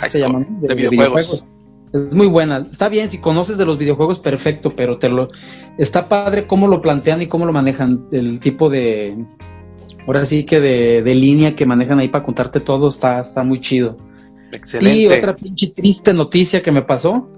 High 0.00 0.10
se 0.10 0.18
Score, 0.18 0.32
llama, 0.32 0.46
de, 0.60 0.68
de 0.68 0.74
videojuegos. 0.74 0.90
videojuegos. 0.90 1.48
Es 1.92 2.12
muy 2.12 2.26
buena. 2.26 2.66
Está 2.70 2.88
bien, 2.88 3.10
si 3.10 3.18
conoces 3.18 3.56
de 3.56 3.64
los 3.64 3.78
videojuegos, 3.78 4.18
perfecto, 4.18 4.74
pero 4.74 4.98
te 4.98 5.08
lo 5.08 5.28
está 5.78 6.08
padre 6.08 6.46
cómo 6.46 6.66
lo 6.66 6.82
plantean 6.82 7.22
y 7.22 7.28
cómo 7.28 7.46
lo 7.46 7.52
manejan. 7.52 8.06
El 8.10 8.40
tipo 8.40 8.68
de. 8.68 9.16
Ahora 10.06 10.26
sí 10.26 10.44
que 10.44 10.60
de, 10.60 11.02
de 11.02 11.14
línea 11.14 11.54
que 11.54 11.66
manejan 11.66 11.98
ahí 12.00 12.08
para 12.08 12.24
contarte 12.24 12.60
todo 12.60 12.88
está, 12.88 13.20
está 13.20 13.44
muy 13.44 13.60
chido. 13.60 13.96
Excelente. 14.52 14.98
Y 14.98 15.06
otra 15.06 15.36
pinche 15.36 15.68
triste 15.68 16.12
noticia 16.12 16.62
que 16.62 16.72
me 16.72 16.82
pasó. 16.82 17.28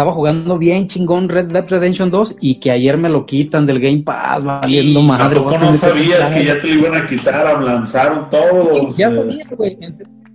Estaba 0.00 0.14
jugando 0.14 0.56
bien 0.56 0.88
chingón 0.88 1.28
Red 1.28 1.48
Dead 1.48 1.68
Redemption 1.68 2.10
2 2.10 2.36
y 2.40 2.54
que 2.54 2.70
ayer 2.70 2.96
me 2.96 3.10
lo 3.10 3.26
quitan 3.26 3.66
del 3.66 3.80
Game 3.80 3.98
Pass, 4.02 4.42
valiendo 4.42 5.02
madre. 5.02 5.34
¿Tampoco 5.34 5.58
no 5.58 5.72
sabías 5.74 6.30
que 6.30 6.42
ya 6.46 6.58
te 6.58 6.68
lo 6.68 6.86
iban 6.86 7.02
a 7.02 7.06
quitar, 7.06 7.62
lanzaron 7.62 8.30
todos? 8.30 8.96
Ya 8.96 9.12
sabía, 9.12 9.44
güey. 9.54 9.76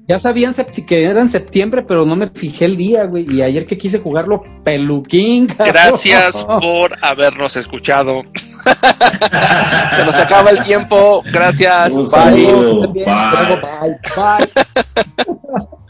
Ya 0.07 0.19
sabían 0.19 0.53
que 0.53 1.03
era 1.03 1.19
en 1.19 1.31
septiembre, 1.31 1.81
pero 1.81 2.05
no 2.05 2.15
me 2.15 2.27
fijé 2.27 2.65
el 2.65 2.77
día, 2.77 3.05
güey. 3.05 3.25
Y 3.27 3.41
ayer 3.41 3.65
que 3.65 3.75
quise 3.75 3.97
jugarlo, 3.97 4.43
peluquín. 4.63 5.47
cabrón. 5.57 5.73
Gracias 5.73 6.43
por 6.43 6.95
habernos 7.03 7.55
escuchado. 7.55 8.21
Se 9.97 10.05
nos 10.05 10.13
acaba 10.13 10.51
el 10.51 10.63
tiempo. 10.63 11.23
Gracias. 11.33 11.91
Un 11.91 12.05
Bye. 12.05 12.93
Bye. 12.93 13.03
bye, 13.03 13.97
bye. 14.15 15.75